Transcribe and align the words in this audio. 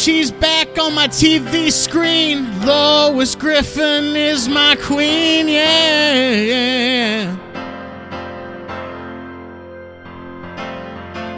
She's 0.00 0.30
back 0.30 0.78
on 0.78 0.94
my 0.94 1.08
TV 1.08 1.70
screen. 1.70 2.64
Lois 2.64 3.34
Griffin 3.34 4.16
is 4.16 4.48
my 4.48 4.74
queen, 4.76 5.46
yeah. 5.46 6.32
yeah. 6.32 7.36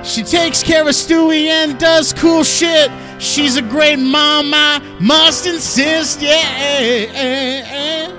She 0.04 0.22
takes 0.22 0.62
care 0.62 0.82
of 0.82 0.94
Stewie 0.94 1.46
and 1.46 1.76
does 1.76 2.12
cool 2.12 2.44
shit. 2.44 2.92
She's 3.20 3.56
a 3.56 3.62
great 3.62 3.98
mom, 3.98 4.54
I 4.54 4.78
must 5.00 5.44
insist, 5.48 6.22
yeah. 6.22 8.11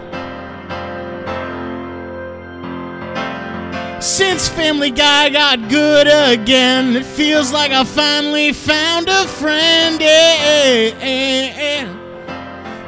Since 4.03 4.49
Family 4.49 4.91
Guy 4.91 5.29
got 5.29 5.69
good 5.69 6.07
again, 6.07 6.93
it 6.93 7.05
feels 7.05 7.53
like 7.53 7.71
I 7.71 7.85
finally 7.85 8.51
found 8.51 9.07
a 9.07 9.25
friend, 9.25 10.01
yeah. 10.01 10.91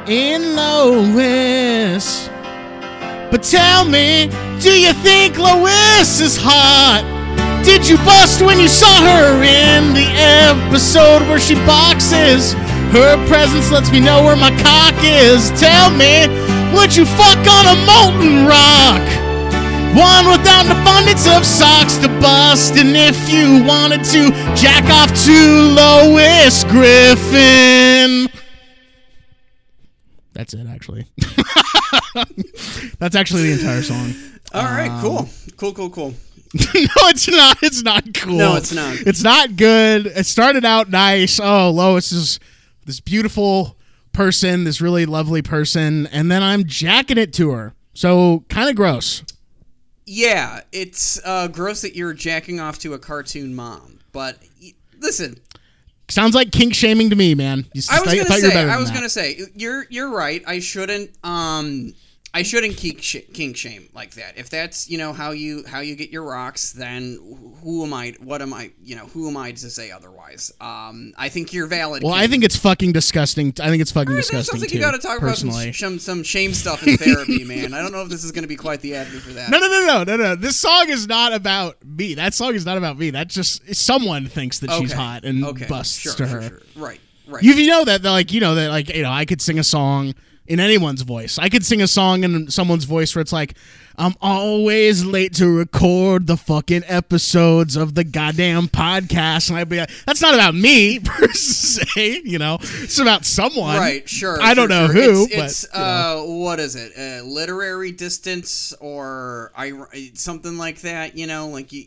In 0.06 0.54
Lois. 0.54 2.28
But 3.30 3.42
tell 3.42 3.86
me, 3.86 4.28
do 4.60 4.78
you 4.78 4.92
think 4.92 5.38
Lois 5.38 6.20
is 6.20 6.36
hot? 6.36 7.00
Did 7.64 7.88
you 7.88 7.96
bust 8.04 8.42
when 8.42 8.60
you 8.60 8.68
saw 8.68 9.00
her 9.00 9.42
in 9.42 9.94
the 9.94 10.12
episode 10.20 11.22
where 11.30 11.40
she 11.40 11.54
boxes? 11.64 12.52
Her 12.92 13.16
presence 13.26 13.72
lets 13.72 13.90
me 13.90 14.00
know 14.00 14.22
where 14.22 14.36
my 14.36 14.50
cock 14.60 14.94
is. 15.02 15.48
Tell 15.58 15.88
me, 15.88 16.28
would 16.76 16.94
you 16.94 17.06
fuck 17.06 17.38
on 17.48 17.72
a 17.72 17.76
molten 17.88 18.44
rock? 18.44 19.25
One 19.96 20.28
without 20.28 20.66
an 20.66 20.72
abundance 20.72 21.26
of 21.26 21.46
socks 21.46 21.96
to 21.96 22.08
bust. 22.20 22.74
And 22.76 22.94
if 22.94 23.30
you 23.30 23.64
wanted 23.64 24.04
to 24.12 24.30
jack 24.54 24.84
off 24.90 25.08
to 25.24 25.72
Lois 25.72 26.64
Griffin. 26.64 28.28
That's 30.34 30.52
it, 30.52 30.66
actually. 30.66 31.06
That's 32.98 33.16
actually 33.16 33.44
the 33.44 33.52
entire 33.52 33.80
song. 33.80 34.12
All 34.52 34.64
right, 34.64 34.90
um, 34.90 35.00
cool, 35.00 35.28
cool, 35.56 35.72
cool, 35.72 35.88
cool. 35.90 36.10
no, 36.74 37.08
it's 37.08 37.28
not. 37.28 37.62
It's 37.62 37.82
not 37.82 38.04
cool. 38.12 38.36
No, 38.36 38.56
it's 38.56 38.74
not. 38.74 38.96
It's 39.06 39.22
not 39.22 39.56
good. 39.56 40.08
It 40.08 40.26
started 40.26 40.66
out 40.66 40.90
nice. 40.90 41.40
Oh, 41.42 41.70
Lois 41.70 42.12
is 42.12 42.38
this 42.84 43.00
beautiful 43.00 43.78
person, 44.12 44.64
this 44.64 44.82
really 44.82 45.06
lovely 45.06 45.40
person, 45.40 46.06
and 46.08 46.30
then 46.30 46.42
I'm 46.42 46.66
jacking 46.66 47.16
it 47.16 47.32
to 47.34 47.52
her. 47.52 47.74
So 47.94 48.44
kind 48.50 48.68
of 48.68 48.76
gross. 48.76 49.22
Yeah, 50.06 50.60
it's 50.72 51.20
uh, 51.24 51.48
gross 51.48 51.82
that 51.82 51.96
you're 51.96 52.14
jacking 52.14 52.60
off 52.60 52.78
to 52.80 52.94
a 52.94 52.98
cartoon 52.98 53.54
mom, 53.54 53.98
but 54.12 54.38
y- 54.62 54.72
listen, 55.00 55.36
Sounds 56.08 56.36
like 56.36 56.52
kink 56.52 56.72
shaming 56.72 57.10
to 57.10 57.16
me, 57.16 57.34
man. 57.34 57.66
You, 57.74 57.82
I 57.90 58.00
was 58.00 58.14
gonna 58.14 58.40
say, 58.40 58.64
I 58.64 58.78
was 58.78 58.92
gonna 58.92 59.08
say, 59.08 59.40
you're 59.56 59.86
you're 59.90 60.10
right. 60.10 60.40
I 60.46 60.60
shouldn't 60.60 61.10
um 61.24 61.94
I 62.36 62.42
shouldn't 62.42 62.76
kink, 62.76 63.00
sh- 63.00 63.24
kink 63.32 63.56
shame 63.56 63.88
like 63.94 64.12
that. 64.16 64.36
If 64.36 64.50
that's 64.50 64.90
you 64.90 64.98
know 64.98 65.14
how 65.14 65.30
you 65.30 65.64
how 65.66 65.80
you 65.80 65.96
get 65.96 66.10
your 66.10 66.22
rocks, 66.22 66.72
then 66.72 67.18
who 67.62 67.82
am 67.82 67.94
I? 67.94 68.12
What 68.20 68.42
am 68.42 68.52
I? 68.52 68.72
You 68.84 68.94
know 68.96 69.06
who 69.06 69.26
am 69.26 69.38
I 69.38 69.52
to 69.52 69.70
say 69.70 69.90
otherwise? 69.90 70.52
Um, 70.60 71.14
I 71.16 71.30
think 71.30 71.54
you're 71.54 71.66
valid. 71.66 72.02
Well, 72.02 72.12
King. 72.12 72.22
I 72.22 72.26
think 72.26 72.44
it's 72.44 72.56
fucking 72.56 72.92
disgusting. 72.92 73.54
I 73.58 73.70
think 73.70 73.80
it's 73.80 73.90
fucking 73.90 74.12
that 74.14 74.20
disgusting 74.20 74.52
sounds 74.52 74.60
like 74.60 74.68
too. 74.68 74.76
you 74.76 74.82
got 74.82 74.90
to 74.90 74.98
talk 74.98 75.18
personally. 75.18 75.68
about 75.68 75.76
some, 75.76 75.92
some 75.92 76.16
some 76.16 76.22
shame 76.22 76.52
stuff 76.52 76.86
in 76.86 76.96
therapy, 76.98 77.42
man. 77.42 77.72
I 77.72 77.80
don't 77.80 77.90
know 77.90 78.02
if 78.02 78.10
this 78.10 78.22
is 78.22 78.32
going 78.32 78.44
to 78.44 78.48
be 78.48 78.56
quite 78.56 78.82
the 78.82 78.96
avenue 78.96 79.20
for 79.20 79.32
that. 79.32 79.48
No, 79.48 79.58
no, 79.58 79.68
no, 79.68 79.86
no, 79.86 80.04
no, 80.04 80.16
no. 80.16 80.34
This 80.34 80.60
song 80.60 80.90
is 80.90 81.08
not 81.08 81.32
about 81.32 81.82
me. 81.82 82.12
That 82.16 82.34
song 82.34 82.54
is 82.54 82.66
not 82.66 82.76
about 82.76 82.98
me. 82.98 83.08
That's 83.08 83.34
just 83.34 83.74
someone 83.74 84.26
thinks 84.26 84.58
that 84.58 84.72
she's 84.72 84.92
hot 84.92 85.24
and 85.24 85.42
okay. 85.42 85.66
busts 85.66 85.96
sure, 85.96 86.12
to 86.12 86.28
sure, 86.28 86.42
her. 86.42 86.48
sure. 86.48 86.60
Right, 86.76 87.00
right. 87.28 87.42
You, 87.42 87.54
you 87.54 87.70
know 87.70 87.86
that, 87.86 88.02
that, 88.02 88.10
like, 88.10 88.30
you 88.30 88.40
know 88.40 88.56
that, 88.56 88.68
like, 88.68 88.94
you 88.94 89.02
know, 89.02 89.10
I 89.10 89.24
could 89.24 89.40
sing 89.40 89.58
a 89.58 89.64
song 89.64 90.12
in 90.48 90.60
anyone's 90.60 91.02
voice. 91.02 91.38
I 91.38 91.48
could 91.48 91.64
sing 91.64 91.82
a 91.82 91.86
song 91.86 92.24
in 92.24 92.50
someone's 92.50 92.84
voice 92.84 93.14
where 93.14 93.22
it's 93.22 93.32
like, 93.32 93.54
I'm 93.98 94.14
always 94.20 95.04
late 95.04 95.34
to 95.34 95.48
record 95.48 96.26
the 96.26 96.36
fucking 96.36 96.84
episodes 96.86 97.76
of 97.76 97.94
the 97.94 98.04
goddamn 98.04 98.68
podcast, 98.68 99.48
and 99.48 99.58
I'd 99.58 99.68
be 99.68 99.78
like, 99.78 99.90
that's 100.04 100.20
not 100.20 100.34
about 100.34 100.54
me 100.54 100.98
per 101.04 101.28
se. 101.32 102.22
You 102.24 102.38
know, 102.38 102.58
it's 102.60 102.98
about 102.98 103.24
someone. 103.24 103.78
Right, 103.78 104.08
sure. 104.08 104.40
I 104.40 104.54
don't 104.54 104.68
sure, 104.68 104.80
know 104.80 104.92
sure. 104.92 105.02
who, 105.02 105.24
It's, 105.24 105.34
but, 105.34 105.44
it's 105.44 105.74
uh, 105.74 106.22
what 106.26 106.60
is 106.60 106.76
it? 106.76 106.92
Uh, 106.96 107.24
literary 107.24 107.92
distance 107.92 108.74
or 108.80 109.50
I, 109.56 109.72
something 110.14 110.58
like 110.58 110.82
that. 110.82 111.16
You 111.16 111.26
know, 111.26 111.48
like 111.48 111.72
you. 111.72 111.86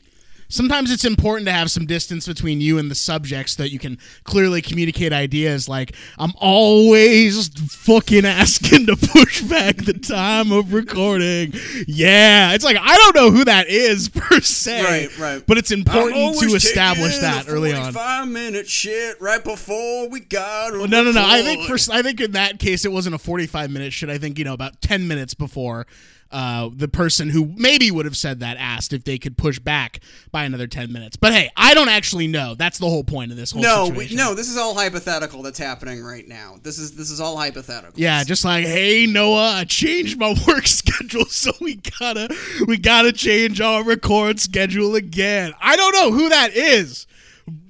Sometimes 0.49 0.91
it's 0.91 1.05
important 1.05 1.45
to 1.47 1.51
have 1.53 1.71
some 1.71 1.85
distance 1.85 2.27
between 2.27 2.59
you 2.59 2.77
and 2.77 2.89
the 2.91 2.95
subject 2.95 3.49
so 3.49 3.63
that 3.63 3.71
you 3.71 3.79
can 3.79 3.97
clearly 4.23 4.61
communicate 4.61 5.13
ideas 5.13 5.69
like 5.69 5.95
i'm 6.17 6.33
always 6.37 7.47
fucking 7.71 8.25
asking 8.25 8.85
to 8.85 8.95
push 8.95 9.41
back 9.43 9.77
the 9.77 9.93
time 9.93 10.51
of 10.51 10.73
recording 10.73 11.53
yeah 11.87 12.53
it's 12.53 12.65
like 12.65 12.77
i 12.79 12.97
don't 12.97 13.15
know 13.15 13.31
who 13.31 13.45
that 13.45 13.67
is 13.67 14.09
per 14.13 14.39
se 14.41 14.83
Right, 14.83 15.17
right. 15.19 15.43
but 15.47 15.57
it's 15.57 15.71
important 15.71 16.17
I'm 16.17 16.33
to 16.49 16.55
establish 16.55 17.17
that 17.19 17.45
early 17.47 17.71
on 17.73 17.93
45 17.93 18.27
minute 18.27 18.67
shit 18.67 19.19
right 19.21 19.43
before 19.43 20.09
we 20.09 20.19
got. 20.21 20.71
Well, 20.73 20.87
no, 20.87 21.03
no, 21.03 21.11
no. 21.11 21.23
I 21.25 21.41
think 21.41 21.65
for 21.67 21.77
I 21.93 22.01
think 22.01 22.19
in 22.21 22.31
that 22.31 22.59
case 22.59 22.85
it 22.85 22.91
wasn't 22.91 23.15
a 23.15 23.17
forty-five 23.17 23.69
minute 23.69 23.93
shit. 23.93 24.09
I 24.09 24.17
think 24.17 24.37
you 24.39 24.45
know 24.45 24.53
about 24.53 24.81
ten 24.81 25.07
minutes 25.07 25.33
before 25.33 25.85
uh, 26.31 26.69
the 26.73 26.87
person 26.87 27.29
who 27.29 27.51
maybe 27.55 27.89
would 27.89 28.05
have 28.05 28.15
said 28.17 28.39
that 28.41 28.57
asked 28.57 28.93
if 28.93 29.03
they 29.03 29.17
could 29.17 29.37
push 29.37 29.57
back 29.59 29.99
by 30.31 30.43
another 30.43 30.67
ten 30.67 30.91
minutes. 30.93 31.15
But 31.17 31.33
hey, 31.33 31.49
I 31.57 31.73
don't 31.73 31.89
actually 31.89 32.27
know. 32.27 32.55
That's 32.55 32.77
the 32.77 32.85
whole 32.89 33.03
point 33.03 33.31
of 33.31 33.37
this 33.37 33.51
whole 33.51 33.61
No, 33.63 33.85
situation. 33.87 34.17
no. 34.17 34.35
This 34.35 34.49
is 34.49 34.57
all 34.57 34.75
hypothetical. 34.75 35.41
That's 35.41 35.57
happening 35.59 36.03
right 36.03 36.27
now. 36.27 36.57
This 36.61 36.77
is 36.77 36.95
this 36.95 37.09
is 37.09 37.19
all 37.19 37.35
hypothetical. 37.37 37.99
Yeah, 37.99 38.23
just 38.23 38.45
like, 38.45 38.65
hey 38.65 39.05
Noah, 39.07 39.53
I 39.55 39.63
changed 39.63 40.19
my 40.19 40.35
work 40.47 40.67
schedule, 40.67 41.25
so 41.25 41.51
we 41.59 41.75
gotta 41.99 42.33
we 42.67 42.77
gotta 42.77 43.11
change 43.11 43.59
our 43.61 43.83
record 43.83 44.39
schedule 44.39 44.95
again. 44.95 45.53
I 45.59 45.75
don't 45.75 45.93
know 45.93 46.11
who 46.11 46.29
that 46.29 46.53
is. 46.53 47.07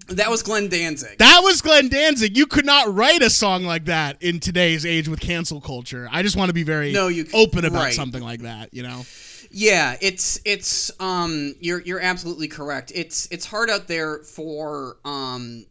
That 0.10 0.30
was 0.30 0.44
Glenn 0.44 0.68
Danzig. 0.70 1.18
That 1.18 1.42
was 1.44 1.62
Glenn 1.62 1.90
Danzig. 1.90 2.38
You 2.38 2.46
could 2.48 2.66
not 2.66 2.94
write 2.94 3.22
a 3.22 3.30
song 3.30 3.64
like 3.64 3.86
that 3.86 4.22
in 4.22 4.40
today's 4.40 4.86
age 4.86 5.08
with 5.08 5.20
cancel 5.20 5.62
culture. 5.62 6.08
I 6.12 6.22
just 6.24 6.36
want 6.36 6.50
to 6.50 6.54
be 6.54 6.64
very 6.64 6.92
No, 6.92 7.08
you- 7.08 7.28
open 7.34 7.66
about 7.66 7.84
right. 7.84 7.94
something 7.94 8.22
like 8.24 8.42
that, 8.42 8.74
you 8.74 8.84
know? 8.84 9.04
Yeah, 9.52 9.96
it's 10.00 10.40
it's 10.46 10.92
um 11.00 11.56
you're 11.60 11.82
you're 11.82 12.00
absolutely 12.00 12.48
correct. 12.48 12.92
It's 12.94 13.28
it's 13.32 13.48
hard 13.48 13.72
out 13.72 13.88
there 13.88 14.20
for 14.20 14.98
um 15.06 15.66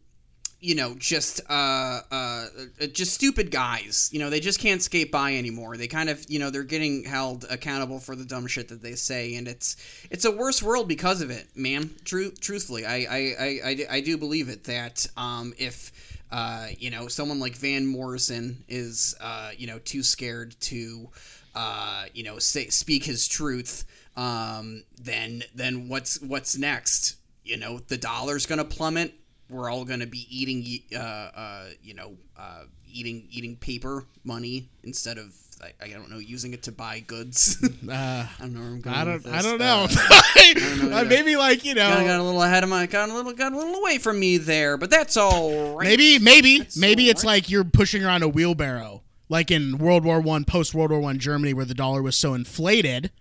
you 0.59 0.75
know 0.75 0.95
just 0.97 1.41
uh, 1.49 2.01
uh 2.11 2.47
uh, 2.81 2.87
just 2.87 3.13
stupid 3.13 3.51
guys. 3.51 4.09
You 4.11 4.19
know, 4.19 4.29
they 4.29 4.39
just 4.39 4.59
can't 4.59 4.81
skate 4.81 5.11
by 5.11 5.35
anymore. 5.35 5.77
They 5.77 5.87
kind 5.87 6.09
of, 6.09 6.25
you 6.29 6.39
know, 6.39 6.49
they're 6.49 6.63
getting 6.63 7.03
held 7.03 7.45
accountable 7.49 7.99
for 7.99 8.15
the 8.15 8.25
dumb 8.25 8.47
shit 8.47 8.67
that 8.69 8.81
they 8.81 8.95
say 8.95 9.35
and 9.35 9.47
it's 9.47 9.75
it's 10.09 10.25
a 10.25 10.31
worse 10.31 10.61
world 10.61 10.87
because 10.87 11.21
of 11.21 11.29
it, 11.29 11.47
man. 11.55 11.89
True 12.03 12.31
truthfully, 12.31 12.85
I 12.85 12.95
I 12.95 13.35
I, 13.39 13.59
I, 13.65 13.85
I 13.91 14.01
do 14.01 14.17
believe 14.17 14.49
it 14.49 14.65
that 14.65 15.07
um 15.17 15.53
if 15.57 15.91
uh, 16.31 16.67
you 16.77 16.91
know, 16.91 17.07
someone 17.07 17.39
like 17.39 17.55
Van 17.55 17.85
Morrison 17.85 18.63
is, 18.67 19.15
uh, 19.19 19.51
you 19.57 19.67
know, 19.67 19.79
too 19.79 20.03
scared 20.03 20.55
to, 20.61 21.09
uh, 21.55 22.05
you 22.13 22.23
know, 22.23 22.37
say, 22.39 22.67
speak 22.67 23.03
his 23.03 23.27
truth. 23.27 23.85
Um, 24.15 24.83
then, 25.01 25.43
then 25.55 25.87
what's 25.89 26.21
what's 26.21 26.57
next? 26.57 27.15
You 27.43 27.57
know, 27.57 27.79
the 27.79 27.97
dollar's 27.97 28.45
gonna 28.45 28.65
plummet. 28.65 29.13
We're 29.49 29.69
all 29.71 29.83
gonna 29.85 30.05
be 30.07 30.27
eating, 30.29 30.65
uh, 30.95 30.97
uh, 30.99 31.65
you 31.83 31.93
know, 31.93 32.13
uh, 32.37 32.63
eating 32.91 33.27
eating 33.31 33.55
paper 33.55 34.05
money 34.23 34.69
instead 34.83 35.17
of 35.17 35.33
I, 35.61 35.73
I 35.85 35.89
don't 35.89 36.09
know 36.09 36.19
using 36.19 36.53
it 36.53 36.63
to 36.63 36.71
buy 36.71 36.99
goods. 37.01 37.57
Uh, 37.89 37.93
I 37.93 38.27
don't 38.41 38.53
know. 38.53 38.59
Where 38.59 38.69
I'm 38.69 38.81
going 38.81 38.95
I 38.95 39.03
don't. 39.03 39.25
I 39.27 39.31
this. 39.41 39.43
don't 39.45 39.57
know. 39.59 39.87
Uh, 39.89 40.53
know 40.89 40.95
Uh, 40.95 40.99
either. 40.99 41.05
maybe 41.09 41.35
like 41.35 41.65
you 41.65 41.73
know. 41.73 41.89
Got, 41.89 42.05
got 42.05 42.19
a 42.19 42.23
little 42.23 42.43
ahead 42.43 42.63
of 42.63 42.69
my, 42.69 42.85
got 42.85 43.09
a 43.09 43.13
little, 43.13 43.33
got 43.33 43.51
a 43.51 43.57
little 43.57 43.73
away 43.75 43.97
from 43.97 44.19
me 44.19 44.37
there, 44.37 44.77
but 44.77 44.89
that's 44.91 45.17
all 45.17 45.75
right. 45.75 45.85
Maybe, 45.87 46.19
maybe, 46.19 46.59
That's 46.59 46.77
maybe 46.77 47.09
it's 47.09 47.23
right. 47.23 47.31
like 47.31 47.49
you're 47.49 47.63
pushing 47.63 48.03
around 48.03 48.21
a 48.23 48.27
wheelbarrow, 48.29 49.01
like 49.27 49.49
in 49.49 49.79
World 49.79 50.05
War 50.05 50.21
One, 50.21 50.45
post 50.45 50.73
World 50.75 50.91
War 50.91 50.99
One 50.99 51.17
Germany, 51.17 51.53
where 51.53 51.65
the 51.65 51.73
dollar 51.73 52.01
was 52.03 52.15
so 52.15 52.35
inflated. 52.35 53.11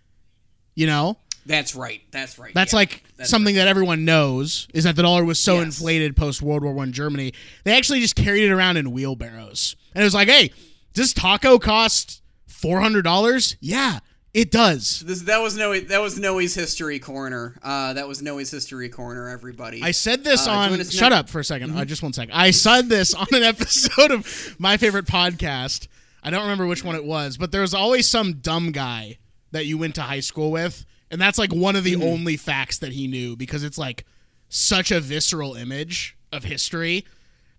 You 0.74 0.86
know, 0.86 1.16
That's 1.48 1.74
right. 1.74 2.00
That's 2.12 2.38
right. 2.38 2.54
That's 2.54 2.72
yeah. 2.72 2.78
like 2.78 3.02
That's 3.16 3.28
something 3.30 3.56
that 3.56 3.66
everyone 3.66 4.04
knows 4.04 4.68
is 4.72 4.84
that 4.84 4.94
the 4.94 5.02
dollar 5.02 5.24
was 5.24 5.40
so 5.40 5.56
Yes. 5.56 5.64
inflated 5.64 6.14
post 6.16 6.40
World 6.42 6.62
War 6.62 6.72
One 6.72 6.92
Germany. 6.92 7.32
They 7.64 7.76
actually 7.76 8.00
just 8.00 8.14
carried 8.14 8.44
it 8.44 8.52
around 8.52 8.76
in 8.76 8.92
wheelbarrows, 8.92 9.74
and 9.94 10.02
it 10.02 10.04
was 10.04 10.14
like, 10.14 10.28
hey, 10.28 10.52
does 10.94 11.12
taco 11.12 11.58
cost 11.58 12.22
four 12.46 12.80
hundred 12.80 13.02
dollars? 13.02 13.56
Yeah, 13.60 13.98
it 14.34 14.50
does. 14.50 15.00
This, 15.00 15.22
that 15.22 15.38
was 15.38 15.56
Noah. 15.56 15.80
That 15.80 16.00
was 16.02 16.18
Noah's 16.18 16.54
history 16.54 16.98
corner. 16.98 17.56
Uh, 17.62 17.94
that 17.94 18.06
was 18.06 18.20
Noah's 18.22 18.50
history 18.50 18.88
corner. 18.90 19.28
Everybody. 19.28 19.82
I 19.82 19.92
said 19.92 20.22
this 20.24 20.46
Uh, 20.46 20.50
on. 20.52 20.84
Shut 20.84 21.12
up 21.12 21.28
for 21.30 21.40
a 21.40 21.42
2nd 21.42 21.74
Uh, 21.76 21.84
just 21.86 22.02
one 22.02 22.12
second. 22.12 22.32
I 22.34 22.50
said 22.50 22.88
this 22.90 23.14
on 23.14 23.26
an 23.32 23.42
episode 23.54 24.10
of 24.10 24.54
my 24.58 24.76
favorite 24.76 25.06
podcast. 25.06 25.88
I 26.22 26.30
don't 26.30 26.42
remember 26.42 26.66
which 26.66 26.84
one 26.84 26.94
it 26.94 27.04
was, 27.04 27.36
but 27.38 27.52
there 27.52 27.62
was 27.62 27.72
always 27.72 28.06
some 28.06 28.34
dumb 28.34 28.70
guy 28.72 29.16
that 29.52 29.64
you 29.66 29.78
went 29.78 29.94
to 29.94 30.02
high 30.02 30.20
school 30.20 30.50
with, 30.50 30.84
and 31.10 31.20
that's 31.20 31.38
like 31.38 31.52
one 31.52 31.76
of 31.76 31.84
Mm-hmm. 31.84 32.00
the 32.00 32.06
only 32.06 32.36
facts 32.36 32.78
that 32.78 32.92
he 32.92 33.06
knew 33.06 33.36
because 33.36 33.64
it's 33.64 33.78
like 33.78 34.04
such 34.48 34.90
a 34.90 35.00
visceral 35.00 35.54
image 35.54 36.16
of 36.32 36.44
history 36.44 37.04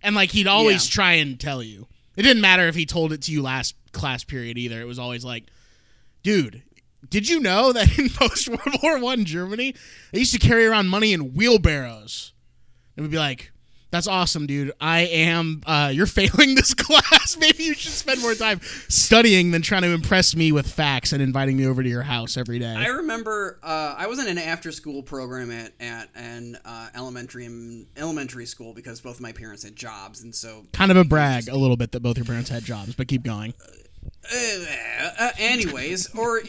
and 0.01 0.15
like 0.15 0.31
he'd 0.31 0.47
always 0.47 0.87
Yeah. 0.87 0.93
try 0.93 1.11
and 1.13 1.39
tell 1.39 1.61
you. 1.63 1.87
It 2.15 2.23
didn't 2.23 2.41
matter 2.41 2.67
if 2.67 2.75
he 2.75 2.85
told 2.85 3.13
it 3.13 3.21
to 3.23 3.31
you 3.31 3.41
last 3.41 3.75
class 3.91 4.23
period 4.23 4.57
either. 4.57 4.81
It 4.81 4.85
was 4.87 4.99
always 4.99 5.23
like, 5.25 5.45
dude. 6.23 6.63
Did 7.09 7.29
you 7.29 7.39
know 7.39 7.71
that 7.71 7.97
in 7.99 8.09
post 8.09 8.49
World 8.49 8.77
War 8.83 8.99
One 8.99 9.23
Germany, 9.23 9.73
they 10.11 10.19
used 10.19 10.33
to 10.33 10.39
carry 10.39 10.65
around 10.65 10.89
money 10.89 11.13
in 11.13 11.33
wheelbarrows? 11.33 12.33
And 12.97 13.05
we'd 13.05 13.11
be 13.11 13.17
like, 13.17 13.51
"That's 13.91 14.07
awesome, 14.07 14.47
dude. 14.47 14.71
I 14.79 15.01
am. 15.01 15.61
Uh, 15.65 15.91
you're 15.93 16.05
failing 16.19 16.55
this 16.55 16.73
class. 16.73 17.37
Maybe 17.39 17.63
you 17.63 17.73
should 17.73 17.91
spend 17.91 18.21
more 18.21 18.35
time 18.35 18.61
studying 18.87 19.51
than 19.51 19.61
trying 19.61 19.83
to 19.83 19.89
impress 19.89 20.35
me 20.35 20.51
with 20.51 20.71
facts 20.71 21.13
and 21.13 21.21
inviting 21.21 21.57
me 21.57 21.65
over 21.65 21.83
to 21.83 21.89
your 21.89 22.03
house 22.03 22.37
every 22.37 22.59
day." 22.59 22.73
I 22.75 22.87
remember 22.87 23.59
uh, 23.63 23.95
I 23.97 24.07
was 24.07 24.19
in 24.19 24.27
an 24.27 24.37
after-school 24.37 25.03
program 25.03 25.51
at 25.51 25.73
at 25.79 26.09
an 26.15 26.57
uh, 26.65 26.89
elementary 26.95 27.47
elementary 27.97 28.45
school 28.45 28.73
because 28.73 29.01
both 29.01 29.15
of 29.15 29.21
my 29.21 29.31
parents 29.31 29.63
had 29.63 29.75
jobs, 29.75 30.21
and 30.23 30.33
so 30.33 30.65
kind 30.73 30.91
of 30.91 30.97
a 30.97 31.03
brag 31.03 31.47
a 31.47 31.55
little 31.55 31.77
bit 31.77 31.91
that 31.91 32.01
both 32.01 32.17
your 32.17 32.25
parents 32.25 32.49
had 32.49 32.63
jobs, 32.63 32.95
but 32.95 33.07
keep 33.07 33.23
going. 33.23 33.53
Uh, 34.31 35.09
uh, 35.19 35.31
anyways, 35.37 36.13
or 36.15 36.41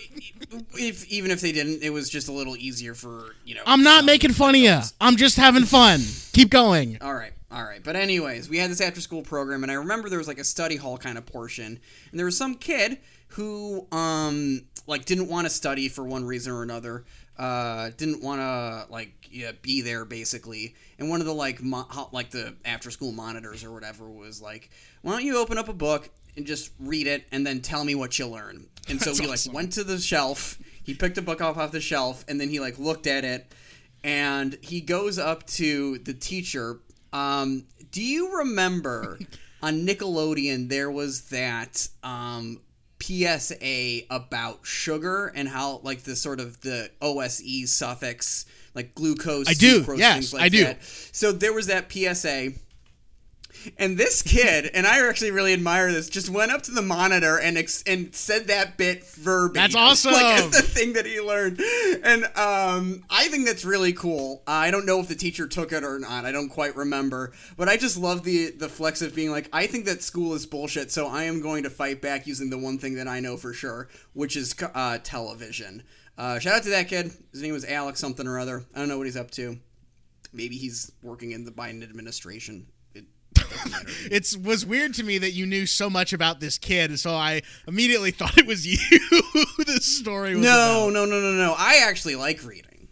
if 0.75 1.07
even 1.09 1.31
if 1.31 1.41
they 1.41 1.53
didn't, 1.53 1.83
it 1.83 1.91
was 1.91 2.11
just 2.11 2.29
a 2.29 2.33
little 2.33 2.57
easier 2.57 2.95
for 2.95 3.35
you 3.45 3.55
know. 3.55 3.63
I'm 3.65 3.83
not 3.83 4.05
making 4.05 4.33
fun 4.33 4.55
of 4.55 4.61
you. 4.61 4.81
I'm 5.01 5.17
just 5.17 5.37
having 5.37 5.65
fun. 5.65 6.01
Keep 6.33 6.51
going. 6.51 6.99
All 7.01 7.15
right, 7.15 7.33
all 7.51 7.63
right. 7.63 7.83
But 7.83 7.97
anyways, 7.97 8.49
we 8.49 8.59
had 8.59 8.71
this 8.71 8.81
after 8.81 9.01
school 9.01 9.23
program, 9.23 9.63
and 9.63 9.71
I 9.73 9.77
remember 9.77 10.09
there 10.09 10.19
was 10.19 10.29
like 10.29 10.39
a 10.39 10.45
study 10.45 10.77
hall 10.77 10.99
kind 10.99 11.17
of 11.17 11.27
portion, 11.27 11.79
and 12.11 12.19
there 12.19 12.27
was 12.27 12.37
some 12.37 12.57
kid 12.57 12.99
who 13.29 13.87
um 13.93 14.63
like 14.87 15.05
didn't 15.05 15.29
want 15.29 15.47
to 15.47 15.51
study 15.51 15.89
for 15.89 16.05
one 16.05 16.25
reason 16.25 16.53
or 16.53 16.63
another. 16.63 17.05
Uh, 17.39 17.91
didn't 17.97 18.23
want 18.23 18.41
to 18.41 18.93
like 18.93 19.29
yeah, 19.31 19.53
be 19.63 19.81
there 19.81 20.05
basically, 20.05 20.75
and 20.99 21.09
one 21.09 21.21
of 21.21 21.27
the 21.27 21.33
like 21.33 21.63
mo- 21.63 21.87
like 22.13 22.31
the 22.31 22.55
after 22.67 22.91
school 22.91 23.13
monitors 23.13 23.65
or 23.65 23.73
whatever 23.73 24.11
was 24.11 24.43
like, 24.43 24.71
why 25.01 25.13
don't 25.13 25.25
you 25.25 25.39
open 25.39 25.57
up 25.57 25.69
a 25.69 25.73
book 25.73 26.11
and 26.41 26.47
just 26.47 26.73
read 26.79 27.07
it 27.07 27.27
and 27.31 27.47
then 27.47 27.61
tell 27.61 27.85
me 27.85 27.95
what 27.95 28.19
you 28.19 28.27
learn? 28.27 28.67
And 28.89 28.99
so 28.99 29.11
That's 29.11 29.19
he 29.19 29.27
like 29.27 29.35
awesome. 29.35 29.53
went 29.53 29.73
to 29.75 29.85
the 29.85 29.99
shelf. 29.99 30.59
He 30.83 30.95
picked 30.95 31.19
a 31.19 31.23
book 31.23 31.43
off 31.43 31.59
off 31.59 31.71
the 31.71 31.81
shelf, 31.81 32.25
and 32.29 32.41
then 32.41 32.49
he 32.49 32.59
like 32.61 32.79
looked 32.79 33.07
at 33.07 33.25
it, 33.25 33.53
and 34.03 34.59
he 34.63 34.81
goes 34.81 35.19
up 35.19 35.47
to 35.49 35.99
the 35.99 36.15
teacher. 36.15 36.81
Um, 37.13 37.67
do 37.93 38.03
you 38.03 38.39
remember 38.39 39.19
on 39.63 39.87
Nickelodeon 39.87 40.71
there 40.71 40.91
was 40.91 41.29
that 41.29 41.87
um, 42.03 42.61
PSA 43.03 44.01
about 44.09 44.61
sugar 44.67 45.31
and 45.35 45.47
how 45.47 45.81
like 45.83 46.03
the 46.05 46.17
sort 46.17 46.41
of 46.41 46.61
the 46.63 46.91
OSE 47.03 47.67
suffix 47.71 48.47
like 48.75 48.95
glucose, 48.95 49.49
I 49.49 49.53
do, 49.53 49.83
sucrose, 49.83 49.99
yes, 49.99 50.15
things 50.15 50.33
like 50.33 50.43
I 50.43 50.49
do. 50.49 50.65
that. 50.65 50.83
So 50.83 51.33
there 51.33 51.53
was 51.53 51.67
that 51.67 51.93
PSA. 51.93 52.53
And 53.79 53.99
this 53.99 54.23
kid, 54.23 54.71
and 54.73 54.87
I 54.87 55.07
actually 55.07 55.31
really 55.31 55.53
admire 55.53 55.93
this, 55.93 56.09
just 56.09 56.31
went 56.31 56.51
up 56.51 56.63
to 56.63 56.71
the 56.71 56.83
monitor 56.83 57.39
and 57.39 57.59
ex- 57.59 57.83
and 57.87 58.15
said 58.15 58.47
that 58.47 58.77
bit 58.77 59.05
verbatim. 59.05 59.73
That's 59.73 59.75
awesome. 59.75 60.13
Like 60.13 60.43
it's 60.45 60.57
the 60.57 60.63
thing 60.63 60.95
that 60.95 61.07
he 61.07 61.21
learned, 61.21 61.61
and 62.03 62.25
um, 62.37 63.05
I 63.11 63.29
think 63.29 63.47
that's 63.47 63.65
really 63.65 63.93
cool. 63.93 64.43
Uh, 64.47 64.53
I 64.53 64.71
don't 64.71 64.87
know 64.87 65.01
if 65.01 65.09
the 65.09 65.15
teacher 65.15 65.47
took 65.47 65.73
it 65.73 65.85
or 65.85 65.99
not. 65.99 66.25
I 66.25 66.33
don't 66.33 66.49
quite 66.49 66.77
remember, 66.77 67.33
but 67.57 67.69
I 67.69 67.77
just 67.77 67.97
love 67.97 68.25
the 68.25 68.51
the 68.51 68.69
flex 68.69 69.03
of 69.03 69.15
being 69.15 69.31
like, 69.31 69.49
I 69.53 69.67
think 69.67 69.85
that 69.87 70.03
school 70.03 70.35
is 70.35 70.47
bullshit, 70.47 70.91
so 70.91 71.07
I 71.07 71.25
am 71.25 71.41
going 71.41 71.63
to 71.65 71.71
fight 71.71 72.01
back 72.01 72.27
using 72.27 72.51
the 72.51 72.59
one 72.59 72.79
thing 72.79 72.95
that 72.95 73.09
I 73.09 73.21
know 73.21 73.37
for 73.37 73.53
sure, 73.53 73.89
which 74.13 74.37
is 74.37 74.55
uh, 74.75 74.99
television. 75.03 75.83
Uh, 76.17 76.39
shout 76.39 76.55
out 76.55 76.63
to 76.65 76.71
that 76.71 76.89
kid. 76.89 77.11
His 77.33 77.43
name 77.43 77.53
was 77.53 77.65
Alex 77.65 77.99
something 77.99 78.27
or 78.27 78.39
other. 78.39 78.65
I 78.75 78.79
don't 78.79 78.89
know 78.89 78.99
what 78.99 79.07
he's 79.07 79.17
up 79.17 79.31
to. 79.33 79.59
Maybe 80.33 80.57
he's 80.57 80.93
working 81.03 81.33
in 81.33 81.45
the 81.45 81.51
Biden 81.51 81.83
administration. 81.83 82.67
It 83.51 83.57
doesn't 83.57 83.73
matter. 83.73 83.89
It 84.11 84.37
was 84.43 84.65
weird 84.65 84.95
to 84.95 85.03
me 85.03 85.19
that 85.19 85.33
you 85.33 85.47
knew 85.47 85.67
so 85.67 85.91
much 85.91 86.13
about 86.13 86.41
this 86.41 86.59
kid, 86.59 86.99
so 86.99 87.15
I 87.15 87.43
immediately 87.67 88.11
thought 88.11 88.39
it 88.39 88.47
was 88.47 88.67
you. 88.67 88.79
this 89.67 89.85
story 89.85 90.35
was 90.35 90.45
no, 90.45 90.89
about. 90.89 90.93
no, 90.93 91.05
no, 91.07 91.21
no, 91.21 91.33
no. 91.33 91.55
I 91.57 91.85
actually 91.87 92.17
like 92.17 92.45
reading. 92.45 92.89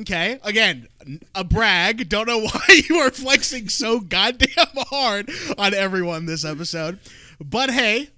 Okay, 0.00 0.40
again, 0.42 0.88
a 1.34 1.44
brag. 1.44 2.08
Don't 2.08 2.26
know 2.26 2.40
why 2.44 2.80
you 2.88 2.96
are 2.96 3.10
flexing 3.10 3.68
so 3.68 4.00
goddamn 4.00 4.66
hard 4.76 5.30
on 5.56 5.72
everyone 5.72 6.26
this 6.26 6.44
episode, 6.44 6.98
but 7.40 7.70
hey, 7.70 8.10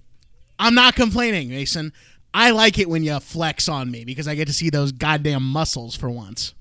I'm 0.57 0.73
not 0.73 0.95
complaining, 0.95 1.49
Mason. 1.49 1.93
I 2.33 2.51
like 2.51 2.77
it 2.79 2.89
when 2.89 3.03
you 3.03 3.19
flex 3.19 3.69
on 3.69 3.89
me 3.89 4.05
because 4.05 4.27
I 4.27 4.35
get 4.35 4.47
to 4.47 4.53
see 4.53 4.69
those 4.69 4.91
goddamn 4.91 5.43
muscles 5.43 5.95
for 5.95 6.09
once. 6.09 6.53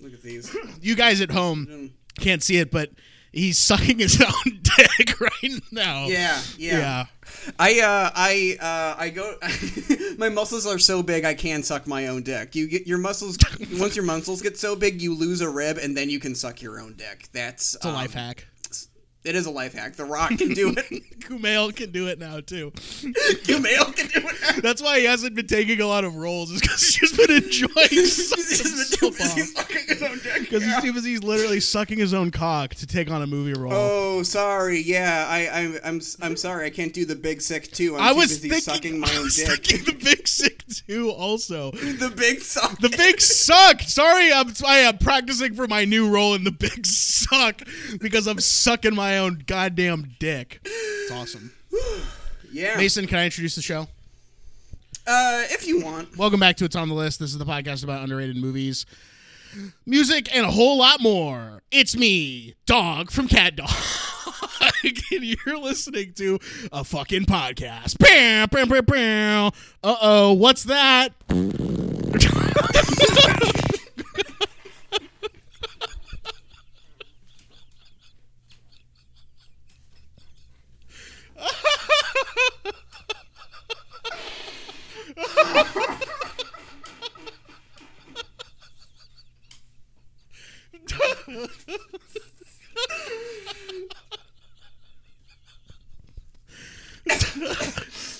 Look 0.00 0.12
at 0.12 0.22
these. 0.22 0.54
You 0.80 0.94
guys 0.94 1.20
at 1.20 1.30
home 1.30 1.92
can't 2.18 2.42
see 2.42 2.58
it, 2.58 2.70
but 2.70 2.90
he's 3.32 3.58
sucking 3.58 3.98
his 3.98 4.20
own 4.26 4.60
dick 4.62 5.20
right 5.20 5.62
now. 5.70 6.06
Yeah, 6.06 6.40
yeah. 6.58 6.78
Yeah. 6.78 7.06
I 7.58 7.80
uh 7.80 8.10
I 8.14 8.56
uh 8.60 9.00
I 9.00 9.10
go 9.10 9.36
my 10.18 10.28
muscles 10.28 10.66
are 10.66 10.78
so 10.78 11.02
big 11.02 11.24
I 11.24 11.34
can 11.34 11.62
suck 11.62 11.86
my 11.86 12.06
own 12.08 12.22
dick. 12.22 12.54
You 12.54 12.66
get 12.68 12.86
your 12.86 12.98
muscles 12.98 13.36
once 13.78 13.94
your 13.96 14.04
muscles 14.04 14.42
get 14.42 14.56
so 14.58 14.74
big 14.76 15.02
you 15.02 15.14
lose 15.14 15.40
a 15.40 15.48
rib 15.50 15.76
and 15.78 15.96
then 15.96 16.08
you 16.08 16.18
can 16.18 16.34
suck 16.34 16.62
your 16.62 16.80
own 16.80 16.94
dick. 16.94 17.28
That's 17.32 17.74
It's 17.74 17.84
a 17.84 17.92
life 17.92 18.14
hack. 18.14 18.46
It 19.26 19.34
is 19.34 19.46
a 19.46 19.50
life 19.50 19.74
hack. 19.74 19.96
The 19.96 20.04
Rock 20.04 20.30
can 20.38 20.54
do 20.54 20.70
it. 20.70 21.20
Kumail 21.20 21.74
can 21.74 21.90
do 21.90 22.06
it 22.06 22.20
now 22.20 22.38
too. 22.40 22.70
Kumail 22.76 23.94
can 23.96 24.06
do 24.22 24.28
it. 24.28 24.62
That's 24.62 24.80
why 24.80 25.00
he 25.00 25.04
hasn't 25.04 25.34
been 25.34 25.48
taking 25.48 25.80
a 25.80 25.86
lot 25.86 26.04
of 26.04 26.14
roles, 26.14 26.52
is 26.52 26.60
because 26.60 26.80
he's 26.80 26.94
just 26.94 27.16
been 27.16 27.30
enjoying 27.42 27.88
He's 27.90 28.28
sucking 28.28 28.44
just 28.44 29.00
been 29.00 29.10
too 29.10 29.16
busy 29.18 29.42
sucking 29.42 29.82
his 29.88 30.02
own 30.02 30.18
dick. 30.22 30.40
Because 30.40 30.64
he's 30.64 30.80
too 30.80 30.92
busy 30.92 31.10
he's 31.10 31.24
literally 31.24 31.58
sucking 31.58 31.98
his 31.98 32.14
own 32.14 32.30
cock 32.30 32.74
to 32.76 32.86
take 32.86 33.10
on 33.10 33.22
a 33.22 33.26
movie 33.26 33.58
role. 33.58 33.72
Oh, 33.72 34.22
sorry. 34.22 34.80
Yeah, 34.80 35.26
I, 35.28 35.46
I, 35.46 35.88
I'm, 35.88 36.00
I'm 36.22 36.36
sorry. 36.36 36.66
I 36.66 36.70
can't 36.70 36.92
do 36.92 37.04
the 37.04 37.16
big 37.16 37.42
sick 37.42 37.72
too. 37.72 37.96
I'm 37.96 38.02
I 38.02 38.12
was 38.12 38.28
busy 38.28 38.48
thinking, 38.48 38.62
sucking 38.74 39.00
my 39.00 39.08
I 39.12 39.16
own 39.16 39.24
was 39.24 39.36
dick. 39.36 39.48
thinking 39.64 39.84
the 39.86 40.04
big 40.04 40.28
sick 40.28 40.62
too. 40.68 41.10
Also, 41.10 41.72
the 41.72 42.12
big 42.16 42.40
suck. 42.40 42.78
the 42.78 42.90
big 42.90 43.20
suck. 43.20 43.80
Sorry, 43.82 44.32
I'm 44.32 44.52
I 44.64 44.78
am 44.78 44.98
practicing 44.98 45.54
for 45.54 45.66
my 45.66 45.84
new 45.84 46.08
role 46.08 46.34
in 46.34 46.44
the 46.44 46.52
big 46.52 46.86
suck 46.86 47.62
because 48.00 48.26
I'm 48.28 48.38
sucking 48.38 48.94
my 48.94 49.15
own 49.18 49.42
goddamn 49.46 50.12
dick. 50.18 50.60
It's 50.64 51.12
awesome. 51.12 51.52
yeah. 52.52 52.76
Mason, 52.76 53.06
can 53.06 53.18
I 53.18 53.24
introduce 53.24 53.54
the 53.54 53.62
show? 53.62 53.88
Uh, 55.06 55.44
if 55.50 55.66
you 55.66 55.84
want. 55.84 56.16
Welcome 56.16 56.40
back 56.40 56.56
to 56.56 56.64
It's 56.64 56.74
on 56.74 56.88
the 56.88 56.94
List. 56.94 57.20
This 57.20 57.30
is 57.30 57.38
the 57.38 57.44
podcast 57.44 57.84
about 57.84 58.02
underrated 58.02 58.36
movies, 58.36 58.86
music, 59.86 60.34
and 60.34 60.44
a 60.44 60.50
whole 60.50 60.78
lot 60.78 61.00
more. 61.00 61.62
It's 61.70 61.96
me, 61.96 62.54
Dog 62.66 63.10
from 63.10 63.28
Cat 63.28 63.56
Dog. 63.56 63.70
and 64.84 65.22
you're 65.22 65.58
listening 65.58 66.12
to 66.14 66.38
a 66.72 66.84
fucking 66.84 67.26
podcast. 67.26 67.98
Bam, 67.98 68.48
bam, 68.50 68.68
bam, 68.68 68.84
bam. 68.84 69.52
Uh 69.82 69.96
oh, 70.00 70.32
what's 70.32 70.64
that? 70.64 71.12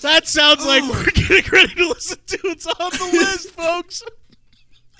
That 0.02 0.28
sounds 0.28 0.64
like 0.64 0.82
oh. 0.84 0.90
we're 0.92 1.04
getting 1.10 1.50
ready 1.50 1.74
to 1.74 1.88
listen 1.88 2.18
to 2.26 2.38
It's 2.44 2.66
on 2.66 2.90
the 2.90 3.10
List, 3.12 3.50
folks. 3.50 4.02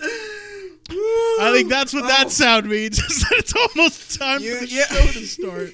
I 0.01 1.53
think 1.55 1.71
that's 1.71 1.95
what 1.95 2.09
that 2.09 2.27
oh. 2.27 2.29
sound 2.29 2.69
means. 2.69 2.99
Is 3.11 3.21
that 3.23 3.39
it's 3.39 3.55
almost 3.55 4.19
time 4.19 4.43
You- 4.43 4.57
for 4.57 4.67
the 4.67 4.71
yeah. 4.73 4.85
show 4.87 5.13
to 5.13 5.27
start. 5.27 5.71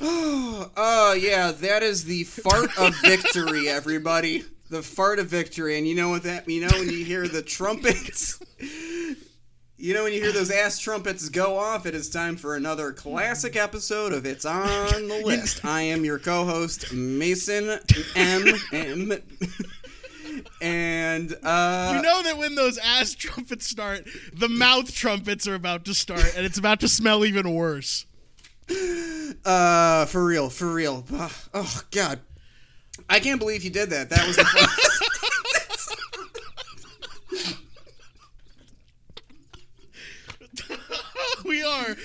Oh 0.80 1.12
yeah, 1.18 1.50
that 1.52 1.82
is 1.82 2.04
the 2.04 2.24
fart 2.24 2.70
of 2.78 2.94
victory, 3.02 3.68
everybody. 3.68 4.44
The 4.70 4.82
fart 4.82 5.18
of 5.18 5.26
victory, 5.28 5.78
and 5.78 5.88
you 5.88 5.94
know 5.94 6.10
what 6.10 6.22
that? 6.24 6.48
You 6.48 6.60
know 6.60 6.78
when 6.78 6.90
you 6.90 7.04
hear 7.04 7.26
the 7.26 7.42
trumpets. 7.42 8.38
You 9.80 9.94
know 9.94 10.02
when 10.02 10.12
you 10.12 10.20
hear 10.20 10.32
those 10.32 10.50
ass 10.50 10.80
trumpets 10.80 11.28
go 11.28 11.56
off, 11.56 11.86
it 11.86 11.94
is 11.94 12.10
time 12.10 12.34
for 12.36 12.56
another 12.56 12.92
classic 12.92 13.54
episode 13.54 14.12
of 14.12 14.26
It's 14.26 14.44
on 14.44 15.06
the 15.06 15.22
List. 15.24 15.64
I 15.64 15.82
am 15.82 16.04
your 16.04 16.18
co-host 16.18 16.92
Mason 16.92 17.78
M 18.16 18.44
M, 18.72 19.12
and 20.60 21.32
uh, 21.44 21.92
You 21.94 22.02
know 22.02 22.22
that 22.24 22.36
when 22.38 22.56
those 22.56 22.76
ass 22.78 23.14
trumpets 23.14 23.68
start, 23.68 24.08
the 24.32 24.48
mouth 24.48 24.92
trumpets 24.92 25.46
are 25.46 25.54
about 25.54 25.84
to 25.84 25.94
start, 25.94 26.32
and 26.36 26.44
it's 26.44 26.58
about 26.58 26.80
to 26.80 26.88
smell 26.88 27.24
even 27.24 27.54
worse. 27.54 28.04
Uh, 29.44 30.04
for 30.06 30.24
real, 30.24 30.50
for 30.50 30.66
real. 30.72 31.04
Oh 31.54 31.82
God, 31.90 32.20
I 33.08 33.20
can't 33.20 33.38
believe 33.40 33.62
you 33.62 33.70
did 33.70 33.90
that. 33.90 34.10
That 34.10 34.26
was 34.26 34.36
the 34.36 34.44
fun. 34.44 34.68
we 41.44 41.62
are 41.62 41.96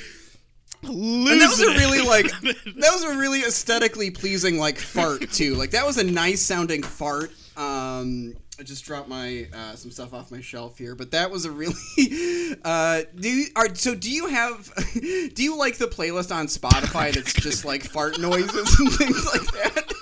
losing 0.84 1.32
And 1.32 1.41
that 1.41 1.50
was 1.50 1.62
a 1.62 1.70
really 1.72 2.01
like 2.01 2.25
that 2.41 2.91
was 2.91 3.03
a 3.03 3.17
really 3.17 3.41
aesthetically 3.41 4.12
pleasing 4.12 4.58
like 4.58 4.77
fart 4.77 5.32
too. 5.32 5.55
Like 5.55 5.72
that 5.72 5.86
was 5.86 5.98
a 5.98 6.03
nice 6.03 6.41
sounding 6.41 6.84
fart. 6.84 7.32
Um, 7.58 8.36
I 8.60 8.63
just 8.63 8.86
dropped 8.86 9.10
my 9.10 9.48
uh, 9.51 9.75
some 9.75 9.89
stuff 9.89 10.13
off 10.13 10.31
my 10.31 10.41
shelf 10.41 10.77
here, 10.77 10.93
but 10.93 11.12
that 11.12 11.31
was 11.31 11.45
a 11.45 11.51
really. 11.51 11.74
Uh, 12.63 13.01
do 13.15 13.29
you, 13.29 13.45
are 13.55 13.74
so? 13.74 13.95
Do 13.95 14.10
you 14.12 14.27
have? 14.27 14.72
Do 14.93 15.43
you 15.43 15.57
like 15.57 15.77
the 15.77 15.88
playlist 15.88 16.33
on 16.33 16.45
Spotify 16.45 17.12
that's 17.12 17.33
just 17.33 17.65
like 17.65 17.83
fart 17.83 18.19
noises 18.19 18.79
and 18.79 18.93
things 18.93 19.25
like 19.25 19.41
that? 19.51 19.93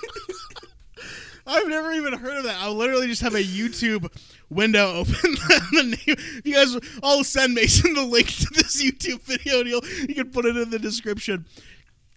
I've 1.46 1.66
never 1.68 1.92
even 1.92 2.12
heard 2.12 2.38
of 2.38 2.44
that. 2.44 2.56
I'll 2.60 2.74
literally 2.74 3.08
just 3.08 3.22
have 3.22 3.34
a 3.34 3.42
YouTube 3.42 4.06
window 4.50 4.96
open. 4.96 5.14
the 5.14 5.96
name, 6.06 6.16
you 6.44 6.54
guys, 6.54 6.76
I'll 7.02 7.24
send 7.24 7.54
Mason 7.54 7.94
the 7.94 8.04
link 8.04 8.28
to 8.28 8.48
this 8.54 8.82
YouTube 8.82 9.22
video, 9.22 9.60
and 9.60 10.08
you 10.08 10.14
can 10.14 10.30
put 10.30 10.44
it 10.44 10.56
in 10.56 10.70
the 10.70 10.78
description. 10.78 11.46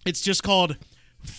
It's 0.05 0.21
just 0.21 0.43
called. 0.43 0.77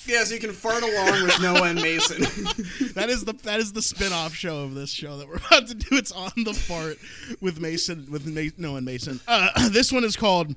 Yeah, 0.07 0.25
so 0.25 0.35
you 0.35 0.41
can 0.41 0.53
fart 0.53 0.83
along 0.83 1.25
with 1.25 1.41
Noah 1.43 1.65
and 1.71 1.81
Mason. 1.83 2.23
That 2.95 3.11
is 3.11 3.25
the 3.27 3.35
that 3.45 3.61
is 3.61 3.73
the 3.75 3.83
spin-off 3.83 4.35
show 4.35 4.61
of 4.61 4.75
this 4.75 4.91
show 4.91 5.19
that 5.19 5.29
we're 5.29 5.37
about 5.37 5.67
to 5.69 5.75
do. 5.75 5.97
It's 5.97 6.13
on 6.13 6.31
the 6.37 6.55
fart 6.55 6.97
with 7.43 7.61
Mason 7.61 8.07
with 8.11 8.27
Ma- 8.27 8.51
Noah 8.57 8.77
and 8.77 8.87
Mason. 8.87 9.21
Uh, 9.29 9.51
this 9.71 9.93
one 9.93 10.03
is 10.05 10.17
called 10.17 10.55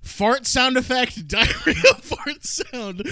fart 0.00 0.46
sound 0.46 0.78
effect 0.78 1.28
diarrhea 1.28 1.94
fart 2.00 2.42
sound. 2.44 3.04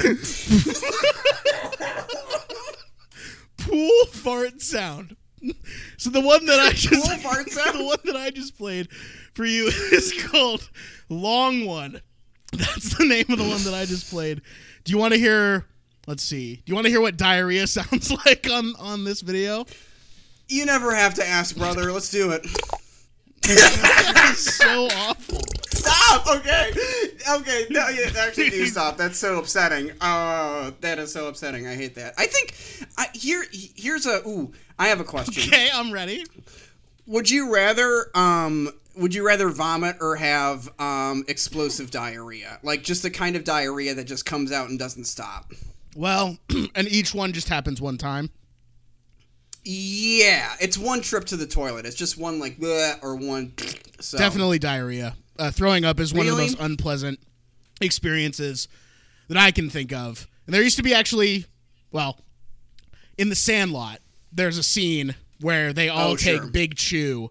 Pool 3.59 4.07
fart 4.07 4.63
sound. 4.63 5.17
So 5.99 6.11
the 6.11 6.21
one 6.21 6.47
that 6.47 6.61
I 6.61 6.71
just 6.73 7.05
Pool 7.07 7.17
fart 7.19 7.51
sound? 7.51 7.79
the 7.79 7.85
one 7.85 7.99
that 8.05 8.17
I 8.17 8.31
just 8.31 8.57
played 8.57 8.91
for 9.35 9.45
you 9.45 9.67
is 9.93 10.13
called 10.29 10.69
Long 11.09 11.67
One. 11.67 12.01
That's 12.53 12.97
the 12.97 13.05
name 13.05 13.27
of 13.29 13.39
the 13.39 13.45
one 13.49 13.63
that 13.65 13.75
I 13.75 13.85
just 13.85 14.11
played. 14.11 14.41
Do 14.89 14.93
you 14.93 14.99
want 14.99 15.13
to 15.13 15.21
hear? 15.21 15.67
Let's 16.07 16.23
see. 16.23 16.55
Do 16.55 16.63
you 16.65 16.75
want 16.75 16.87
to 16.87 16.91
hear 16.91 17.03
what 17.03 17.19
diarrhea 17.19 17.67
sounds 17.67 18.11
like 18.11 18.49
on 18.51 18.73
on 18.79 19.05
this 19.05 19.21
video? 19.21 19.67
you 20.49 20.65
never 20.65 20.95
have 20.95 21.13
to 21.13 21.27
ask, 21.27 21.55
brother. 21.59 21.93
Let's 21.93 22.11
do 22.11 22.31
it. 22.31 22.47
It's 23.43 24.55
so 24.55 24.87
awful. 24.87 25.41
Stop. 25.73 26.27
Okay. 26.39 26.71
Okay. 27.31 27.67
No, 27.69 27.87
yeah, 27.89 28.11
actually, 28.19 28.49
do 28.49 28.65
stop. 28.65 28.97
That's 28.97 29.19
so 29.19 29.39
upsetting. 29.39 29.93
Oh, 30.01 30.73
that 30.81 30.99
is 30.99 31.13
so 31.13 31.29
upsetting. 31.29 31.67
I 31.67 31.75
hate 31.75 31.95
that. 31.97 32.15
I 32.17 32.25
think 32.25 32.55
I, 32.97 33.09
here. 33.13 33.45
Here's 33.53 34.07
a. 34.07 34.27
Ooh, 34.27 34.53
I 34.79 34.89
have 34.89 35.01
a 35.01 35.05
question. 35.05 35.53
Okay, 35.53 35.69
I'm 35.71 35.93
ready. 35.93 36.25
Would 37.07 37.29
you 37.29 37.53
rather 37.53 38.07
um 38.15 38.71
would 38.99 39.15
you 39.15 39.27
rather 39.27 39.49
vomit 39.49 39.97
or 40.01 40.17
have 40.17 40.69
um 40.79 41.25
explosive 41.29 41.91
diarrhea? 41.91 42.59
Like 42.63 42.83
just 42.83 43.03
the 43.03 43.11
kind 43.11 43.37
of 43.37 43.45
diarrhea 43.45 43.95
that 43.95 44.05
just 44.05 44.27
comes 44.27 44.53
out 44.53 44.69
and 44.69 44.79
doesn't 44.79 45.05
stop. 45.05 45.53
Well, 45.97 46.39
and 46.75 46.89
each 46.89 47.15
one 47.15 47.33
just 47.33 47.49
happens 47.49 47.81
one 47.81 47.99
time. 47.99 48.31
Yeah, 49.65 50.55
it's 50.61 50.79
one 50.79 51.01
trip 51.03 51.25
to 51.27 51.37
the 51.37 51.47
toilet. 51.47 51.85
It's 51.85 51.97
just 51.97 52.17
one 52.17 52.39
like 52.39 52.57
bleh 52.59 53.03
or 53.03 53.17
one 53.17 53.53
so 54.01 54.17
Definitely 54.17 54.59
diarrhea. 54.59 55.17
Uh, 55.39 55.51
throwing 55.51 55.85
up 55.85 56.01
is 56.01 56.13
one 56.15 56.27
of 56.27 56.37
the 56.37 56.43
most 56.43 56.59
unpleasant 56.61 57.21
experiences 57.81 58.67
that 59.29 59.37
I 59.37 59.51
can 59.51 59.69
think 59.69 59.93
of. 59.93 60.27
And 60.47 60.55
there 60.55 60.63
used 60.63 60.79
to 60.79 60.83
be 60.83 60.95
actually, 60.95 61.45
well, 61.93 62.19
in 63.19 63.29
the 63.29 63.35
Sandlot, 63.35 63.99
there's 64.33 64.57
a 64.59 64.63
scene 64.63 65.15
where 65.41 65.73
they 65.73 65.89
all 65.89 66.13
Oh, 66.13 66.17
take 66.17 66.43
sure. 66.43 66.51
Big 66.51 66.75
Chew, 66.77 67.31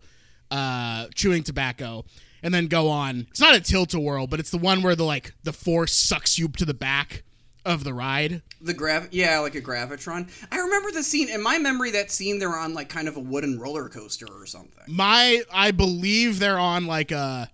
uh, 0.52 1.08
chewing 1.16 1.44
tobacco, 1.44 2.06
and 2.44 2.54
then 2.54 2.68
go 2.68 2.90
on. 2.90 3.28
It's 3.30 3.40
not 3.40 3.56
a 3.56 3.60
tilt 3.62 3.94
a 3.94 4.00
whirl, 4.00 4.28
but 4.28 4.40
it's 4.40 4.52
the 4.52 4.58
one 4.58 4.82
where 4.82 4.96
the 4.96 5.04
like 5.04 5.34
the 5.44 5.54
force 5.54 5.94
sucks 5.94 6.38
you 6.38 6.48
to 6.50 6.66
the 6.66 6.74
back 6.74 7.24
of 7.66 7.84
the 7.84 7.94
ride. 7.94 8.42
The 8.62 8.74
grav 8.74 9.10
yeah, 9.12 9.40
like 9.40 9.56
a 9.56 9.62
gravitron. 9.62 10.30
I 10.52 10.58
remember 10.60 10.92
the 10.92 11.04
scene 11.04 11.30
in 11.30 11.44
my 11.44 11.58
memory 11.60 11.92
that 11.92 12.12
scene 12.12 12.40
they're 12.40 12.56
on 12.56 12.74
like 12.74 12.88
kind 12.90 13.08
of 13.08 13.18
a 13.18 13.20
wooden 13.20 13.60
roller 13.60 13.90
coaster 13.90 14.26
or 14.26 14.46
something. 14.46 14.84
My, 14.88 15.44
I 15.52 15.72
believe 15.72 16.40
they're 16.40 16.58
on 16.58 16.88
like 16.88 17.12
a, 17.12 17.50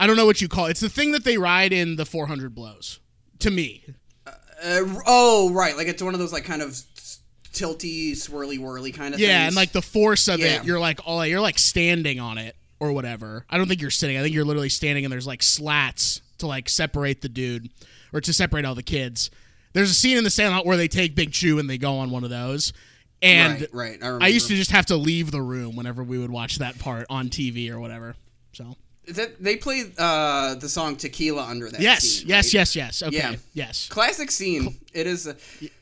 I 0.00 0.06
don't 0.06 0.16
know 0.16 0.26
what 0.26 0.40
you 0.40 0.48
call 0.48 0.66
it. 0.66 0.70
It's 0.70 0.80
the 0.80 0.88
thing 0.88 1.12
that 1.12 1.24
they 1.24 1.36
ride 1.36 1.72
in 1.72 1.96
the 1.96 2.06
400 2.06 2.54
blows. 2.54 3.00
To 3.40 3.50
me, 3.50 3.84
Uh, 4.26 4.32
oh, 5.06 5.52
right, 5.52 5.76
like 5.76 5.86
it's 5.86 6.02
one 6.02 6.14
of 6.14 6.20
those 6.20 6.32
like 6.32 6.44
kind 6.44 6.62
of 6.62 6.76
tilty, 7.52 8.12
swirly, 8.12 8.58
whirly 8.58 8.92
kind 8.92 9.14
of 9.14 9.20
thing. 9.20 9.28
Yeah, 9.28 9.38
things. 9.40 9.48
and 9.48 9.56
like 9.56 9.72
the 9.72 9.82
force 9.82 10.28
of 10.28 10.40
Yeah. 10.40 10.60
it, 10.60 10.64
you're 10.64 10.80
like 10.80 11.00
all 11.06 11.24
you're 11.26 11.40
like 11.40 11.58
standing 11.58 12.20
on 12.20 12.38
it 12.38 12.56
or 12.80 12.92
whatever. 12.92 13.44
I 13.50 13.58
don't 13.58 13.66
think 13.68 13.80
you're 13.80 13.90
sitting. 13.90 14.16
I 14.16 14.22
think 14.22 14.34
you're 14.34 14.44
literally 14.44 14.68
standing, 14.68 15.04
and 15.04 15.12
there's 15.12 15.26
like 15.26 15.42
slats 15.42 16.20
to 16.38 16.46
like 16.46 16.68
separate 16.68 17.20
the 17.22 17.28
dude 17.28 17.68
or 18.12 18.20
to 18.20 18.32
separate 18.32 18.64
all 18.64 18.74
the 18.74 18.82
kids. 18.82 19.30
There's 19.72 19.90
a 19.90 19.94
scene 19.94 20.16
in 20.16 20.24
the 20.24 20.30
Sandlot 20.30 20.64
where 20.64 20.76
they 20.76 20.88
take 20.88 21.14
Big 21.14 21.32
Chew 21.32 21.58
and 21.58 21.68
they 21.68 21.78
go 21.78 21.98
on 21.98 22.10
one 22.10 22.24
of 22.24 22.30
those. 22.30 22.72
And 23.20 23.66
right, 23.72 24.00
right. 24.00 24.02
I. 24.22 24.26
I 24.26 24.28
used 24.28 24.46
to 24.48 24.54
just 24.54 24.70
have 24.70 24.86
to 24.86 24.96
leave 24.96 25.30
the 25.32 25.42
room 25.42 25.74
whenever 25.76 26.02
we 26.04 26.18
would 26.18 26.30
watch 26.30 26.58
that 26.58 26.78
part 26.78 27.06
on 27.10 27.28
TV 27.28 27.70
or 27.70 27.80
whatever. 27.80 28.14
So 28.52 28.76
that 29.08 29.42
they 29.42 29.56
play 29.56 29.84
uh, 29.98 30.54
the 30.54 30.68
song 30.68 30.94
Tequila 30.96 31.42
under 31.44 31.68
that. 31.70 31.80
yes, 31.80 32.02
scene, 32.04 32.28
yes, 32.28 32.46
right? 32.46 32.54
yes, 32.54 32.76
yes. 32.76 33.02
Okay, 33.02 33.16
Yeah. 33.16 33.34
yes. 33.54 33.88
Classic 33.88 34.30
scene. 34.30 34.76
It 34.92 35.06
is. 35.06 35.26
A, 35.26 35.36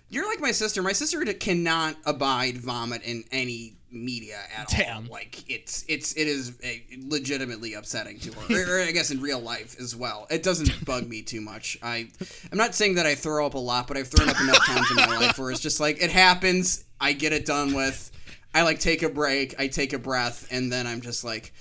you're 0.09 0.29
like 0.29 0.41
my 0.41 0.53
sister. 0.53 0.83
My 0.83 0.93
sister 0.93 1.25
cannot 1.35 1.97
abide 2.05 2.59
vomit 2.59 3.03
in 3.03 3.25
any 3.33 3.77
media 3.91 4.39
at 4.57 4.69
Damn. 4.69 5.05
all. 5.07 5.13
Like 5.13 5.49
it's 5.51 5.85
it's 5.89 6.13
it 6.15 6.27
is 6.27 6.59
uh 6.65 6.69
legitimately 7.07 7.75
upsetting 7.75 8.19
to 8.21 8.33
her. 8.33 8.79
or, 8.79 8.83
I 8.83 8.93
guess 8.93 9.11
in 9.11 9.21
real 9.21 9.41
life 9.41 9.77
as 9.81 9.97
well. 9.97 10.27
It 10.31 10.43
doesn't 10.43 10.85
bug 10.85 11.09
me 11.09 11.23
too 11.23 11.41
much. 11.41 11.79
I 11.83 12.09
I'm 12.53 12.59
not 12.59 12.75
saying 12.75 12.95
that 12.97 13.07
I 13.07 13.15
throw 13.15 13.47
up 13.47 13.55
a 13.55 13.59
lot, 13.59 13.89
but 13.89 13.97
I've 13.97 14.09
thrown 14.09 14.29
up 14.29 14.41
enough 14.41 14.65
times 14.67 14.91
in 14.91 14.97
my 14.97 15.19
life 15.19 15.39
where 15.39 15.51
it's 15.51 15.61
just 15.61 15.81
like 15.81 16.03
it 16.03 16.11
happens. 16.11 16.85
I 17.01 17.13
get 17.13 17.33
it 17.33 17.47
done 17.47 17.75
with. 17.75 18.11
I 18.55 18.63
like 18.63 18.79
take 18.81 19.03
a 19.03 19.09
break. 19.09 19.59
I 19.59 19.67
take 19.69 19.93
a 19.93 19.99
breath, 19.99 20.49
and 20.51 20.71
then 20.73 20.87
I'm 20.87 21.01
just 21.01 21.25
like. 21.25 21.53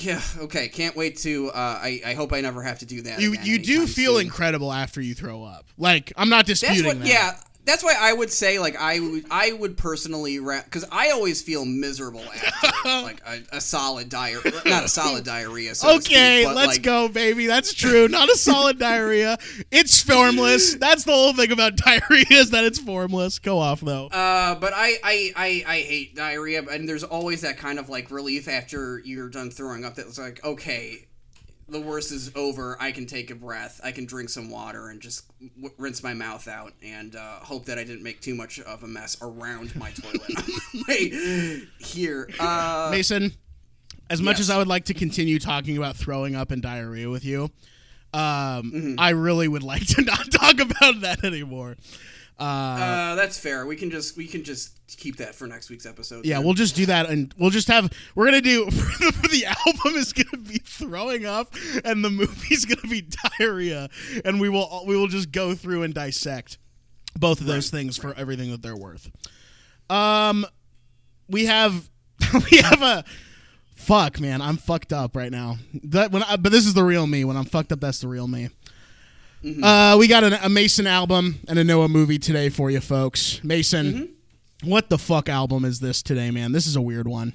Yeah, 0.00 0.20
okay. 0.38 0.66
Can't 0.66 0.96
wait 0.96 1.18
to. 1.18 1.50
Uh, 1.50 1.78
I 1.80 2.00
I 2.04 2.14
hope 2.14 2.32
I 2.32 2.40
never 2.40 2.62
have 2.64 2.80
to 2.80 2.84
do 2.84 3.02
that. 3.02 3.20
You 3.20 3.36
you 3.44 3.60
do 3.60 3.86
feel 3.86 4.14
soon. 4.14 4.22
incredible 4.22 4.72
after 4.72 5.00
you 5.00 5.14
throw 5.14 5.44
up. 5.44 5.66
Like 5.78 6.12
I'm 6.16 6.28
not 6.28 6.46
disputing 6.46 6.84
what. 6.84 6.98
that. 6.98 7.06
Yeah, 7.06 7.36
that's 7.64 7.82
why 7.82 7.94
I 7.98 8.12
would 8.12 8.30
say 8.30 8.58
like 8.58 8.76
I 8.76 9.00
would 9.00 9.24
I 9.30 9.52
would 9.52 9.76
personally 9.76 10.38
because 10.38 10.84
I 10.90 11.10
always 11.10 11.42
feel 11.42 11.64
miserable 11.64 12.22
after 12.22 12.72
like 13.02 13.22
a, 13.26 13.56
a 13.56 13.60
solid 13.60 14.08
diarrhea, 14.08 14.60
not 14.66 14.84
a 14.84 14.88
solid 14.88 15.24
diarrhea. 15.24 15.74
So 15.74 15.96
Okay, 15.96 16.42
speak, 16.42 16.54
let's 16.54 16.74
like, 16.74 16.82
go, 16.82 17.08
baby. 17.08 17.46
That's 17.46 17.72
true. 17.72 18.08
Not 18.08 18.28
a 18.28 18.36
solid 18.36 18.78
diarrhea. 18.78 19.38
It's 19.70 20.02
formless. 20.02 20.74
That's 20.74 21.04
the 21.04 21.12
whole 21.12 21.32
thing 21.32 21.52
about 21.52 21.76
diarrhea 21.84 22.26
is 22.30 22.50
that 22.50 22.64
it's 22.64 22.78
formless. 22.78 23.38
Go 23.38 23.58
off 23.58 23.80
though. 23.80 24.06
Uh, 24.06 24.54
but 24.56 24.72
I, 24.74 24.98
I, 25.02 25.32
I, 25.36 25.64
I 25.66 25.80
hate 25.80 26.14
diarrhea, 26.14 26.62
and 26.62 26.88
there's 26.88 27.04
always 27.04 27.40
that 27.42 27.56
kind 27.56 27.78
of 27.78 27.88
like 27.88 28.10
relief 28.10 28.48
after 28.48 29.00
you're 29.04 29.28
done 29.28 29.50
throwing 29.50 29.84
up. 29.84 29.94
That's 29.94 30.18
like, 30.18 30.44
okay, 30.44 31.06
the 31.68 31.80
worst 31.80 32.12
is 32.12 32.30
over. 32.34 32.76
I 32.80 32.92
can 32.92 33.06
take 33.06 33.30
a 33.30 33.34
breath. 33.34 33.80
I 33.82 33.92
can 33.92 34.04
drink 34.06 34.28
some 34.28 34.50
water 34.50 34.88
and 34.88 35.00
just 35.00 35.24
w- 35.56 35.74
rinse 35.78 36.02
my 36.02 36.14
mouth 36.14 36.46
out, 36.48 36.72
and 36.82 37.16
uh, 37.16 37.38
hope 37.40 37.64
that 37.66 37.78
I 37.78 37.84
didn't 37.84 38.02
make 38.02 38.20
too 38.20 38.34
much 38.34 38.60
of 38.60 38.82
a 38.82 38.86
mess 38.86 39.16
around 39.22 39.74
my 39.76 39.90
toilet. 39.90 40.22
Wait, 40.88 41.14
here. 41.78 42.28
Uh, 42.38 42.88
Mason, 42.90 43.32
as 44.10 44.20
much 44.20 44.34
yes. 44.38 44.40
as 44.40 44.50
I 44.50 44.58
would 44.58 44.68
like 44.68 44.84
to 44.86 44.94
continue 44.94 45.38
talking 45.38 45.76
about 45.76 45.96
throwing 45.96 46.34
up 46.34 46.50
and 46.50 46.60
diarrhea 46.60 47.08
with 47.08 47.24
you, 47.24 47.50
um, 48.12 48.70
Mm-hmm. 48.72 48.94
I 48.98 49.10
really 49.10 49.48
would 49.48 49.62
like 49.64 49.86
to 49.88 50.02
not 50.02 50.30
talk 50.30 50.60
about 50.60 51.00
that 51.00 51.24
anymore. 51.24 51.76
Uh, 52.38 53.14
that's 53.14 53.38
fair. 53.38 53.64
We 53.64 53.76
can 53.76 53.90
just 53.90 54.16
we 54.16 54.26
can 54.26 54.42
just 54.42 54.80
keep 54.96 55.16
that 55.16 55.34
for 55.34 55.46
next 55.46 55.70
week's 55.70 55.86
episode. 55.86 56.24
Yeah, 56.24 56.36
then. 56.36 56.44
we'll 56.44 56.54
just 56.54 56.74
do 56.74 56.86
that, 56.86 57.08
and 57.08 57.32
we'll 57.38 57.50
just 57.50 57.68
have. 57.68 57.92
We're 58.14 58.26
gonna 58.26 58.40
do 58.40 58.64
the, 58.70 59.28
the 59.30 59.46
album 59.46 59.98
is 59.98 60.12
gonna 60.12 60.42
be 60.42 60.58
throwing 60.58 61.26
up, 61.26 61.54
and 61.84 62.04
the 62.04 62.10
movie's 62.10 62.64
gonna 62.66 62.88
be 62.88 63.06
diarrhea, 63.38 63.88
and 64.24 64.40
we 64.40 64.48
will 64.48 64.84
we 64.86 64.96
will 64.96 65.08
just 65.08 65.30
go 65.30 65.54
through 65.54 65.82
and 65.84 65.94
dissect 65.94 66.58
both 67.16 67.40
of 67.40 67.46
those 67.46 67.70
things 67.70 67.96
for 67.96 68.14
everything 68.14 68.50
that 68.50 68.62
they're 68.62 68.76
worth. 68.76 69.10
Um, 69.88 70.46
we 71.28 71.46
have 71.46 71.88
we 72.50 72.58
have 72.58 72.82
a 72.82 73.04
fuck 73.76 74.20
man. 74.20 74.42
I'm 74.42 74.56
fucked 74.56 74.92
up 74.92 75.14
right 75.14 75.30
now. 75.30 75.58
That 75.84 76.10
when 76.10 76.22
I, 76.24 76.36
but 76.36 76.52
this 76.52 76.66
is 76.66 76.74
the 76.74 76.84
real 76.84 77.06
me. 77.06 77.24
When 77.24 77.36
I'm 77.36 77.44
fucked 77.44 77.72
up, 77.72 77.80
that's 77.80 78.00
the 78.00 78.08
real 78.08 78.26
me. 78.26 78.48
Uh, 79.62 79.96
we 79.98 80.08
got 80.08 80.24
an, 80.24 80.32
a 80.34 80.48
Mason 80.48 80.86
album 80.86 81.40
and 81.48 81.58
a 81.58 81.64
Noah 81.64 81.88
movie 81.88 82.18
today 82.18 82.48
for 82.48 82.70
you 82.70 82.80
folks. 82.80 83.44
Mason, 83.44 84.14
what 84.62 84.88
the 84.88 84.96
fuck 84.96 85.28
album 85.28 85.66
is 85.66 85.80
this 85.80 86.02
today, 86.02 86.30
man? 86.30 86.52
This 86.52 86.66
is 86.66 86.76
a 86.76 86.80
weird 86.80 87.06
one. 87.06 87.34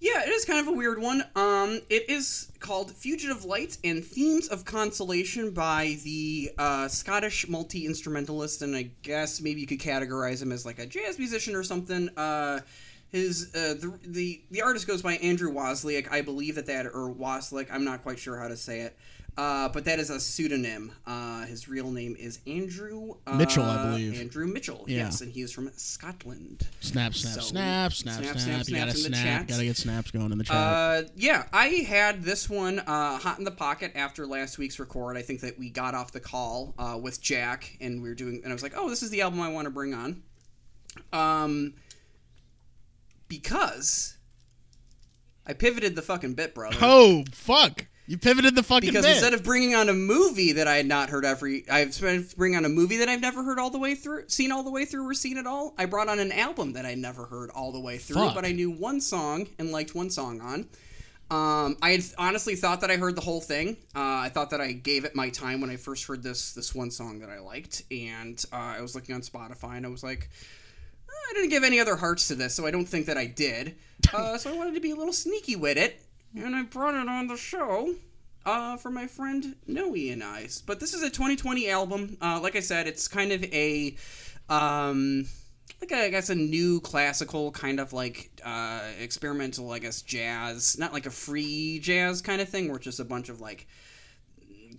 Yeah, 0.00 0.24
it 0.24 0.30
is 0.30 0.44
kind 0.44 0.58
of 0.60 0.66
a 0.66 0.76
weird 0.76 1.00
one. 1.00 1.22
Um, 1.36 1.80
it 1.88 2.10
is 2.10 2.50
called 2.58 2.90
Fugitive 2.92 3.44
Light 3.44 3.78
and 3.84 4.04
Themes 4.04 4.48
of 4.48 4.64
Consolation 4.64 5.52
by 5.52 5.96
the 6.02 6.50
uh, 6.58 6.88
Scottish 6.88 7.48
multi 7.48 7.86
instrumentalist, 7.86 8.62
and 8.62 8.74
I 8.74 8.90
guess 9.02 9.40
maybe 9.40 9.60
you 9.60 9.66
could 9.66 9.80
categorize 9.80 10.42
him 10.42 10.50
as 10.52 10.66
like 10.66 10.80
a 10.80 10.86
jazz 10.86 11.18
musician 11.18 11.54
or 11.54 11.62
something. 11.62 12.10
Uh, 12.16 12.60
his 13.10 13.54
uh, 13.54 13.74
the, 13.80 13.98
the 14.04 14.42
the 14.50 14.62
artist 14.62 14.86
goes 14.86 15.02
by 15.02 15.14
Andrew 15.14 15.52
Wozniak, 15.52 16.10
I 16.10 16.20
believe 16.20 16.56
that 16.56 16.66
that 16.66 16.86
or 16.86 17.14
Wozniak. 17.14 17.68
I'm 17.70 17.84
not 17.84 18.02
quite 18.02 18.18
sure 18.18 18.36
how 18.36 18.48
to 18.48 18.56
say 18.56 18.80
it. 18.80 18.98
Uh, 19.38 19.68
but 19.68 19.84
that 19.84 19.98
is 19.98 20.08
a 20.08 20.18
pseudonym. 20.18 20.92
Uh, 21.06 21.44
his 21.44 21.68
real 21.68 21.90
name 21.90 22.16
is 22.18 22.38
Andrew 22.46 23.16
uh, 23.26 23.34
Mitchell, 23.34 23.64
I 23.64 23.90
believe. 23.90 24.18
Andrew 24.18 24.46
Mitchell. 24.46 24.84
Yeah. 24.88 25.04
Yes, 25.04 25.20
and 25.20 25.30
he 25.30 25.42
is 25.42 25.52
from 25.52 25.70
Scotland. 25.76 26.66
Snap, 26.80 27.12
snap, 27.12 27.34
So, 27.34 27.40
snap, 27.42 27.92
snap, 27.92 28.14
snap, 28.22 28.38
snap. 28.38 28.38
snap, 28.38 28.68
You 28.68 28.76
gotta 28.76 28.90
snaps 28.92 29.04
in 29.04 29.12
the 29.12 29.18
snap. 29.18 29.46
Gotta 29.48 29.64
get 29.64 29.76
snaps 29.76 30.10
going 30.10 30.32
in 30.32 30.38
the 30.38 30.44
chat. 30.44 30.56
Uh, 30.56 31.02
yeah, 31.16 31.44
I 31.52 31.66
had 31.66 32.22
this 32.22 32.48
one 32.48 32.78
uh, 32.78 33.18
hot 33.18 33.38
in 33.38 33.44
the 33.44 33.50
pocket 33.50 33.92
after 33.94 34.26
last 34.26 34.56
week's 34.56 34.78
record. 34.78 35.18
I 35.18 35.22
think 35.22 35.42
that 35.42 35.58
we 35.58 35.68
got 35.68 35.94
off 35.94 36.12
the 36.12 36.20
call 36.20 36.74
uh, 36.78 36.98
with 36.98 37.20
Jack, 37.20 37.76
and 37.78 38.02
we 38.02 38.08
were 38.08 38.14
doing, 38.14 38.40
and 38.42 38.50
I 38.50 38.54
was 38.54 38.62
like, 38.62 38.72
"Oh, 38.74 38.88
this 38.88 39.02
is 39.02 39.10
the 39.10 39.20
album 39.20 39.42
I 39.42 39.50
want 39.50 39.66
to 39.66 39.70
bring 39.70 39.92
on," 39.92 40.22
um, 41.12 41.74
because 43.28 44.16
I 45.46 45.52
pivoted 45.52 45.94
the 45.94 46.02
fucking 46.02 46.34
bit, 46.34 46.54
brother. 46.54 46.78
oh 46.80 47.24
fuck! 47.32 47.86
You 48.08 48.18
pivoted 48.18 48.54
the 48.54 48.62
fucking 48.62 48.88
because 48.88 49.04
bit. 49.04 49.12
instead 49.16 49.34
of 49.34 49.42
bringing 49.42 49.74
on 49.74 49.88
a 49.88 49.92
movie 49.92 50.52
that 50.52 50.68
I 50.68 50.76
had 50.76 50.86
not 50.86 51.10
heard 51.10 51.24
every, 51.24 51.68
I've 51.68 51.92
spent 51.92 52.36
bring 52.36 52.54
on 52.54 52.64
a 52.64 52.68
movie 52.68 52.98
that 52.98 53.08
I've 53.08 53.20
never 53.20 53.42
heard 53.42 53.58
all 53.58 53.70
the 53.70 53.78
way 53.80 53.96
through, 53.96 54.28
seen 54.28 54.52
all 54.52 54.62
the 54.62 54.70
way 54.70 54.84
through, 54.84 55.08
or 55.08 55.14
seen 55.14 55.38
at 55.38 55.46
all. 55.46 55.74
I 55.76 55.86
brought 55.86 56.08
on 56.08 56.20
an 56.20 56.30
album 56.30 56.74
that 56.74 56.86
I 56.86 56.94
never 56.94 57.24
heard 57.26 57.50
all 57.50 57.72
the 57.72 57.80
way 57.80 57.98
through, 57.98 58.26
Fuck. 58.26 58.34
but 58.36 58.44
I 58.44 58.52
knew 58.52 58.70
one 58.70 59.00
song 59.00 59.48
and 59.58 59.72
liked 59.72 59.94
one 59.94 60.10
song 60.10 60.40
on. 60.40 60.68
Um, 61.28 61.76
I 61.82 61.90
had 61.90 62.04
honestly 62.18 62.54
thought 62.54 62.82
that 62.82 62.90
I 62.92 62.96
heard 62.96 63.16
the 63.16 63.20
whole 63.20 63.40
thing. 63.40 63.76
Uh, 63.96 64.22
I 64.22 64.28
thought 64.28 64.50
that 64.50 64.60
I 64.60 64.70
gave 64.70 65.04
it 65.04 65.16
my 65.16 65.28
time 65.28 65.60
when 65.60 65.70
I 65.70 65.76
first 65.76 66.04
heard 66.06 66.22
this 66.22 66.52
this 66.52 66.72
one 66.72 66.92
song 66.92 67.18
that 67.18 67.30
I 67.30 67.40
liked, 67.40 67.82
and 67.90 68.42
uh, 68.52 68.76
I 68.78 68.80
was 68.80 68.94
looking 68.94 69.16
on 69.16 69.22
Spotify 69.22 69.76
and 69.76 69.84
I 69.84 69.88
was 69.88 70.04
like, 70.04 70.30
"Uh, 71.08 71.12
I 71.30 71.34
didn't 71.34 71.50
give 71.50 71.64
any 71.64 71.80
other 71.80 71.96
hearts 71.96 72.28
to 72.28 72.36
this, 72.36 72.54
so 72.54 72.64
I 72.64 72.70
don't 72.70 72.86
think 72.86 73.06
that 73.06 73.16
I 73.16 73.26
did. 73.26 73.74
Uh, 74.14 74.38
so 74.38 74.52
I 74.52 74.56
wanted 74.56 74.74
to 74.74 74.80
be 74.80 74.92
a 74.92 74.94
little 74.94 75.12
sneaky 75.12 75.56
with 75.56 75.76
it, 75.78 76.00
and 76.36 76.54
I 76.54 76.62
brought 76.62 76.94
it 76.94 77.08
on 77.08 77.26
the 77.26 77.36
show 77.36 77.94
uh, 78.44 78.76
for 78.76 78.90
my 78.90 79.06
friend 79.06 79.56
Noah 79.66 80.12
and 80.12 80.22
I. 80.22 80.48
But 80.66 80.80
this 80.80 80.94
is 80.94 81.02
a 81.02 81.10
2020 81.10 81.70
album. 81.70 82.16
Uh, 82.20 82.40
like 82.42 82.56
I 82.56 82.60
said, 82.60 82.86
it's 82.86 83.08
kind 83.08 83.32
of 83.32 83.42
a. 83.44 83.96
Um, 84.48 85.26
like 85.80 85.90
a, 85.92 86.06
I 86.06 86.10
guess 86.10 86.30
a 86.30 86.34
new 86.34 86.80
classical 86.80 87.50
kind 87.50 87.80
of 87.80 87.92
like 87.92 88.30
uh, 88.44 88.80
experimental, 89.00 89.72
I 89.72 89.78
guess 89.78 90.02
jazz, 90.02 90.78
not 90.78 90.92
like 90.92 91.06
a 91.06 91.10
free 91.10 91.80
jazz 91.80 92.22
kind 92.22 92.40
of 92.40 92.48
thing, 92.48 92.68
where 92.68 92.76
it's 92.76 92.84
just 92.84 93.00
a 93.00 93.04
bunch 93.04 93.28
of 93.28 93.40
like 93.40 93.66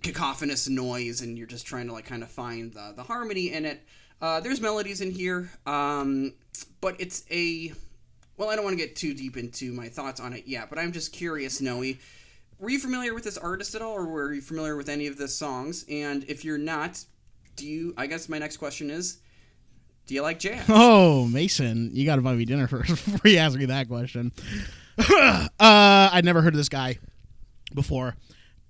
cacophonous 0.02 0.68
noise 0.68 1.20
and 1.20 1.36
you're 1.36 1.46
just 1.46 1.66
trying 1.66 1.86
to 1.88 1.92
like 1.92 2.06
kind 2.06 2.22
of 2.22 2.30
find 2.30 2.72
the, 2.72 2.94
the 2.96 3.02
harmony 3.02 3.52
in 3.52 3.64
it. 3.64 3.80
Uh, 4.20 4.40
there's 4.40 4.60
melodies 4.60 5.00
in 5.00 5.10
here, 5.12 5.50
um, 5.66 6.32
but 6.80 6.96
it's 6.98 7.24
a 7.30 7.72
well, 8.38 8.48
I 8.48 8.54
don't 8.54 8.64
want 8.64 8.78
to 8.78 8.82
get 8.82 8.96
too 8.96 9.12
deep 9.14 9.36
into 9.36 9.72
my 9.72 9.88
thoughts 9.88 10.20
on 10.20 10.32
it 10.32 10.44
yet, 10.46 10.70
but 10.70 10.78
I'm 10.78 10.92
just 10.92 11.12
curious, 11.12 11.60
Noah. 11.60 11.94
Were 12.60 12.70
you 12.70 12.78
familiar 12.78 13.12
with 13.14 13.24
this 13.24 13.36
artist 13.36 13.74
at 13.74 13.82
all, 13.82 13.92
or 13.92 14.06
were 14.06 14.32
you 14.32 14.40
familiar 14.40 14.76
with 14.76 14.88
any 14.88 15.06
of 15.06 15.18
the 15.18 15.28
songs? 15.28 15.84
And 15.88 16.24
if 16.24 16.44
you're 16.44 16.58
not, 16.58 17.04
do 17.56 17.66
you? 17.66 17.94
I 17.96 18.06
guess 18.06 18.28
my 18.28 18.38
next 18.38 18.56
question 18.56 18.90
is, 18.90 19.18
do 20.06 20.14
you 20.14 20.22
like 20.22 20.38
jazz? 20.38 20.64
Oh, 20.68 21.26
Mason, 21.26 21.90
you 21.92 22.06
got 22.06 22.16
to 22.16 22.22
buy 22.22 22.34
me 22.34 22.44
dinner 22.44 22.66
first 22.68 22.88
before 22.88 23.30
you 23.30 23.38
ask 23.38 23.58
me 23.58 23.66
that 23.66 23.88
question. 23.88 24.32
uh, 24.98 25.48
I'd 25.60 26.24
never 26.24 26.40
heard 26.40 26.54
of 26.54 26.58
this 26.58 26.68
guy 26.68 26.98
before. 27.74 28.16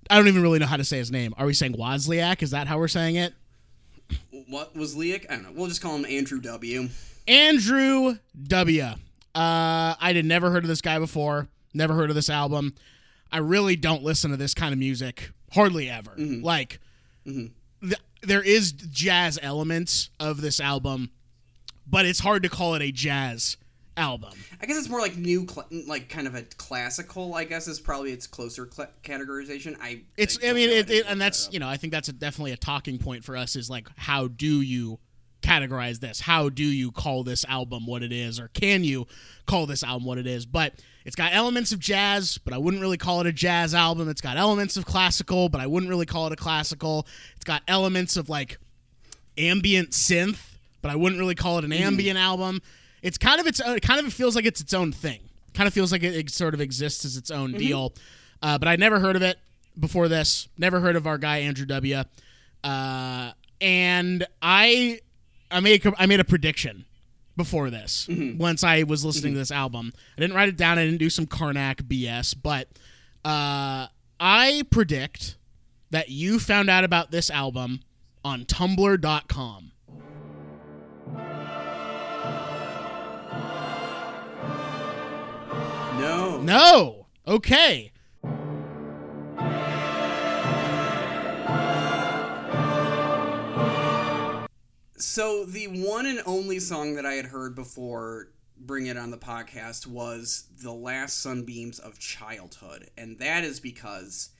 I 0.09 0.17
don't 0.17 0.27
even 0.27 0.41
really 0.41 0.59
know 0.59 0.65
how 0.65 0.77
to 0.77 0.83
say 0.83 0.97
his 0.97 1.11
name. 1.11 1.33
Are 1.37 1.45
we 1.45 1.53
saying 1.53 1.73
Wozniak? 1.73 2.41
Is 2.41 2.51
that 2.51 2.67
how 2.67 2.79
we're 2.79 2.87
saying 2.87 3.15
it? 3.15 3.33
What 4.47 4.75
was 4.75 4.95
Leak? 4.95 5.27
I 5.29 5.35
don't 5.35 5.43
know. 5.43 5.51
We'll 5.53 5.67
just 5.67 5.81
call 5.81 5.95
him 5.95 6.05
Andrew 6.05 6.41
W. 6.41 6.89
Andrew 7.27 8.17
W. 8.47 8.85
Uh, 9.35 9.95
I 9.99 10.13
had 10.13 10.25
never 10.25 10.51
heard 10.51 10.63
of 10.63 10.67
this 10.67 10.81
guy 10.81 10.99
before. 10.99 11.47
Never 11.73 11.93
heard 11.93 12.09
of 12.09 12.15
this 12.15 12.29
album. 12.29 12.75
I 13.31 13.37
really 13.37 13.75
don't 13.75 14.03
listen 14.03 14.31
to 14.31 14.37
this 14.37 14.53
kind 14.53 14.73
of 14.73 14.79
music 14.79 15.31
hardly 15.51 15.89
ever. 15.89 16.11
Like, 16.17 16.79
th- 17.25 17.51
there 18.21 18.41
is 18.41 18.71
jazz 18.71 19.37
elements 19.41 20.09
of 20.19 20.41
this 20.41 20.59
album, 20.59 21.11
but 21.87 22.05
it's 22.05 22.19
hard 22.19 22.43
to 22.43 22.49
call 22.49 22.73
it 22.75 22.81
a 22.81 22.91
jazz 22.91 23.57
album. 23.95 24.31
I 24.61 24.65
guess 24.65 24.77
it's 24.77 24.89
more 24.89 24.99
like 24.99 25.15
new, 25.15 25.45
cl- 25.47 25.67
like 25.87 26.09
kind 26.09 26.25
of 26.25 26.33
a 26.33 26.41
classical. 26.41 27.35
I 27.35 27.43
guess 27.43 27.67
is 27.67 27.79
probably 27.79 28.11
its 28.11 28.25
closer 28.25 28.67
cl- 28.71 28.89
categorization. 29.03 29.75
I. 29.79 30.01
It's. 30.17 30.39
I 30.43 30.49
I 30.49 30.53
mean, 30.53 30.69
it, 30.69 30.89
it, 30.89 31.05
and 31.07 31.21
that's 31.21 31.47
up. 31.47 31.53
you 31.53 31.59
know, 31.59 31.67
I 31.67 31.77
think 31.77 31.93
that's 31.93 32.09
a, 32.09 32.13
definitely 32.13 32.51
a 32.53 32.57
talking 32.57 32.97
point 32.97 33.23
for 33.23 33.37
us. 33.37 33.55
Is 33.55 33.69
like, 33.69 33.87
how 33.95 34.27
do 34.27 34.61
you 34.61 34.97
categorize 35.41 35.99
this? 35.99 36.21
How 36.21 36.49
do 36.49 36.63
you 36.63 36.91
call 36.91 37.23
this 37.23 37.45
album 37.45 37.85
what 37.85 38.03
it 38.03 38.11
is, 38.11 38.39
or 38.39 38.49
can 38.49 38.83
you 38.83 39.07
call 39.45 39.65
this 39.65 39.83
album 39.83 40.05
what 40.05 40.17
it 40.17 40.27
is? 40.27 40.45
But 40.45 40.73
it's 41.05 41.15
got 41.15 41.33
elements 41.33 41.71
of 41.71 41.79
jazz, 41.79 42.37
but 42.37 42.53
I 42.53 42.57
wouldn't 42.57 42.81
really 42.81 42.97
call 42.97 43.21
it 43.21 43.27
a 43.27 43.31
jazz 43.31 43.73
album. 43.73 44.09
It's 44.09 44.21
got 44.21 44.37
elements 44.37 44.77
of 44.77 44.85
classical, 44.85 45.49
but 45.49 45.61
I 45.61 45.67
wouldn't 45.67 45.89
really 45.89 46.05
call 46.05 46.27
it 46.27 46.33
a 46.33 46.35
classical. 46.35 47.07
It's 47.35 47.45
got 47.45 47.63
elements 47.67 48.17
of 48.17 48.29
like 48.29 48.59
ambient 49.37 49.91
synth, 49.91 50.39
but 50.81 50.91
I 50.91 50.95
wouldn't 50.95 51.19
really 51.19 51.35
call 51.35 51.57
it 51.57 51.65
an 51.65 51.73
ambient 51.73 52.19
album. 52.19 52.61
It's 53.01 53.17
kind 53.17 53.39
of 53.39 53.47
its 53.47 53.59
own. 53.61 53.77
It 53.77 53.81
kind 53.81 54.05
of 54.05 54.13
feels 54.13 54.35
like 54.35 54.45
it's 54.45 54.61
its 54.61 54.73
own 54.73 54.91
thing. 54.91 55.21
Kind 55.53 55.67
of 55.67 55.73
feels 55.73 55.91
like 55.91 56.03
it, 56.03 56.15
it 56.15 56.29
sort 56.29 56.53
of 56.53 56.61
exists 56.61 57.05
as 57.05 57.17
its 57.17 57.31
own 57.31 57.53
deal. 57.53 57.93
Uh, 58.41 58.57
but 58.57 58.67
I 58.67 58.75
never 58.75 58.99
heard 58.99 59.15
of 59.15 59.21
it 59.21 59.39
before 59.79 60.07
this. 60.07 60.47
Never 60.57 60.79
heard 60.79 60.95
of 60.95 61.07
our 61.07 61.17
guy 61.17 61.39
Andrew 61.39 61.65
W. 61.65 62.03
Uh, 62.63 63.31
and 63.61 64.25
I, 64.41 64.99
I 65.51 65.59
made 65.59 65.85
a- 65.85 65.93
I 66.01 66.05
made 66.05 66.19
a 66.19 66.23
prediction 66.23 66.85
before 67.35 67.69
this. 67.69 68.07
Once 68.09 68.63
I 68.63 68.83
was 68.83 69.03
listening 69.05 69.33
to 69.33 69.39
this 69.39 69.51
album, 69.51 69.93
I 70.17 70.21
didn't 70.21 70.35
write 70.35 70.49
it 70.49 70.57
down. 70.57 70.77
I 70.77 70.85
didn't 70.85 70.99
do 70.99 71.09
some 71.09 71.25
Karnak 71.25 71.83
BS, 71.83 72.35
but 72.41 72.67
uh, 73.25 73.87
I 74.19 74.63
predict 74.69 75.37
that 75.91 76.09
you 76.09 76.39
found 76.39 76.69
out 76.69 76.83
about 76.83 77.11
this 77.11 77.29
album 77.29 77.81
on 78.23 78.45
Tumblr.com. 78.45 79.71
no. 85.97 86.39
No. 86.41 87.05
Okay. 87.27 87.91
So 94.99 95.45
the 95.45 95.67
one 95.67 96.05
and 96.05 96.21
only 96.25 96.59
song 96.59 96.95
that 96.95 97.05
I 97.05 97.13
had 97.13 97.27
heard 97.27 97.55
before 97.55 98.31
bring 98.57 98.87
it 98.87 98.97
on 98.97 99.11
the 99.11 99.17
podcast 99.17 99.87
was 99.87 100.43
the 100.61 100.73
last 100.73 101.21
sunbeams 101.21 101.79
of 101.79 101.97
childhood 101.97 102.89
and 102.97 103.17
that 103.19 103.45
is 103.45 103.61
because 103.61 104.31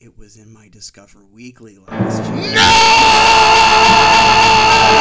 it 0.00 0.18
was 0.18 0.36
in 0.36 0.52
my 0.52 0.68
discover 0.68 1.24
weekly 1.24 1.78
last 1.78 2.18
year 4.92 4.99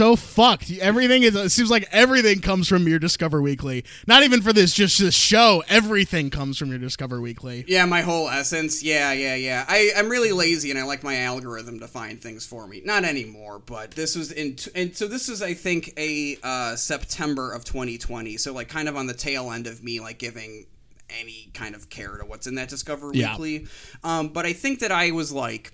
So 0.00 0.16
fucked. 0.16 0.72
Everything 0.80 1.24
is. 1.24 1.36
It 1.36 1.50
seems 1.50 1.70
like 1.70 1.86
everything 1.92 2.40
comes 2.40 2.66
from 2.68 2.88
your 2.88 2.98
Discover 2.98 3.42
Weekly. 3.42 3.84
Not 4.06 4.22
even 4.22 4.40
for 4.40 4.50
this, 4.50 4.72
just 4.72 4.98
this 4.98 5.14
show. 5.14 5.62
Everything 5.68 6.30
comes 6.30 6.56
from 6.56 6.70
your 6.70 6.78
Discover 6.78 7.20
Weekly. 7.20 7.66
yeah 7.68 7.84
my 7.84 8.00
whole 8.00 8.30
essence 8.30 8.82
yeah 8.82 9.12
yeah 9.12 9.34
yeah 9.34 9.66
I, 9.68 9.90
i'm 9.98 10.08
really 10.08 10.32
lazy 10.32 10.70
and 10.70 10.78
i 10.78 10.84
like 10.84 11.04
my 11.04 11.18
algorithm 11.18 11.80
to 11.80 11.86
find 11.86 12.18
things 12.18 12.46
for 12.46 12.66
me 12.66 12.80
not 12.82 13.04
anymore 13.04 13.58
but 13.58 13.90
this 13.90 14.16
was 14.16 14.32
in 14.32 14.56
and 14.74 14.96
so 14.96 15.06
this 15.06 15.28
is 15.28 15.42
i 15.42 15.52
think 15.52 15.92
a 15.98 16.38
uh, 16.42 16.76
september 16.76 17.52
of 17.52 17.64
2020 17.66 18.38
so 18.38 18.54
like 18.54 18.68
kind 18.68 18.88
of 18.88 18.96
on 18.96 19.06
the 19.06 19.12
tail 19.12 19.52
end 19.52 19.66
of 19.66 19.82
me 19.84 20.00
like 20.00 20.18
giving 20.18 20.64
any 21.10 21.50
kind 21.52 21.74
of 21.74 21.90
care 21.90 22.16
to 22.16 22.24
what's 22.24 22.46
in 22.46 22.54
that 22.54 22.70
discover 22.70 23.10
Yeah. 23.12 23.32
weekly 23.32 23.66
um, 24.02 24.28
but 24.28 24.46
i 24.46 24.54
think 24.54 24.80
that 24.80 24.92
i 24.92 25.10
was 25.10 25.30
like 25.30 25.72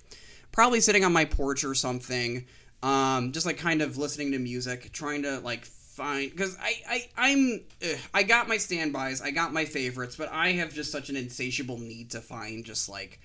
probably 0.51 0.81
sitting 0.81 1.05
on 1.05 1.13
my 1.13 1.23
porch 1.23 1.63
or 1.63 1.73
something 1.73 2.45
um, 2.83 3.31
just 3.31 3.45
like 3.45 3.57
kind 3.57 3.81
of 3.81 3.97
listening 3.97 4.31
to 4.31 4.39
music 4.39 4.91
trying 4.91 5.23
to 5.23 5.39
like 5.39 5.65
find 5.65 6.29
because 6.29 6.55
I, 6.61 6.73
I 6.87 7.09
i'm 7.17 7.61
ugh, 7.83 7.97
i 8.13 8.21
got 8.21 8.47
my 8.47 8.57
standbys 8.57 9.19
i 9.19 9.31
got 9.31 9.51
my 9.51 9.65
favorites 9.65 10.15
but 10.15 10.31
i 10.31 10.51
have 10.51 10.71
just 10.71 10.91
such 10.91 11.09
an 11.09 11.15
insatiable 11.15 11.79
need 11.79 12.11
to 12.11 12.21
find 12.21 12.63
just 12.63 12.87
like 12.87 13.19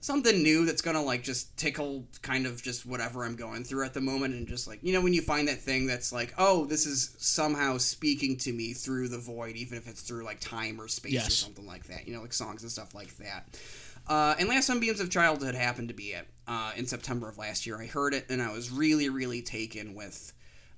something 0.00 0.42
new 0.42 0.64
that's 0.64 0.80
gonna 0.80 1.02
like 1.02 1.22
just 1.22 1.54
tickle 1.58 2.06
kind 2.22 2.46
of 2.46 2.62
just 2.62 2.86
whatever 2.86 3.24
i'm 3.24 3.36
going 3.36 3.62
through 3.62 3.84
at 3.84 3.92
the 3.92 4.00
moment 4.00 4.34
and 4.34 4.48
just 4.48 4.66
like 4.66 4.78
you 4.82 4.92
know 4.92 5.02
when 5.02 5.12
you 5.12 5.20
find 5.20 5.48
that 5.48 5.60
thing 5.60 5.86
that's 5.86 6.12
like 6.14 6.32
oh 6.38 6.64
this 6.64 6.86
is 6.86 7.14
somehow 7.18 7.76
speaking 7.76 8.38
to 8.38 8.52
me 8.52 8.72
through 8.72 9.08
the 9.08 9.18
void 9.18 9.54
even 9.56 9.76
if 9.76 9.86
it's 9.86 10.00
through 10.00 10.24
like 10.24 10.40
time 10.40 10.80
or 10.80 10.88
space 10.88 11.12
or 11.26 11.30
something 11.30 11.66
like 11.66 11.84
that 11.84 12.08
you 12.08 12.14
know 12.14 12.22
like 12.22 12.32
songs 12.32 12.62
and 12.62 12.72
stuff 12.72 12.94
like 12.94 13.14
that 13.18 13.46
uh, 14.06 14.34
and 14.38 14.48
Last 14.48 14.66
Sunbeams 14.66 15.00
of 15.00 15.10
Childhood 15.10 15.54
happened 15.54 15.88
to 15.88 15.94
be 15.94 16.12
it 16.12 16.26
uh, 16.46 16.72
in 16.76 16.86
September 16.86 17.28
of 17.28 17.38
last 17.38 17.66
year. 17.66 17.80
I 17.80 17.86
heard 17.86 18.14
it 18.14 18.26
and 18.28 18.42
I 18.42 18.52
was 18.52 18.70
really, 18.70 19.08
really 19.08 19.42
taken 19.42 19.94
with 19.94 20.32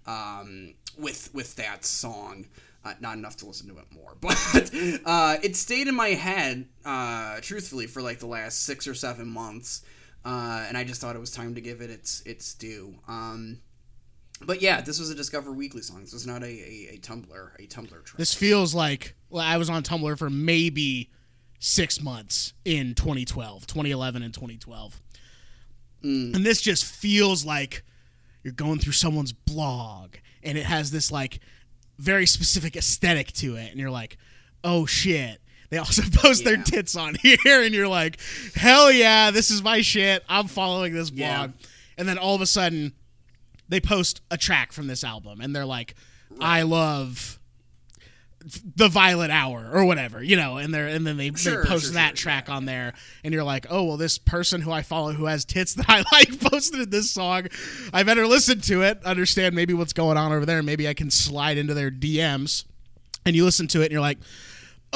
um, 0.07 0.75
with 0.99 1.31
with 1.35 1.57
that 1.57 1.85
song. 1.85 2.47
Uh, 2.85 2.95
not 3.01 3.17
enough 3.17 3.37
to 3.37 3.47
listen 3.47 3.69
to 3.69 3.79
it 3.79 3.87
more, 3.91 4.17
but 4.21 4.71
uh, 5.05 5.37
it 5.43 5.57
stayed 5.57 5.89
in 5.89 5.95
my 5.97 6.11
head, 6.11 6.69
uh, 6.85 7.41
truthfully, 7.41 7.89
for 7.89 8.01
like 8.01 8.21
the 8.21 8.27
last 8.27 8.63
six 8.63 8.87
or 8.87 8.95
seven 8.95 9.27
months, 9.27 9.83
uh, 10.25 10.65
and 10.69 10.79
I 10.79 10.85
just 10.85 11.01
thought 11.01 11.17
it 11.17 11.19
was 11.19 11.33
time 11.33 11.57
to 11.57 11.61
give 11.61 11.81
it 11.81 11.91
its 11.91 12.21
its 12.21 12.55
due. 12.55 12.95
Um, 13.09 13.59
but 14.41 14.63
yeah, 14.63 14.83
this 14.83 15.01
was 15.01 15.11
a 15.11 15.17
Discover 15.17 15.51
Weekly 15.53 15.83
song. 15.83 16.03
This 16.03 16.13
was 16.13 16.29
not 16.29 16.43
a, 16.43 16.47
a, 16.47 16.95
a 16.95 16.99
Tumblr 16.99 17.51
a 17.59 17.67
Tumblr 17.67 18.05
track. 18.05 18.19
This 18.19 18.33
feels 18.33 18.73
like 18.73 19.17
well, 19.31 19.43
I 19.43 19.57
was 19.57 19.69
on 19.69 19.83
Tumblr 19.83 20.17
for 20.17 20.31
maybe 20.31 21.11
six 21.59 22.03
months 22.03 22.53
in 22.65 22.95
2012, 22.95 23.67
2011, 23.67 24.23
and 24.23 24.33
2012. 24.33 25.01
Mm. 26.05 26.35
And 26.35 26.45
this 26.47 26.61
just 26.61 26.85
feels 26.85 27.45
like 27.45 27.83
you're 28.43 28.53
going 28.53 28.79
through 28.79 28.93
someone's 28.93 29.33
blog 29.33 30.17
and 30.43 30.57
it 30.57 30.65
has 30.65 30.91
this 30.91 31.11
like 31.11 31.41
very 31.99 32.27
specific 32.27 32.77
aesthetic 32.77 33.33
to 33.33 33.57
it. 33.57 33.71
And 33.71 33.81
you're 33.81 33.91
like, 33.91 34.17
oh 34.63 34.87
shit. 34.87 35.41
They 35.71 35.79
also 35.79 36.03
post 36.13 36.45
their 36.45 36.57
tits 36.57 36.97
on 36.97 37.15
here, 37.23 37.63
and 37.63 37.75
you're 37.75 37.89
like, 37.89 38.19
hell 38.55 38.91
yeah, 38.93 39.33
this 39.33 39.51
is 39.51 39.63
my 39.63 39.81
shit. 39.81 40.23
I'm 40.29 40.47
following 40.47 40.95
this 40.95 41.11
blog. 41.11 41.19
Yeah. 41.19 41.49
And 41.99 42.09
then 42.09 42.19
all 42.19 42.35
of 42.37 42.41
a 42.41 42.47
sudden, 42.47 42.93
they 43.69 43.81
post 43.81 44.21
a 44.31 44.37
track 44.37 44.73
from 44.73 44.87
this 44.87 45.03
album, 45.03 45.41
and 45.41 45.55
they're 45.55 45.67
like, 45.67 45.97
I 46.41 46.63
love 46.63 47.36
the 48.77 48.89
Violet 48.89 49.31
Hour 49.31 49.71
or 49.73 49.85
whatever, 49.85 50.23
you 50.23 50.37
know, 50.37 50.57
and 50.57 50.73
they're 50.73 50.87
and 50.87 51.07
then 51.07 51.17
they, 51.17 51.33
Sure, 51.33 51.63
they 51.65 51.69
post 51.69 51.87
sure, 51.87 51.95
that 51.95 52.17
sure, 52.17 52.31
track 52.31 52.49
on 52.49 52.65
there, 52.65 52.95
and 53.25 53.35
you're 53.35 53.45
like, 53.45 53.67
oh 53.71 53.85
well, 53.85 53.97
this 53.97 54.19
person 54.19 54.61
who 54.61 54.71
I 54.71 54.83
follow 54.83 55.13
who 55.13 55.27
has 55.27 55.45
tits 55.45 55.75
that 55.75 55.87
I 55.89 56.05
like 56.13 56.41
posted 56.41 56.91
this 56.91 57.11
song, 57.11 57.49
I 57.93 58.05
better 58.05 58.27
listen 58.27 58.61
to 58.63 58.83
it, 58.83 59.03
understand 59.05 59.55
maybe 59.55 59.75
what's 59.75 59.93
going 59.93 60.17
on 60.17 60.33
over 60.33 60.47
there, 60.47 60.63
maybe 60.63 60.89
I 60.89 60.95
can 60.95 61.11
slide 61.11 61.59
into 61.59 61.75
their 61.75 61.91
DMs, 61.91 62.65
and 63.25 63.35
you 63.35 63.45
listen 63.45 63.67
to 63.69 63.83
it, 63.83 63.87
and 63.87 63.93
you're 63.93 64.01
like. 64.01 64.19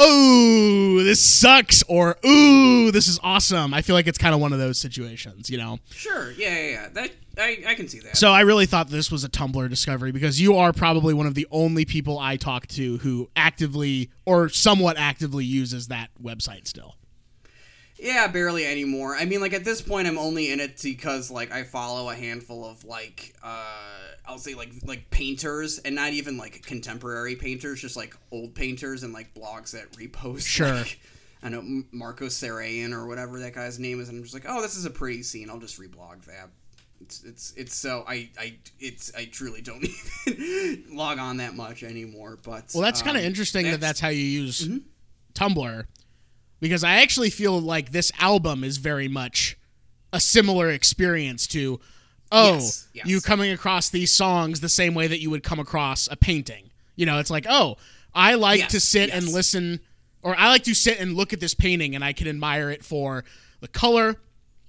Oh, 0.02 1.02
this 1.04 1.20
sucks, 1.22 1.82
or 1.86 2.16
ooh, 2.24 2.90
this 2.90 3.06
is 3.06 3.20
awesome. 3.22 3.74
I 3.74 3.82
feel 3.82 3.94
like 3.94 4.06
it's 4.06 4.16
kind 4.16 4.34
of 4.34 4.40
one 4.40 4.54
of 4.54 4.58
those 4.58 4.78
situations, 4.78 5.50
you 5.50 5.58
know. 5.58 5.78
Sure, 5.90 6.32
yeah, 6.32 6.56
yeah, 6.56 6.70
yeah. 6.70 6.88
That 6.88 7.10
I, 7.36 7.62
I 7.66 7.74
can 7.74 7.86
see 7.86 7.98
that. 8.00 8.16
So 8.16 8.30
I 8.30 8.40
really 8.40 8.64
thought 8.64 8.88
this 8.88 9.12
was 9.12 9.24
a 9.24 9.28
Tumblr 9.28 9.68
discovery 9.68 10.10
because 10.10 10.40
you 10.40 10.56
are 10.56 10.72
probably 10.72 11.12
one 11.12 11.26
of 11.26 11.34
the 11.34 11.46
only 11.50 11.84
people 11.84 12.18
I 12.18 12.36
talk 12.36 12.66
to 12.68 12.96
who 12.98 13.28
actively 13.36 14.10
or 14.24 14.48
somewhat 14.48 14.96
actively 14.96 15.44
uses 15.44 15.88
that 15.88 16.08
website 16.22 16.66
still. 16.66 16.96
Yeah, 18.00 18.28
barely 18.28 18.64
anymore. 18.64 19.14
I 19.14 19.26
mean, 19.26 19.40
like 19.40 19.52
at 19.52 19.64
this 19.64 19.82
point, 19.82 20.08
I'm 20.08 20.18
only 20.18 20.50
in 20.50 20.58
it 20.58 20.80
because 20.82 21.30
like 21.30 21.52
I 21.52 21.64
follow 21.64 22.08
a 22.08 22.14
handful 22.14 22.64
of 22.64 22.82
like 22.84 23.34
uh, 23.42 23.76
I'll 24.26 24.38
say 24.38 24.54
like 24.54 24.72
like 24.86 25.10
painters, 25.10 25.78
and 25.78 25.94
not 25.94 26.12
even 26.12 26.38
like 26.38 26.64
contemporary 26.64 27.36
painters, 27.36 27.80
just 27.80 27.96
like 27.96 28.16
old 28.32 28.54
painters 28.54 29.02
and 29.02 29.12
like 29.12 29.34
blogs 29.34 29.72
that 29.72 29.92
repost. 29.92 30.46
Sure. 30.46 30.72
Like, 30.72 30.98
I 31.42 31.50
know 31.50 31.82
Marco 31.92 32.26
Sarayan 32.26 32.92
or 32.92 33.06
whatever 33.06 33.38
that 33.40 33.54
guy's 33.54 33.78
name 33.78 34.00
is, 34.00 34.08
and 34.08 34.18
I'm 34.18 34.22
just 34.22 34.34
like, 34.34 34.44
oh, 34.46 34.62
this 34.62 34.76
is 34.76 34.86
a 34.86 34.90
pretty 34.90 35.22
scene. 35.22 35.50
I'll 35.50 35.58
just 35.58 35.78
reblog 35.78 36.24
that. 36.24 36.48
It's 37.02 37.22
it's 37.24 37.52
it's 37.56 37.74
so 37.74 38.04
I 38.08 38.30
I 38.38 38.56
it's 38.78 39.14
I 39.14 39.26
truly 39.26 39.60
don't 39.60 39.84
even 40.26 40.84
log 40.96 41.18
on 41.18 41.38
that 41.38 41.54
much 41.54 41.82
anymore. 41.82 42.38
But 42.42 42.70
Well, 42.74 42.82
that's 42.82 43.02
kind 43.02 43.16
of 43.16 43.22
um, 43.22 43.26
interesting 43.26 43.70
that 43.70 43.80
that's 43.80 44.00
how 44.00 44.08
you 44.08 44.22
use 44.22 44.66
Mm-hmm. 44.66 44.78
Tumblr 45.34 45.84
because 46.60 46.84
I 46.84 46.96
actually 46.96 47.30
feel 47.30 47.60
like 47.60 47.92
this 47.92 48.12
album 48.20 48.64
is 48.64 48.76
very 48.76 49.08
much 49.08 49.56
a 50.12 50.20
similar 50.20 50.70
experience 50.70 51.46
to 51.48 51.80
oh, 52.32 52.54
Yes, 52.54 52.88
yes. 52.92 53.06
you 53.06 53.20
coming 53.20 53.50
across 53.52 53.90
these 53.90 54.12
songs 54.12 54.60
the 54.60 54.68
same 54.68 54.94
way 54.94 55.06
that 55.06 55.20
you 55.20 55.30
would 55.30 55.42
come 55.42 55.58
across 55.58 56.08
a 56.10 56.16
painting. 56.16 56.70
You 56.96 57.06
know, 57.06 57.18
it's 57.18 57.30
like, 57.30 57.46
"Oh, 57.48 57.76
I 58.14 58.34
like 58.34 58.60
Yes, 58.60 58.72
to 58.72 58.80
sit 58.80 59.10
and 59.10 59.26
listen 59.28 59.80
or 60.22 60.38
I 60.38 60.48
like 60.48 60.64
to 60.64 60.74
sit 60.74 61.00
and 61.00 61.14
look 61.14 61.32
at 61.32 61.40
this 61.40 61.54
painting 61.54 61.94
and 61.94 62.04
I 62.04 62.12
can 62.12 62.28
admire 62.28 62.70
it 62.70 62.84
for 62.84 63.24
the 63.60 63.68
color, 63.68 64.16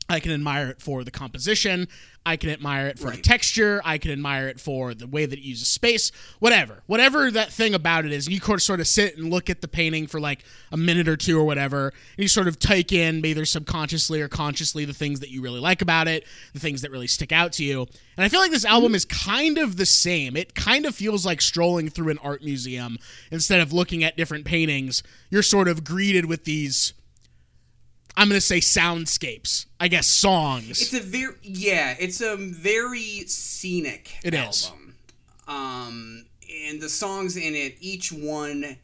I 0.10 0.20
can 0.20 0.32
admire 0.32 0.70
it 0.70 0.82
for 0.82 1.04
the 1.04 1.12
composition. 1.12 1.88
I 2.24 2.38
can 2.38 2.52
admire 2.52 2.88
it 2.88 3.00
for 3.00 3.06
the 3.06 3.12
Right. 3.12 3.24
texture. 3.24 3.82
I 3.84 3.98
can 3.98 4.12
admire 4.12 4.48
it 4.48 4.60
for 4.60 4.94
the 4.94 5.08
way 5.08 5.26
that 5.26 5.40
it 5.40 5.42
uses 5.44 5.68
space. 5.68 6.12
Whatever. 6.38 6.84
Whatever 6.86 7.32
that 7.32 7.52
thing 7.52 7.74
about 7.74 8.06
it 8.06 8.12
is. 8.12 8.28
And 8.28 8.34
you 8.36 8.40
could 8.40 8.62
sort 8.62 8.80
of 8.80 8.88
sit 8.88 9.18
and 9.18 9.32
look 9.32 9.50
at 9.50 9.62
the 9.62 9.68
painting 9.68 10.06
for 10.06 10.20
like 10.20 10.44
a 10.72 10.78
minute 10.78 11.08
or 11.08 11.18
two 11.18 11.40
or 11.40 11.44
whatever. 11.44 11.88
And 11.88 12.24
you 12.24 12.28
sort 12.28 12.48
of 12.48 12.60
take 12.60 12.92
in, 12.92 13.26
either 13.26 13.44
subconsciously 13.44 14.22
or 14.22 14.28
consciously, 14.28 14.86
the 14.86 14.94
things 14.94 15.20
that 15.22 15.30
you 15.32 15.42
really 15.42 15.60
like 15.60 15.82
about 15.82 16.08
it, 16.08 16.26
the 16.54 16.60
things 16.60 16.84
that 16.84 16.92
really 16.92 17.08
stick 17.08 17.32
out 17.32 17.54
to 17.54 17.64
you. 17.64 17.88
And 18.18 18.24
I 18.24 18.30
feel 18.30 18.40
like 18.40 18.52
this 18.52 18.66
album 18.66 18.94
is 18.94 19.04
kind 19.06 19.58
of 19.58 19.78
the 19.78 19.86
same. 19.88 20.38
It 20.38 20.54
kind 20.54 20.86
of 20.86 20.94
feels 20.94 21.26
like 21.26 21.42
strolling 21.42 21.90
through 21.90 22.10
an 22.10 22.20
art 22.20 22.44
museum 22.44 23.00
instead 23.32 23.62
of 23.62 23.74
looking 23.74 24.04
at 24.04 24.16
different 24.16 24.46
paintings. 24.46 25.02
You're 25.32 25.42
sort 25.42 25.68
of 25.68 25.84
greeted 25.84 26.26
with 26.26 26.44
these. 26.44 26.94
I'm 28.17 28.28
going 28.28 28.38
to 28.39 28.45
say 28.45 28.60
soundscapes, 28.60 29.65
I 29.80 29.88
guess 29.88 30.08
songs. 30.08 30.69
It's 30.82 30.93
a 30.93 31.00
very 31.00 31.36
yeah, 31.43 31.95
it's 32.00 32.21
a 32.21 32.36
very 32.36 33.26
scenic 33.28 34.17
It 34.24 34.34
is. 34.34 34.67
album. 34.67 34.95
Um, 35.47 36.26
and 36.67 36.82
the 36.82 36.89
songs 36.89 37.36
in 37.38 37.56
it, 37.56 37.78
each 37.80 38.12
one 38.12 38.78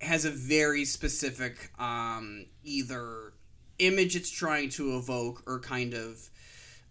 has 0.00 0.24
a 0.24 0.30
very 0.30 0.84
specific 0.84 1.70
um, 1.80 2.46
either 2.64 3.32
image 3.78 4.16
it's 4.16 4.30
trying 4.30 4.70
to 4.70 4.96
evoke 4.96 5.42
or 5.46 5.60
kind 5.60 5.94
of 5.94 6.28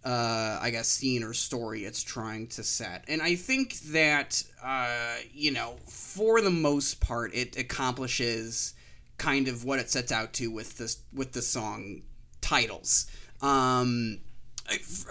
uh, 0.04 0.60
I 0.62 0.70
guess 0.70 0.88
scene 0.88 1.24
or 1.24 1.34
story 1.34 1.84
it's 1.84 2.04
trying 2.04 2.48
to 2.48 2.64
set. 2.64 3.06
And 3.08 3.22
I 3.22 3.36
think 3.36 3.80
that 3.92 4.44
uh, 4.64 5.16
you 5.34 5.52
know, 5.52 5.76
for 5.88 6.42
the 6.42 6.52
most 6.52 7.00
part, 7.02 7.34
it 7.34 7.58
accomplishes 7.58 8.74
kind 9.18 9.48
of 9.48 9.64
what 9.64 9.80
it 9.80 9.90
sets 9.90 10.12
out 10.12 10.34
to 10.34 10.52
with 10.52 10.78
this 10.78 11.02
with 11.14 11.34
the 11.34 11.42
song 11.42 12.02
titles. 12.42 13.08
Um, 13.42 14.20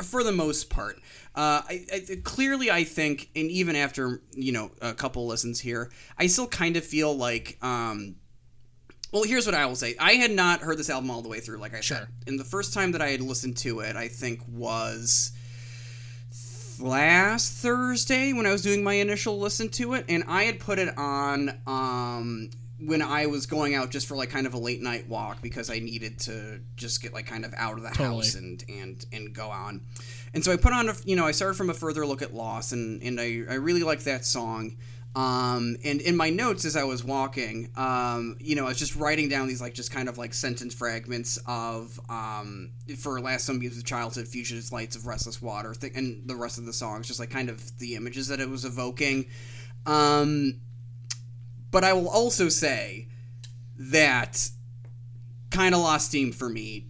for 0.02 0.24
the 0.24 0.32
most 0.32 0.68
part, 0.68 0.96
uh, 1.36 1.62
I, 1.68 1.86
I, 1.92 2.16
clearly 2.24 2.70
I 2.70 2.84
think, 2.84 3.30
and 3.36 3.50
even 3.50 3.76
after 3.76 4.22
you 4.32 4.52
know 4.52 4.70
a 4.80 4.94
couple 4.94 5.26
listens 5.26 5.60
here, 5.60 5.90
I 6.18 6.26
still 6.26 6.48
kind 6.48 6.76
of 6.76 6.84
feel 6.84 7.16
like. 7.16 7.58
Um, 7.62 8.16
well, 9.12 9.22
here's 9.22 9.46
what 9.46 9.54
I 9.54 9.64
will 9.66 9.76
say. 9.76 9.94
I 10.00 10.14
had 10.14 10.32
not 10.32 10.60
heard 10.60 10.76
this 10.76 10.90
album 10.90 11.08
all 11.08 11.22
the 11.22 11.28
way 11.28 11.38
through, 11.38 11.58
like 11.58 11.72
I 11.72 11.82
said. 11.82 12.08
And 12.26 12.36
the 12.36 12.42
first 12.42 12.74
time 12.74 12.90
that 12.92 13.00
I 13.00 13.10
had 13.10 13.20
listened 13.20 13.56
to 13.58 13.78
it, 13.78 13.94
I 13.94 14.08
think 14.08 14.40
was 14.48 15.30
last 16.80 17.52
Thursday 17.52 18.32
when 18.32 18.44
I 18.44 18.50
was 18.50 18.62
doing 18.62 18.82
my 18.82 18.94
initial 18.94 19.38
listen 19.38 19.68
to 19.70 19.94
it, 19.94 20.06
and 20.08 20.24
I 20.26 20.44
had 20.44 20.58
put 20.58 20.80
it 20.80 20.98
on 20.98 21.60
um, 21.64 22.50
when 22.80 23.02
I 23.02 23.26
was 23.26 23.46
going 23.46 23.74
out 23.74 23.90
just 23.90 24.06
for 24.06 24.16
like 24.16 24.30
kind 24.30 24.46
of 24.46 24.54
a 24.54 24.58
late 24.58 24.82
night 24.82 25.08
walk 25.08 25.40
because 25.40 25.70
I 25.70 25.78
needed 25.78 26.18
to 26.20 26.60
just 26.76 27.00
get 27.02 27.12
like 27.14 27.26
kind 27.26 27.44
of 27.44 27.54
out 27.56 27.76
of 27.76 27.82
the 27.82 27.90
Totally. 27.90 28.16
house 28.16 28.34
and 28.34 28.64
and 28.68 29.04
and 29.12 29.32
go 29.32 29.48
on. 29.48 29.82
And 30.34 30.44
so 30.44 30.52
I 30.52 30.56
put 30.56 30.72
on 30.72 30.88
a 30.88 30.94
you 31.04 31.16
know 31.16 31.26
I 31.26 31.30
started 31.32 31.54
from 31.54 31.70
a 31.70 31.74
further 31.74 32.04
look 32.04 32.22
at 32.22 32.34
Loss 32.34 32.72
and 32.72 33.02
and 33.02 33.20
I 33.20 33.42
I 33.48 33.54
really 33.54 33.82
liked 33.82 34.04
that 34.06 34.24
song. 34.24 34.76
Um, 35.16 35.76
and 35.84 36.00
in 36.00 36.16
my 36.16 36.30
notes 36.30 36.64
as 36.64 36.74
I 36.74 36.82
was 36.82 37.04
walking, 37.04 37.70
um, 37.76 38.36
you 38.40 38.56
know, 38.56 38.64
I 38.64 38.70
was 38.70 38.78
just 38.80 38.96
writing 38.96 39.28
down 39.28 39.46
these 39.46 39.60
like 39.60 39.72
just 39.72 39.92
kind 39.92 40.08
of 40.08 40.18
like 40.18 40.34
sentence 40.34 40.74
fragments 40.74 41.38
of 41.46 42.00
um, 42.08 42.72
for 42.98 43.20
last 43.20 43.46
sunbeams 43.46 43.78
of 43.78 43.84
childhood, 43.84 44.26
fugitive 44.26 44.72
lights 44.72 44.96
of 44.96 45.06
restless 45.06 45.40
water, 45.40 45.72
th- 45.72 45.92
and 45.94 46.26
the 46.26 46.34
rest 46.34 46.58
of 46.58 46.66
the 46.66 46.72
songs, 46.72 47.06
just 47.06 47.20
like 47.20 47.30
kind 47.30 47.48
of 47.48 47.78
the 47.78 47.94
images 47.94 48.26
that 48.26 48.40
it 48.40 48.50
was 48.50 48.64
evoking. 48.64 49.26
Um, 49.86 50.60
but 51.74 51.82
I 51.82 51.92
will 51.92 52.08
also 52.08 52.48
say 52.48 53.08
that 53.76 54.48
kind 55.50 55.74
of 55.74 55.80
lost 55.80 56.06
steam 56.06 56.30
for 56.30 56.48
me 56.48 56.86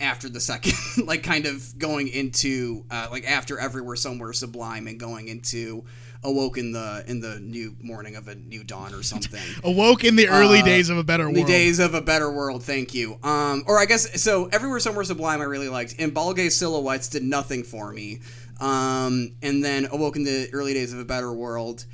after 0.00 0.30
the 0.30 0.40
second, 0.40 0.72
like 1.06 1.22
kind 1.22 1.44
of 1.44 1.76
going 1.78 2.08
into 2.08 2.86
uh, 2.90 3.08
like 3.10 3.30
after 3.30 3.58
everywhere 3.58 3.96
somewhere 3.96 4.32
sublime 4.32 4.86
and 4.86 4.98
going 4.98 5.28
into 5.28 5.84
awoke 6.24 6.56
in 6.56 6.72
the 6.72 7.04
in 7.06 7.20
the 7.20 7.38
new 7.40 7.76
morning 7.82 8.16
of 8.16 8.28
a 8.28 8.34
new 8.34 8.64
dawn 8.64 8.94
or 8.94 9.02
something. 9.02 9.42
Awoke 9.62 10.04
in 10.04 10.16
the 10.16 10.26
early 10.28 10.60
Uh, 10.60 10.64
days 10.64 10.88
of 10.88 10.96
a 10.96 11.04
better 11.04 11.24
world. 11.24 11.36
The 11.36 11.44
days 11.44 11.78
of 11.78 11.92
a 11.92 12.00
better 12.00 12.32
world, 12.32 12.64
thank 12.64 12.94
you. 12.94 13.18
Um, 13.22 13.62
or 13.66 13.78
I 13.78 13.84
guess 13.84 14.22
so. 14.22 14.46
Everywhere, 14.46 14.80
somewhere, 14.80 15.04
sublime. 15.04 15.42
I 15.42 15.44
really 15.44 15.68
liked. 15.68 15.96
And 15.98 16.14
Balgay 16.14 16.50
silhouettes 16.50 17.08
did 17.08 17.24
nothing 17.24 17.62
for 17.62 17.92
me. 17.92 18.20
Um, 18.58 19.34
and 19.42 19.62
then 19.62 19.86
awoke 19.92 20.16
in 20.16 20.24
the 20.24 20.48
early 20.54 20.72
days 20.72 20.94
of 20.94 20.98
a 20.98 21.04
better 21.04 21.30
world. 21.30 21.84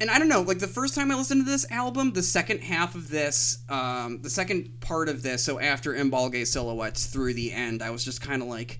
And 0.00 0.10
I 0.10 0.18
don't 0.18 0.28
know, 0.28 0.42
like 0.42 0.60
the 0.60 0.68
first 0.68 0.94
time 0.94 1.10
I 1.10 1.16
listened 1.16 1.44
to 1.44 1.50
this 1.50 1.68
album, 1.72 2.12
the 2.12 2.22
second 2.22 2.60
half 2.60 2.94
of 2.94 3.08
this, 3.10 3.58
um, 3.68 4.22
the 4.22 4.30
second 4.30 4.80
part 4.80 5.08
of 5.08 5.22
this, 5.22 5.42
so 5.42 5.58
after 5.58 5.92
Embalgay 5.92 6.46
silhouettes 6.46 7.06
through 7.06 7.34
the 7.34 7.52
end, 7.52 7.82
I 7.82 7.90
was 7.90 8.04
just 8.04 8.20
kind 8.20 8.40
of 8.40 8.46
like, 8.48 8.78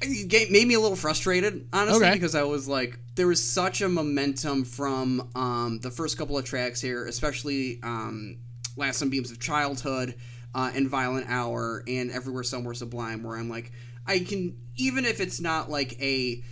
it 0.00 0.50
made 0.50 0.66
me 0.66 0.74
a 0.74 0.80
little 0.80 0.96
frustrated, 0.96 1.68
honestly, 1.74 2.06
Okay. 2.06 2.14
because 2.14 2.34
I 2.34 2.44
was 2.44 2.66
like, 2.66 2.98
there 3.16 3.26
was 3.26 3.42
such 3.46 3.82
a 3.82 3.88
momentum 3.88 4.64
from 4.64 5.28
um, 5.34 5.78
the 5.82 5.90
first 5.90 6.16
couple 6.16 6.38
of 6.38 6.44
tracks 6.46 6.80
here, 6.80 7.04
especially 7.04 7.78
um, 7.82 8.38
Last 8.76 8.98
Sunbeams 8.98 9.30
of 9.30 9.40
Childhood 9.40 10.14
uh, 10.54 10.70
and 10.74 10.88
Violet 10.88 11.26
Hour 11.28 11.84
and 11.86 12.10
Everywhere 12.10 12.44
Somewhere 12.44 12.72
Sublime, 12.72 13.22
where 13.22 13.36
I'm 13.36 13.50
like, 13.50 13.72
I 14.06 14.20
can, 14.20 14.56
even 14.76 15.04
if 15.04 15.20
it's 15.20 15.38
not 15.38 15.68
like 15.70 16.00
a 16.00 16.42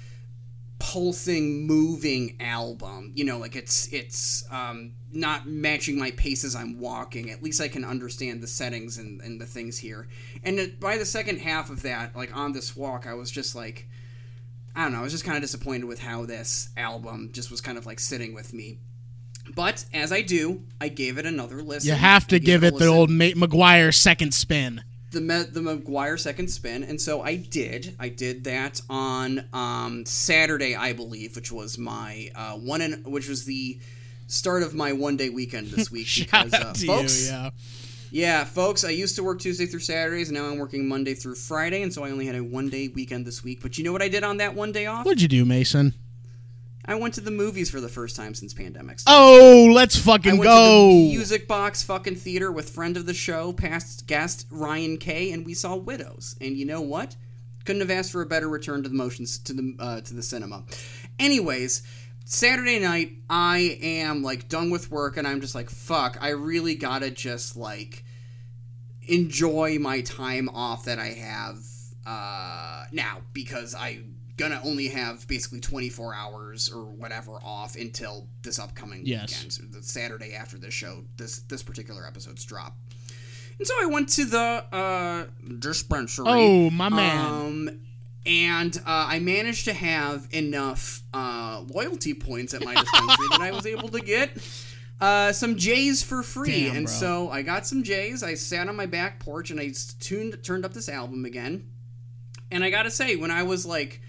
pulsing 0.79 1.67
moving 1.67 2.37
album 2.41 3.11
you 3.15 3.25
know 3.25 3.37
like 3.37 3.57
it's 3.57 3.93
it's 3.93 4.45
um 4.51 4.93
not 5.13 5.47
matching 5.47 5.99
my 5.99 6.13
pace 6.13 6.45
as 6.45 6.55
i'm 6.55 6.79
walking 6.79 7.31
at 7.31 7.43
least 7.43 7.61
i 7.61 7.67
can 7.67 7.85
understand 7.85 8.41
the 8.41 8.47
settings 8.47 8.97
and, 8.97 9.21
and 9.23 9.41
the 9.41 9.47
things 9.47 9.79
here 9.79 10.07
and 10.45 10.59
it, 10.59 10.79
by 10.79 10.97
the 10.97 11.05
second 11.05 11.41
half 11.41 11.69
of 11.69 11.83
that 11.83 12.15
like 12.15 12.35
on 12.37 12.53
this 12.53 12.77
walk 12.77 13.07
i 13.07 13.15
was 13.15 13.31
just 13.31 13.57
like 13.57 13.89
I 14.79 14.83
don't 14.83 14.93
know. 14.93 15.01
I 15.01 15.03
was 15.03 15.13
just 15.13 15.25
kind 15.25 15.37
of 15.37 15.43
disappointed 15.43 15.87
with 15.87 15.99
how 15.99 16.25
this 16.25 16.69
album 16.77 17.31
just 17.33 17.51
was 17.51 17.61
kind 17.61 17.77
of 17.77 17.85
like 17.85 17.99
sitting 17.99 18.33
with 18.33 18.55
me. 18.55 18.79
But 19.57 19.85
as 19.93 20.13
I 20.13 20.23
do, 20.23 20.63
I 20.81 20.87
gave 20.87 21.19
it 21.19 21.27
another 21.27 21.63
listen. 21.63 21.89
You 21.89 21.97
have 21.97 22.29
to 22.29 22.39
give 22.39 22.63
it 22.63 22.79
the 22.79 22.87
old 22.87 23.11
Mate 23.11 23.37
McGuire 23.37 23.93
second 23.93 24.35
spin. 24.35 24.85
The 25.11 25.21
the 25.21 25.61
McGuire 25.61 26.19
second 26.19 26.49
spin, 26.49 26.83
and 26.83 27.01
so 27.01 27.23
I 27.23 27.37
did. 27.37 27.95
I 27.99 28.09
did 28.09 28.45
that 28.45 28.81
on 28.91 29.45
um, 29.53 30.05
Saturday, 30.05 30.77
I 30.77 30.93
believe, 30.93 31.35
which 31.37 31.51
was 31.51 31.79
my 31.79 32.31
uh, 32.35 32.55
one 32.55 32.81
and 32.81 33.07
which 33.07 33.29
was 33.29 33.45
the 33.45 33.79
start 34.27 34.63
of 34.63 34.75
my 34.75 34.93
one 34.93 35.17
day 35.17 35.31
weekend 35.31 35.69
this 35.69 35.91
week. 35.93 36.07
Shout 36.07 36.47
because, 36.47 36.55
out 36.55 36.67
uh, 36.67 36.73
to 36.75 36.87
folks, 36.87 37.27
you, 37.27 37.33
yeah. 37.33 37.51
yeah, 38.11 38.45
folks, 38.45 38.85
I 38.85 38.91
used 38.91 39.17
to 39.17 39.23
work 39.23 39.41
Tuesday 39.41 39.67
through 39.67 39.81
Saturdays, 39.81 40.29
and 40.29 40.37
now 40.37 40.45
I'm 40.47 40.59
working 40.59 40.87
Monday 40.87 41.15
through 41.15 41.37
Friday, 41.37 41.83
and 41.83 41.93
so 41.93 42.05
I 42.05 42.11
only 42.11 42.27
had 42.27 42.37
a 42.37 42.45
one 42.45 42.69
day 42.69 42.89
weekend 42.89 43.27
this 43.27 43.43
week. 43.43 43.61
But 43.63 43.79
you 43.79 43.85
know 43.85 43.93
what 43.93 44.03
I 44.03 44.09
did 44.09 44.25
on 44.25 44.37
that 44.39 44.55
one 44.55 44.73
day 44.73 44.87
off? 44.87 45.07
What'd 45.07 45.23
you 45.23 45.29
do, 45.29 45.45
Mason? 45.45 45.95
I 46.89 46.95
went 46.95 47.13
to 47.15 47.21
the 47.21 47.31
movies 47.31 47.69
for 47.69 47.83
the 47.83 47.89
first 47.89 48.17
time 48.17 48.35
since 48.35 48.55
pandemic. 48.55 48.99
Oh, 49.07 49.71
let's 49.75 49.99
I 49.99 50.01
fucking 50.01 50.39
went 50.39 50.45
go. 50.45 50.89
to 50.89 50.95
the 50.95 51.09
Music 51.11 51.47
Box 51.47 51.83
fucking 51.83 52.17
theater 52.17 52.51
with 52.51 52.71
friend 52.71 52.97
of 52.97 53.05
the 53.05 53.13
show, 53.13 53.53
past 53.53 54.07
guest 54.07 54.47
Ryan 54.51 54.97
K, 54.97 55.31
and 55.33 55.45
we 55.45 55.53
saw 55.53 55.77
Widows. 55.77 56.35
And 56.41 56.57
you 56.57 56.65
know 56.65 56.81
what? 56.81 57.15
Couldn't 57.67 57.83
have 57.83 57.91
asked 57.91 58.11
for 58.11 58.23
a 58.23 58.27
better 58.27 58.49
return 58.49 58.83
to 58.85 58.89
the 58.89 58.95
motions 58.95 59.39
to 59.41 59.53
the 59.53 59.77
uh, 59.79 60.01
to 60.01 60.15
the 60.15 60.23
cinema. 60.23 60.65
Anyways, 61.19 61.83
Saturday 62.25 62.79
night, 62.79 63.13
I 63.29 63.79
am 63.83 64.23
like 64.23 64.49
done 64.49 64.71
with 64.71 64.91
work, 64.91 65.19
and 65.19 65.29
I'm 65.29 65.43
just 65.43 65.55
like, 65.55 65.69
fuck. 65.69 66.17
I 66.23 66.31
really 66.31 66.75
gotta 66.75 67.11
just 67.11 67.55
like 67.55 68.03
enjoy 69.03 69.79
my 69.79 70.01
time 70.01 70.49
off 70.49 70.87
that 70.87 70.99
I 70.99 71.09
have 71.09 71.59
uh, 72.07 72.85
now 72.93 73.19
because 73.35 73.75
I 73.75 74.05
gonna 74.39 74.61
only 74.65 74.89
have 74.89 75.29
basically 75.29 75.61
24 75.61 76.15
hours 76.15 76.71
or 76.73 76.85
whatever 76.85 77.33
off 77.45 77.77
until 77.77 78.27
this 78.43 78.59
upcoming 78.59 79.03
Yes. 79.05 79.31
weekend, 79.35 79.53
so 79.53 79.63
the 79.65 79.83
Saturday 79.83 80.33
after 80.35 80.57
this 80.57 80.73
show, 80.73 81.05
this 81.19 81.41
this 81.41 81.63
particular 81.63 82.07
episode's 82.07 82.45
drop. 82.45 82.77
And 83.59 83.67
so 83.67 83.75
I 83.83 83.87
went 83.87 84.09
to 84.11 84.25
the 84.25 84.65
uh, 84.73 85.25
dispensary. 85.59 86.25
Oh, 86.29 86.71
my 86.71 86.89
man. 86.89 87.27
Um, 87.27 87.81
and 88.25 88.77
uh, 88.79 89.07
I 89.09 89.19
managed 89.19 89.65
to 89.65 89.73
have 89.73 90.29
enough 90.31 91.03
uh, 91.13 91.65
loyalty 91.67 92.15
points 92.15 92.55
at 92.55 92.65
my 92.65 92.75
dispensary 92.75 93.27
that 93.33 93.41
I 93.41 93.51
was 93.53 93.67
able 93.75 93.89
to 93.89 94.01
get 94.01 94.31
uh, 95.01 95.33
some 95.33 95.57
J's 95.57 96.03
for 96.05 96.23
free. 96.23 96.67
Damn, 96.67 96.77
and 96.77 96.87
bro. 96.87 96.95
so 96.95 97.31
I 97.31 97.43
got 97.43 97.67
some 97.67 97.83
J's. 97.83 98.23
I 98.23 98.35
sat 98.35 98.69
on 98.69 98.77
my 98.77 98.87
back 98.87 99.19
porch 99.19 99.51
and 99.51 99.59
I 99.59 99.73
tuned 99.99 100.39
turned 100.45 100.65
up 100.65 100.73
this 100.73 100.89
album 100.89 101.25
again. 101.25 101.69
And 102.51 102.63
I 102.65 102.71
gotta 102.71 102.91
say, 102.91 103.17
when 103.17 103.31
I 103.31 103.43
was 103.43 103.67
like 103.67 104.01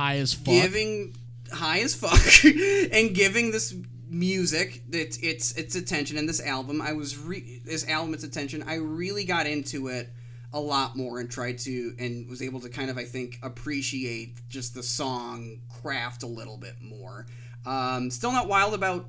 High 0.00 0.16
as 0.16 0.32
fuck. 0.32 0.46
giving 0.46 1.14
high 1.52 1.80
as 1.80 1.94
fuck. 1.94 2.18
And 2.92 3.14
giving 3.14 3.50
this 3.50 3.74
music 4.08 4.82
its 4.90 5.18
its 5.18 5.52
its 5.52 5.76
attention. 5.76 6.16
And 6.16 6.26
this 6.26 6.40
album 6.40 6.80
I 6.80 6.92
was 6.94 7.18
re- 7.18 7.60
this 7.66 7.86
album 7.86 8.14
its 8.14 8.24
attention. 8.24 8.64
I 8.66 8.76
really 8.76 9.24
got 9.24 9.46
into 9.46 9.88
it 9.88 10.10
a 10.54 10.60
lot 10.60 10.96
more 10.96 11.20
and 11.20 11.30
tried 11.30 11.58
to 11.58 11.94
and 11.98 12.28
was 12.30 12.40
able 12.40 12.60
to 12.60 12.70
kind 12.70 12.90
of 12.90 12.96
I 12.96 13.04
think 13.04 13.38
appreciate 13.42 14.48
just 14.48 14.74
the 14.74 14.82
song 14.82 15.58
craft 15.82 16.22
a 16.22 16.26
little 16.26 16.56
bit 16.56 16.80
more. 16.80 17.26
Um, 17.66 18.10
still 18.10 18.32
not 18.32 18.48
wild 18.48 18.72
about 18.72 19.06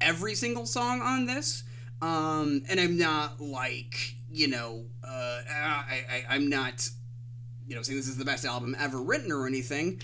every 0.00 0.34
single 0.34 0.64
song 0.64 1.02
on 1.02 1.26
this. 1.26 1.64
Um, 2.00 2.62
and 2.70 2.80
I'm 2.80 2.96
not 2.96 3.42
like 3.42 4.14
you 4.32 4.48
know 4.48 4.86
uh, 5.04 5.40
I, 5.50 6.04
I, 6.10 6.24
I'm 6.30 6.48
not 6.48 6.88
you 7.68 7.76
know 7.76 7.82
saying 7.82 7.98
this 7.98 8.08
is 8.08 8.16
the 8.16 8.24
best 8.24 8.46
album 8.46 8.74
ever 8.78 9.02
written 9.02 9.30
or 9.30 9.46
anything 9.46 10.00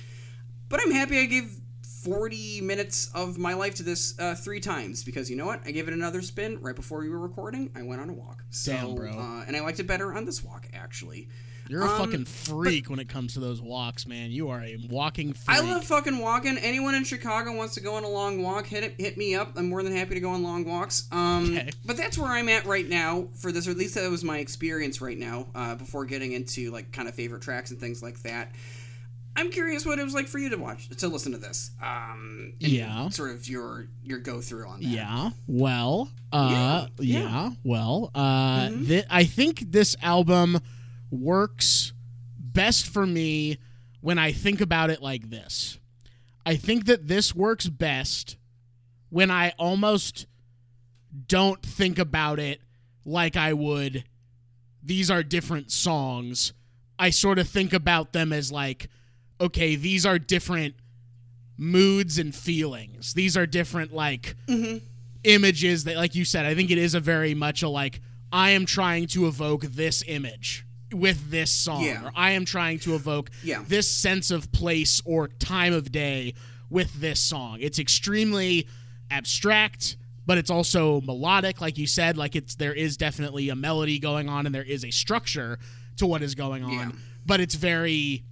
but 0.68 0.80
I'm 0.82 0.90
happy 0.90 1.18
I 1.20 1.26
gave 1.26 1.58
40 2.04 2.60
minutes 2.60 3.10
of 3.14 3.36
my 3.38 3.54
life 3.54 3.74
to 3.76 3.82
this 3.82 4.18
uh, 4.18 4.34
three 4.34 4.60
times 4.60 5.02
because 5.02 5.28
you 5.28 5.36
know 5.36 5.46
what? 5.46 5.60
I 5.66 5.72
gave 5.72 5.88
it 5.88 5.94
another 5.94 6.22
spin 6.22 6.60
right 6.60 6.76
before 6.76 7.00
we 7.00 7.08
were 7.08 7.18
recording. 7.18 7.70
I 7.74 7.82
went 7.82 8.00
on 8.00 8.08
a 8.08 8.12
walk. 8.12 8.44
So, 8.50 8.72
Damn, 8.72 8.94
bro. 8.94 9.10
Uh, 9.10 9.44
and 9.46 9.56
I 9.56 9.60
liked 9.60 9.80
it 9.80 9.86
better 9.86 10.12
on 10.14 10.24
this 10.24 10.42
walk, 10.44 10.68
actually. 10.72 11.28
You're 11.68 11.82
a 11.82 11.90
Um, 11.90 11.98
fucking 11.98 12.24
freak 12.26 12.88
when 12.88 13.00
it 13.00 13.08
comes 13.08 13.34
to 13.34 13.40
those 13.40 13.60
walks, 13.60 14.06
man. 14.06 14.30
You 14.30 14.50
are 14.50 14.60
a 14.62 14.76
walking 14.88 15.32
freak. 15.32 15.58
I 15.58 15.60
love 15.62 15.82
fucking 15.84 16.18
walking. 16.18 16.56
Anyone 16.58 16.94
in 16.94 17.02
Chicago 17.02 17.52
wants 17.56 17.74
to 17.74 17.80
go 17.80 17.96
on 17.96 18.04
a 18.04 18.08
long 18.08 18.40
walk, 18.40 18.66
hit 18.66 18.84
it, 18.84 18.94
hit 19.00 19.16
me 19.16 19.34
up. 19.34 19.58
I'm 19.58 19.68
more 19.68 19.82
than 19.82 19.92
happy 19.96 20.14
to 20.14 20.20
go 20.20 20.30
on 20.30 20.44
long 20.44 20.64
walks. 20.64 21.08
Um, 21.10 21.56
Okay. 21.56 21.70
But 21.84 21.96
that's 21.96 22.16
where 22.16 22.30
I'm 22.30 22.48
at 22.48 22.66
right 22.66 22.88
now 22.88 23.30
for 23.34 23.50
this, 23.50 23.66
or 23.66 23.72
at 23.72 23.78
least 23.78 23.96
that 23.96 24.08
was 24.08 24.22
my 24.22 24.38
experience 24.38 25.00
right 25.00 25.18
now. 25.18 25.48
Uh, 25.56 25.74
before 25.74 26.04
getting 26.04 26.30
into 26.34 26.70
like 26.70 26.92
kind 26.92 27.08
of 27.08 27.16
favorite 27.16 27.42
tracks 27.42 27.72
and 27.72 27.80
things 27.80 28.00
like 28.00 28.22
that. 28.22 28.52
I'm 29.36 29.50
curious 29.50 29.84
what 29.84 29.98
it 29.98 30.04
was 30.04 30.14
like 30.14 30.26
for 30.28 30.38
you 30.38 30.48
to 30.50 30.56
watch 30.56 30.88
to 30.88 31.08
listen 31.08 31.32
to 31.32 31.38
this. 31.38 31.70
Um, 31.82 32.54
Yeah. 32.58 33.08
Sort 33.10 33.30
of 33.30 33.46
your 33.48 33.88
your 34.02 34.18
go 34.18 34.40
through 34.40 34.66
on 34.66 34.80
that. 34.80 34.86
Yeah. 34.86 35.30
Well, 35.46 36.10
uh 36.32 36.88
Yeah, 36.98 37.20
yeah, 37.20 37.20
yeah. 37.20 37.28
Mm-hmm. 37.28 37.68
well, 37.68 38.10
uh 38.14 38.70
I 39.10 39.24
think 39.24 39.60
this 39.70 39.94
album 40.02 40.58
works 41.10 41.92
best 42.38 42.86
for 42.88 43.06
me 43.06 43.58
when 44.00 44.18
I 44.18 44.32
think 44.32 44.60
about 44.60 44.90
it 44.90 45.02
like 45.02 45.28
this. 45.30 45.78
I 46.44 46.56
think 46.56 46.86
that 46.86 47.06
this 47.08 47.34
works 47.34 47.68
best 47.68 48.36
when 49.10 49.30
I 49.30 49.52
almost 49.58 50.26
don't 51.28 51.62
think 51.62 51.98
about 51.98 52.38
it 52.38 52.60
like 53.04 53.36
I 53.36 53.52
would 53.52 54.04
these 54.82 55.10
are 55.10 55.22
different 55.22 55.72
songs. 55.72 56.52
I 56.98 57.10
sort 57.10 57.38
of 57.38 57.48
think 57.48 57.72
about 57.72 58.12
them 58.12 58.32
as 58.32 58.52
like 58.52 58.88
okay, 59.40 59.76
these 59.76 60.06
are 60.06 60.18
different 60.18 60.74
moods 61.56 62.18
and 62.18 62.34
feelings. 62.34 63.14
These 63.14 63.36
are 63.36 63.46
different 63.46 63.92
like 63.92 64.36
mm-hmm. 64.46 64.78
images 65.24 65.84
that 65.84 65.96
like 65.96 66.14
you 66.14 66.24
said, 66.24 66.46
I 66.46 66.54
think 66.54 66.70
it 66.70 66.78
is 66.78 66.94
a 66.94 67.00
very 67.00 67.34
much 67.34 67.62
a 67.62 67.68
like 67.68 68.00
I 68.32 68.50
am 68.50 68.66
trying 68.66 69.06
to 69.08 69.26
evoke 69.26 69.62
this 69.62 70.02
image 70.06 70.64
with 70.92 71.30
this 71.30 71.50
song 71.50 71.82
Yeah. 71.82 72.06
or 72.06 72.12
I 72.14 72.32
am 72.32 72.44
trying 72.44 72.78
to 72.80 72.94
evoke 72.94 73.30
Yeah. 73.42 73.64
this 73.66 73.88
sense 73.90 74.30
of 74.30 74.52
place 74.52 75.00
or 75.04 75.28
time 75.28 75.72
of 75.72 75.90
day 75.90 76.34
with 76.70 77.00
this 77.00 77.20
song. 77.20 77.58
It's 77.60 77.78
extremely 77.78 78.68
abstract, 79.10 79.96
but 80.26 80.38
it's 80.38 80.50
also 80.50 81.00
melodic 81.00 81.60
like 81.60 81.78
you 81.78 81.86
said, 81.86 82.16
like 82.16 82.36
it's 82.36 82.54
there 82.56 82.74
is 82.74 82.96
definitely 82.96 83.48
a 83.48 83.56
melody 83.56 83.98
going 83.98 84.28
on 84.28 84.46
and 84.46 84.54
there 84.54 84.62
is 84.62 84.84
a 84.84 84.90
structure 84.90 85.58
to 85.96 86.06
what 86.06 86.22
is 86.22 86.34
going 86.34 86.62
on. 86.62 86.70
Yeah. 86.72 86.90
But 87.24 87.40
it's 87.40 87.54
very 87.54 88.24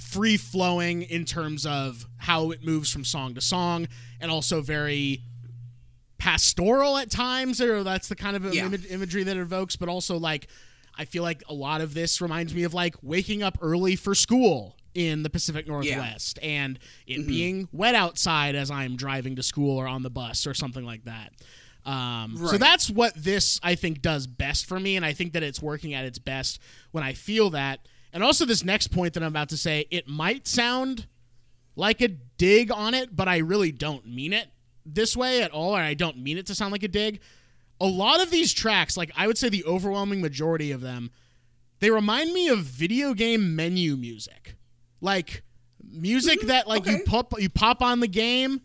free 0.00 0.36
flowing 0.36 1.02
in 1.02 1.24
terms 1.24 1.64
of 1.66 2.06
how 2.16 2.50
it 2.50 2.64
moves 2.64 2.90
from 2.90 3.04
song 3.04 3.34
to 3.34 3.40
song 3.40 3.86
and 4.20 4.30
also 4.30 4.60
very 4.60 5.22
pastoral 6.18 6.98
at 6.98 7.10
times 7.10 7.60
or 7.60 7.82
that's 7.82 8.08
the 8.08 8.16
kind 8.16 8.36
of 8.36 8.52
Yeah. 8.52 8.66
image, 8.66 8.86
imagery 8.90 9.22
that 9.24 9.36
it 9.36 9.40
evokes 9.40 9.76
but 9.76 9.88
also 9.88 10.18
like 10.18 10.48
i 10.98 11.04
feel 11.06 11.22
like 11.22 11.42
a 11.48 11.54
lot 11.54 11.80
of 11.80 11.94
this 11.94 12.20
reminds 12.20 12.54
me 12.54 12.64
of 12.64 12.74
like 12.74 12.94
waking 13.02 13.42
up 13.42 13.56
early 13.62 13.96
for 13.96 14.14
school 14.14 14.76
in 14.92 15.22
the 15.22 15.30
pacific 15.30 15.66
northwest 15.66 16.38
and 16.42 16.78
it 17.06 17.26
being 17.26 17.68
wet 17.72 17.94
outside 17.94 18.54
as 18.54 18.70
i'm 18.70 18.96
driving 18.96 19.36
to 19.36 19.42
school 19.42 19.78
or 19.78 19.86
on 19.88 20.02
the 20.02 20.10
bus 20.10 20.46
or 20.46 20.52
something 20.54 20.84
like 20.84 21.04
that. 21.04 21.32
Um, 21.86 22.36
so 22.36 22.58
that's 22.58 22.90
what 22.90 23.14
this 23.16 23.58
i 23.62 23.74
think 23.74 24.02
does 24.02 24.26
best 24.26 24.66
for 24.66 24.78
me 24.78 24.96
and 24.96 25.06
i 25.06 25.14
think 25.14 25.32
that 25.32 25.42
it's 25.42 25.62
working 25.62 25.94
at 25.94 26.04
its 26.04 26.18
best 26.18 26.60
when 26.90 27.02
i 27.02 27.14
feel 27.14 27.48
that 27.50 27.80
and 28.12 28.22
also 28.22 28.44
this 28.44 28.64
next 28.64 28.88
point 28.88 29.14
that 29.14 29.22
i'm 29.22 29.28
about 29.28 29.48
to 29.48 29.56
say 29.56 29.86
it 29.90 30.08
might 30.08 30.46
sound 30.46 31.06
like 31.76 32.00
a 32.00 32.08
dig 32.08 32.70
on 32.70 32.94
it, 32.94 33.14
but 33.14 33.28
I 33.28 33.38
really 33.38 33.72
don't 33.72 34.06
mean 34.06 34.32
it 34.32 34.48
this 34.84 35.16
way 35.16 35.42
at 35.42 35.50
all, 35.50 35.76
or 35.76 35.80
I 35.80 35.94
don't 35.94 36.18
mean 36.18 36.38
it 36.38 36.46
to 36.46 36.54
sound 36.54 36.72
like 36.72 36.82
a 36.82 36.88
dig. 36.88 37.20
A 37.80 37.86
lot 37.86 38.22
of 38.22 38.30
these 38.30 38.52
tracks, 38.52 38.96
like 38.96 39.10
I 39.16 39.26
would 39.26 39.38
say 39.38 39.48
the 39.48 39.64
overwhelming 39.64 40.20
majority 40.20 40.72
of 40.72 40.80
them, 40.80 41.10
they 41.78 41.90
remind 41.90 42.32
me 42.32 42.48
of 42.48 42.58
video 42.58 43.14
game 43.14 43.56
menu 43.56 43.96
music. 43.96 44.56
Like 45.00 45.42
music 45.82 46.40
mm-hmm. 46.40 46.48
that 46.48 46.68
like 46.68 46.86
you 46.86 47.02
pop 47.06 47.32
you 47.40 47.48
pop 47.48 47.80
on 47.80 48.00
the 48.00 48.08
game, 48.08 48.60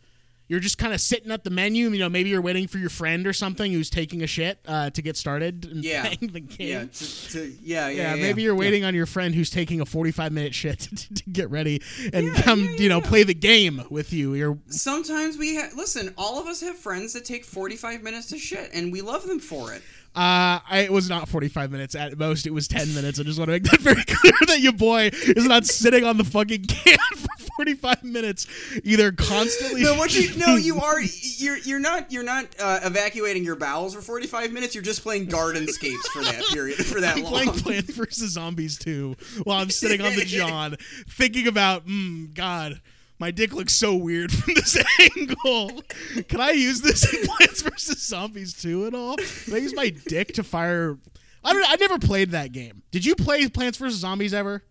you're 0.48 0.60
just 0.60 0.78
kind 0.78 0.94
of 0.94 1.02
sitting 1.02 1.32
at 1.32 1.44
the 1.44 1.50
menu, 1.50 1.90
you 1.90 1.98
know, 2.00 2.10
maybe 2.10 2.30
you're 2.30 2.42
waiting 2.42 2.68
for 2.68 2.78
your 2.78 2.90
friend 2.92 3.26
or 3.26 3.34
something 3.34 3.72
who's 3.72 3.90
taking 3.90 4.22
a 4.22 4.28
shit 4.28 4.60
uh, 4.68 4.90
to 4.92 5.02
get 5.02 5.18
started 5.18 5.66
and 5.66 5.84
Yeah. 5.84 6.02
playing 6.06 6.32
the 6.34 6.40
game. 6.42 6.68
Yeah, 6.70 6.86
to, 6.86 7.30
to, 7.32 7.56
yeah, 7.64 7.88
yeah, 7.90 7.90
Yeah, 7.90 8.16
yeah, 8.16 8.22
maybe 8.22 8.44
you're 8.44 8.54
waiting 8.56 8.84
on 8.84 8.94
your 8.94 9.08
friend 9.08 9.34
who's 9.34 9.50
taking 9.50 9.82
a 9.82 9.86
45 9.86 10.32
minute 10.32 10.54
shit 10.54 10.80
to, 10.80 11.14
to 11.16 11.24
get 11.32 11.50
ready 11.50 11.82
and 12.14 12.34
come, 12.36 12.64
you 12.78 12.90
know, 12.90 13.02
play 13.02 13.24
the 13.24 13.34
game 13.34 13.82
with 13.90 14.14
you. 14.14 14.36
You're 14.36 14.58
Sometimes 14.68 15.38
we 15.38 15.56
ha- 15.56 15.70
listen. 15.76 16.14
All 16.18 16.40
of 16.40 16.46
us 16.48 16.62
have 16.62 16.78
friends 16.78 17.14
that 17.14 17.26
take 17.26 17.44
forty-five 17.46 18.04
minutes 18.04 18.28
to 18.28 18.38
shit, 18.38 18.70
and 18.74 18.92
we 18.92 19.02
love 19.02 19.26
them 19.28 19.40
for 19.40 19.74
it. 19.74 19.82
uh 20.16 20.60
I, 20.70 20.82
it 20.86 20.92
was 20.92 21.10
not 21.10 21.28
45 21.28 21.72
minutes 21.72 21.96
at 21.96 22.18
most 22.18 22.46
it 22.46 22.54
was 22.54 22.68
10 22.68 22.94
minutes. 22.94 23.20
I 23.20 23.24
just 23.24 23.38
want 23.40 23.48
to 23.50 23.54
make 23.54 23.64
that 23.64 23.80
very 23.82 24.04
clear 24.08 24.34
that 24.48 24.60
your 24.62 24.74
boy 24.74 25.10
is 25.12 25.46
not 25.46 25.66
sitting 25.66 26.04
on 26.04 26.18
the 26.18 26.24
fucking 26.24 26.64
can 26.66 26.98
for 27.16 27.45
45 27.56 28.04
minutes 28.04 28.48
either 28.84 29.12
constantly 29.12 29.82
No, 29.84 29.96
what 29.96 30.14
you 30.16 30.36
no, 30.38 30.56
you 30.56 30.80
are 30.80 31.02
you're 31.38 31.58
you're 31.58 31.80
not 31.80 32.12
you're 32.12 32.24
not 32.24 32.46
uh, 32.60 32.80
evacuating 32.84 33.44
your 33.44 33.56
bowels 33.56 33.94
for 33.96 34.02
45 34.02 34.52
minutes. 34.52 34.76
You're 34.76 34.84
just 34.84 35.02
playing 35.04 35.28
Gardenscapes 35.28 36.06
for 36.14 36.24
that 36.24 36.44
period 36.52 36.78
for 36.86 37.02
that 37.02 37.18
I'm 37.18 37.24
long. 37.24 37.32
playing 37.34 37.52
Plants 37.54 37.92
vs 37.92 38.32
Zombies 38.32 38.78
2 38.80 39.16
while 39.44 39.62
I'm 39.62 39.70
sitting 39.70 40.02
on 40.02 40.16
the 40.16 40.26
John 40.26 40.76
thinking 41.10 41.48
about, 41.48 41.86
mm, 41.88 42.34
God, 42.34 42.82
my 43.20 43.32
dick 43.32 43.54
looks 43.54 43.74
so 43.74 43.96
weird 43.96 44.32
from 44.34 44.54
this 44.56 44.78
angle. 45.16 45.82
Can 46.28 46.42
I 46.42 46.52
use 46.52 46.82
this 46.82 47.12
in 47.14 47.26
Plants 47.26 47.62
vs 47.62 48.06
Zombies 48.06 48.54
2 48.62 48.88
at 48.88 48.94
all? 48.94 49.16
Can 49.18 49.54
I 49.54 49.58
use 49.58 49.74
my 49.74 49.90
dick 49.90 50.34
to 50.34 50.44
fire? 50.44 50.98
I 51.44 51.54
don't. 51.54 51.64
I 51.70 51.76
never 51.76 52.00
played 52.00 52.32
that 52.32 52.52
game. 52.52 52.82
Did 52.92 53.06
you 53.06 53.16
play 53.16 53.48
Plants 53.48 53.78
vs 53.78 54.00
Zombies 54.00 54.34
ever? 54.34 54.64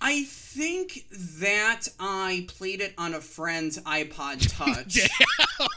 I 0.00 0.24
think 0.24 1.06
that 1.40 1.88
I 1.98 2.44
played 2.48 2.80
it 2.80 2.92
on 2.98 3.14
a 3.14 3.20
friend's 3.20 3.78
iPod 3.80 4.46
Touch. 4.56 4.98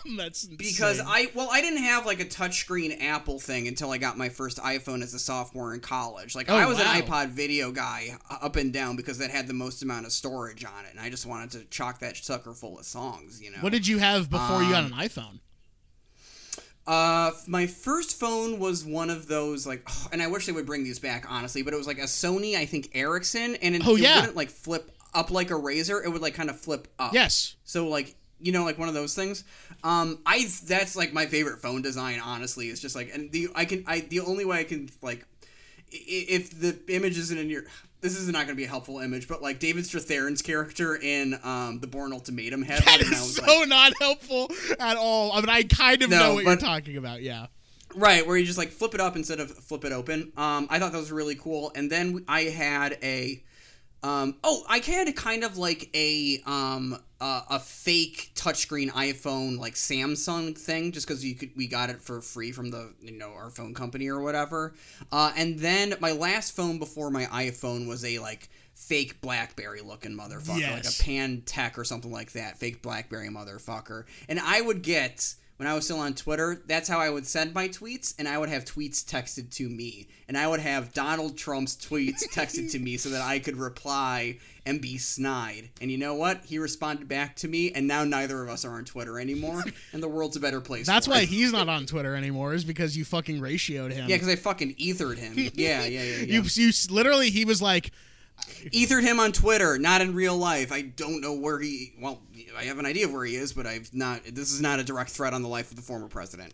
Damn, 0.05 0.17
that's 0.17 0.45
because. 0.45 0.99
I 1.03 1.31
well 1.35 1.49
I 1.51 1.61
didn't 1.61 1.83
have 1.83 2.05
like 2.05 2.19
a 2.19 2.25
touchscreen 2.25 3.01
Apple 3.01 3.39
thing 3.39 3.67
until 3.67 3.91
I 3.91 3.97
got 3.97 4.17
my 4.17 4.29
first 4.29 4.57
iPhone 4.57 5.01
as 5.01 5.13
a 5.13 5.19
sophomore 5.19 5.73
in 5.73 5.79
college. 5.79 6.35
Like 6.35 6.49
Oh, 6.49 6.55
I 6.55 6.65
was 6.65 6.77
wow. 6.79 6.93
an 6.95 7.01
iPod 7.01 7.29
video 7.29 7.71
guy 7.71 8.17
up 8.29 8.55
and 8.57 8.73
down 8.73 8.95
because 8.95 9.17
that 9.19 9.31
had 9.31 9.47
the 9.47 9.53
most 9.53 9.83
amount 9.83 10.05
of 10.05 10.11
storage 10.11 10.65
on 10.65 10.85
it, 10.85 10.91
and 10.91 10.99
I 10.99 11.09
just 11.09 11.25
wanted 11.25 11.51
to 11.51 11.63
chock 11.69 11.99
that 11.99 12.17
sucker 12.17 12.53
full 12.53 12.77
of 12.77 12.85
songs. 12.85 13.41
You 13.41 13.51
know. 13.51 13.57
What 13.61 13.71
did 13.71 13.87
you 13.87 13.99
have 13.99 14.29
before 14.29 14.61
you 14.63 14.71
got 14.71 14.83
Um, 14.85 14.93
an 14.93 14.99
iPhone? 14.99 15.39
Uh, 16.87 17.31
my 17.47 17.67
first 17.67 18.19
phone 18.19 18.57
was 18.59 18.83
one 18.83 19.09
of 19.09 19.27
those 19.27 19.67
like, 19.67 19.87
and 20.11 20.21
I 20.21 20.27
wish 20.27 20.45
they 20.45 20.51
would 20.51 20.65
bring 20.65 20.83
these 20.83 20.99
back 20.99 21.25
honestly, 21.29 21.61
but 21.61 21.73
it 21.73 21.77
was 21.77 21.87
like 21.87 21.99
a 21.99 22.03
Sony, 22.03 22.55
I 22.55 22.65
think 22.65 22.89
Ericsson, 22.93 23.55
and 23.55 23.75
it, 23.75 23.81
Oh, 23.87 23.95
it 23.95 24.01
yeah. 24.01 24.15
wouldn't 24.19 24.35
like 24.35 24.49
flip 24.49 24.91
up 25.13 25.31
like 25.31 25.51
a 25.51 25.55
Razr. 25.55 26.03
It 26.03 26.09
would 26.09 26.21
like 26.21 26.33
kind 26.35 26.49
of 26.49 26.59
flip 26.59 26.87
up. 26.97 27.13
Yes. 27.13 27.55
So 27.63 27.87
like 27.87 28.15
you 28.41 28.51
know 28.53 28.63
like 28.63 28.77
one 28.79 28.87
of 28.87 28.93
those 28.93 29.13
things. 29.15 29.43
Um, 29.83 30.19
I 30.25 30.47
that's 30.65 30.95
like 30.95 31.13
my 31.13 31.25
favorite 31.25 31.59
phone 31.61 31.81
design. 31.81 32.19
Honestly, 32.19 32.67
it's 32.69 32.81
just 32.81 32.95
like 32.95 33.13
and 33.13 33.31
the 33.31 33.49
I 33.55 33.65
can 33.65 33.83
I 33.85 33.99
the 34.01 34.21
only 34.21 34.45
way 34.45 34.59
I 34.59 34.63
can 34.63 34.89
like 35.01 35.25
if 35.91 36.59
the 36.59 36.79
image 36.87 37.17
isn't 37.17 37.37
in 37.37 37.49
your 37.49 37.63
this 38.01 38.17
is 38.17 38.27
not 38.27 38.45
going 38.45 38.49
to 38.49 38.55
be 38.55 38.63
a 38.63 38.67
helpful 38.67 38.99
image, 38.99 39.27
but 39.27 39.41
like 39.41 39.59
David 39.59 39.83
Strathairn's 39.83 40.41
character 40.41 40.95
in 40.95 41.37
um, 41.43 41.79
the 41.79 41.87
Bourne 41.87 42.13
Ultimatum 42.13 42.61
had 42.63 42.81
That 42.83 43.01
one, 43.03 43.13
is 43.13 43.35
so 43.35 43.59
like, 43.59 43.69
not 43.69 43.93
helpful 43.99 44.49
at 44.79 44.97
all. 44.97 45.33
I 45.33 45.41
mean, 45.41 45.49
I 45.49 45.63
kind 45.63 46.01
of 46.01 46.09
No, 46.09 46.19
know 46.19 46.33
what 46.35 46.45
you're 46.45 46.55
talking 46.55 46.97
about. 46.97 47.21
Yeah. 47.21 47.47
Right, 47.95 48.25
where 48.25 48.37
you 48.37 48.45
just 48.45 48.57
like 48.57 48.69
flip 48.69 48.93
it 48.93 49.01
up 49.01 49.15
instead 49.15 49.39
of 49.39 49.51
flip 49.51 49.83
it 49.83 49.91
open. 49.91 50.31
Um, 50.37 50.67
I 50.69 50.79
thought 50.79 50.91
that 50.91 50.99
was 50.99 51.11
really 51.11 51.35
cool. 51.35 51.71
And 51.75 51.91
then 51.91 52.23
I 52.27 52.43
had 52.43 52.97
a, 53.01 53.43
um, 54.03 54.35
oh, 54.43 54.63
I 54.69 54.79
had 54.79 55.13
kind 55.15 55.43
of 55.43 55.57
like 55.57 55.89
a 55.93 56.41
um 56.45 56.97
uh, 57.21 57.41
a 57.49 57.59
fake 57.59 58.31
touchscreen 58.33 58.89
iPhone 58.91 59.57
like 59.57 59.73
Samsung 59.73 60.57
thing, 60.57 60.91
just 60.91 61.07
because 61.07 61.23
you 61.25 61.35
could 61.35 61.51
we 61.55 61.67
got 61.67 61.89
it 61.89 62.01
for 62.01 62.21
free 62.21 62.51
from 62.51 62.71
the 62.71 62.93
you 63.01 63.11
know 63.11 63.31
our 63.33 63.49
phone 63.49 63.73
company 63.73 64.07
or 64.07 64.21
whatever. 64.21 64.73
Uh, 65.11 65.33
and 65.35 65.59
then 65.59 65.95
my 65.99 66.11
last 66.11 66.55
phone 66.55 66.79
before 66.79 67.11
my 67.11 67.25
iPhone 67.25 67.87
was 67.87 68.05
a 68.05 68.19
like 68.19 68.49
fake 68.73 69.19
BlackBerry 69.19 69.81
looking 69.81 70.13
motherfucker, 70.17 70.59
like 70.71 70.85
a 70.85 70.87
Pantech 70.87 71.77
or 71.77 71.83
something 71.83 72.11
like 72.11 72.31
that, 72.31 72.57
fake 72.57 72.81
BlackBerry 72.81 73.27
motherfucker. 73.27 74.05
And 74.29 74.39
I 74.39 74.61
would 74.61 74.81
get 74.81 75.35
when 75.59 75.67
I 75.67 75.73
was 75.73 75.83
still 75.83 75.99
on 75.99 76.13
Twitter, 76.13 76.61
that's 76.67 76.87
how 76.87 76.99
I 76.99 77.09
would 77.09 77.27
send 77.27 77.53
my 77.53 77.67
tweets, 77.67 78.15
and 78.17 78.29
I 78.29 78.37
would 78.37 78.47
have 78.47 78.63
tweets 78.63 79.03
texted 79.03 79.53
to 79.55 79.67
me, 79.67 80.07
and 80.29 80.37
I 80.37 80.47
would 80.47 80.61
have 80.61 80.93
Donald 80.93 81.37
Trump's 81.37 81.75
tweets 81.75 82.23
texted 82.33 82.71
to 82.71 82.79
me 82.79 82.95
so 82.95 83.09
that 83.09 83.21
I 83.21 83.39
could 83.39 83.57
reply 83.57 84.37
and 84.65 84.79
be 84.79 84.97
snide. 84.97 85.67
And 85.81 85.91
you 85.91 85.97
know 85.97 86.13
what? 86.13 86.45
He 86.45 86.59
responded 86.59 87.09
back 87.09 87.35
to 87.37 87.49
me, 87.49 87.73
and 87.73 87.89
now 87.89 88.05
neither 88.05 88.41
of 88.41 88.47
us 88.47 88.63
are 88.63 88.71
on 88.71 88.85
Twitter 88.85 89.19
anymore, 89.19 89.61
and 89.91 90.01
the 90.01 90.07
world's 90.07 90.37
a 90.37 90.39
better 90.39 90.61
place. 90.61 90.87
That's 90.87 91.09
why 91.09 91.23
it. 91.23 91.27
he's 91.27 91.51
not 91.51 91.67
on 91.67 91.85
Twitter 91.85 92.15
anymore, 92.15 92.53
is 92.53 92.63
because 92.63 92.95
you 92.95 93.03
fucking 93.03 93.41
ratioed 93.41 93.91
him. 93.91 94.07
Yeah, 94.07 94.15
because 94.15 94.29
I 94.29 94.37
fucking 94.37 94.75
ethered 94.79 95.17
him. 95.17 95.33
Yeah, 95.59 95.83
yeah, 95.83 96.03
yeah. 96.03 96.03
yeah. 96.03 96.41
You, 96.41 96.43
you 96.43 96.71
literally, 96.89 97.31
he 97.31 97.43
was 97.43 97.61
like, 97.61 97.91
ethered 98.73 99.03
him 99.03 99.19
on 99.19 99.31
Twitter, 99.31 99.77
not 99.77 100.01
in 100.01 100.13
real 100.13 100.37
life. 100.37 100.71
I 100.71 100.81
don't 100.81 101.21
know 101.21 101.33
where 101.33 101.59
he. 101.59 101.93
Well, 101.99 102.21
I 102.57 102.63
have 102.63 102.79
an 102.79 102.85
idea 102.85 103.05
of 103.05 103.13
where 103.13 103.25
he 103.25 103.35
is, 103.35 103.53
but 103.53 103.65
I've 103.65 103.93
not. 103.93 104.23
This 104.23 104.51
is 104.51 104.61
not 104.61 104.79
a 104.79 104.83
direct 104.83 105.11
threat 105.11 105.33
on 105.33 105.41
the 105.41 105.49
life 105.49 105.69
of 105.71 105.75
the 105.77 105.83
former 105.83 106.07
president. 106.07 106.53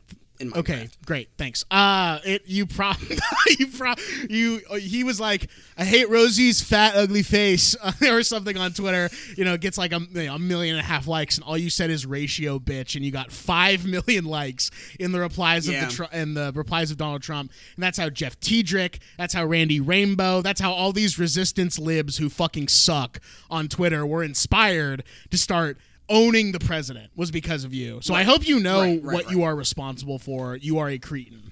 Okay, 0.55 0.89
great, 1.05 1.29
thanks. 1.37 1.63
Uh, 1.71 2.19
it 2.25 2.43
you 2.45 2.65
pro, 2.65 2.91
you 3.59 3.67
pro, 3.67 3.93
you 4.29 4.59
he 4.79 5.03
was 5.03 5.19
like, 5.19 5.49
I 5.77 5.85
hate 5.85 6.09
Rosie's 6.09 6.61
fat 6.61 6.95
ugly 6.95 7.23
face 7.23 7.75
or 8.09 8.21
something 8.23 8.57
on 8.57 8.71
Twitter. 8.73 9.09
You 9.37 9.45
know, 9.45 9.57
gets 9.57 9.77
like 9.77 9.93
a, 9.93 9.99
you 10.11 10.25
know, 10.25 10.35
a 10.35 10.39
million 10.39 10.75
and 10.75 10.83
a 10.83 10.87
half 10.87 11.07
likes, 11.07 11.37
and 11.37 11.45
all 11.45 11.57
you 11.57 11.69
said 11.69 11.89
is 11.89 12.05
ratio 12.05 12.59
bitch, 12.59 12.95
and 12.95 13.05
you 13.05 13.11
got 13.11 13.31
five 13.31 13.85
million 13.87 14.25
likes 14.25 14.71
in 14.99 15.11
the 15.11 15.19
replies 15.19 15.67
Yeah. 15.67 15.87
of 15.87 15.97
the 15.97 16.09
in 16.19 16.33
the 16.33 16.51
replies 16.53 16.91
of 16.91 16.97
Donald 16.97 17.21
Trump, 17.21 17.51
and 17.75 17.83
that's 17.83 17.97
how 17.97 18.09
Jeff 18.09 18.39
Tiedrich, 18.39 18.99
that's 19.17 19.33
how 19.33 19.45
Randy 19.45 19.79
Rainbow, 19.79 20.41
that's 20.41 20.59
how 20.61 20.71
all 20.73 20.91
these 20.91 21.17
resistance 21.17 21.79
libs 21.79 22.17
who 22.17 22.29
fucking 22.29 22.67
suck 22.67 23.19
on 23.49 23.67
Twitter 23.67 24.05
were 24.05 24.23
inspired 24.23 25.03
to 25.31 25.37
start 25.37 25.77
owning 26.09 26.51
the 26.51 26.59
president 26.59 27.11
was 27.15 27.31
because 27.31 27.63
of 27.63 27.73
you. 27.73 27.99
So 28.01 28.13
I 28.13 28.23
hope 28.23 28.47
you 28.47 28.59
know 28.59 28.81
Right, 28.81 29.03
right, 29.03 29.13
what 29.13 29.25
right. 29.25 29.35
you 29.35 29.43
are 29.43 29.55
responsible 29.55 30.19
for. 30.19 30.55
You 30.55 30.77
are 30.79 30.89
a 30.89 30.97
cretin. 30.99 31.51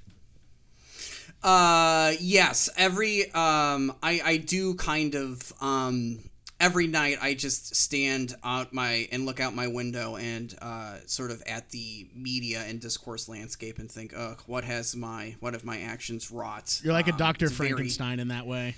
Uh, 1.41 2.13
yes. 2.21 2.69
Every 2.77 3.31
um, 3.33 3.93
I 4.01 4.21
I 4.23 4.37
do 4.37 4.75
kind 4.75 5.15
of 5.15 5.51
um. 5.61 6.19
Every 6.59 6.87
night, 6.87 7.17
I 7.21 7.33
just 7.33 7.75
stand 7.75 8.35
out 8.41 8.71
my 8.71 9.09
and 9.11 9.25
look 9.25 9.41
out 9.41 9.53
my 9.53 9.67
window 9.67 10.15
and 10.15 10.55
uh, 10.61 10.99
sort 11.07 11.29
of 11.31 11.43
at 11.45 11.69
the 11.71 12.07
media 12.15 12.61
and 12.65 12.79
discourse 12.79 13.27
landscape 13.27 13.79
and 13.79 13.91
think, 13.91 14.13
"Ugh, 14.15 14.39
what 14.45 14.63
has 14.63 14.95
my 14.95 15.35
what 15.41 15.51
have 15.53 15.65
my 15.65 15.79
actions 15.81 16.31
wrought?" 16.31 16.79
You're 16.81 16.93
like 16.93 17.09
a 17.09 17.11
Um, 17.11 17.17
Dr. 17.17 17.45
it's 17.47 17.55
very- 17.55 17.71
Frankenstein 17.71 18.19
in 18.21 18.29
that 18.29 18.45
way. 18.47 18.75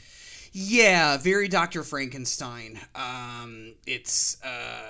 Yeah, 0.52 1.18
very 1.18 1.48
Dr. 1.48 1.84
Frankenstein. 1.84 2.80
Um, 2.96 3.76
it's 3.86 4.42
uh, 4.42 4.82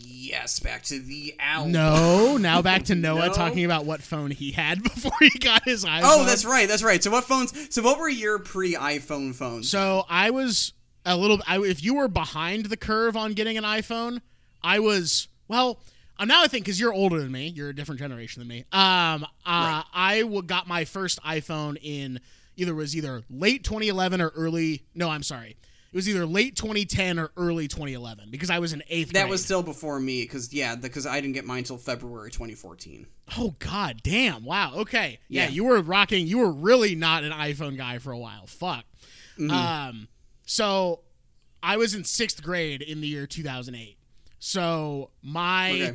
yes, 0.00 0.58
back 0.60 0.82
to 0.84 0.98
the 0.98 1.34
owl. 1.40 1.66
No, 1.66 2.36
now 2.36 2.62
back 2.62 2.84
to 2.84 2.94
Noah 2.96 3.28
No. 3.28 3.32
talking 3.32 3.64
about 3.64 3.84
what 3.84 4.02
phone 4.02 4.30
he 4.30 4.52
had 4.52 4.82
before 4.82 5.12
he 5.20 5.30
got 5.38 5.64
his 5.64 5.84
iPhone. 5.84 6.00
Oh, 6.04 6.24
that's 6.24 6.44
right. 6.44 6.68
That's 6.68 6.82
right. 6.82 7.02
So 7.02 7.10
what 7.10 7.24
phones? 7.24 7.52
So 7.74 7.82
what 7.82 7.98
were 7.98 8.08
your 8.08 8.38
pre-iPhone 8.38 9.34
phones? 9.34 9.70
So 9.70 10.04
I 10.08 10.30
was 10.30 10.72
a 11.04 11.16
little. 11.16 11.40
I, 11.46 11.58
if 11.60 11.82
you 11.82 11.94
were 11.94 12.08
behind 12.08 12.66
the 12.66 12.76
curve 12.76 13.16
on 13.16 13.32
getting 13.34 13.56
an 13.58 13.64
iPhone, 13.64 14.20
I 14.62 14.78
was. 14.80 15.28
Well, 15.48 15.80
uh, 16.18 16.24
now 16.26 16.42
I 16.42 16.48
think 16.48 16.64
because 16.66 16.78
you're 16.80 16.92
older 16.92 17.20
than 17.20 17.32
me, 17.32 17.48
you're 17.48 17.70
a 17.70 17.74
different 17.74 17.98
generation 18.00 18.40
than 18.40 18.48
me. 18.48 18.64
Um, 18.72 19.24
uh, 19.46 19.82
I 19.94 20.20
w- 20.22 20.42
got 20.42 20.66
my 20.68 20.84
first 20.84 21.22
iPhone 21.22 21.78
in 21.80 22.20
either 22.56 22.74
was 22.74 22.94
either 22.96 23.22
late 23.30 23.62
2011 23.64 24.20
or 24.20 24.28
early. 24.30 24.82
No, 24.94 25.08
I'm 25.08 25.22
sorry. 25.22 25.56
It 25.90 25.96
was 25.96 26.06
either 26.08 26.26
late 26.26 26.54
2010 26.54 27.18
or 27.18 27.30
early 27.36 27.66
2011 27.66 28.30
because 28.30 28.50
I 28.50 28.58
was 28.58 28.72
in 28.74 28.82
eighth. 28.90 29.12
that 29.12 29.20
grade. 29.22 29.30
was 29.30 29.42
still 29.44 29.62
before 29.62 29.98
me, 29.98 30.22
because 30.22 30.52
yeah, 30.52 30.76
because 30.76 31.06
I 31.06 31.20
didn't 31.20 31.32
get 31.34 31.46
mine 31.46 31.58
until 31.60 31.78
February 31.78 32.30
2014. 32.30 33.06
Oh 33.38 33.54
god 33.58 34.00
damn. 34.02 34.44
Wow. 34.44 34.74
Okay. 34.76 35.18
Yeah, 35.28 35.44
Yeah. 35.44 35.48
you 35.50 35.64
were 35.64 35.80
rocking 35.80 36.26
you 36.26 36.38
were 36.38 36.52
really 36.52 36.94
not 36.94 37.24
an 37.24 37.32
iPhone 37.32 37.76
guy 37.76 37.98
for 37.98 38.12
a 38.12 38.18
while. 38.18 38.46
Fuck. 38.46 38.84
Mm-hmm. 39.38 39.50
Um 39.50 40.08
so 40.44 41.00
I 41.62 41.76
was 41.78 41.94
in 41.94 42.02
6th 42.02 42.42
grade 42.42 42.82
in 42.82 43.00
the 43.00 43.08
year 43.08 43.26
2008. 43.26 43.96
So 44.38 45.10
my 45.22 45.70
Okay. 45.72 45.94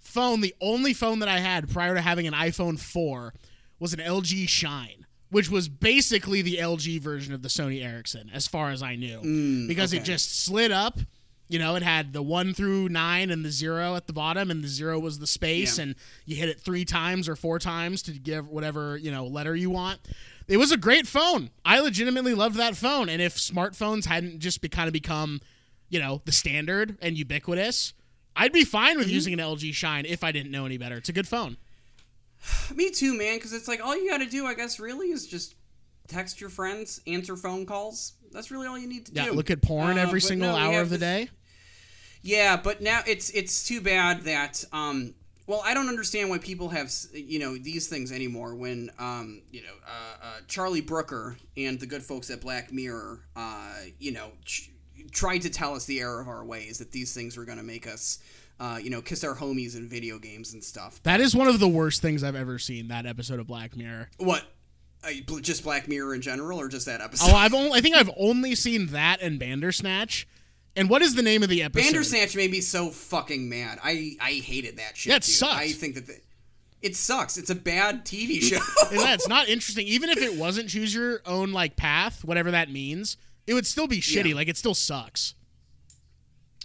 phone, 0.00 0.40
the 0.40 0.54
only 0.60 0.92
phone 0.92 1.20
that 1.20 1.28
I 1.28 1.38
had 1.38 1.70
prior 1.70 1.94
to 1.94 2.00
having 2.00 2.26
an 2.26 2.34
iPhone 2.34 2.78
4 2.78 3.32
was 3.78 3.92
an 3.94 4.00
LG 4.00 4.48
Shine, 4.48 5.03
which 5.34 5.50
was 5.50 5.68
basically 5.68 6.40
the 6.42 6.56
LG 6.56 7.00
version 7.00 7.34
of 7.34 7.42
the 7.42 7.48
Sony 7.48 7.84
Ericsson 7.84 8.30
as 8.32 8.46
far 8.46 8.70
as 8.70 8.82
I 8.82 8.94
knew 8.96 9.66
because 9.68 9.92
it 9.92 10.02
Mm, 10.02 10.06
just 10.06 10.44
slid 10.44 10.70
up 10.72 10.98
you 11.46 11.58
know, 11.58 11.76
it 11.76 11.82
had 11.82 12.14
the 12.14 12.22
one 12.22 12.54
through 12.54 12.88
nine 12.88 13.30
and 13.30 13.44
the 13.44 13.50
zero 13.50 13.96
at 13.96 14.06
the 14.06 14.14
bottom, 14.14 14.50
and 14.50 14.64
the 14.64 14.68
zero 14.68 14.98
was 14.98 15.18
the 15.18 15.26
space, 15.26 15.76
Yeah. 15.76 15.82
and 15.84 15.94
you 16.24 16.36
hit 16.36 16.48
it 16.48 16.58
three 16.58 16.86
times 16.86 17.28
or 17.28 17.36
four 17.36 17.58
times 17.58 18.00
to 18.04 18.12
give 18.12 18.48
whatever 18.48 18.96
you 18.96 19.10
know 19.10 19.26
letter 19.26 19.54
you 19.54 19.68
want. 19.68 20.00
It 20.48 20.56
was 20.56 20.72
a 20.72 20.78
great 20.78 21.06
phone. 21.06 21.50
I 21.62 21.80
legitimately 21.80 22.32
loved 22.32 22.56
that 22.56 22.76
phone, 22.78 23.10
and 23.10 23.20
if 23.20 23.36
smartphones 23.36 24.06
hadn't 24.06 24.38
just 24.38 24.62
be, 24.62 24.70
kind 24.70 24.86
of 24.86 24.94
become, 24.94 25.42
you 25.90 26.00
know, 26.00 26.22
the 26.24 26.32
standard 26.32 26.96
and 27.02 27.16
ubiquitous, 27.18 27.92
I'd 28.34 28.50
be 28.52 28.64
fine 28.64 28.92
Mm-hmm. 28.92 28.98
with 29.00 29.10
using 29.10 29.34
an 29.34 29.38
LG 29.38 29.74
Shine 29.74 30.06
if 30.06 30.24
I 30.24 30.32
didn't 30.32 30.50
know 30.50 30.64
any 30.64 30.78
better. 30.78 30.96
It's 30.96 31.10
a 31.10 31.12
good 31.12 31.28
phone. 31.28 31.58
Me 32.74 32.90
too, 32.90 33.16
man. 33.16 33.36
Because 33.36 33.52
it's 33.52 33.68
like 33.68 33.84
all 33.84 33.96
you 33.96 34.10
got 34.10 34.18
to 34.18 34.26
do, 34.26 34.46
I 34.46 34.54
guess, 34.54 34.78
really 34.80 35.08
is 35.08 35.26
just 35.26 35.54
text 36.08 36.40
your 36.40 36.50
friends, 36.50 37.00
answer 37.06 37.36
phone 37.36 37.66
calls. 37.66 38.14
That's 38.32 38.50
really 38.50 38.66
all 38.66 38.78
you 38.78 38.88
need 38.88 39.06
to 39.06 39.12
do. 39.12 39.20
Yeah, 39.20 39.26
do. 39.28 39.32
look 39.32 39.50
at 39.50 39.62
porn 39.62 39.96
Uh, 39.98 40.02
every 40.02 40.20
single 40.20 40.50
no, 40.52 40.56
hour 40.56 40.80
of 40.80 40.90
the 40.90 40.98
this- 40.98 41.26
day. 41.26 41.30
Yeah, 42.22 42.56
but 42.56 42.80
now 42.80 43.02
it's 43.06 43.28
it's 43.30 43.66
too 43.68 43.82
bad 43.82 44.22
that 44.22 44.64
um 44.72 45.14
well 45.46 45.60
I 45.62 45.74
don't 45.74 45.90
understand 45.90 46.30
why 46.30 46.38
people 46.38 46.70
have 46.70 46.90
you 47.12 47.38
know 47.38 47.58
these 47.58 47.86
things 47.86 48.10
anymore 48.10 48.54
when 48.54 48.90
um 48.98 49.42
you 49.50 49.60
know 49.60 49.74
uh, 49.86 50.24
uh, 50.24 50.34
Charlie 50.48 50.80
Brooker 50.80 51.36
and 51.58 51.78
the 51.78 51.84
good 51.86 52.02
folks 52.02 52.30
at 52.30 52.40
Black 52.40 52.72
Mirror 52.72 53.20
uh 53.36 53.74
you 53.98 54.10
know 54.12 54.30
ch- 54.46 54.70
tried 55.12 55.40
to 55.42 55.50
tell 55.50 55.74
us 55.74 55.84
the 55.84 56.00
error 56.00 56.22
of 56.22 56.28
our 56.28 56.46
ways 56.46 56.78
that 56.78 56.92
these 56.92 57.12
things 57.12 57.36
were 57.36 57.44
going 57.44 57.58
to 57.58 57.64
make 57.64 57.86
us 57.86 58.18
uh, 58.60 58.78
you 58.82 58.90
know 58.90 59.02
kiss 59.02 59.24
our 59.24 59.34
homies 59.34 59.76
in 59.76 59.88
video 59.88 60.18
games 60.18 60.52
and 60.54 60.62
stuff 60.62 61.02
That 61.02 61.20
is 61.20 61.34
one 61.34 61.48
of 61.48 61.58
the 61.60 61.68
worst 61.68 62.00
things 62.02 62.22
I've 62.22 62.36
ever 62.36 62.58
seen. 62.58 62.88
That 62.88 63.06
episode 63.06 63.40
of 63.40 63.46
Black 63.46 63.76
Mirror. 63.76 64.10
what 64.18 64.44
uh, 65.02 65.10
just 65.42 65.62
black 65.64 65.86
mirror 65.86 66.14
in 66.14 66.22
general 66.22 66.58
or 66.58 66.68
just 66.68 66.86
that 66.86 67.00
episode 67.02 67.30
Oh, 67.30 67.36
I've 67.36 67.52
only, 67.52 67.72
I 67.78 67.82
think 67.82 67.94
I've 67.94 68.10
only 68.16 68.54
seen 68.54 68.86
that 68.86 69.20
and 69.20 69.38
Bandersnatch. 69.38 70.26
And 70.76 70.88
what 70.88 71.02
is 71.02 71.14
the 71.14 71.22
name 71.22 71.42
of 71.42 71.48
the 71.50 71.62
episode? 71.62 71.84
Bandersnatch 71.84 72.34
made 72.34 72.50
me 72.50 72.60
so 72.60 72.88
fucking 72.90 73.48
mad. 73.48 73.78
I 73.84 74.16
I 74.20 74.30
hated 74.32 74.78
that 74.78 74.96
shit. 74.96 75.10
Yeah, 75.10 75.16
it 75.16 75.22
dude. 75.22 75.34
sucks. 75.34 75.60
I 75.60 75.68
think 75.72 75.94
that 75.96 76.06
the, 76.06 76.18
it 76.82 76.96
sucks. 76.96 77.36
It's 77.36 77.50
a 77.50 77.54
bad 77.54 78.04
TV 78.04 78.40
show. 78.42 78.56
Yeah, 78.90 79.14
it's 79.14 79.28
not 79.28 79.48
interesting. 79.48 79.86
Even 79.86 80.10
if 80.10 80.18
it 80.18 80.36
wasn't 80.38 80.68
choose 80.70 80.94
your 80.94 81.20
own 81.26 81.52
like 81.52 81.76
path, 81.76 82.24
whatever 82.24 82.50
that 82.50 82.70
means, 82.70 83.16
it 83.46 83.54
would 83.54 83.66
still 83.66 83.86
be 83.86 84.00
shitty. 84.00 84.30
Yeah. 84.30 84.34
Like 84.36 84.48
it 84.48 84.56
still 84.56 84.74
sucks. 84.74 85.34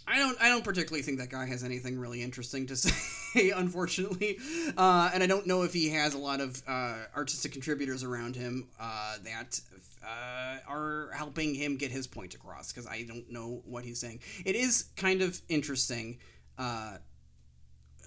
I 0.10 0.18
don't 0.18 0.41
I 0.41 0.49
don't 0.49 0.64
particularly 0.64 1.03
think 1.03 1.20
that 1.20 1.30
guy 1.30 1.45
has 1.45 1.64
anything 1.64 1.99
really 1.99 2.24
interesting 2.24 2.66
to 2.68 2.76
say, 2.76 3.51
unfortunately. 3.51 4.39
Uh, 4.76 5.12
and 5.14 5.22
I 5.22 5.28
don't 5.28 5.45
know 5.45 5.62
if 5.62 5.72
he 5.72 5.89
has 5.89 6.16
a 6.16 6.18
lot 6.18 6.41
of 6.41 6.62
uh, 6.68 6.95
artistic 7.16 7.51
contributors 7.51 8.03
around 8.03 8.36
him 8.36 8.70
uh, 8.80 9.18
that 9.24 9.62
uh, 10.03 10.57
are 10.68 11.12
helping 11.14 11.53
him 11.53 11.78
get 11.78 11.91
his 11.91 12.07
point 12.07 12.34
across 12.34 12.72
because 12.72 12.88
I 12.88 13.03
don't 13.03 13.32
know 13.32 13.62
what 13.66 13.84
he's 13.84 13.99
saying. 13.99 14.22
It 14.45 14.55
is 14.55 14.86
kind 14.95 15.22
of 15.22 15.39
interesting. 15.47 16.18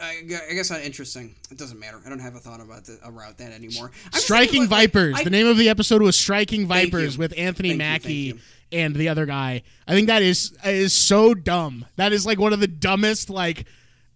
Uh, 0.02 0.06
I, 0.06 0.22
I 0.50 0.54
guess 0.54 0.70
not 0.70 0.80
interesting. 0.80 1.34
It 1.50 1.58
doesn't 1.58 1.78
matter. 1.78 2.00
I 2.04 2.08
don't 2.08 2.18
have 2.18 2.34
a 2.34 2.40
thought 2.40 2.60
about 2.60 2.84
the, 2.84 2.98
about 3.04 3.38
that 3.38 3.52
anymore. 3.52 3.92
Striking 4.12 4.62
like, 4.62 4.90
Vipers. 4.90 5.16
I- 5.18 5.24
the 5.24 5.30
name 5.30 5.46
of 5.46 5.56
the 5.56 5.68
episode 5.68 6.02
was 6.02 6.16
Striking 6.16 6.66
Vipers 6.66 7.16
with 7.16 7.32
Anthony 7.36 7.70
Thank 7.70 8.04
you, 8.08 8.34
Mackie 8.34 8.40
and 8.72 8.96
the 8.96 9.08
other 9.08 9.26
guy. 9.26 9.62
I 9.86 9.92
think 9.92 10.08
that 10.08 10.22
is 10.22 10.56
is 10.64 10.92
so 10.92 11.34
dumb. 11.34 11.86
That 11.96 12.12
is 12.12 12.26
like 12.26 12.38
one 12.38 12.52
of 12.52 12.60
the 12.60 12.66
dumbest 12.66 13.30
like 13.30 13.66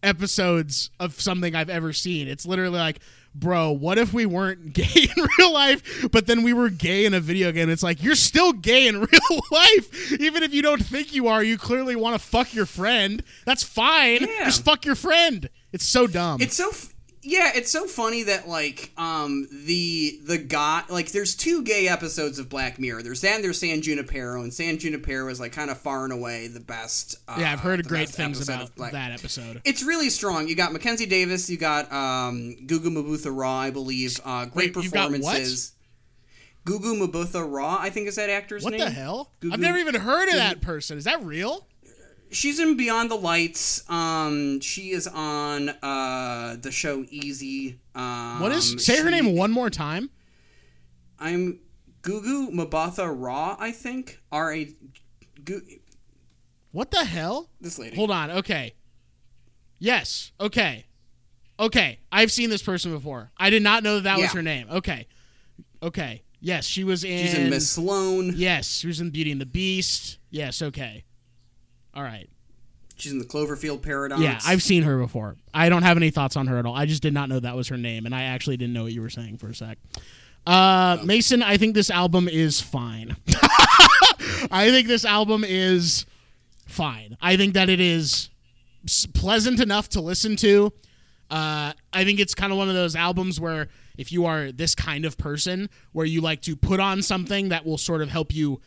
episodes 0.02 0.90
of 0.98 1.20
something 1.20 1.54
I've 1.54 1.70
ever 1.70 1.92
seen. 1.92 2.26
It's 2.28 2.46
literally 2.46 2.78
like, 2.78 2.98
bro, 3.34 3.70
what 3.72 3.98
if 3.98 4.12
we 4.12 4.26
weren't 4.26 4.72
gay 4.72 5.08
in 5.16 5.26
real 5.38 5.52
life, 5.52 6.08
but 6.10 6.26
then 6.26 6.42
we 6.42 6.52
were 6.52 6.70
gay 6.70 7.04
in 7.04 7.14
a 7.14 7.20
video 7.20 7.52
game? 7.52 7.70
It's 7.70 7.82
like 7.82 8.02
you're 8.02 8.14
still 8.14 8.52
gay 8.52 8.88
in 8.88 9.00
real 9.12 9.40
life, 9.52 10.12
even 10.20 10.42
if 10.42 10.52
you 10.52 10.62
don't 10.62 10.84
think 10.84 11.14
you 11.14 11.28
are. 11.28 11.42
You 11.42 11.58
clearly 11.58 11.94
want 11.96 12.20
to 12.20 12.26
fuck 12.26 12.54
your 12.54 12.66
friend. 12.66 13.22
That's 13.44 13.62
fine. 13.62 14.22
Yeah. 14.22 14.44
Just 14.46 14.64
fuck 14.64 14.84
your 14.84 14.94
friend. 14.96 15.48
It's 15.72 15.84
so 15.84 16.06
dumb. 16.06 16.40
It's 16.40 16.56
so 16.56 16.70
f- 16.70 16.92
yeah, 17.22 17.50
it's 17.56 17.72
so 17.72 17.86
funny 17.86 18.22
that 18.22 18.46
like 18.48 18.92
um 18.96 19.48
the 19.50 20.20
the 20.24 20.38
guy 20.38 20.84
like 20.88 21.10
there's 21.10 21.34
two 21.34 21.64
gay 21.64 21.88
episodes 21.88 22.38
of 22.38 22.48
Black 22.48 22.78
Mirror. 22.78 23.02
There's 23.02 23.20
that 23.22 23.34
and 23.34 23.44
there's 23.44 23.58
San 23.58 23.82
Junipero, 23.82 24.42
and 24.42 24.54
San 24.54 24.78
Junipero 24.78 25.28
is 25.28 25.40
like 25.40 25.52
kind 25.52 25.68
of 25.68 25.78
far 25.78 26.04
and 26.04 26.12
away 26.12 26.46
the 26.46 26.60
best. 26.60 27.16
Uh, 27.26 27.36
yeah, 27.40 27.52
I've 27.52 27.60
heard 27.60 27.86
great 27.88 28.08
things 28.08 28.48
about 28.48 28.74
that 28.76 29.10
episode. 29.10 29.60
It's 29.64 29.82
really 29.82 30.08
strong. 30.08 30.46
You 30.46 30.54
got 30.54 30.72
Mackenzie 30.72 31.06
Davis, 31.06 31.50
you 31.50 31.56
got 31.56 31.92
um 31.92 32.54
Gugu 32.64 32.86
Mbatha-Raw, 32.96 33.58
I 33.58 33.70
believe. 33.70 34.20
Uh, 34.24 34.44
great 34.46 34.76
Wait, 34.76 34.84
you've 34.84 34.92
got 34.92 35.10
what? 35.10 35.20
performances. 35.20 35.72
Gugu 36.64 37.08
Mbatha-Raw, 37.08 37.78
I 37.80 37.90
think 37.90 38.08
is 38.08 38.16
that 38.16 38.30
actor's 38.30 38.62
What 38.64 38.72
name. 38.72 38.80
What 38.80 38.86
the 38.86 38.94
hell? 38.94 39.32
I've 39.52 39.60
never 39.60 39.78
even 39.78 39.94
heard 39.96 40.28
of 40.28 40.34
that 40.34 40.60
person. 40.60 40.96
Is 40.98 41.04
that 41.04 41.24
real? 41.24 41.66
She's 42.30 42.58
in 42.58 42.76
Beyond 42.76 43.10
the 43.10 43.14
Lights. 43.16 43.88
Um, 43.90 44.60
she 44.60 44.90
is 44.90 45.06
on 45.06 45.68
uh 45.68 46.56
the 46.60 46.70
show 46.72 47.04
Easy. 47.10 47.78
Um, 47.94 48.40
What 48.40 48.52
is? 48.52 48.84
Say 48.84 49.00
her 49.00 49.10
name 49.10 49.36
one 49.36 49.52
more 49.52 49.70
time. 49.70 50.10
I'm 51.18 51.60
Gugu 52.02 52.50
Mbatha-Raw, 52.52 53.56
I 53.58 53.72
think. 53.72 54.20
R 54.30 54.52
A. 54.52 54.68
Gu- 55.44 55.62
What 56.72 56.90
the 56.90 57.04
hell? 57.04 57.48
This 57.60 57.78
lady. 57.78 57.96
Hold 57.96 58.10
on. 58.10 58.30
Okay. 58.30 58.74
Yes. 59.78 60.32
Okay. 60.40 60.84
Okay. 61.58 62.00
I've 62.12 62.30
seen 62.32 62.50
this 62.50 62.62
person 62.62 62.92
before. 62.92 63.30
I 63.38 63.50
did 63.50 63.62
not 63.62 63.82
know 63.82 63.96
that, 63.96 64.04
that 64.04 64.18
was 64.18 64.32
her 64.32 64.42
name. 64.42 64.66
Okay. 64.70 65.06
Okay. 65.82 66.22
Yes, 66.40 66.66
she 66.66 66.84
was 66.84 67.02
in. 67.02 67.24
She's 67.26 67.34
in 67.34 67.48
Miss 67.50 67.70
Sloane. 67.70 68.34
Yes, 68.36 68.68
she 68.76 68.86
was 68.86 69.00
in 69.00 69.10
Beauty 69.10 69.32
and 69.32 69.40
the 69.40 69.46
Beast. 69.46 70.18
Yes. 70.30 70.60
Okay. 70.60 71.04
All 71.96 72.02
right. 72.02 72.28
She's 72.96 73.12
in 73.12 73.18
the 73.18 73.24
Cloverfield 73.24 73.82
Paradox. 73.82 74.22
Yeah, 74.22 74.38
I've 74.46 74.62
seen 74.62 74.82
her 74.84 74.98
before. 74.98 75.36
I 75.52 75.68
don't 75.68 75.82
have 75.82 75.96
any 75.96 76.10
thoughts 76.10 76.36
on 76.36 76.46
her 76.46 76.58
at 76.58 76.66
all. 76.66 76.74
I 76.74 76.86
just 76.86 77.02
did 77.02 77.12
not 77.12 77.28
know 77.28 77.40
that 77.40 77.56
was 77.56 77.68
her 77.68 77.76
name, 77.76 78.06
and 78.06 78.14
I 78.14 78.24
actually 78.24 78.56
didn't 78.56 78.74
know 78.74 78.84
what 78.84 78.92
you 78.92 79.02
were 79.02 79.10
saying 79.10 79.38
for 79.38 79.48
a 79.48 79.54
sec. 79.54 79.78
Uh, 80.46 80.98
Mason, 81.04 81.42
I 81.42 81.56
think 81.56 81.74
this 81.74 81.90
album 81.90 82.28
is 82.28 82.60
fine. 82.60 83.16
I 84.50 84.68
think 84.70 84.88
this 84.88 85.04
album 85.04 85.44
is 85.46 86.06
fine. 86.66 87.16
I 87.20 87.36
think 87.36 87.54
that 87.54 87.68
it 87.68 87.80
is 87.80 88.30
pleasant 89.14 89.60
enough 89.60 89.88
to 89.90 90.00
listen 90.00 90.36
to. 90.36 90.72
Uh, 91.30 91.72
I 91.92 92.04
think 92.04 92.20
it's 92.20 92.34
kind 92.34 92.52
of 92.52 92.58
one 92.58 92.68
of 92.68 92.74
those 92.74 92.94
albums 92.94 93.40
where 93.40 93.68
if 93.98 94.12
you 94.12 94.26
are 94.26 94.52
this 94.52 94.74
kind 94.74 95.04
of 95.04 95.18
person, 95.18 95.68
where 95.92 96.06
you 96.06 96.20
like 96.20 96.42
to 96.42 96.56
put 96.56 96.80
on 96.80 97.02
something 97.02 97.48
that 97.48 97.66
will 97.66 97.78
sort 97.78 98.00
of 98.00 98.08
help 98.08 98.34
you 98.34 98.60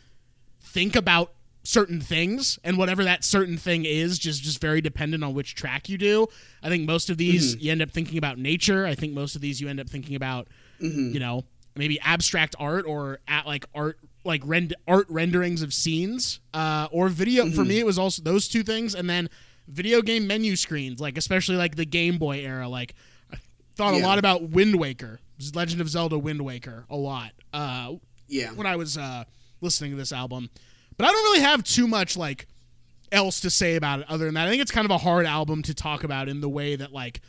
think 0.60 0.94
about 0.94 1.32
certain 1.70 2.00
things 2.00 2.58
and 2.64 2.76
whatever 2.76 3.04
that 3.04 3.22
certain 3.22 3.56
thing 3.56 3.84
is 3.84 4.18
just 4.18 4.42
just 4.42 4.60
very 4.60 4.80
dependent 4.80 5.22
on 5.22 5.34
which 5.34 5.54
track 5.54 5.88
you 5.88 5.96
do. 5.96 6.26
I 6.62 6.68
think 6.68 6.84
most 6.86 7.10
of 7.10 7.16
these 7.16 7.56
you 7.62 7.70
end 7.70 7.80
up 7.80 7.90
thinking 7.90 8.18
about 8.18 8.38
nature. 8.38 8.86
I 8.86 8.94
think 8.96 9.12
most 9.12 9.36
of 9.36 9.40
these 9.40 9.60
you 9.60 9.68
end 9.68 9.78
up 9.78 9.88
thinking 9.88 10.16
about 10.16 10.48
you 10.80 11.20
know 11.20 11.44
maybe 11.76 12.00
abstract 12.00 12.56
art 12.58 12.84
or 12.86 13.20
at 13.28 13.46
like 13.46 13.64
art 13.74 13.98
like 14.24 14.42
rend- 14.44 14.74
art 14.88 15.06
renderings 15.08 15.62
of 15.62 15.72
scenes. 15.72 16.40
Uh 16.52 16.88
or 16.90 17.08
video 17.08 17.48
for 17.50 17.64
me 17.64 17.78
it 17.78 17.86
was 17.86 17.98
also 17.98 18.20
those 18.22 18.48
two 18.48 18.62
things 18.64 18.94
and 18.94 19.08
then 19.08 19.30
video 19.68 20.02
game 20.02 20.26
menu 20.26 20.56
screens 20.56 21.00
like 21.00 21.16
especially 21.16 21.54
like 21.56 21.76
the 21.76 21.86
game 21.86 22.18
boy 22.18 22.38
era. 22.38 22.68
Like 22.68 22.94
i 23.32 23.36
thought 23.76 23.94
a 23.94 23.98
lot 23.98 24.18
about 24.18 24.50
wind 24.50 24.74
waker. 24.76 25.20
Legend 25.54 25.80
of 25.80 25.88
zelda 25.88 26.18
wind 26.18 26.42
waker 26.42 26.84
a 26.90 26.96
lot. 26.96 27.30
Uh 27.52 27.94
Yeah. 28.26 28.50
when 28.54 28.66
I 28.66 28.74
was 28.76 28.98
uh, 28.98 29.24
listening 29.60 29.92
to 29.92 29.96
this 29.96 30.12
album. 30.12 30.50
But 31.00 31.08
I 31.08 31.12
don't 31.12 31.24
really 31.24 31.40
have 31.40 31.64
too 31.64 31.86
much 31.86 32.16
like 32.16 32.46
else 33.12 33.40
to 33.40 33.50
say 33.50 33.76
about 33.76 34.00
it 34.00 34.06
other 34.08 34.26
than 34.26 34.34
that. 34.34 34.46
I 34.46 34.50
think 34.50 34.62
it's 34.62 34.70
kind 34.70 34.84
of 34.84 34.90
a 34.90 34.98
hard 34.98 35.26
album 35.26 35.62
to 35.62 35.74
talk 35.74 36.04
about 36.04 36.28
in 36.28 36.40
the 36.40 36.48
way 36.48 36.76
that 36.76 36.92
like 36.92 37.20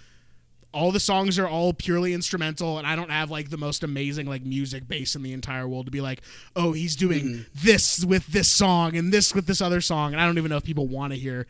all 0.74 0.92
the 0.92 1.00
songs 1.00 1.38
are 1.40 1.48
all 1.48 1.74
purely 1.74 2.14
instrumental 2.14 2.78
and 2.78 2.88
I 2.88 2.96
don't 2.96 3.10
have 3.12 3.30
like 3.30 3.50
the 3.50 3.58
most 3.58 3.84
amazing 3.84 4.26
like 4.26 4.44
music 4.44 4.88
base 4.88 5.16
in 5.16 5.24
the 5.24 5.34
entire 5.34 5.68
world 5.68 5.86
to 5.86 5.92
be 5.92 6.02
like, 6.02 6.22
"Oh, 6.56 6.74
he's 6.74 6.96
doing 6.96 7.24
mm-hmm. 7.24 7.42
this 7.54 8.04
with 8.06 8.28
this 8.28 8.50
song 8.50 8.96
and 8.96 9.14
this 9.14 9.34
with 9.34 9.48
this 9.48 9.62
other 9.62 9.82
song." 9.82 10.14
And 10.14 10.22
I 10.22 10.26
don't 10.26 10.38
even 10.38 10.50
know 10.50 10.58
if 10.58 10.64
people 10.64 10.88
want 10.88 11.14
to 11.14 11.20
hear 11.20 11.48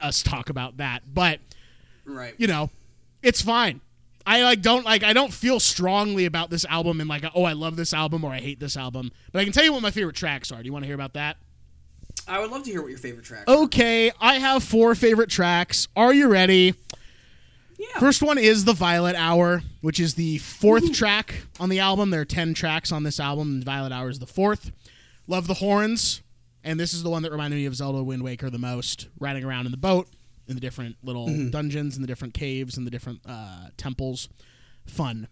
us 0.00 0.22
talk 0.22 0.50
about 0.50 0.76
that. 0.76 1.02
But 1.12 1.40
Right. 2.04 2.34
you 2.38 2.46
know, 2.46 2.70
it's 3.22 3.42
fine. 3.42 3.80
I 4.26 4.42
like 4.42 4.62
don't 4.62 4.84
like 4.84 5.02
I 5.02 5.12
don't 5.12 5.32
feel 5.32 5.58
strongly 5.58 6.24
about 6.24 6.50
this 6.50 6.64
album 6.66 7.00
and 7.00 7.08
like 7.08 7.24
oh 7.34 7.44
I 7.44 7.52
love 7.52 7.76
this 7.76 7.92
album 7.92 8.24
or 8.24 8.30
I 8.30 8.40
hate 8.40 8.60
this 8.60 8.76
album. 8.76 9.10
But 9.32 9.40
I 9.40 9.44
can 9.44 9.52
tell 9.52 9.64
you 9.64 9.72
what 9.72 9.82
my 9.82 9.90
favorite 9.90 10.16
tracks 10.16 10.52
are. 10.52 10.58
Do 10.58 10.66
you 10.66 10.72
want 10.72 10.84
to 10.84 10.86
hear 10.86 10.94
about 10.94 11.14
that? 11.14 11.36
I 12.28 12.40
would 12.40 12.50
love 12.50 12.62
to 12.64 12.70
hear 12.70 12.82
what 12.82 12.88
your 12.90 12.98
favorite 12.98 13.24
track. 13.24 13.48
Okay, 13.48 14.10
I 14.20 14.34
have 14.38 14.62
four 14.62 14.94
favorite 14.94 15.30
tracks. 15.30 15.88
Are 15.96 16.12
you 16.12 16.28
ready? 16.28 16.74
yeah. 17.78 17.98
First 18.00 18.22
one 18.22 18.38
is 18.38 18.64
The 18.64 18.72
Violet 18.74 19.16
Hour, 19.16 19.62
which 19.80 19.98
is 20.00 20.14
the 20.14 20.38
fourth 20.38 20.92
track 20.92 21.42
on 21.58 21.68
the 21.68 21.78
album. 21.80 22.10
There 22.10 22.20
are 22.20 22.26
10 22.26 22.54
tracks 22.54 22.92
on 22.92 23.02
this 23.02 23.18
album, 23.18 23.54
and 23.54 23.64
Violet 23.64 23.92
Hour 23.92 24.10
is 24.10 24.18
the 24.18 24.26
fourth. 24.26 24.72
Love 25.26 25.46
the 25.46 25.54
Horns, 25.54 26.22
and 26.64 26.78
this 26.78 26.92
is 26.94 27.02
the 27.02 27.10
one 27.10 27.22
that 27.22 27.32
reminded 27.32 27.56
me 27.56 27.66
of 27.66 27.74
Zelda 27.74 28.02
Wind 28.02 28.22
Waker 28.22 28.50
the 28.50 28.58
most, 28.58 29.08
riding 29.20 29.44
around 29.44 29.66
in 29.66 29.72
the 29.72 29.78
boat 29.78 30.08
in 30.48 30.54
the 30.54 30.60
different 30.60 30.96
little 31.02 31.26
dungeons 31.50 31.96
and 31.96 32.02
the 32.02 32.06
different 32.08 32.34
caves 32.34 32.76
and 32.76 32.86
the 32.86 32.90
different 32.90 33.20
uh, 33.26 33.68
temples. 33.76 34.28
Fun. 34.86 35.28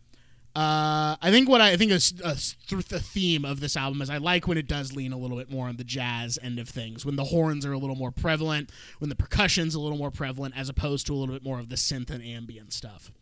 Uh, 0.57 1.17
I 1.21 1.31
think 1.31 1.51
what 1.51 1.61
I, 1.61 1.73
I 1.73 1.77
think 1.77 1.93
is 1.93 2.15
uh, 2.25 2.35
th- 2.67 2.87
the 2.89 2.99
theme 2.99 3.45
of 3.45 3.61
this 3.61 3.77
album 3.77 4.01
is 4.01 4.09
I 4.09 4.17
like 4.17 4.49
when 4.49 4.57
it 4.57 4.67
does 4.67 4.95
lean 4.97 5.13
a 5.13 5.19
little 5.19 5.37
bit 5.37 5.51
more 5.51 5.69
on 5.69 5.77
the 5.77 5.85
jazz 5.85 6.39
end 6.43 6.59
of 6.59 6.67
things, 6.67 7.05
when 7.05 7.17
the 7.17 7.25
horns 7.25 7.67
are 7.67 7.73
a 7.73 7.79
little 7.79 7.95
more 7.95 8.11
prevalent, 8.11 8.71
when 8.99 9.11
the 9.11 9.15
percussion's 9.17 9.75
a 9.75 9.81
little 9.81 9.99
more 9.99 10.11
prevalent, 10.11 10.57
as 10.57 10.71
opposed 10.71 11.07
to 11.09 11.13
a 11.13 11.17
little 11.17 11.35
bit 11.35 11.45
more 11.45 11.59
of 11.61 11.69
the 11.69 11.77
synth 11.77 12.09
and 12.09 12.25
ambient 12.25 12.73
stuff. 12.73 13.13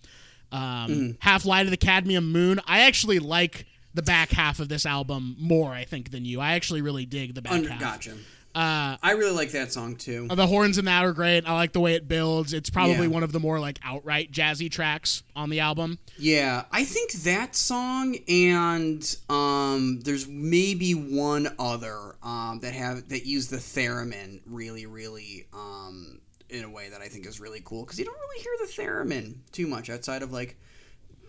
Um, 0.53 1.17
Half 1.23 1.45
Light 1.45 1.67
of 1.67 1.73
the 1.73 1.77
Cadmium 1.77 2.31
Moon. 2.31 2.61
I 2.69 2.83
actually 2.83 3.19
like 3.19 3.67
the 3.95 4.03
back 4.03 4.31
half 4.31 4.61
of 4.61 4.69
this 4.69 4.87
album 4.87 5.35
more, 5.37 5.73
I 5.73 5.85
think, 5.85 6.13
than 6.13 6.25
you. 6.25 6.41
I 6.41 6.53
actually 6.53 6.83
really 6.83 7.05
dig 7.05 7.35
the 7.35 7.43
back 7.43 7.53
Under, 7.55 7.71
half. 7.71 7.81
gotcha. 7.81 8.15
Uh, 8.55 8.97
I 9.03 9.13
really 9.13 9.35
like 9.35 9.51
that 9.51 9.73
song 9.73 9.97
too. 9.97 10.29
the 10.29 10.47
horns 10.47 10.79
in 10.79 10.85
that 10.85 11.05
are 11.05 11.13
great. 11.13 11.45
I 11.47 11.55
like 11.55 11.73
the 11.73 11.81
way 11.81 11.95
it 11.95 12.07
builds. 12.07 12.53
It's 12.53 12.71
probably 12.71 12.95
Yeah. 13.07 13.07
one 13.09 13.23
of 13.25 13.33
the 13.33 13.41
more 13.41 13.59
like 13.59 13.81
outright 13.83 14.31
jazzy 14.31 14.71
tracks 14.71 15.23
on 15.35 15.51
the 15.51 15.59
album. 15.61 15.99
Yeah, 16.19 16.65
I 16.71 16.85
think 16.85 17.13
that 17.25 17.57
song 17.57 18.17
and 18.29 19.17
um, 19.29 20.01
there's 20.05 20.29
maybe 20.29 20.93
one 20.95 21.49
other 21.59 22.15
um, 22.23 22.61
that 22.61 22.75
have 22.75 23.09
that 23.09 23.27
use 23.27 23.49
the 23.49 23.57
theremin 23.57 24.41
really, 24.47 24.87
really 24.87 25.47
um, 25.53 26.21
in 26.49 26.63
a 26.63 26.71
way 26.71 26.89
that 26.91 27.01
I 27.01 27.09
think 27.09 27.27
is 27.27 27.41
really 27.41 27.61
cool 27.65 27.83
because 27.85 27.99
you 27.99 28.05
don't 28.05 28.17
really 28.21 28.41
hear 28.43 28.53
the 28.61 28.73
theremin 29.13 29.35
too 29.51 29.67
much 29.67 29.91
outside 29.91 30.23
of 30.23 30.33
like 30.33 30.57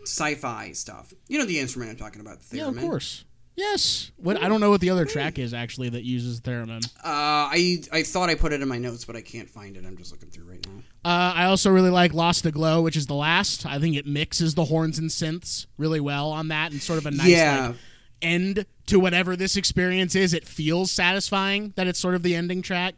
sci-fi 0.04 0.72
stuff. 0.74 1.14
You 1.28 1.40
know 1.40 1.46
the 1.46 1.60
instrument 1.60 1.90
I'm 1.92 1.98
talking 1.98 2.22
about, 2.22 2.40
the 2.42 2.58
theremin. 2.58 2.60
Yeah, 2.60 2.68
of 2.68 2.78
course. 2.80 3.24
Yes. 3.56 4.12
What 4.18 4.42
I 4.42 4.50
don't 4.50 4.60
know 4.60 4.70
what 4.70 4.82
the 4.82 4.90
other 4.90 5.06
track 5.06 5.40
is 5.40 5.54
actually 5.54 5.90
that 5.90 6.04
uses 6.04 6.42
theremin. 6.42 6.86
Uh, 6.98 7.00
I 7.06 7.82
I 7.92 8.04
thought 8.04 8.30
I 8.30 8.36
put 8.36 8.52
it 8.52 8.62
in 8.62 8.68
my 8.68 8.78
notes, 8.78 9.06
but 9.06 9.16
I 9.16 9.22
can't 9.22 9.50
find 9.50 9.78
it. 9.78 9.86
I'm 9.86 9.96
just 9.98 10.12
looking 10.12 10.30
through 10.30 10.50
right 10.50 10.66
now. 10.68 10.80
Uh, 11.10 11.34
I 11.36 11.46
also 11.46 11.70
really 11.72 11.90
like 11.90 12.14
Lost 12.14 12.46
Aglow, 12.46 12.82
which 12.82 12.98
is 12.98 13.08
the 13.08 13.14
last. 13.16 13.66
I 13.66 13.80
think 13.80 13.96
it 13.96 14.06
mixes 14.06 14.56
the 14.56 14.66
horns 14.66 15.00
and 15.00 15.10
synths 15.10 15.68
really 15.78 16.00
well 16.02 16.32
on 16.32 16.50
that, 16.50 16.72
and 16.74 16.82
sort 16.82 17.00
of 17.00 17.06
a 17.06 17.12
nice 17.12 17.28
Yeah. 17.28 17.68
like, 17.68 17.76
end 18.22 18.66
to 18.88 19.00
whatever 19.00 19.36
this 19.36 19.56
experience 19.56 20.16
is. 20.16 20.34
It 20.34 20.46
feels 20.46 20.92
satisfying 20.92 21.74
that 21.76 21.88
it's 21.88 22.00
sort 22.00 22.16
of 22.16 22.24
the 22.24 22.36
ending 22.36 22.62
track. 22.62 22.96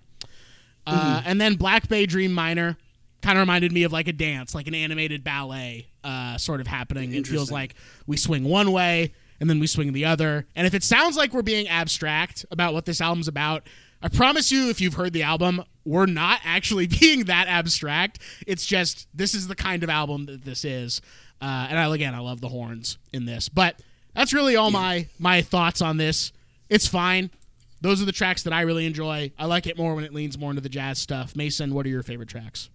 Uh, 0.85 1.17
Mm-hmm. 1.19 1.29
And 1.29 1.41
then 1.41 1.55
Black 1.55 1.87
Bay 1.89 2.05
Dream 2.05 2.33
Minor 2.33 2.77
kind 3.21 3.37
of 3.37 3.41
reminded 3.41 3.71
me 3.73 3.83
of 3.83 3.91
like 3.91 4.07
a 4.07 4.13
dance, 4.13 4.55
like 4.55 4.67
an 4.67 4.75
animated 4.75 5.23
ballet, 5.23 5.87
uh, 6.03 6.37
sort 6.37 6.61
of 6.61 6.67
happening. 6.67 7.13
It 7.13 7.27
feels 7.27 7.51
like 7.51 7.75
we 8.05 8.15
swing 8.15 8.45
one 8.45 8.71
way 8.71 9.11
and 9.39 9.49
then 9.49 9.59
we 9.59 9.67
swing 9.67 9.93
the 9.93 10.05
other. 10.05 10.47
And 10.55 10.67
if 10.67 10.73
it 10.73 10.83
sounds 10.83 11.15
like 11.17 11.33
we're 11.33 11.41
being 11.41 11.67
abstract 11.67 12.45
about 12.51 12.73
what 12.73 12.85
this 12.85 13.01
album's 13.01 13.27
about, 13.27 13.63
I 14.01 14.09
promise 14.09 14.51
you, 14.51 14.69
if 14.69 14.79
you've 14.79 14.93
heard 14.93 15.13
the 15.13 15.23
album, 15.23 15.63
we're 15.85 16.05
not 16.05 16.39
actually 16.45 16.87
being 16.87 17.25
that 17.25 17.47
abstract. 17.47 18.19
It's 18.45 18.65
just 18.65 19.07
this 19.13 19.33
is 19.33 19.47
the 19.47 19.55
kind 19.55 19.83
of 19.83 19.89
album 19.89 20.25
that 20.25 20.45
this 20.45 20.65
is. 20.65 21.01
Uh, 21.41 21.67
and 21.69 21.77
I, 21.77 21.93
again, 21.93 22.15
I 22.15 22.19
love 22.19 22.41
the 22.41 22.49
horns 22.49 22.97
in 23.13 23.25
this. 23.25 23.49
But 23.49 23.81
that's 24.13 24.33
really 24.33 24.55
all 24.55 24.71
my 24.71 25.07
my 25.19 25.41
thoughts 25.41 25.81
on 25.81 25.97
this. 25.97 26.31
It's 26.69 26.87
fine. 26.87 27.31
Those 27.79 28.01
are 28.01 28.05
the 28.05 28.11
tracks 28.11 28.43
that 28.43 28.53
I 28.53 28.61
really 28.61 28.87
enjoy. 28.87 29.31
I 29.37 29.45
like 29.45 29.67
it 29.67 29.77
more 29.77 29.93
when 29.93 30.03
it 30.03 30.13
leans 30.13 30.37
more 30.37 30.49
into 30.49 30.61
the 30.61 30.69
jazz 30.69 30.97
stuff. 30.97 31.35
Mason, 31.35 31.73
what 31.73 31.85
are 31.85 31.89
your 31.89 32.01
favorite 32.01 32.27
tracks? 32.29 32.69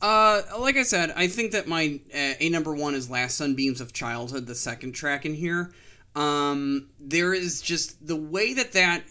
Uh, 0.00 0.42
like 0.58 0.76
I 0.76 0.82
said, 0.82 1.12
I 1.16 1.26
think 1.26 1.52
that 1.52 1.66
my 1.66 2.00
uh, 2.14 2.34
a 2.38 2.48
number 2.50 2.74
one 2.74 2.94
is 2.94 3.08
"Last 3.08 3.36
Sunbeams 3.36 3.80
of 3.80 3.92
Childhood," 3.92 4.46
the 4.46 4.54
second 4.54 4.92
track 4.92 5.24
in 5.24 5.34
here. 5.34 5.72
Um, 6.14 6.88
there 6.98 7.32
is 7.34 7.60
just 7.60 8.06
the 8.06 8.16
way 8.16 8.54
that 8.54 8.72
that 8.72 9.04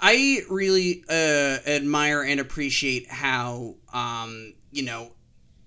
I 0.00 0.40
really 0.50 1.04
uh, 1.08 1.58
admire 1.66 2.22
and 2.22 2.38
appreciate 2.38 3.08
how 3.08 3.76
um, 3.92 4.54
you 4.70 4.84
know 4.84 5.13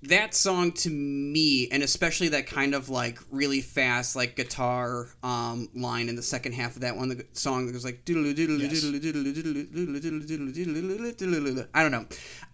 that 0.08 0.34
song 0.34 0.72
to 0.72 0.90
me 0.90 1.68
and 1.72 1.84
especially 1.84 2.30
that 2.30 2.48
kind 2.48 2.74
of 2.74 2.90
like 2.90 3.20
really 3.30 3.62
fast 3.62 4.16
like 4.16 4.36
guitar 4.36 5.10
um, 5.24 5.70
line 5.76 6.10
in 6.10 6.16
the 6.16 6.24
second 6.24 6.54
half 6.54 6.76
of 6.76 6.82
that 6.82 6.96
one 6.96 7.10
the 7.10 7.26
song 7.34 7.66
that 7.66 7.74
was 7.74 7.86
like 7.86 8.04
i 11.74 11.82
don't 11.82 11.92
know 11.92 12.06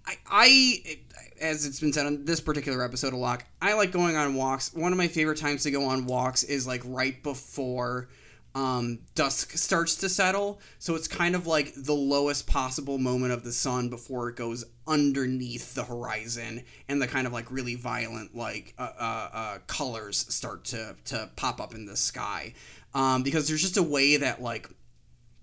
I, 0.05 0.15
I 0.29 0.97
as 1.39 1.65
it's 1.65 1.79
been 1.79 1.93
said 1.93 2.05
on 2.05 2.25
this 2.25 2.41
particular 2.41 2.83
episode 2.83 3.13
a 3.13 3.17
lot 3.17 3.43
i 3.61 3.73
like 3.73 3.91
going 3.91 4.15
on 4.15 4.35
walks 4.35 4.73
one 4.73 4.91
of 4.91 4.97
my 4.97 5.07
favorite 5.07 5.37
times 5.37 5.63
to 5.63 5.71
go 5.71 5.85
on 5.85 6.05
walks 6.05 6.43
is 6.43 6.65
like 6.65 6.81
right 6.85 7.21
before 7.23 8.09
um, 8.55 8.99
dusk 9.15 9.51
starts 9.57 9.95
to 9.97 10.09
settle. 10.09 10.61
So 10.79 10.95
it's 10.95 11.07
kind 11.07 11.35
of 11.35 11.47
like 11.47 11.73
the 11.75 11.93
lowest 11.93 12.47
possible 12.47 12.97
moment 12.97 13.33
of 13.33 13.43
the 13.43 13.51
sun 13.51 13.89
before 13.89 14.29
it 14.29 14.35
goes 14.35 14.63
underneath 14.87 15.73
the 15.73 15.83
horizon, 15.83 16.63
and 16.87 17.01
the 17.01 17.07
kind 17.07 17.25
of 17.25 17.33
like 17.33 17.51
really 17.51 17.75
violent 17.75 18.35
like 18.35 18.73
uh, 18.77 18.91
uh, 18.99 19.29
uh, 19.33 19.57
colors 19.67 20.25
start 20.33 20.65
to 20.65 20.95
to 21.05 21.29
pop 21.35 21.59
up 21.59 21.73
in 21.73 21.85
the 21.85 21.97
sky. 21.97 22.53
Um, 22.93 23.23
because 23.23 23.47
there's 23.47 23.61
just 23.61 23.77
a 23.77 23.83
way 23.83 24.17
that 24.17 24.41
like 24.41 24.69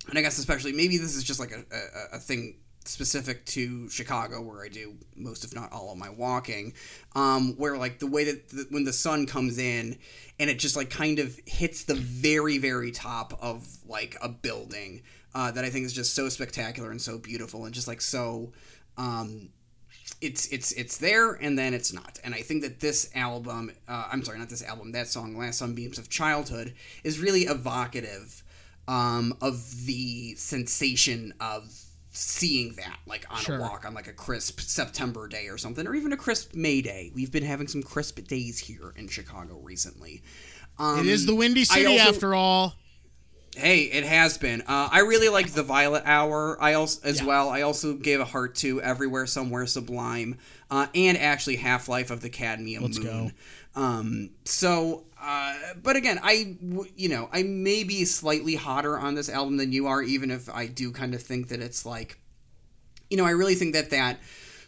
and 0.09 0.19
I 0.19 0.23
guess 0.23 0.39
especially 0.39 0.73
maybe 0.73 0.97
this 0.97 1.17
is 1.17 1.25
just 1.25 1.41
like 1.41 1.53
a, 1.53 1.65
a, 1.75 2.17
a 2.17 2.19
thing 2.19 2.57
specific 2.91 3.47
to 3.47 3.89
Chicago 3.89 4.43
where 4.43 4.65
I 4.65 4.69
do 4.69 4.95
most 5.17 5.45
if 5.45 5.55
not 5.55 5.73
all 5.73 5.93
of 5.93 5.99
my 5.99 6.11
walking 6.11 6.75
um, 7.15 7.55
where 7.57 7.77
like 7.77 7.99
the 7.99 8.07
way 8.07 8.25
that 8.25 8.49
the, 8.49 8.67
when 8.71 8.85
the 8.85 8.93
sun 8.93 9.27
comes 9.27 9.59
in 9.59 9.99
and 10.39 10.51
it 10.51 10.59
just 10.59 10.77
like 10.77 10.91
kind 10.91 11.19
of 11.19 11.39
hits 11.47 11.85
the 11.85 11.95
very 11.95 12.59
very 12.59 12.91
top 12.91 13.39
of 13.41 13.67
like 13.87 14.17
a 14.23 14.29
building 14.29 15.03
uh, 15.35 15.51
that 15.53 15.65
I 15.65 15.71
think 15.71 15.87
is 15.87 15.93
just 15.93 16.15
so 16.15 16.29
spectacular 16.29 16.91
and 16.91 17.01
so 17.01 17.19
beautiful 17.19 17.65
and 17.65 17.73
just 17.73 17.87
like 17.87 18.01
so 18.01 18.53
um, 18.97 19.51
it's 20.21 20.49
it's 20.49 20.73
it's 20.73 20.99
there 20.99 21.33
and 21.33 21.59
then 21.59 21.73
it's 21.73 21.93
not. 21.93 22.19
And 22.25 22.35
i 22.35 22.43
think 22.43 22.63
that 22.63 22.81
this 22.81 23.11
album 23.15 23.73
uh, 23.89 24.09
i'm 24.13 24.23
sorry 24.25 24.39
not 24.39 24.49
this 24.49 24.63
album 24.63 24.93
that 24.93 25.09
song 25.09 25.37
last 25.37 25.59
sunbeams 25.59 25.99
of 25.99 26.09
childhood 26.09 26.75
is 27.05 27.19
really 27.19 27.43
evocative 27.43 28.43
um, 28.89 29.37
of 29.41 29.87
the 29.87 30.35
sensation 30.35 31.33
of 31.41 31.90
seeing 32.13 32.75
that 32.75 32.99
like 33.07 33.25
on 33.31 33.39
Sure. 33.41 33.57
a 33.59 33.61
walk 33.61 33.85
on 33.87 33.95
like 33.95 34.09
a 34.09 34.13
crisp 34.13 34.59
september 34.61 35.29
day 35.29 35.47
or 35.49 35.57
something 35.57 35.87
or 35.87 35.95
even 35.95 36.13
a 36.13 36.17
crisp 36.17 36.55
may 36.55 36.83
day 36.83 37.13
we've 37.15 37.31
been 37.31 37.45
having 37.45 37.69
some 37.69 37.83
crisp 37.83 38.19
days 38.27 38.59
here 38.59 38.93
in 38.97 39.07
chicago 39.09 39.59
recently 39.63 40.23
um, 40.79 41.01
It 41.01 41.07
is 41.07 41.27
the 41.27 41.35
Windy 41.35 41.65
City 41.65 41.87
also- 41.87 42.09
after 42.09 42.35
all. 42.35 42.75
Hey, 43.57 43.83
it 43.83 44.05
has 44.05 44.39
been. 44.39 44.63
Uh, 44.63 44.89
I 44.93 45.01
really 45.01 45.29
like 45.29 45.51
the 45.51 45.65
Violet 45.65 46.05
Hour. 46.07 46.57
I 46.63 46.75
also 46.75 47.01
as 47.05 47.19
Yeah. 47.21 47.27
well. 47.27 47.49
I 47.51 47.63
also 47.63 47.95
gave 47.95 48.21
a 48.21 48.25
heart 48.25 48.55
to 48.57 48.81
Everywhere 48.81 49.27
Somewhere 49.27 49.67
Sublime, 49.67 50.39
uh, 50.71 50.87
and 50.95 51.19
actually 51.19 51.57
Half 51.57 51.89
Life 51.89 52.11
of 52.13 52.21
the 52.21 52.31
Cadmium 52.31 52.85
Let's 52.85 52.99
Moon. 53.01 53.33
Um, 53.75 54.31
so, 54.45 55.05
uh, 55.23 55.55
but 55.83 55.97
again, 55.97 56.19
I 56.23 56.57
you 56.97 57.09
know 57.09 57.29
I 57.33 57.43
may 57.43 57.85
be 57.85 58.05
slightly 58.05 58.55
hotter 58.55 58.99
on 58.99 59.15
this 59.15 59.29
album 59.29 59.57
than 59.57 59.73
you 59.73 59.87
are, 59.87 60.03
even 60.03 60.31
if 60.31 60.49
I 60.49 60.67
do 60.67 60.93
kind 60.93 61.15
of 61.15 61.23
think 61.23 61.49
that 61.49 61.61
it's 61.61 61.85
like, 61.85 62.19
you 63.09 63.17
know, 63.17 63.25
I 63.25 63.31
really 63.31 63.55
think 63.55 63.75
that 63.75 63.91
that 63.91 64.19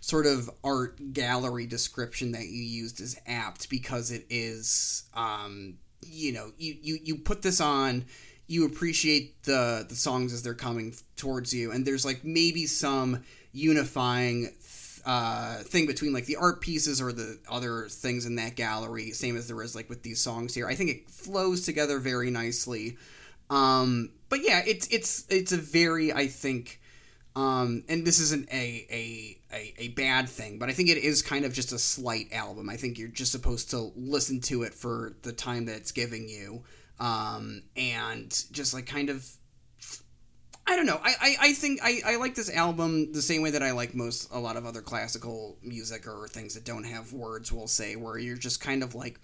sort 0.01 0.27
of 0.27 0.51
art 0.65 1.13
gallery 1.13 1.67
description 1.67 2.33
that 2.33 2.47
you 2.47 2.63
used 2.63 3.01
is 3.01 3.19
apt 3.27 3.71
because 3.71 4.11
it 4.11 4.27
is, 4.29 5.05
um, 5.15 5.79
you 6.03 6.33
know, 6.33 6.53
you 6.59 6.77
you 6.81 6.99
you 7.03 7.17
put 7.17 7.43
this 7.43 7.61
on 7.61 8.05
you 8.49 8.67
appreciate 8.67 9.43
the 9.45 9.87
the 9.89 9.95
songs 9.95 10.33
as 10.33 10.43
they're 10.43 10.53
coming 10.53 10.95
towards 11.17 11.55
you 11.55 11.71
and 11.73 11.87
there's 11.87 12.05
like 12.05 12.23
maybe 12.23 12.67
some 12.67 13.23
unifying 13.53 14.53
uh, 15.05 15.57
thing 15.59 15.87
between 15.87 16.13
like 16.13 16.27
the 16.27 16.37
art 16.37 16.61
pieces 16.61 17.01
or 17.01 17.13
the 17.13 17.39
other 17.49 17.87
things 17.89 18.25
in 18.27 18.37
that 18.37 18.55
gallery 18.57 19.11
same 19.11 19.37
as 19.37 19.49
there 19.49 19.63
is 19.63 19.75
like 19.75 19.89
with 19.89 20.03
these 20.03 20.21
songs 20.21 20.55
here 20.55 20.69
i 20.69 20.75
think 20.75 20.91
it 20.91 21.09
flows 21.09 21.65
together 21.65 21.99
very 21.99 22.31
nicely 22.31 22.97
um, 23.51 24.11
but 24.29 24.41
yeah 24.43 24.63
it's 24.67 24.87
it's 24.89 25.27
it's 25.29 25.53
a 25.53 25.57
very 25.57 26.13
i 26.13 26.27
think 26.27 26.81
um, 27.35 27.85
and 27.89 28.07
this 28.07 28.21
isn't 28.21 28.49
a, 28.53 28.87
a, 28.91 29.39
a, 29.55 29.75
a 29.79 29.89
bad 29.89 30.29
thing, 30.29 30.59
but 30.59 30.69
I 30.69 30.73
think 30.73 30.91
it 30.91 30.99
is 30.99 31.23
kind 31.23 31.45
of 31.45 31.55
just 31.55 31.73
a 31.73 31.79
slight 31.79 32.31
album. 32.33 32.69
I 32.69 32.77
think 32.77 32.99
you're 32.99 33.09
just 33.09 33.33
supposed 33.33 33.71
to 33.71 33.91
listen 33.97 34.41
to 34.43 34.65
it 34.65 34.75
for 34.75 35.15
the 35.23 35.33
time 35.33 35.65
that 35.67 35.77
it's 35.77 35.93
giving 35.93 36.29
you, 36.29 36.63
um, 37.01 37.63
and 37.77 38.31
just 38.53 38.75
like 38.75 38.87
kind 38.87 39.09
of. 39.09 39.27
I 40.67 40.77
don't 40.77 40.87
know. 40.87 41.01
I, 41.03 41.15
I, 41.21 41.37
I 41.41 41.53
think 41.55 41.81
I, 41.83 42.01
I 42.07 42.17
like 42.17 42.35
this 42.35 42.51
album 42.51 43.13
the 43.13 43.23
same 43.23 43.43
way 43.43 43.51
that 43.51 43.63
I 43.63 43.73
like 43.73 43.95
most 43.95 44.29
a 44.33 44.39
lot 44.39 44.57
of 44.57 44.65
other 44.65 44.81
classical 44.81 45.59
music 45.63 46.07
or 46.07 46.29
things 46.29 46.55
that 46.55 46.65
don't 46.65 46.85
have 46.85 47.13
words. 47.13 47.53
We'll 47.53 47.67
say 47.67 47.97
where 47.97 48.17
you're 48.17 48.37
just 48.37 48.61
kind 48.61 48.83
of 48.83 48.95
like, 48.95 49.19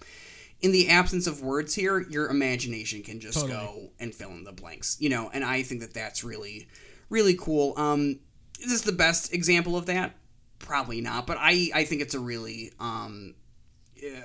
in 0.61 0.73
the 0.73 0.89
absence 0.89 1.27
of 1.27 1.41
words 1.41 1.73
here, 1.73 2.01
your 2.09 2.29
imagination 2.29 3.03
can 3.03 3.21
just 3.21 3.39
Totally. 3.39 3.53
go 3.53 3.89
and 3.99 4.13
fill 4.13 4.31
in 4.31 4.43
the 4.43 4.51
blanks. 4.51 4.97
You 4.99 5.09
know, 5.09 5.29
and 5.33 5.43
I 5.43 5.63
think 5.63 5.79
that 5.81 5.93
that's 5.93 6.23
really 6.23 6.67
really 7.09 7.35
cool. 7.35 7.73
Um, 7.77 8.19
is 8.59 8.69
this 8.69 8.81
the 8.81 8.91
best 8.91 9.33
example 9.33 9.75
of 9.77 9.85
that? 9.87 10.15
Probably 10.59 11.01
not, 11.01 11.25
but 11.25 11.37
I, 11.39 11.69
I 11.73 11.85
think 11.85 12.01
it's 12.01 12.13
a 12.13 12.19
really 12.19 12.73
um, 12.79 13.35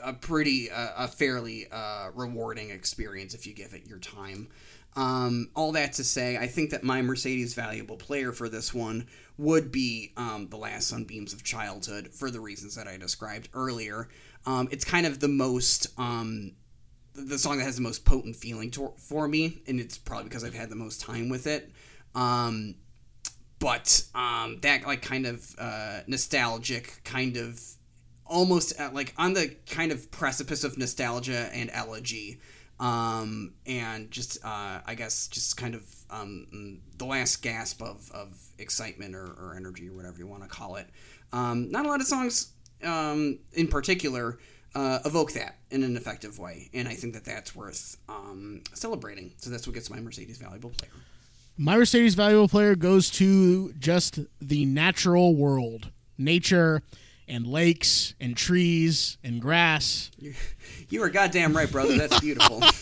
a 0.02 0.12
pretty 0.12 0.70
uh, 0.70 0.88
a 0.96 1.08
fairly 1.08 1.66
uh, 1.70 2.10
rewarding 2.14 2.70
experience 2.70 3.34
if 3.34 3.46
you 3.46 3.54
give 3.54 3.72
it 3.72 3.86
your 3.86 3.98
time. 3.98 4.48
Um, 4.96 5.50
all 5.56 5.72
that 5.72 5.94
to 5.94 6.04
say, 6.04 6.36
I 6.36 6.46
think 6.46 6.70
that 6.70 6.84
my 6.84 7.02
Mercedes 7.02 7.54
valuable 7.54 7.96
player 7.96 8.32
for 8.32 8.48
this 8.48 8.72
one 8.72 9.06
would 9.36 9.72
be 9.72 10.12
um, 10.16 10.48
the 10.50 10.56
last 10.56 10.88
Sunbeams 10.88 11.32
of 11.32 11.42
Childhood 11.42 12.08
for 12.12 12.30
the 12.30 12.40
reasons 12.40 12.76
that 12.76 12.86
I 12.86 12.96
described 12.96 13.48
earlier. 13.54 14.08
Um, 14.46 14.68
it's 14.70 14.84
kind 14.84 15.06
of 15.06 15.20
the 15.20 15.28
most 15.28 15.88
um, 15.98 16.52
the 17.14 17.38
song 17.38 17.58
that 17.58 17.64
has 17.64 17.76
the 17.76 17.82
most 17.82 18.04
potent 18.04 18.36
feeling 18.36 18.70
to, 18.72 18.92
for 18.96 19.28
me, 19.28 19.62
and 19.66 19.80
it's 19.80 19.98
probably 19.98 20.24
because 20.24 20.44
I've 20.44 20.54
had 20.54 20.68
the 20.68 20.76
most 20.76 21.00
time 21.00 21.28
with 21.28 21.46
it. 21.46 21.70
Um, 22.14 22.76
but 23.58 24.04
um, 24.14 24.58
that 24.62 24.86
like 24.86 25.02
kind 25.02 25.26
of 25.26 25.54
uh, 25.58 26.00
nostalgic 26.06 27.00
kind 27.04 27.36
of 27.36 27.60
almost 28.26 28.78
uh, 28.80 28.90
like 28.92 29.14
on 29.16 29.34
the 29.34 29.54
kind 29.70 29.92
of 29.92 30.10
precipice 30.10 30.64
of 30.64 30.76
nostalgia 30.76 31.50
and 31.52 31.70
elegy 31.72 32.40
um, 32.80 33.54
and 33.66 34.10
just 34.10 34.44
uh, 34.44 34.80
I 34.84 34.94
guess 34.94 35.28
just 35.28 35.56
kind 35.56 35.74
of 35.74 35.82
um, 36.10 36.80
the 36.98 37.04
last 37.04 37.42
gasp 37.42 37.82
of, 37.82 38.10
of 38.12 38.36
excitement 38.58 39.14
or, 39.14 39.26
or 39.26 39.54
energy 39.56 39.88
or 39.88 39.94
whatever 39.94 40.18
you 40.18 40.26
want 40.26 40.42
to 40.42 40.48
call 40.48 40.76
it. 40.76 40.88
Um, 41.32 41.70
not 41.70 41.86
a 41.86 41.88
lot 41.88 42.00
of 42.00 42.06
songs 42.06 42.52
um, 42.84 43.38
in 43.52 43.68
particular 43.68 44.38
uh, 44.74 44.98
evoke 45.04 45.32
that 45.32 45.56
in 45.70 45.82
an 45.82 45.96
effective 45.96 46.38
way, 46.38 46.68
and 46.74 46.88
I 46.88 46.94
think 46.94 47.14
that 47.14 47.24
that's 47.24 47.54
worth 47.54 47.96
um, 48.08 48.62
celebrating. 48.74 49.32
So 49.38 49.50
that's 49.50 49.66
what 49.66 49.74
gets 49.74 49.90
my 49.90 50.00
Mercedes 50.00 50.38
valuable 50.38 50.70
player. 50.70 50.92
My 51.56 51.76
Mercedes 51.76 52.14
valuable 52.14 52.48
player 52.48 52.74
goes 52.74 53.10
to 53.12 53.72
just 53.74 54.18
the 54.40 54.64
natural 54.64 55.36
world, 55.36 55.90
nature, 56.18 56.82
and 57.28 57.46
lakes 57.46 58.14
and 58.20 58.36
trees 58.36 59.18
and 59.24 59.40
grass. 59.40 60.10
You 60.90 61.02
are 61.02 61.08
goddamn 61.08 61.56
right, 61.56 61.70
brother. 61.70 61.96
That's 61.96 62.20
beautiful. 62.20 62.62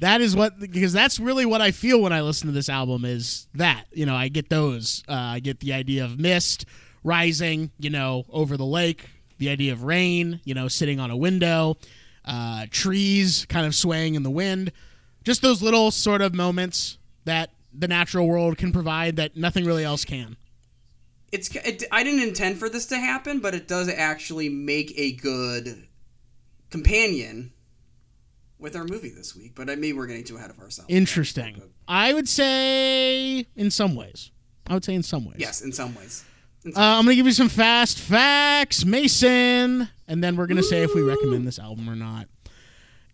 That 0.00 0.20
is 0.20 0.34
what 0.34 0.58
because 0.58 0.92
that's 0.92 1.20
really 1.20 1.46
what 1.46 1.60
I 1.60 1.70
feel 1.70 2.02
when 2.02 2.12
I 2.12 2.22
listen 2.22 2.48
to 2.48 2.52
this 2.52 2.68
album 2.68 3.04
is 3.04 3.46
that 3.54 3.84
you 3.92 4.04
know 4.04 4.16
I 4.16 4.26
get 4.26 4.48
those 4.48 5.04
uh, 5.08 5.12
I 5.14 5.38
get 5.38 5.60
the 5.60 5.72
idea 5.72 6.04
of 6.04 6.18
mist 6.18 6.64
rising 7.04 7.70
you 7.78 7.88
know 7.88 8.24
over 8.28 8.56
the 8.56 8.64
lake 8.64 9.08
the 9.38 9.48
idea 9.48 9.72
of 9.72 9.84
rain 9.84 10.40
you 10.42 10.54
know 10.54 10.66
sitting 10.66 10.98
on 10.98 11.12
a 11.12 11.16
window 11.16 11.76
uh, 12.24 12.66
trees 12.72 13.46
kind 13.48 13.64
of 13.64 13.76
swaying 13.76 14.16
in 14.16 14.24
the 14.24 14.30
wind 14.30 14.72
just 15.22 15.40
those 15.40 15.62
little 15.62 15.92
sort 15.92 16.20
of 16.20 16.34
moments 16.34 16.98
that 17.24 17.50
the 17.72 17.88
natural 17.88 18.26
world 18.26 18.58
can 18.58 18.72
provide 18.72 19.16
that 19.16 19.36
nothing 19.36 19.64
really 19.64 19.84
else 19.84 20.04
can. 20.04 20.36
It's 21.32 21.54
it, 21.56 21.84
I 21.90 22.04
didn't 22.04 22.22
intend 22.22 22.58
for 22.58 22.68
this 22.68 22.86
to 22.86 22.98
happen, 22.98 23.40
but 23.40 23.54
it 23.54 23.66
does 23.66 23.88
actually 23.88 24.48
make 24.48 24.92
a 24.98 25.12
good 25.12 25.86
companion 26.70 27.52
with 28.58 28.76
our 28.76 28.84
movie 28.84 29.10
this 29.10 29.34
week. 29.34 29.52
But 29.54 29.68
I 29.70 29.76
mean, 29.76 29.96
we're 29.96 30.06
getting 30.06 30.24
too 30.24 30.36
ahead 30.36 30.50
of 30.50 30.58
ourselves. 30.58 30.90
Interesting. 30.92 31.60
I 31.88 32.12
would 32.14 32.28
say 32.28 33.46
in 33.56 33.70
some 33.70 33.94
ways. 33.96 34.30
I 34.66 34.74
would 34.74 34.84
say 34.84 34.94
in 34.94 35.02
some 35.02 35.24
ways. 35.24 35.36
Yes, 35.38 35.60
in 35.62 35.72
some 35.72 35.94
ways. 35.94 36.24
In 36.64 36.70
Uh, 36.70 36.74
some- 36.74 36.82
I'm 36.84 37.04
gonna 37.04 37.16
give 37.16 37.26
you 37.26 37.32
some 37.32 37.48
fast 37.48 37.98
facts, 37.98 38.84
Mason, 38.84 39.88
and 40.06 40.22
then 40.22 40.36
we're 40.36 40.46
gonna 40.46 40.62
say 40.62 40.82
if 40.82 40.94
we 40.94 41.02
recommend 41.02 41.46
this 41.46 41.58
album 41.58 41.88
or 41.90 41.96
not. 41.96 42.28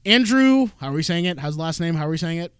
Andrew, 0.05 0.69
how 0.81 0.89
are 0.89 0.93
we 0.93 1.03
saying 1.03 1.25
it? 1.25 1.39
How's 1.39 1.57
the 1.57 1.63
last 1.63 1.81
name? 1.81 1.95
How 1.95 2.07
are 2.07 2.11
we 2.11 2.19
saying 2.19 2.39
it? 2.39 2.53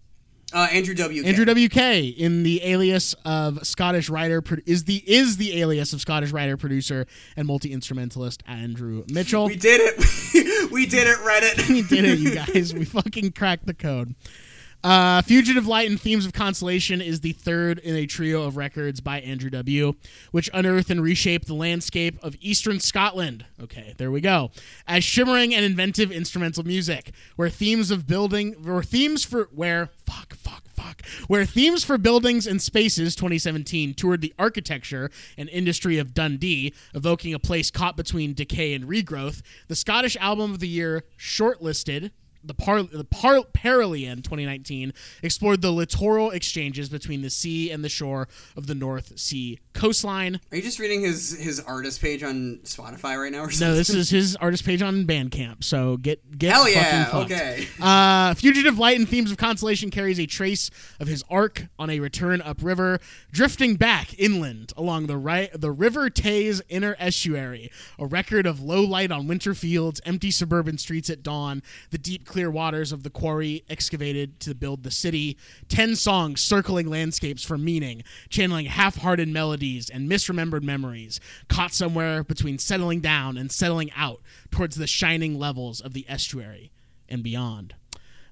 Uh, 0.53 0.67
Andrew 0.71 0.93
W. 0.95 1.23
Andrew 1.23 1.45
WK 1.45 1.77
in 2.17 2.43
the 2.43 2.63
alias 2.63 3.13
of 3.25 3.65
Scottish 3.65 4.09
writer 4.09 4.41
pro- 4.41 4.57
is 4.65 4.85
the 4.85 5.03
is 5.05 5.37
the 5.37 5.59
alias 5.61 5.93
of 5.93 6.01
Scottish 6.01 6.31
writer 6.31 6.57
producer 6.57 7.05
and 7.35 7.47
multi 7.47 7.71
instrumentalist 7.71 8.43
Andrew 8.47 9.03
Mitchell. 9.11 9.45
We 9.47 9.55
did 9.55 9.81
it. 9.83 10.71
we 10.71 10.85
did 10.85 11.07
it. 11.07 11.17
Reddit. 11.17 11.69
we 11.69 11.81
did 11.83 12.05
it, 12.05 12.19
you 12.19 12.33
guys. 12.53 12.73
We 12.73 12.85
fucking 12.85 13.31
cracked 13.33 13.65
the 13.65 13.73
code. 13.73 14.15
Uh, 14.81 15.21
Fugitive 15.23 15.67
Light 15.67 15.89
and 15.89 15.99
Themes 15.99 16.25
of 16.25 16.31
Consolation 16.31 17.01
is 17.01 17.19
the 17.19 17.33
third 17.33 17.79
in 17.79 17.95
a 17.97 18.05
trio 18.05 18.43
of 18.43 18.55
records 18.55 19.01
by 19.01 19.19
Andrew 19.19 19.49
W., 19.49 19.93
which 20.31 20.49
unearthed 20.53 20.89
and 20.89 21.03
reshaped 21.03 21.47
the 21.47 21.53
landscape 21.53 22.17
of 22.23 22.37
eastern 22.39 22.79
Scotland. 22.79 23.45
Okay, 23.61 23.93
there 23.97 24.09
we 24.09 24.21
go. 24.21 24.51
As 24.87 25.03
shimmering 25.03 25.53
and 25.53 25.65
inventive 25.65 26.13
instrumental 26.13 26.63
music, 26.63 27.11
where 27.35 27.49
themes 27.49 27.91
of 27.91 28.07
building, 28.07 28.55
or 28.65 28.81
themes 28.81 29.25
for, 29.25 29.49
where, 29.53 29.89
fuck, 30.05 30.33
fuck, 30.35 30.69
fuck, 30.69 31.05
where 31.27 31.45
themes 31.45 31.83
for 31.83 31.97
buildings 31.97 32.47
and 32.47 32.61
spaces 32.61 33.17
2017 33.17 33.93
toured 33.95 34.21
the 34.21 34.33
architecture 34.39 35.11
and 35.37 35.49
industry 35.49 35.97
of 35.97 36.13
Dundee, 36.13 36.73
evoking 36.93 37.33
a 37.33 37.39
place 37.39 37.69
caught 37.69 37.97
between 37.97 38.33
decay 38.33 38.73
and 38.73 38.85
regrowth. 38.85 39.41
The 39.67 39.75
Scottish 39.75 40.15
Album 40.21 40.51
of 40.51 40.59
the 40.61 40.69
Year 40.69 41.03
shortlisted 41.17 42.11
the 42.43 42.53
Par 42.53 42.83
the 42.83 43.03
Par 43.03 43.41
Paralian 43.53 44.17
2019 44.17 44.93
explored 45.23 45.61
the 45.61 45.71
littoral 45.71 46.31
exchanges 46.31 46.89
between 46.89 47.21
the 47.21 47.29
sea 47.29 47.71
and 47.71 47.83
the 47.83 47.89
shore 47.89 48.27
of 48.55 48.67
the 48.67 48.75
North 48.75 49.17
Sea 49.19 49.59
coastline. 49.73 50.39
Are 50.51 50.57
you 50.57 50.61
just 50.61 50.79
reading 50.79 51.01
his 51.01 51.37
his 51.37 51.59
artist 51.59 52.01
page 52.01 52.23
on 52.23 52.59
Spotify 52.63 53.21
right 53.21 53.31
now 53.31 53.41
or 53.41 53.51
something? 53.51 53.67
No, 53.67 53.75
this 53.75 53.89
is 53.89 54.09
his 54.09 54.35
artist 54.37 54.65
page 54.65 54.81
on 54.81 55.05
Bandcamp. 55.05 55.63
So 55.63 55.97
get 55.97 56.37
get 56.37 56.51
Hell 56.51 56.69
yeah. 56.69 57.05
fucked. 57.05 57.31
Okay. 57.31 57.67
Uh, 57.81 58.33
Fugitive 58.33 58.77
Light 58.77 58.97
and 58.97 59.07
Themes 59.07 59.31
of 59.31 59.37
Consolation 59.37 59.89
carries 59.89 60.19
a 60.19 60.25
trace 60.25 60.69
of 60.99 61.07
his 61.07 61.23
arc 61.29 61.67
on 61.77 61.89
a 61.89 61.99
return 61.99 62.41
upriver, 62.41 62.99
drifting 63.31 63.75
back 63.75 64.17
inland 64.19 64.73
along 64.77 65.07
the 65.07 65.17
right 65.17 65.49
the 65.53 65.71
River 65.71 66.09
Tay's 66.09 66.61
inner 66.69 66.95
estuary, 66.99 67.71
a 67.97 68.05
record 68.05 68.45
of 68.45 68.61
low 68.61 68.81
light 68.81 69.11
on 69.11 69.27
winter 69.27 69.53
fields, 69.53 70.01
empty 70.05 70.31
suburban 70.31 70.77
streets 70.77 71.09
at 71.09 71.23
dawn, 71.23 71.61
the 71.91 71.97
deep 71.97 72.25
clear 72.29 72.49
waters 72.49 72.93
of 72.93 73.03
the 73.03 73.09
quarry 73.09 73.63
excavated 73.69 74.39
to 74.39 74.53
build 74.53 74.83
the 74.83 74.91
city, 74.91 75.35
ten 75.67 75.95
songs 75.95 76.39
circling 76.39 76.87
landscapes 76.87 77.43
for 77.43 77.57
meaning, 77.57 78.03
channeling 78.29 78.67
half-hearted 78.67 79.27
melodies 79.27 79.89
and 79.89 80.09
misremembered 80.09 80.63
memories, 80.63 81.19
caught 81.49 81.73
somewhere 81.73 82.23
between 82.23 82.57
settling 82.57 83.01
down 83.01 83.37
and 83.37 83.51
settling 83.51 83.91
out 83.95 84.21
towards 84.51 84.75
the 84.75 84.87
shining 84.87 85.37
levels 85.37 85.81
of 85.81 85.93
the 85.93 86.05
estuary 86.07 86.71
and 87.09 87.23
beyond. 87.23 87.73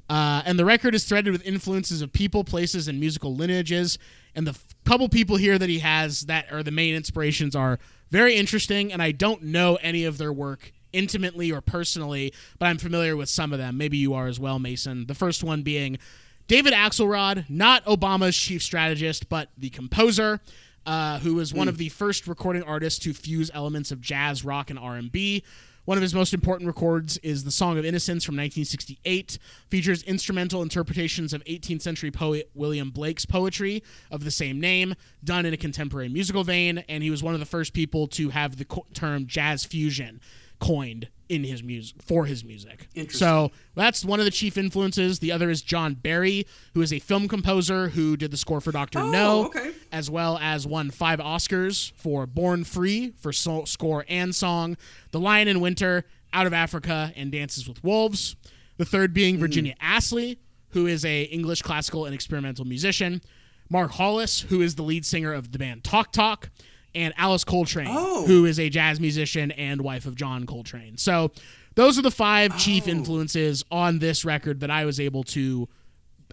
Uh, 0.10 0.42
and 0.46 0.58
the 0.58 0.64
record 0.64 0.96
is 0.96 1.04
threaded 1.04 1.34
with 1.34 1.46
influences 1.46 2.02
of 2.02 2.14
people, 2.14 2.44
places, 2.44 2.88
and 2.88 3.00
musical 3.00 3.36
lineages. 3.36 3.98
And 4.36 4.48
the 4.48 4.52
f- 4.52 4.68
couple 4.86 5.10
people 5.10 5.36
here 5.36 5.58
that 5.58 5.70
he 5.70 5.80
has 5.80 6.22
that 6.28 6.52
are 6.52 6.64
the 6.64 6.72
main 6.72 6.96
inspirations 6.96 7.56
are 7.56 7.78
very 8.10 8.36
interesting. 8.36 8.94
And 8.94 9.02
I 9.02 9.12
don't 9.12 9.44
know 9.44 9.78
any 9.82 10.06
of 10.06 10.18
their 10.18 10.32
work 10.32 10.72
intimately 10.98 11.52
or 11.52 11.62
personally, 11.62 12.34
but 12.60 12.66
I'm 12.66 12.78
familiar 12.78 13.16
with 13.16 13.30
some 13.30 13.54
of 13.54 13.60
them. 13.60 13.78
Maybe 13.78 13.98
you 13.98 14.14
are 14.16 14.28
as 14.28 14.40
well, 14.40 14.60
Mason. 14.60 15.06
The 15.06 15.14
first 15.14 15.44
one 15.44 15.62
being 15.62 16.00
David 16.48 16.74
Axelrod, 16.74 17.50
not 17.50 17.86
Obama's 17.86 18.36
chief 18.36 18.64
strategist, 18.64 19.30
but 19.30 19.50
the 19.58 19.70
composer. 19.70 20.42
Uh, 20.86 21.20
who 21.20 21.36
was 21.36 21.54
one 21.54 21.68
of 21.68 21.78
the 21.78 21.90
first 21.90 22.28
recording 22.28 22.64
artists 22.64 22.98
to 22.98 23.14
fuse 23.14 23.52
elements 23.54 23.92
of 23.92 24.00
jazz, 24.00 24.46
rock, 24.46 24.70
and 24.70 24.80
R&B. 24.80 25.44
One 25.84 25.98
of 25.98 26.02
his 26.02 26.14
most 26.14 26.34
important 26.34 26.68
records 26.68 27.18
is 27.18 27.44
The 27.46 27.52
Song 27.52 27.78
of 27.78 27.84
Innocence 27.86 28.24
from 28.24 28.36
1968. 28.36 29.38
Features 29.70 30.04
instrumental 30.04 30.62
interpretations 30.62 31.34
of 31.34 31.44
18th 31.44 31.82
century 31.82 32.10
poet 32.12 32.50
William 32.54 32.92
Blake's 32.92 33.26
poetry 33.26 33.84
of 34.12 34.24
the 34.24 34.32
same 34.32 34.62
name, 34.62 34.96
done 35.24 35.46
in 35.46 35.54
a 35.54 35.58
contemporary 35.58 36.08
musical 36.08 36.46
vein, 36.46 36.86
and 36.90 37.04
he 37.04 37.10
was 37.10 37.22
one 37.22 37.34
of 37.34 37.42
the 37.42 37.46
first 37.46 37.74
people 37.74 38.08
to 38.08 38.30
have 38.30 38.56
the 38.58 38.66
term 38.94 39.28
jazz 39.28 39.66
fusion 39.66 40.22
coined 40.60 41.08
in 41.30 41.44
his 41.44 41.62
music 41.62 42.02
for 42.02 42.26
his 42.26 42.44
music. 42.46 42.88
So 43.10 43.52
that's 43.76 44.06
one 44.06 44.20
of 44.20 44.26
the 44.26 44.32
chief 44.32 44.58
influences. 44.58 45.20
The 45.20 45.32
other 45.32 45.50
is 45.50 45.62
John 45.62 45.94
Barry, 45.94 46.46
who 46.74 46.82
is 46.82 46.94
a 46.94 47.00
film 47.00 47.28
composer 47.28 47.90
who 47.90 48.16
did 48.16 48.32
the 48.32 48.38
score 48.38 48.62
for 48.62 48.72
Doctor 48.72 49.00
Oh, 49.00 49.12
No, 49.12 49.46
okay. 49.48 49.74
as 49.92 50.10
well 50.10 50.38
as 50.42 50.66
won 50.66 50.90
five 50.90 51.20
Oscars 51.20 51.92
for 51.98 52.26
Born 52.26 52.64
Free 52.64 53.14
for 53.18 53.34
so- 53.34 53.66
score 53.66 54.06
and 54.08 54.34
song, 54.34 54.78
The 55.12 55.20
Lion 55.20 55.48
in 55.48 55.60
Winter, 55.60 56.06
Out 56.32 56.48
of 56.48 56.54
Africa, 56.54 57.12
and 57.16 57.32
Dances 57.32 57.68
with 57.68 57.84
Wolves. 57.84 58.36
The 58.78 58.86
third 58.86 59.14
being 59.14 59.36
hmm. 59.36 59.42
Virginia 59.42 59.76
Astley, 59.82 60.40
who 60.70 60.88
is 60.88 61.04
a 61.04 61.24
English 61.24 61.62
classical 61.62 62.06
and 62.06 62.14
experimental 62.16 62.64
musician. 62.64 63.22
Mark 63.70 63.92
Hollis, 63.92 64.42
who 64.42 64.62
is 64.62 64.76
the 64.76 64.84
lead 64.84 65.06
singer 65.06 65.34
of 65.34 65.52
the 65.52 65.60
band 65.60 65.84
Talk 65.84 66.14
Talk, 66.14 66.50
and 66.98 67.14
Alice 67.18 67.44
Coltrane, 67.44 67.88
Oh. 67.90 68.26
who 68.26 68.46
is 68.46 68.60
a 68.60 68.70
jazz 68.70 69.00
musician 69.00 69.52
and 69.52 69.82
wife 69.82 70.06
of 70.06 70.16
John 70.16 70.46
Coltrane. 70.46 70.98
So 70.98 71.32
those 71.76 71.98
are 71.98 72.02
the 72.02 72.12
five 72.12 72.58
chief 72.58 72.86
Oh. 72.88 72.92
influences 72.92 73.64
on 73.72 74.00
this 74.00 74.26
record 74.26 74.60
that 74.62 74.72
I 74.72 74.84
was 74.86 75.00
able 75.00 75.24
to 75.26 75.70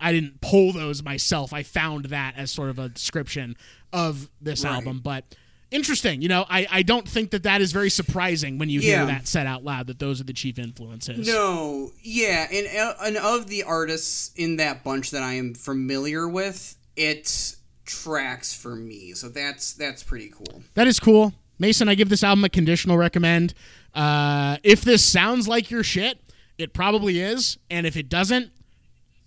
I 0.01 0.13
didn't 0.13 0.41
pull 0.41 0.73
those 0.73 1.05
myself. 1.05 1.53
I 1.53 1.63
found 1.63 2.07
that 2.07 2.35
as 2.37 2.51
sort 2.51 2.69
of 2.69 2.81
a 2.81 2.89
description 2.89 3.57
of 3.93 4.29
this 4.41 4.65
Right. 4.65 4.75
album, 4.75 4.99
but 5.05 5.37
interesting. 5.71 6.21
You 6.21 6.27
know, 6.29 6.45
I, 6.51 6.67
I 6.69 6.83
don't 6.83 7.09
think 7.09 7.31
that 7.31 7.45
that 7.45 7.61
is 7.61 7.71
very 7.71 7.91
surprising 7.91 8.59
when 8.59 8.69
you 8.69 8.81
hear 8.81 9.07
that 9.07 9.29
said 9.29 9.47
out 9.47 9.63
loud 9.63 9.87
that 9.87 10.01
those 10.01 10.21
are 10.21 10.25
the 10.25 10.33
chief 10.33 10.59
influences. 10.59 11.29
No, 11.29 11.93
yeah, 12.03 12.49
and 12.53 12.67
uh, 12.77 12.95
and 13.05 13.17
of 13.17 13.47
the 13.47 13.63
artists 13.63 14.33
in 14.35 14.57
that 14.57 14.83
bunch 14.83 15.11
that 15.13 15.23
I 15.23 15.35
am 15.35 15.55
familiar 15.55 16.27
with, 16.29 16.75
it 16.97 17.55
tracks 17.85 18.55
for 18.55 18.75
me. 18.77 19.13
So 19.13 19.29
that's 19.29 19.73
that's 19.75 20.03
pretty 20.03 20.31
cool. 20.31 20.63
That 20.75 20.87
is 20.87 21.01
cool. 21.01 21.33
Mason, 21.59 21.89
I 21.89 21.95
give 21.95 22.09
this 22.09 22.25
album 22.25 22.45
a 22.45 22.49
conditional 22.49 22.97
recommend. 22.97 23.55
Uh, 23.95 24.57
if 24.65 24.83
this 24.83 25.05
sounds 25.05 25.47
like 25.47 25.71
your 25.71 25.85
shit, 25.85 26.19
it 26.59 26.73
probably 26.73 27.21
is. 27.21 27.59
And 27.71 27.87
if 27.87 27.97
it 27.97 28.09
doesn't, 28.09 28.51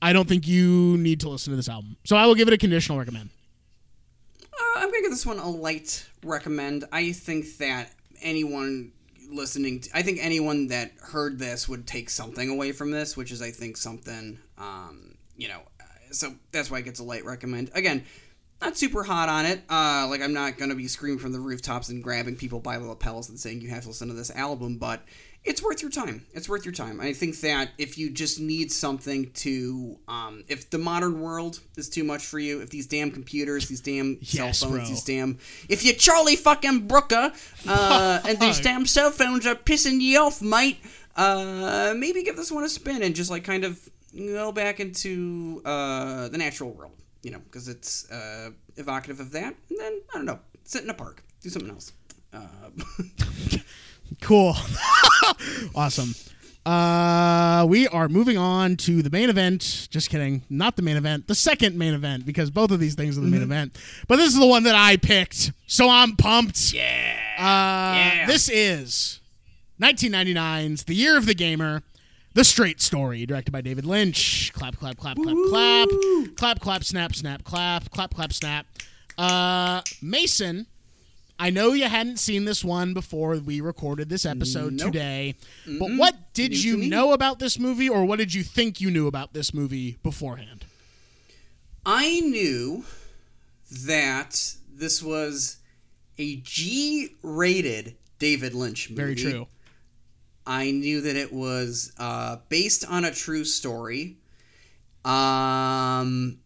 I 0.02 0.12
don't 0.14 0.28
think 0.28 0.48
you 0.48 0.98
need 0.98 1.22
to 1.22 1.30
listen 1.30 1.52
to 1.52 1.58
this 1.58 1.70
album. 1.70 1.96
So 2.04 2.16
I 2.18 2.26
will 2.26 2.36
give 2.36 2.48
it 2.48 2.54
a 2.54 2.58
conditional 2.58 2.98
recommend. 2.98 3.30
Uh, 4.44 4.48
I'm 4.76 4.90
gonna 4.90 5.02
give 5.02 5.12
this 5.12 5.26
one 5.26 5.40
a 5.40 5.50
light 5.50 6.06
recommend. 6.24 6.86
I 6.92 7.12
think 7.14 7.58
that 7.58 7.94
anyone 8.22 8.92
listening, 9.30 9.82
to, 9.82 9.90
I 9.94 10.02
think 10.04 10.20
anyone 10.22 10.68
that 10.68 10.92
heard 11.02 11.40
this 11.40 11.68
would 11.68 11.88
take 11.88 12.10
something 12.10 12.50
away 12.50 12.72
from 12.72 12.92
this, 12.92 13.16
which 13.18 13.32
is 13.32 13.42
I 13.42 13.52
think 13.52 13.78
something, 13.78 14.40
um, 14.58 15.16
you 15.38 15.48
know. 15.48 15.62
uh, 15.80 15.84
So 16.12 16.36
that's 16.52 16.70
why 16.72 16.80
it 16.80 16.86
gets 16.86 17.00
a 17.00 17.04
light 17.04 17.26
recommend. 17.26 17.72
Again, 17.74 18.06
not 18.62 18.78
super 18.78 19.04
hot 19.04 19.30
on 19.30 19.46
it. 19.46 19.62
Uh, 19.70 20.08
like 20.10 20.22
I'm 20.22 20.34
not 20.34 20.58
gonna 20.58 20.76
be 20.76 20.88
screaming 20.88 21.20
from 21.20 21.32
the 21.32 21.40
rooftops 21.40 21.90
and 21.90 22.04
grabbing 22.04 22.36
people 22.36 22.60
by 22.60 22.78
the 22.78 22.86
lapels 22.86 23.30
and 23.30 23.40
saying 23.40 23.62
you 23.62 23.70
have 23.70 23.84
to 23.84 23.90
listen 23.90 24.08
to 24.08 24.14
this 24.14 24.32
album, 24.32 24.78
but 24.78 25.04
it's 25.44 25.64
worth 25.64 25.82
your 25.82 25.92
time. 25.92 26.26
It's 26.34 26.50
worth 26.50 26.66
your 26.66 26.74
time. 26.74 27.00
I 27.00 27.14
think 27.14 27.40
that 27.40 27.70
if 27.78 27.98
you 27.98 28.10
just 28.10 28.38
need 28.40 28.70
something 28.72 29.32
to, 29.32 29.98
um, 30.10 30.44
if 30.50 30.70
the 30.70 30.78
modern 30.78 31.22
world 31.22 31.62
is 31.78 31.88
too 31.88 32.04
much 32.04 32.26
for 32.26 32.38
you, 32.38 32.60
if 32.62 32.70
these 32.70 32.86
damn 32.88 33.12
computers, 33.12 33.70
these 33.70 33.80
damn 33.80 34.18
Yes, 34.22 34.60
cell 34.60 34.70
phones, 34.70 34.80
bro. 34.82 34.90
these 34.90 35.04
damn, 35.04 35.38
if 35.70 35.86
you 35.86 35.94
Charlie 35.94 36.36
fucking 36.36 36.88
Brooker, 36.88 37.32
uh, 37.68 38.20
and 38.28 38.40
these 38.40 38.60
damn 38.60 38.86
cell 38.86 39.12
phones 39.12 39.46
are 39.48 39.56
pissing 39.56 40.02
you 40.02 40.20
off, 40.20 40.42
mate, 40.42 40.80
uh, 41.16 41.94
maybe 41.96 42.24
give 42.24 42.36
this 42.36 42.52
one 42.52 42.64
a 42.66 42.70
spin 42.70 43.02
and 43.02 43.16
just 43.16 43.30
like 43.32 43.44
kind 43.46 43.64
of 43.64 43.80
go 44.18 44.52
back 44.52 44.80
into 44.82 45.62
uh, 45.64 46.28
the 46.28 46.38
natural 46.38 46.72
world, 46.72 46.92
you 47.24 47.32
know, 47.32 47.40
because 47.40 47.68
it's 47.68 48.10
uh, 48.12 48.52
evocative 48.78 49.20
of 49.20 49.32
that. 49.32 49.56
And 49.70 49.80
then 49.80 50.02
I 50.14 50.18
don't 50.18 50.26
know, 50.26 50.40
sit 50.64 50.84
in 50.84 50.90
a 50.90 50.94
park, 50.94 51.24
do 51.42 51.50
something 51.50 51.72
else. 51.72 51.94
Uh, 52.34 52.48
Cool. 54.22 54.56
awesome. 55.76 56.16
Uh, 56.66 57.66
we 57.70 57.88
are 57.90 58.08
moving 58.10 58.38
on 58.38 58.76
to 58.78 59.02
the 59.02 59.10
main 59.10 59.30
event. 59.30 59.88
Just 59.92 60.10
kidding. 60.10 60.44
Not 60.50 60.76
the 60.78 60.82
main 60.82 60.96
event. 60.98 61.28
The 61.28 61.36
second 61.36 61.78
main 61.78 61.94
event 61.94 62.26
because 62.26 62.50
both 62.50 62.72
of 62.72 62.80
these 62.80 62.96
things 62.96 63.18
are 63.18 63.22
the 63.22 63.28
main 63.28 63.42
event. 63.42 63.78
But 64.08 64.16
this 64.18 64.34
is 64.34 64.40
the 64.40 64.46
one 64.48 64.64
that 64.64 64.76
I 64.76 64.96
picked. 64.98 65.52
So 65.68 65.90
I'm 65.90 66.16
pumped. 66.16 66.74
Yeah. 66.74 67.16
Uh, 67.38 67.96
Yeah. 67.96 68.28
This 68.28 68.50
is 68.50 69.20
1999's 69.82 70.84
The 70.84 70.96
Year 70.96 71.18
of 71.18 71.26
the 71.26 71.36
Gamer, 71.36 71.84
The 72.38 72.44
Straight 72.44 72.80
Story, 72.80 73.26
directed 73.26 73.50
by 73.50 73.62
David 73.62 73.84
Lynch. 73.84 74.54
Clap, 74.54 74.78
clap, 74.78 74.96
clap, 74.98 75.18
clap, 75.18 75.36
clap. 75.50 75.90
Clap, 76.36 76.60
clap, 76.60 76.84
snap, 76.84 77.16
snap, 77.16 77.44
clap. 77.44 77.90
Clap, 77.90 78.14
clap, 78.14 78.32
snap. 78.32 78.68
Uh, 79.18 79.82
Mason, 80.04 80.68
I 81.40 81.50
know 81.50 81.74
you 81.74 81.86
hadn't 81.86 82.18
seen 82.18 82.46
this 82.46 82.64
one 82.64 82.94
before 82.94 83.38
we 83.38 83.60
recorded 83.60 84.10
this 84.10 84.24
episode 84.24 84.74
Nope. 84.74 84.92
today, 84.92 85.34
but 85.80 85.90
what 85.98 86.32
did 86.36 86.52
New 86.52 86.58
you 86.58 86.78
know 86.88 87.12
about 87.12 87.40
this 87.40 87.58
movie, 87.58 87.90
or 87.90 88.06
what 88.06 88.20
did 88.20 88.36
you 88.36 88.44
think 88.44 88.80
you 88.80 88.92
knew 88.92 89.08
about 89.08 89.34
this 89.34 89.52
movie 89.52 89.98
beforehand? 90.04 90.66
I 91.88 92.20
knew 92.20 92.86
that 93.84 94.54
this 94.72 95.02
was 95.02 95.58
a 96.20 96.36
G-rated 96.36 97.96
David 98.20 98.54
Lynch 98.54 98.92
movie. 98.92 99.02
Very 99.02 99.16
true. 99.16 99.48
I 100.48 100.72
knew 100.72 101.02
that 101.02 101.16
it 101.16 101.34
was 101.34 101.92
uh, 102.00 102.38
based 102.50 102.90
on 102.90 103.04
a 103.04 103.12
true 103.12 103.44
story. 103.44 104.18
Um, 105.04 106.40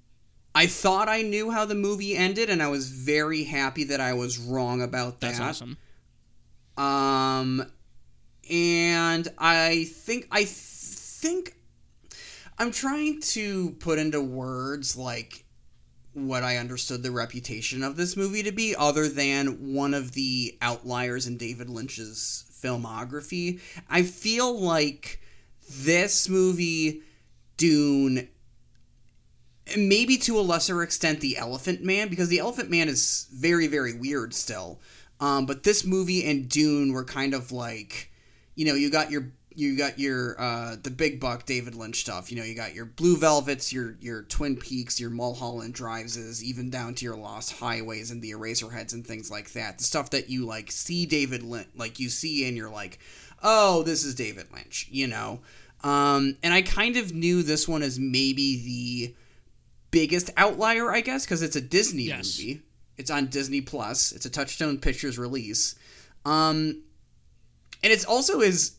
I 0.54 0.66
thought 0.68 1.08
I 1.08 1.22
knew 1.22 1.52
how 1.52 1.66
the 1.66 1.76
movie 1.76 2.18
ended, 2.18 2.50
and 2.50 2.62
I 2.62 2.68
was 2.68 2.90
very 2.90 3.44
happy 3.44 3.86
that 3.86 4.02
I 4.02 4.14
was 4.14 4.38
wrong 4.38 4.82
about 4.82 5.22
that. 5.22 5.38
That's 5.38 5.40
awesome. 5.40 5.78
Um, 6.78 7.72
and 8.50 9.28
I 9.38 9.86
think 9.86 10.28
I 10.32 10.40
th- 10.40 10.48
think 10.50 11.56
I'm 12.58 12.72
trying 12.72 13.22
to 13.22 13.72
put 13.80 14.00
into 14.00 14.22
words 14.22 14.98
like 14.98 15.46
what 16.14 16.44
I 16.44 16.58
understood 16.58 17.04
the 17.04 17.12
reputation 17.12 17.84
of 17.84 17.96
this 17.96 18.18
movie 18.18 18.44
to 18.44 18.52
be, 18.52 18.76
other 18.76 19.08
than 19.08 19.74
one 19.74 19.94
of 19.94 20.12
the 20.12 20.58
outliers 20.62 21.28
in 21.28 21.38
David 21.38 21.70
Lynch's 21.70 22.46
filmography. 22.62 23.60
I 23.90 24.04
feel 24.04 24.60
like 24.60 25.22
this 25.70 26.30
movie, 26.30 27.02
Dune, 27.58 28.28
maybe 29.78 30.18
to 30.18 30.40
a 30.40 30.42
lesser 30.42 30.84
extent 30.84 31.22
the 31.22 31.38
Elephant 31.38 31.84
Man, 31.84 32.10
because 32.10 32.30
the 32.30 32.40
Elephant 32.40 32.70
Man 32.70 32.90
is 32.90 33.28
very, 33.34 33.68
very 33.68 33.94
weird 33.94 34.34
still. 34.34 34.80
Um, 35.20 35.46
but 35.46 35.64
this 35.64 35.86
movie 35.86 36.26
and 36.30 36.50
Dune 36.50 36.94
were 36.94 37.06
kind 37.06 37.34
of 37.34 37.52
like, 37.52 38.12
you 38.56 38.66
know, 38.66 38.74
you 38.74 38.90
got 38.90 39.12
your 39.12 39.32
you 39.56 39.78
got 39.78 40.00
your 40.00 40.40
uh, 40.40 40.76
the 40.82 40.90
big 40.90 41.20
buck 41.20 41.46
David 41.46 41.76
Lynch 41.76 41.98
stuff. 42.02 42.32
You 42.32 42.38
know, 42.38 42.44
you 42.44 42.56
got 42.56 42.74
your 42.74 42.86
Blue 42.86 43.18
Velvets, 43.18 43.72
your 43.74 43.96
your 44.00 44.24
Twin 44.24 44.56
Peaks, 44.56 45.00
your 45.00 45.10
Mulholland 45.10 45.74
Driveses, 45.76 46.42
even 46.42 46.70
down 46.70 46.96
to 46.96 47.06
your 47.06 47.16
Lost 47.18 47.54
Highways 47.60 48.12
and 48.12 48.22
the 48.22 48.32
Eraserheads 48.32 48.94
and 48.94 49.06
things 49.06 49.30
like 49.30 49.52
that. 49.54 49.78
The 49.78 49.84
stuff 49.84 50.10
that 50.12 50.30
you 50.30 50.46
like 50.46 50.72
see 50.72 51.06
David 51.06 51.44
Lynch, 51.44 51.68
like 51.76 52.00
you 52.00 52.10
see 52.10 52.48
and 52.48 52.56
you're 52.56 52.70
like, 52.70 53.00
oh, 53.44 53.84
this 53.84 54.04
is 54.06 54.16
David 54.16 54.48
Lynch. 54.54 54.88
You 54.92 55.08
know, 55.08 55.42
um, 55.84 56.38
and 56.44 56.54
I 56.54 56.62
kind 56.62 56.98
of 56.98 57.14
knew 57.14 57.44
this 57.44 57.68
one 57.68 57.84
as 57.84 58.00
maybe 58.00 58.62
the 58.64 59.16
biggest 59.92 60.30
outlier, 60.38 60.92
I 60.92 61.02
guess, 61.02 61.26
because 61.26 61.42
it's 61.42 61.56
a 61.56 61.62
Disney 61.62 62.04
Yes. 62.04 62.38
movie. 62.40 62.62
It's 62.98 63.10
on 63.12 63.28
Disney 63.28 63.62
Plus. 63.62 64.12
It's 64.12 64.26
a 64.26 64.30
Touchstone 64.30 64.78
Pictures 64.78 65.18
release. 65.18 65.76
Um, 66.24 66.84
and 67.84 67.92
it's 67.92 68.06
also 68.06 68.42
his, 68.42 68.74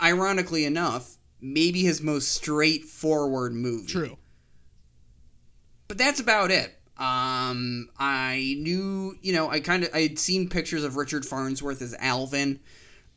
ironically 0.00 0.64
enough, 0.64 1.16
maybe 1.40 1.82
his 1.82 2.02
most 2.02 2.32
straightforward 2.32 3.52
movie. 3.52 3.86
True. 3.86 4.18
But 5.88 5.98
that's 5.98 6.20
about 6.20 6.50
it. 6.50 6.74
Um, 6.98 7.88
I 7.98 8.56
knew, 8.58 9.16
you 9.22 9.32
know, 9.32 9.48
I 9.48 9.60
kind 9.60 9.84
of 9.84 9.90
I 9.94 10.00
had 10.00 10.18
seen 10.18 10.48
pictures 10.48 10.82
of 10.82 10.96
Richard 10.96 11.24
Farnsworth 11.24 11.80
as 11.80 11.94
Alvin. 11.98 12.60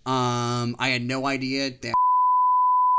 Um, 0.06 0.76
I 0.80 0.90
had 0.90 1.02
no 1.02 1.26
idea 1.26 1.72
that. 1.82 1.94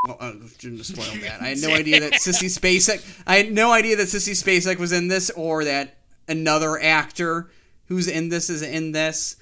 Well, 0.04 0.16
uh, 0.18 0.32
shouldn't 0.58 0.78
have 0.78 0.86
spoiled 0.86 1.22
that. 1.22 1.40
I 1.40 1.50
had 1.50 1.58
no 1.58 1.72
idea 1.72 2.00
that 2.00 2.14
Sissy 2.14 2.46
Spacek. 2.46 3.22
I 3.26 3.36
had 3.36 3.52
no 3.52 3.70
idea 3.72 3.96
that 3.96 4.08
Sissy 4.08 4.32
Spacek 4.32 4.78
was 4.78 4.90
in 4.90 5.06
this, 5.06 5.30
or 5.30 5.64
that 5.64 5.98
another 6.26 6.80
actor 6.80 7.50
who's 7.86 8.08
in 8.08 8.28
this 8.28 8.50
is 8.50 8.62
in 8.62 8.90
this. 8.90 9.36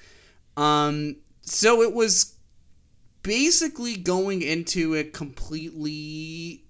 Um, 0.55 1.15
so 1.41 1.81
it 1.81 1.93
was 1.93 2.35
basically 3.23 3.97
going 3.97 4.41
into 4.41 4.93
it 4.93 5.13
completely, 5.13 6.63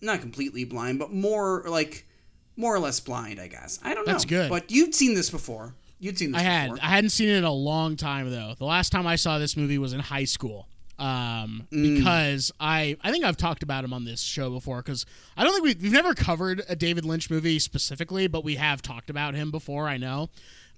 not 0.00 0.20
completely 0.20 0.64
blind, 0.64 0.98
but 0.98 1.12
more 1.12 1.64
like 1.66 2.06
more 2.56 2.74
or 2.74 2.78
less 2.78 3.00
blind, 3.00 3.40
I 3.40 3.48
guess. 3.48 3.78
I 3.82 3.94
don't 3.94 4.06
know. 4.06 4.12
That's 4.12 4.24
good. 4.24 4.50
But 4.50 4.70
you'd 4.70 4.94
seen 4.94 5.14
this 5.14 5.30
before. 5.30 5.74
You'd 5.98 6.18
seen 6.18 6.32
this 6.32 6.40
I 6.40 6.44
had. 6.44 6.70
before. 6.70 6.84
I 6.84 6.88
hadn't 6.88 7.10
seen 7.10 7.28
it 7.28 7.36
in 7.36 7.44
a 7.44 7.52
long 7.52 7.96
time 7.96 8.30
though. 8.30 8.54
The 8.58 8.64
last 8.64 8.90
time 8.90 9.06
I 9.06 9.16
saw 9.16 9.38
this 9.38 9.56
movie 9.56 9.78
was 9.78 9.92
in 9.92 10.00
high 10.00 10.24
school. 10.24 10.68
Um, 10.98 11.66
because 11.70 12.52
I 12.60 12.96
I 13.02 13.10
think 13.10 13.24
I've 13.24 13.36
talked 13.36 13.64
about 13.64 13.82
him 13.82 13.92
on 13.92 14.04
this 14.04 14.20
show 14.20 14.50
before 14.50 14.82
because 14.82 15.04
I 15.36 15.42
don't 15.42 15.52
think 15.52 15.64
we, 15.64 15.82
we've 15.82 15.92
never 15.92 16.14
covered 16.14 16.62
a 16.68 16.76
David 16.76 17.04
Lynch 17.04 17.28
movie 17.28 17.58
specifically, 17.58 18.28
but 18.28 18.44
we 18.44 18.54
have 18.56 18.82
talked 18.82 19.10
about 19.10 19.34
him 19.34 19.50
before. 19.50 19.88
I 19.88 19.96
know. 19.96 20.28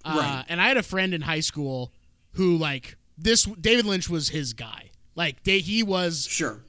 Uh, 0.05 0.17
Right. 0.19 0.45
And 0.49 0.61
I 0.63 0.69
had 0.69 0.77
a 0.77 0.83
friend 0.83 1.13
in 1.13 1.23
high 1.23 1.41
school 1.41 1.93
who 2.35 2.57
like 2.57 2.97
this 3.19 3.45
David 3.45 3.85
Lynch 3.87 4.09
was 4.09 4.29
his 4.31 4.53
guy. 4.55 4.91
Like 5.15 5.43
they, 5.45 5.61
he 5.61 5.83
was 5.83 6.27
Sure. 6.31 6.61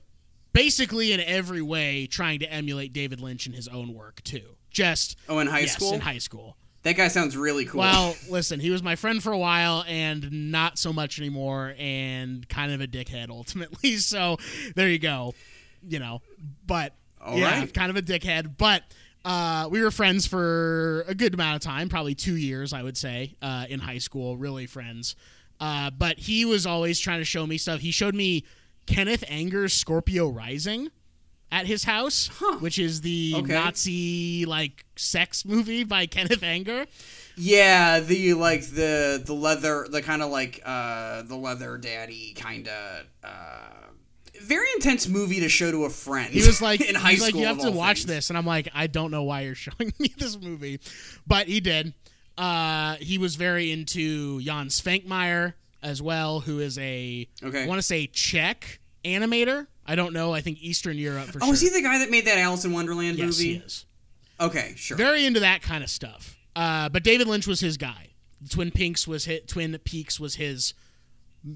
basically 0.54 1.12
in 1.12 1.20
every 1.20 1.62
way 1.62 2.08
trying 2.08 2.40
to 2.40 2.52
emulate 2.52 2.94
David 2.94 3.20
Lynch 3.20 3.48
in 3.48 3.54
his 3.54 3.68
own 3.68 3.94
work 3.94 4.24
too. 4.24 4.56
Just 4.70 5.18
Oh, 5.30 5.40
in 5.40 5.48
high 5.48 5.62
yes, 5.62 5.74
school? 5.74 5.94
in 5.94 6.02
high 6.02 6.18
school. 6.18 6.58
That 6.84 6.96
guy 6.98 7.08
sounds 7.08 7.36
really 7.36 7.66
cool. 7.66 7.80
Well, 7.80 8.16
listen, 8.30 8.60
he 8.60 8.70
was 8.70 8.84
my 8.84 8.96
friend 8.96 9.24
for 9.24 9.32
a 9.32 9.38
while 9.38 9.84
and 9.88 10.52
not 10.52 10.78
so 10.78 10.94
much 10.94 11.18
anymore 11.18 11.74
and 11.80 12.48
kind 12.48 12.72
of 12.72 12.82
a 12.82 12.88
dickhead 12.88 13.30
ultimately. 13.30 13.96
So 13.98 14.38
there 14.76 14.88
you 14.90 15.00
go. 15.00 15.34
You 15.88 16.00
know, 16.00 16.22
but 16.68 16.94
All 17.22 17.38
yeah, 17.38 17.60
right. 17.60 17.74
kind 17.74 17.90
of 17.90 17.96
a 17.96 18.02
dickhead. 18.02 18.56
But 18.58 18.84
uh, 19.24 19.68
we 19.72 19.82
were 19.82 19.90
friends 19.92 20.28
for 20.28 21.04
a 21.08 21.16
good 21.16 21.34
amount 21.34 21.56
of 21.56 21.62
time, 21.62 21.90
probably 21.90 22.14
two 22.16 22.36
years, 22.36 22.74
I 22.74 22.84
would 22.84 22.98
say, 22.98 23.36
uh, 23.42 23.66
in 23.70 23.80
high 23.80 23.98
school, 24.00 24.38
really 24.38 24.66
friends. 24.68 25.16
Uh, 25.60 25.90
but 25.90 26.20
he 26.20 26.46
was 26.46 26.66
always 26.66 27.00
trying 27.00 27.20
to 27.20 27.26
show 27.26 27.48
me 27.48 27.58
stuff. 27.58 27.80
He 27.80 27.92
showed 27.92 28.14
me 28.16 28.44
Kenneth 28.86 29.24
Anger's 29.28 29.74
Scorpio 29.74 30.28
Rising 30.30 30.90
at 31.52 31.66
his 31.68 31.84
house, 31.86 32.30
Huh. 32.40 32.58
which 32.58 32.78
is 32.80 33.02
the 33.02 33.34
Okay. 33.38 33.54
Nazi 33.54 34.46
like 34.46 34.86
sex 34.96 35.46
movie 35.46 35.84
by 35.84 36.06
Kenneth 36.08 36.44
Anger. 36.44 36.86
yeah, 37.38 38.00
the 38.00 38.34
like 38.34 38.66
the 38.68 39.22
the 39.26 39.34
leather, 39.34 39.88
the 39.90 40.02
kind 40.02 40.22
of 40.22 40.30
like 40.32 40.62
uh 40.66 41.22
the 41.22 41.36
leather 41.38 41.78
daddy 41.78 42.34
kind 42.34 42.68
of 42.68 43.06
uh 43.24 43.70
very 44.42 44.68
intense 44.76 45.08
movie 45.08 45.40
to 45.40 45.48
show 45.50 45.72
to 45.72 45.86
a 45.86 45.90
friend. 45.90 46.32
He 46.34 46.46
was 46.46 46.62
like, 46.62 46.82
in 46.90 46.96
high 46.96 47.12
he's 47.12 47.26
school. 47.26 47.40
like, 47.42 47.42
you 47.42 47.48
have 47.48 47.62
to 47.62 47.72
watch 47.72 48.00
things. 48.00 48.06
this, 48.08 48.30
and 48.30 48.38
I'm 48.38 48.46
like, 48.46 48.68
I 48.76 48.88
don't 48.88 49.10
know 49.12 49.24
why 49.24 49.42
you're 49.42 49.56
showing 49.56 49.94
me 49.98 50.14
this 50.18 50.40
movie, 50.40 50.80
but 51.26 51.48
he 51.48 51.62
did. 51.62 51.94
Uh, 52.38 52.96
he 52.96 53.18
was 53.18 53.36
very 53.36 53.72
into 53.72 54.42
Jan 54.42 54.68
Svankmajer 54.68 55.54
as 55.82 56.02
well, 56.02 56.42
who 56.42 56.60
is 56.60 56.78
a 56.78 57.28
Okay. 57.44 57.64
I 57.64 57.68
want 57.68 57.78
to 57.80 57.84
say 57.84 58.08
Czech 58.08 58.80
animator. 59.04 59.68
I 59.86 59.96
don't 59.96 60.14
know. 60.14 60.34
I 60.34 60.42
think 60.42 60.60
Eastern 60.62 60.98
Europe 60.98 61.28
for 61.28 61.40
Oh, 61.42 61.46
sure. 61.48 61.54
is 61.54 61.62
he 61.62 61.70
the 61.70 61.82
guy 61.82 62.00
that 62.00 62.10
made 62.10 62.26
that 62.26 62.38
Alice 62.40 62.66
in 62.66 62.74
Wonderland 62.74 63.18
yes, 63.18 63.28
movie? 63.38 63.54
he 63.54 63.60
is. 63.60 63.86
Okay, 64.40 64.74
sure. 64.76 64.98
Very 64.98 65.26
into 65.26 65.40
that 65.42 65.62
kind 65.62 65.84
of 65.84 65.90
stuff. 65.90 66.36
Uh, 66.56 66.90
but 66.90 67.04
David 67.04 67.28
Lynch 67.28 67.48
was 67.48 67.60
his 67.60 67.78
guy. 67.78 68.10
Twin 68.50 68.72
Peaks 68.72 69.08
was 69.08 69.26
hit. 69.26 69.48
Twin 69.48 69.78
Peaks 69.84 70.20
was 70.20 70.36
his. 70.36 70.74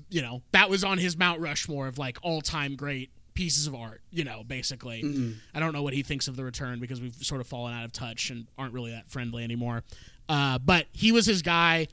You 0.09 0.21
know, 0.21 0.43
that 0.51 0.69
was 0.69 0.83
on 0.83 0.99
his 0.99 1.17
Mount 1.17 1.41
Rushmore 1.41 1.87
of 1.87 1.97
like 1.97 2.19
all 2.21 2.41
time 2.41 2.75
great 2.75 3.09
pieces 3.33 3.65
of 3.67 3.73
art. 3.73 4.01
You 4.11 4.23
know, 4.23 4.43
basically. 4.47 5.01
Mm-hmm. 5.03 5.31
I 5.53 5.59
don't 5.59 5.73
know 5.73 5.81
what 5.83 5.93
he 5.93 6.03
thinks 6.03 6.27
of 6.27 6.35
the 6.35 6.43
return 6.43 6.79
because 6.79 7.01
we've 7.01 7.15
sort 7.15 7.41
of 7.41 7.47
fallen 7.47 7.73
out 7.73 7.83
of 7.83 7.91
touch 7.91 8.29
and 8.29 8.47
aren't 8.57 8.73
really 8.73 8.91
that 8.91 9.09
friendly 9.09 9.43
anymore. 9.43 9.83
Uh, 10.29 10.59
but 10.59 10.85
he 10.93 11.11
was 11.11 11.25
his 11.25 11.41
guy. 11.41 11.87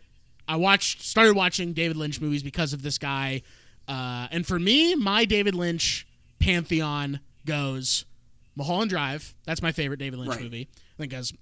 I 0.47 0.57
watched, 0.57 1.03
started 1.03 1.35
watching 1.35 1.73
David 1.73 1.97
Lynch 1.97 2.21
movies 2.21 2.43
because 2.45 2.73
of 2.73 2.83
this 2.83 2.99
guy. 2.99 3.43
Uh, 3.89 4.29
and 4.31 4.47
for 4.47 4.59
me, 4.59 4.95
my 4.95 5.25
David 5.25 5.55
Lynch 5.55 6.07
pantheon 6.39 7.21
goes 7.47 8.05
Mulholland 8.55 8.91
Drive. 8.91 9.35
That's 9.45 9.63
my 9.63 9.73
favorite 9.73 9.99
David 9.99 10.19
Lynch 10.19 10.31
Right. 10.35 10.43
movie. 10.43 10.69
I 10.99 11.03
think 11.03 11.13
as 11.15 11.33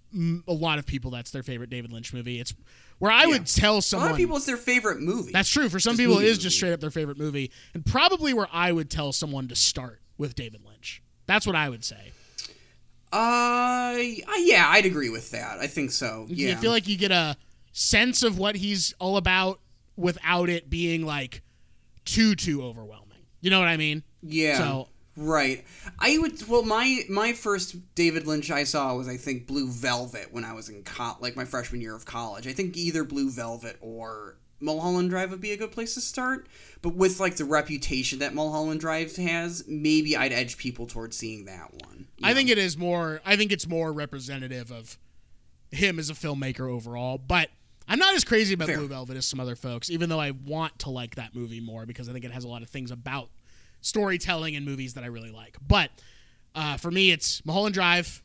a 0.48 0.52
lot 0.52 0.78
of 0.78 0.86
people, 0.86 1.10
that's 1.10 1.30
their 1.30 1.42
favorite 1.42 1.70
David 1.70 1.92
Lynch 1.92 2.12
movie. 2.12 2.40
It's 2.40 2.54
where 2.98 3.10
I 3.12 3.26
would 3.26 3.46
tell 3.46 3.80
someone. 3.82 4.08
a 4.08 4.10
lot 4.10 4.14
of 4.14 4.18
people, 4.18 4.36
it's 4.36 4.46
their 4.46 4.56
favorite 4.56 5.00
movie. 5.00 5.32
That's 5.32 5.48
true. 5.48 5.68
For 5.68 5.78
some 5.80 5.92
Just 5.92 6.00
people, 6.00 6.18
it 6.18 6.24
is 6.24 6.30
movie 6.38 6.42
just 6.42 6.56
straight 6.56 6.72
up 6.72 6.80
their 6.80 6.90
favorite 6.90 7.18
movie, 7.18 7.50
and 7.72 7.84
probably 7.84 8.34
where 8.34 8.48
I 8.52 8.72
would 8.72 8.90
tell 8.90 9.12
someone 9.12 9.48
to 9.48 9.56
start 9.56 10.00
with 10.18 10.34
David 10.34 10.62
Lynch. 10.64 11.02
That's 11.26 11.46
what 11.46 11.54
I 11.56 11.68
would 11.68 11.84
say. 11.84 12.12
Uh, 13.14 13.96
yeah, 14.38 14.66
I'd 14.68 14.86
agree 14.86 15.08
with 15.10 15.30
that. 15.30 15.58
I 15.60 15.66
think 15.66 15.92
so. 15.92 16.26
You 16.28 16.48
Yeah. 16.48 16.56
feel 16.60 16.70
like 16.70 16.88
you 16.88 16.96
get 16.96 17.12
a 17.12 17.36
sense 17.72 18.22
of 18.22 18.38
what 18.38 18.56
he's 18.56 18.92
all 18.98 19.16
about 19.16 19.60
without 19.96 20.48
it 20.50 20.68
being 20.68 21.04
like 21.06 21.42
too 22.04 22.34
too 22.34 22.62
overwhelming. 22.62 23.18
You 23.40 23.50
know 23.50 23.58
what 23.60 23.68
I 23.68 23.76
mean? 23.76 24.02
Yeah. 24.22 24.58
So 24.58 24.88
Right. 25.16 25.64
I 26.00 26.18
would. 26.18 26.46
Well, 26.48 26.64
my 26.64 27.02
my 27.08 27.32
first 27.34 27.76
David 27.94 28.26
Lynch 28.26 28.50
I 28.50 28.64
saw 28.64 28.96
was 28.96 29.06
I 29.06 29.16
think 29.16 29.46
Blue 29.46 29.70
Velvet 29.70 30.32
when 30.32 30.44
I 30.44 30.52
was 30.54 30.68
in 30.68 30.82
co- 30.82 31.16
like 31.20 31.36
my 31.36 31.44
freshman 31.44 31.80
year 31.80 31.94
of 31.94 32.04
college. 32.04 32.48
I 32.48 32.52
think 32.52 32.76
either 32.76 33.04
Blue 33.04 33.30
Velvet 33.30 33.76
or 33.80 34.38
Mulholland 34.60 35.10
Drive 35.10 35.30
would 35.30 35.40
be 35.40 35.52
a 35.52 35.56
good 35.56 35.72
place 35.72 35.94
to 35.94 36.00
start. 36.00 36.48
But 36.82 36.94
with 36.94 37.20
like 37.20 37.36
the 37.36 37.44
reputation 37.44 38.18
that 38.20 38.34
Mulholland 38.34 38.80
Drive 38.80 39.14
has, 39.16 39.64
maybe 39.66 40.16
I'd 40.16 40.32
edge 40.32 40.56
people 40.56 40.86
towards 40.86 41.16
seeing 41.16 41.44
that 41.46 41.72
one. 41.84 42.08
I 42.22 42.30
know? 42.30 42.36
think 42.36 42.50
it 42.50 42.58
is 42.58 42.76
more. 42.76 43.20
I 43.24 43.36
think 43.36 43.52
it's 43.52 43.66
more 43.66 43.92
representative 43.92 44.70
of 44.70 44.98
him 45.70 45.98
as 45.98 46.10
a 46.10 46.14
filmmaker 46.14 46.70
overall. 46.70 47.18
But 47.18 47.50
I'm 47.88 47.98
not 47.98 48.14
as 48.14 48.24
crazy 48.24 48.54
about 48.54 48.68
Fair. 48.68 48.78
Blue 48.78 48.88
Velvet 48.88 49.16
as 49.16 49.26
some 49.26 49.40
other 49.40 49.56
folks, 49.56 49.90
even 49.90 50.08
though 50.08 50.20
I 50.20 50.30
want 50.30 50.78
to 50.80 50.90
like 50.90 51.16
that 51.16 51.34
movie 51.34 51.60
more 51.60 51.86
because 51.86 52.08
I 52.08 52.12
think 52.12 52.24
it 52.24 52.32
has 52.32 52.44
a 52.44 52.48
lot 52.48 52.62
of 52.62 52.70
things 52.70 52.90
about 52.90 53.28
storytelling 53.80 54.56
and 54.56 54.64
movies 54.64 54.94
that 54.94 55.04
I 55.04 55.08
really 55.08 55.30
like. 55.30 55.56
But 55.66 55.90
uh, 56.54 56.76
for 56.78 56.90
me, 56.90 57.10
it's 57.10 57.44
Mulholland 57.44 57.74
Drive, 57.74 58.22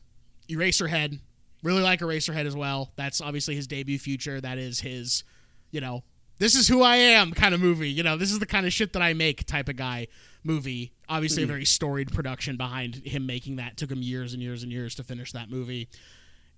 Eraserhead. 0.48 1.20
Really 1.62 1.82
like 1.82 2.00
Eraserhead 2.00 2.46
as 2.46 2.56
well. 2.56 2.92
That's 2.96 3.20
obviously 3.20 3.54
his 3.54 3.66
debut 3.66 3.98
feature. 3.98 4.40
That 4.40 4.56
is 4.56 4.80
his, 4.80 5.24
you 5.70 5.82
know, 5.82 6.02
this 6.40 6.56
is 6.56 6.66
who 6.66 6.82
I 6.82 6.96
am 6.96 7.32
kind 7.32 7.54
of 7.54 7.60
movie. 7.60 7.90
You 7.90 8.02
know, 8.02 8.16
this 8.16 8.32
is 8.32 8.38
the 8.38 8.46
kind 8.46 8.66
of 8.66 8.72
shit 8.72 8.94
that 8.94 9.02
I 9.02 9.12
make 9.12 9.46
type 9.46 9.68
of 9.68 9.76
guy 9.76 10.08
movie. 10.42 10.92
Obviously, 11.06 11.42
a 11.42 11.46
hmm. 11.46 11.50
very 11.50 11.64
storied 11.66 12.10
production 12.12 12.56
behind 12.56 13.06
him 13.06 13.26
making 13.26 13.56
that. 13.56 13.76
Took 13.76 13.92
him 13.92 14.02
years 14.02 14.32
and 14.32 14.42
years 14.42 14.62
and 14.62 14.72
years 14.72 14.94
to 14.96 15.04
finish 15.04 15.32
that 15.32 15.50
movie. 15.50 15.88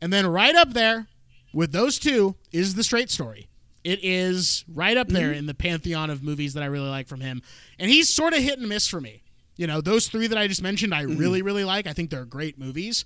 And 0.01 0.12
then 0.12 0.26
right 0.26 0.55
up 0.55 0.72
there 0.72 1.09
with 1.53 1.72
those 1.72 1.99
two 1.99 2.37
is 2.53 2.76
the 2.76 2.85
straight 2.85 3.11
story. 3.11 3.49
It 3.83 3.99
is 4.05 4.64
right 4.72 4.97
up 4.97 5.09
there 5.09 5.33
hmm. 5.33 5.39
in 5.39 5.47
the 5.47 5.55
pantheon 5.55 6.11
of 6.11 6.22
movies 6.22 6.55
that 6.55 6.62
I 6.62 6.66
really 6.66 6.89
like 6.89 7.09
from 7.09 7.20
him. 7.20 7.43
And 7.80 7.91
he's 7.91 8.09
sort 8.09 8.35
of 8.35 8.39
hit 8.39 8.61
and 8.61 8.68
miss 8.68 8.87
for 8.87 9.01
me. 9.01 9.24
You 9.57 9.66
know, 9.66 9.80
those 9.80 10.07
three 10.07 10.28
that 10.28 10.39
I 10.39 10.47
just 10.47 10.62
mentioned, 10.62 10.95
I 10.95 11.05
hmm. 11.05 11.16
really, 11.16 11.43
really 11.43 11.64
like. 11.64 11.89
I 11.89 11.93
think 11.93 12.11
they're 12.11 12.24
great 12.24 12.57
movies. 12.57 13.05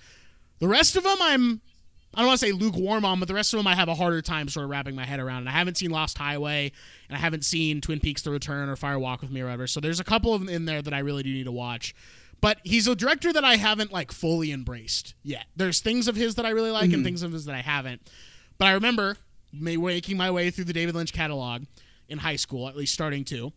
The 0.58 0.68
rest 0.68 0.94
of 0.94 1.04
them, 1.04 1.16
I'm, 1.22 1.62
I 2.16 2.20
don't 2.20 2.28
want 2.28 2.40
to 2.40 2.46
say 2.46 2.52
lukewarm 2.52 3.04
on, 3.04 3.20
but 3.20 3.28
the 3.28 3.34
rest 3.34 3.52
of 3.52 3.58
them 3.58 3.66
I 3.66 3.74
have 3.74 3.88
a 3.88 3.94
harder 3.94 4.22
time 4.22 4.48
sort 4.48 4.64
of 4.64 4.70
wrapping 4.70 4.94
my 4.94 5.04
head 5.04 5.20
around. 5.20 5.40
And 5.40 5.48
I 5.50 5.52
haven't 5.52 5.76
seen 5.76 5.90
Lost 5.90 6.16
Highway, 6.16 6.72
and 7.08 7.16
I 7.16 7.20
haven't 7.20 7.44
seen 7.44 7.82
Twin 7.82 8.00
Peaks: 8.00 8.22
The 8.22 8.30
Return 8.30 8.70
or 8.70 8.76
Fire 8.76 8.98
Walk 8.98 9.20
with 9.20 9.30
Me 9.30 9.42
or 9.42 9.44
whatever. 9.44 9.66
So 9.66 9.80
there's 9.80 10.00
a 10.00 10.04
couple 10.04 10.32
of 10.32 10.40
them 10.40 10.48
in 10.48 10.64
there 10.64 10.80
that 10.80 10.94
I 10.94 11.00
really 11.00 11.22
do 11.22 11.32
need 11.32 11.44
to 11.44 11.52
watch. 11.52 11.94
But 12.40 12.58
he's 12.64 12.86
a 12.86 12.96
director 12.96 13.32
that 13.32 13.44
I 13.44 13.56
haven't 13.56 13.92
like 13.92 14.12
fully 14.12 14.50
embraced 14.50 15.14
yet. 15.22 15.46
There's 15.56 15.80
things 15.80 16.08
of 16.08 16.16
his 16.16 16.36
that 16.36 16.46
I 16.46 16.50
really 16.50 16.70
like 16.70 16.92
and 16.92 17.02
mm. 17.02 17.04
things 17.04 17.22
of 17.22 17.32
his 17.32 17.44
that 17.46 17.54
I 17.54 17.60
haven't. 17.60 18.10
But 18.58 18.68
I 18.68 18.72
remember 18.72 19.16
ma- 19.52 19.76
making 19.76 20.16
my 20.16 20.30
way 20.30 20.50
through 20.50 20.64
the 20.64 20.72
David 20.72 20.94
Lynch 20.94 21.12
catalog 21.12 21.64
in 22.08 22.18
high 22.18 22.36
school, 22.36 22.68
at 22.68 22.76
least 22.76 22.94
starting 22.94 23.24
to. 23.26 23.52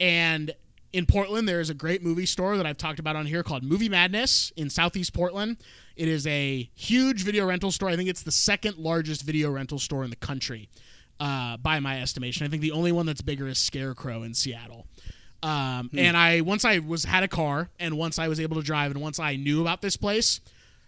And 0.00 0.52
in 0.92 1.06
Portland, 1.06 1.48
there 1.48 1.60
is 1.60 1.70
a 1.70 1.74
great 1.74 2.02
movie 2.02 2.26
store 2.26 2.56
that 2.56 2.66
I've 2.66 2.78
talked 2.78 2.98
about 2.98 3.16
on 3.16 3.26
here 3.26 3.42
called 3.42 3.62
Movie 3.62 3.88
Madness 3.88 4.52
in 4.56 4.70
Southeast 4.70 5.12
Portland. 5.12 5.58
It 5.96 6.08
is 6.08 6.26
a 6.26 6.70
huge 6.74 7.24
video 7.24 7.46
rental 7.46 7.70
store. 7.70 7.88
I 7.90 7.96
think 7.96 8.08
it's 8.08 8.22
the 8.22 8.32
second 8.32 8.78
largest 8.78 9.22
video 9.22 9.50
rental 9.50 9.78
store 9.78 10.04
in 10.04 10.10
the 10.10 10.16
country, 10.16 10.68
uh, 11.20 11.56
by 11.58 11.80
my 11.80 12.00
estimation. 12.00 12.46
I 12.46 12.48
think 12.48 12.62
the 12.62 12.72
only 12.72 12.92
one 12.92 13.06
that's 13.06 13.20
bigger 13.20 13.46
is 13.48 13.58
Scarecrow 13.58 14.22
in 14.22 14.34
Seattle. 14.34 14.86
Um, 15.42 15.90
And 15.96 16.16
I 16.16 16.40
once 16.40 16.64
I 16.64 16.78
was 16.78 17.04
had 17.04 17.22
a 17.22 17.28
car, 17.28 17.70
and 17.78 17.96
once 17.96 18.18
I 18.18 18.28
was 18.28 18.40
able 18.40 18.56
to 18.56 18.62
drive, 18.62 18.90
and 18.90 19.00
once 19.00 19.20
I 19.20 19.36
knew 19.36 19.60
about 19.60 19.82
this 19.82 19.96
place, 19.96 20.40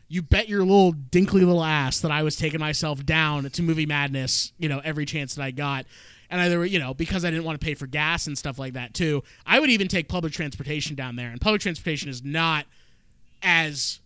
you 0.09 0.22
bet 0.22 0.48
your 0.48 0.61
little 0.61 0.92
dinkly 0.92 1.34
little 1.46 1.62
ass 1.62 2.01
that 2.01 2.11
I 2.11 2.24
was 2.24 2.34
taking 2.34 2.59
myself 2.59 3.07
down 3.07 3.48
to 3.48 3.62
Movie 3.62 3.86
Madness, 3.86 4.53
you 4.59 4.68
know, 4.68 4.80
every 4.82 5.07
chance 5.07 5.36
that 5.36 5.44
I 5.44 5.53
got. 5.53 5.86
And 6.31 6.41
either 6.41 6.64
you 6.64 6.78
know, 6.78 6.95
because 6.95 7.24
I 7.24 7.31
didn't 7.31 7.45
want 7.45 7.61
to 7.61 7.64
pay 7.64 7.74
for 7.74 7.87
gas 7.87 8.26
and 8.26 8.39
stuff 8.39 8.59
like 8.59 8.74
that 8.74 8.95
too. 8.95 9.22
I 9.45 9.59
would 9.59 9.68
even 9.68 9.89
take 9.89 10.09
public 10.09 10.33
transportation 10.33 10.95
down 10.95 11.16
there, 11.16 11.28
and 11.28 11.41
public 11.41 11.61
transportation 11.61 12.09
is 12.09 12.24
not 12.24 12.66
as 13.43 13.99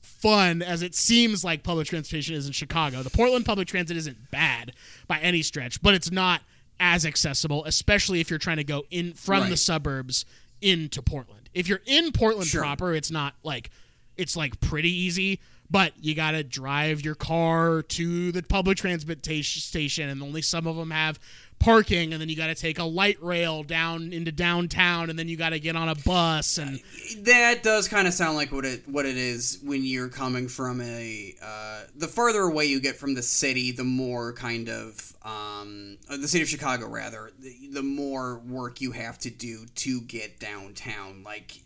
fun 0.00 0.62
as 0.62 0.82
it 0.82 0.94
seems 0.94 1.44
like 1.44 1.62
public 1.62 1.86
transportation 1.86 2.34
is 2.34 2.46
in 2.46 2.52
Chicago. 2.52 3.02
The 3.02 3.10
Portland 3.10 3.44
public 3.44 3.68
transit 3.68 3.96
isn't 3.96 4.30
bad 4.30 4.72
by 5.06 5.18
any 5.20 5.42
stretch, 5.42 5.82
but 5.82 5.94
it's 5.94 6.10
not 6.10 6.42
as 6.80 7.04
accessible, 7.04 7.64
especially 7.64 8.20
if 8.20 8.30
you're 8.30 8.38
trying 8.38 8.56
to 8.58 8.64
go 8.64 8.84
in 8.90 9.12
from 9.14 9.50
the 9.50 9.56
suburbs 9.56 10.24
into 10.60 11.02
Portland. 11.02 11.48
If 11.54 11.68
you're 11.68 11.80
in 11.86 12.12
Portland 12.12 12.48
Sure. 12.48 12.62
proper, 12.62 12.94
it's 12.94 13.10
not 13.10 13.34
like 13.42 13.70
it's 14.18 14.36
like 14.36 14.60
pretty 14.60 14.90
easy, 14.90 15.40
but 15.70 15.92
you 16.00 16.14
got 16.14 16.32
to 16.32 16.42
drive 16.42 17.02
your 17.02 17.14
car 17.14 17.82
to 17.82 18.32
the 18.32 18.42
public 18.42 18.76
transportation 18.76 19.60
station 19.60 20.08
and 20.08 20.22
only 20.22 20.42
some 20.42 20.66
of 20.66 20.76
them 20.76 20.90
have 20.90 21.18
parking 21.58 22.12
and 22.12 22.20
then 22.20 22.28
you 22.28 22.36
got 22.36 22.46
to 22.46 22.54
take 22.54 22.78
a 22.78 22.84
light 22.84 23.20
rail 23.20 23.64
down 23.64 24.12
into 24.12 24.30
downtown 24.30 25.10
and 25.10 25.18
then 25.18 25.28
you 25.28 25.36
got 25.36 25.50
to 25.50 25.58
get 25.58 25.74
on 25.74 25.88
a 25.88 25.94
bus 25.96 26.56
and 26.56 26.80
That 27.24 27.64
does 27.64 27.88
kind 27.88 28.06
of 28.06 28.14
sound 28.14 28.36
like 28.36 28.52
what 28.52 28.64
it 28.64 28.88
what 28.88 29.06
it 29.06 29.16
is 29.16 29.58
when 29.64 29.84
you're 29.84 30.08
coming 30.08 30.46
from 30.46 30.80
a 30.80 31.34
uh, 31.42 31.80
the 31.96 32.06
farther 32.06 32.42
away 32.42 32.66
you 32.66 32.80
get 32.80 32.96
from 32.96 33.14
the 33.14 33.22
city, 33.22 33.72
the 33.72 33.84
more 33.84 34.32
kind 34.32 34.68
of 34.68 35.12
um, 35.24 35.98
uh, 36.08 36.16
the 36.16 36.28
city 36.28 36.42
of 36.42 36.48
Chicago 36.48 36.86
rather, 36.86 37.32
the, 37.40 37.54
the 37.72 37.82
more 37.82 38.38
work 38.38 38.80
you 38.80 38.92
have 38.92 39.18
to 39.18 39.30
do 39.30 39.66
to 39.74 40.00
get 40.02 40.38
downtown. 40.38 41.24
Like 41.24 41.60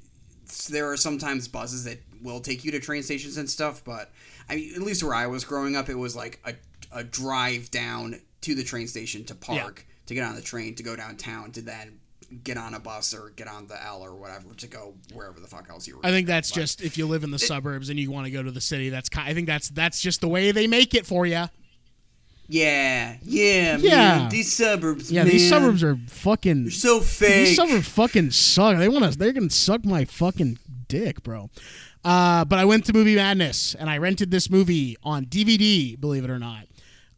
there 0.70 0.90
are 0.90 0.96
sometimes 0.96 1.48
buses 1.48 1.84
that 1.84 1.98
will 2.22 2.40
take 2.40 2.64
you 2.64 2.70
to 2.72 2.80
train 2.80 3.02
stations 3.02 3.36
and 3.36 3.48
stuff, 3.50 3.82
but 3.84 4.10
I 4.48 4.56
mean, 4.56 4.72
at 4.74 4.82
least 4.82 5.02
where 5.04 5.14
I 5.14 5.26
was 5.26 5.44
growing 5.44 5.76
up, 5.76 5.88
it 5.88 5.94
was 5.96 6.14
like 6.16 6.40
a 6.44 6.54
a 6.94 7.02
drive 7.04 7.70
down 7.70 8.20
to 8.42 8.54
the 8.54 8.62
train 8.64 8.86
station 8.86 9.24
to 9.24 9.34
park 9.34 9.86
to 10.06 10.14
get 10.14 10.24
on 10.24 10.34
the 10.34 10.42
train 10.42 10.74
to 10.74 10.82
go 10.82 10.94
downtown 10.96 11.50
to 11.52 11.62
then 11.62 11.98
get 12.44 12.56
on 12.56 12.74
a 12.74 12.80
bus 12.80 13.14
or 13.14 13.30
get 13.36 13.46
on 13.48 13.66
the 13.66 13.82
L 13.84 14.00
or 14.02 14.14
whatever 14.14 14.52
to 14.56 14.66
go 14.66 14.94
wherever 15.12 15.38
the 15.40 15.46
fuck 15.46 15.68
else 15.70 15.86
you 15.86 15.96
were. 15.96 16.04
I 16.04 16.10
think 16.10 16.26
that's 16.26 16.50
But- 16.50 16.60
just 16.60 16.80
if 16.82 16.96
you 16.98 17.06
live 17.06 17.24
in 17.24 17.30
the 17.30 17.38
suburbs 17.38 17.88
and 17.90 17.98
you 18.00 18.10
want 18.10 18.24
to 18.26 18.30
go 18.30 18.42
to 18.42 18.50
the 18.50 18.60
city. 18.60 18.88
That's 18.88 19.08
ki- 19.08 19.20
I 19.22 19.32
think 19.34 19.46
that's 19.46 19.68
that's 19.70 20.00
just 20.00 20.20
the 20.20 20.28
way 20.28 20.50
they 20.50 20.66
make 20.66 20.94
it 20.94 21.06
for 21.06 21.24
you. 21.26 21.44
yeah, 22.48 23.16
yeah, 23.22 23.76
Yeah. 23.78 23.96
Man, 24.18 24.28
these 24.28 24.52
suburbs. 24.52 25.10
Yeah, 25.10 25.24
these 25.24 25.48
suburbs 25.48 25.82
are 25.82 25.96
fucking. 26.08 26.64
they're 26.64 26.70
so 26.70 27.00
fake. 27.00 27.46
These 27.48 27.56
suburbs 27.56 27.88
fucking 27.88 28.30
suck. 28.32 28.76
They 28.78 28.88
want 28.88 29.10
to. 29.10 29.18
They're 29.18 29.32
gonna 29.32 29.48
suck 29.50 29.84
my 29.84 30.04
fucking 30.04 30.58
dick, 30.88 31.22
bro. 31.22 31.50
Uh, 32.05 32.44
but 32.44 32.59
I 32.59 32.64
went 32.64 32.84
to 32.86 32.92
Movie 32.92 33.14
Madness 33.14 33.74
and 33.74 33.88
I 33.88 33.98
rented 33.98 34.30
this 34.30 34.50
movie 34.50 34.96
on 35.03 35.24
DVD. 35.26 35.98
Believe 36.00 36.24
it 36.24 36.30
or 36.30 36.38
not. 36.38 36.66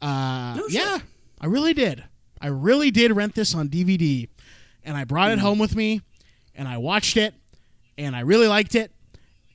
Uh, 0.02 0.56
No 0.56 0.66
yeah, 0.68 0.98
I 1.40 1.46
really 1.46 1.72
did. 1.72 2.04
I 2.40 2.48
really 2.48 2.90
did 2.90 3.10
rent 3.12 3.34
this 3.34 3.54
on 3.54 3.68
DVD, 3.70 4.28
and 4.82 4.96
I 4.96 5.04
brought 5.04 5.30
it 5.30 5.38
home 5.38 5.58
with 5.58 5.74
me, 5.74 6.02
and 6.54 6.68
I 6.68 6.76
watched 6.76 7.16
it, 7.16 7.32
and 7.96 8.14
I 8.14 8.20
really 8.20 8.48
liked 8.48 8.74
it. 8.74 8.92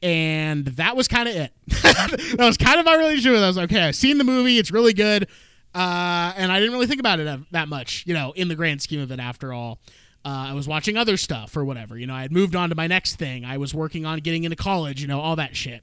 And 0.01 0.65
that 0.65 0.95
was 0.95 1.07
kind 1.07 1.29
of 1.29 1.35
it. 1.35 1.53
that 1.67 2.35
was 2.39 2.57
kind 2.57 2.79
of 2.79 2.85
my 2.87 2.95
relationship 2.95 3.33
with 3.33 3.41
it. 3.41 3.43
I 3.43 3.47
was 3.47 3.57
like, 3.57 3.71
okay, 3.71 3.83
I've 3.83 3.95
seen 3.95 4.17
the 4.17 4.23
movie. 4.23 4.57
It's 4.57 4.71
really 4.71 4.93
good. 4.93 5.27
Uh, 5.75 6.33
and 6.35 6.51
I 6.51 6.59
didn't 6.59 6.73
really 6.73 6.87
think 6.87 6.99
about 6.99 7.19
it 7.19 7.39
that 7.51 7.67
much, 7.67 8.03
you 8.07 8.15
know, 8.15 8.31
in 8.35 8.47
the 8.47 8.55
grand 8.55 8.81
scheme 8.81 9.01
of 9.01 9.11
it 9.11 9.19
after 9.19 9.53
all. 9.53 9.77
Uh, 10.25 10.47
I 10.49 10.53
was 10.53 10.67
watching 10.67 10.97
other 10.97 11.17
stuff 11.17 11.55
or 11.55 11.63
whatever. 11.63 11.97
You 11.97 12.07
know, 12.07 12.13
I 12.13 12.21
had 12.21 12.31
moved 12.31 12.55
on 12.55 12.69
to 12.69 12.75
my 12.75 12.87
next 12.87 13.15
thing. 13.15 13.45
I 13.45 13.57
was 13.57 13.73
working 13.73 14.05
on 14.05 14.19
getting 14.19 14.43
into 14.43 14.55
college, 14.55 15.01
you 15.01 15.07
know, 15.07 15.21
all 15.21 15.37
that 15.37 15.55
shit. 15.55 15.81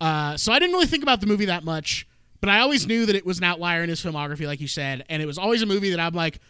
Uh, 0.00 0.36
so 0.36 0.52
I 0.52 0.58
didn't 0.58 0.74
really 0.74 0.86
think 0.86 1.02
about 1.02 1.20
the 1.20 1.26
movie 1.26 1.44
that 1.44 1.62
much, 1.62 2.06
but 2.40 2.48
I 2.50 2.60
always 2.60 2.86
knew 2.86 3.06
that 3.06 3.14
it 3.14 3.24
was 3.24 3.38
an 3.38 3.44
outlier 3.44 3.82
in 3.82 3.88
his 3.88 4.02
filmography, 4.02 4.46
like 4.46 4.60
you 4.60 4.68
said. 4.68 5.04
And 5.08 5.22
it 5.22 5.26
was 5.26 5.38
always 5.38 5.62
a 5.62 5.66
movie 5.66 5.90
that 5.90 6.00
I'm 6.00 6.14
like, 6.14 6.40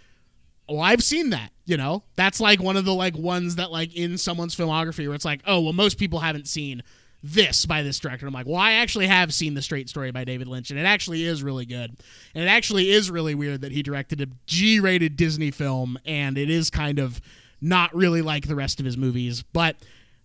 well, 0.69 0.81
I've 0.81 1.03
seen 1.03 1.31
that, 1.31 1.51
you 1.67 1.77
know? 1.77 2.05
That's 2.17 2.41
like 2.41 2.63
one 2.63 2.77
of 2.77 2.85
the 2.85 2.95
like 2.95 3.17
ones 3.17 3.57
that 3.57 3.71
like 3.71 3.95
in 3.95 4.17
someone's 4.17 4.55
filmography 4.55 5.07
where 5.07 5.17
it's 5.17 5.25
like, 5.25 5.43
oh, 5.47 5.61
well, 5.61 5.73
most 5.73 5.99
people 5.99 6.21
haven't 6.21 6.47
seen 6.47 6.83
this 7.23 7.67
by 7.67 7.83
this 7.83 7.99
director. 7.99 8.27
I'm 8.27 8.33
like, 8.33 8.47
well, 8.47 8.57
I 8.57 8.73
actually 8.73 9.07
have 9.07 9.33
seen 9.33 9.55
The 9.55 9.63
Straight 9.63 9.89
Story 9.89 10.11
by 10.11 10.25
David 10.25 10.49
Lynch, 10.49 10.71
and 10.71 10.79
it 10.79 10.85
actually 10.85 11.25
is 11.25 11.43
really 11.43 11.67
good. 11.67 11.97
And 12.35 12.45
it 12.45 12.49
actually 12.49 12.91
is 12.91 13.11
really 13.11 13.35
weird 13.35 13.61
that 13.61 13.73
he 13.73 13.83
directed 13.83 14.21
a 14.21 14.27
G-rated 14.47 15.17
Disney 15.17 15.51
film, 15.51 15.99
and 16.05 16.39
it 16.39 16.51
is 16.51 16.71
kind 16.71 16.99
of 16.99 17.21
not 17.61 17.95
really 17.95 18.23
like 18.23 18.47
the 18.47 18.55
rest 18.55 18.81
of 18.81 18.87
his 18.87 18.97
movies. 18.97 19.43
But 19.43 19.77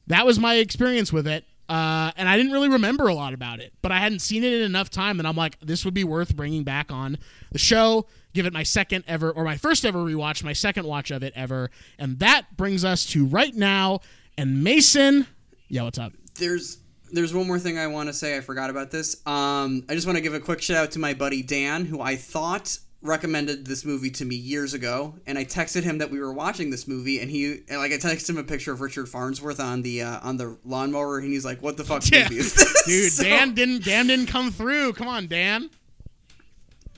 that 0.08 0.26
was 0.26 0.40
my 0.40 0.56
experience 0.56 1.12
with 1.12 1.28
it. 1.28 1.44
Uh, 1.68 2.12
and 2.16 2.30
I 2.30 2.38
didn't 2.38 2.52
really 2.52 2.70
remember 2.70 3.08
a 3.08 3.16
lot 3.16 3.34
about 3.34 3.60
it, 3.60 3.74
but 3.82 3.92
I 3.92 3.98
hadn't 3.98 4.20
seen 4.20 4.44
it 4.44 4.54
in 4.54 4.62
enough 4.62 4.92
time, 4.92 5.20
and 5.20 5.28
I'm 5.28 5.36
like, 5.36 5.60
this 5.62 5.84
would 5.84 5.96
be 5.96 6.04
worth 6.04 6.36
bringing 6.36 6.64
back 6.64 6.92
on 6.92 7.18
the 7.52 7.58
show. 7.58 8.06
Give 8.34 8.46
it 8.46 8.54
my 8.54 8.62
second 8.62 9.04
ever, 9.08 9.32
or 9.32 9.44
my 9.44 9.58
first 9.58 9.84
ever 9.84 9.98
rewatch, 10.00 10.44
my 10.44 10.54
second 10.54 10.86
watch 10.86 11.10
of 11.10 11.24
it 11.24 11.34
ever, 11.36 11.72
and 11.98 12.20
that 12.20 12.56
brings 12.56 12.86
us 12.86 13.04
to 13.08 13.26
right 13.26 13.56
now. 13.56 14.02
And 14.38 14.64
Mason, 14.64 15.26
yeah, 15.68 15.84
what's 15.84 15.98
up? 15.98 16.14
there's 16.36 16.78
there's 17.12 17.34
one 17.34 17.48
more 17.48 17.60
thing 17.60 17.78
I 17.78 17.88
want 17.88 18.08
to 18.10 18.14
say. 18.14 18.38
I 18.38 18.42
forgot 18.42 18.70
about 18.70 18.92
this. 18.92 19.16
Um, 19.28 19.84
I 19.90 19.94
just 19.96 20.06
want 20.08 20.18
to 20.18 20.22
give 20.22 20.34
a 20.34 20.40
quick 20.40 20.62
shout 20.62 20.78
out 20.78 20.92
to 20.92 21.00
my 21.00 21.14
buddy 21.14 21.42
Dan, 21.44 21.86
who 21.86 22.02
I 22.02 22.16
thought 22.16 22.78
recommended 23.02 23.68
this 23.68 23.86
movie 23.86 24.10
to 24.10 24.26
me 24.26 24.36
years 24.36 24.74
ago, 24.74 25.14
and 25.28 25.38
I 25.38 25.46
texted 25.46 25.84
him 25.84 26.00
that 26.00 26.10
we 26.10 26.20
were 26.20 26.34
watching 26.34 26.72
this 26.72 26.88
movie, 26.88 27.20
and 27.20 27.30
he 27.30 27.62
and 27.70 27.78
like 27.78 27.92
I 27.92 27.98
texted 27.98 28.30
him 28.32 28.38
a 28.38 28.44
picture 28.44 28.72
of 28.72 28.82
Richard 28.82 29.08
Farnsworth 29.08 29.60
on 29.60 29.84
the 29.84 30.02
uh, 30.02 30.20
on 30.24 30.38
the 30.38 30.58
lawnmower, 30.66 31.20
and 31.20 31.32
he's 31.32 31.46
like, 31.46 31.62
"What 31.62 31.78
the 31.78 31.84
fuck 31.84 32.04
Yeah. 32.12 32.24
movie 32.24 32.38
is 32.40 32.54
this?" 32.56 32.84
Dude, 32.86 33.12
So- 33.12 33.24
Dan 33.24 33.54
didn't 33.54 33.86
Dan 33.86 34.08
didn't 34.08 34.28
come 34.28 34.52
through. 34.52 34.94
Come 34.94 35.08
on, 35.08 35.28
Dan. 35.28 35.70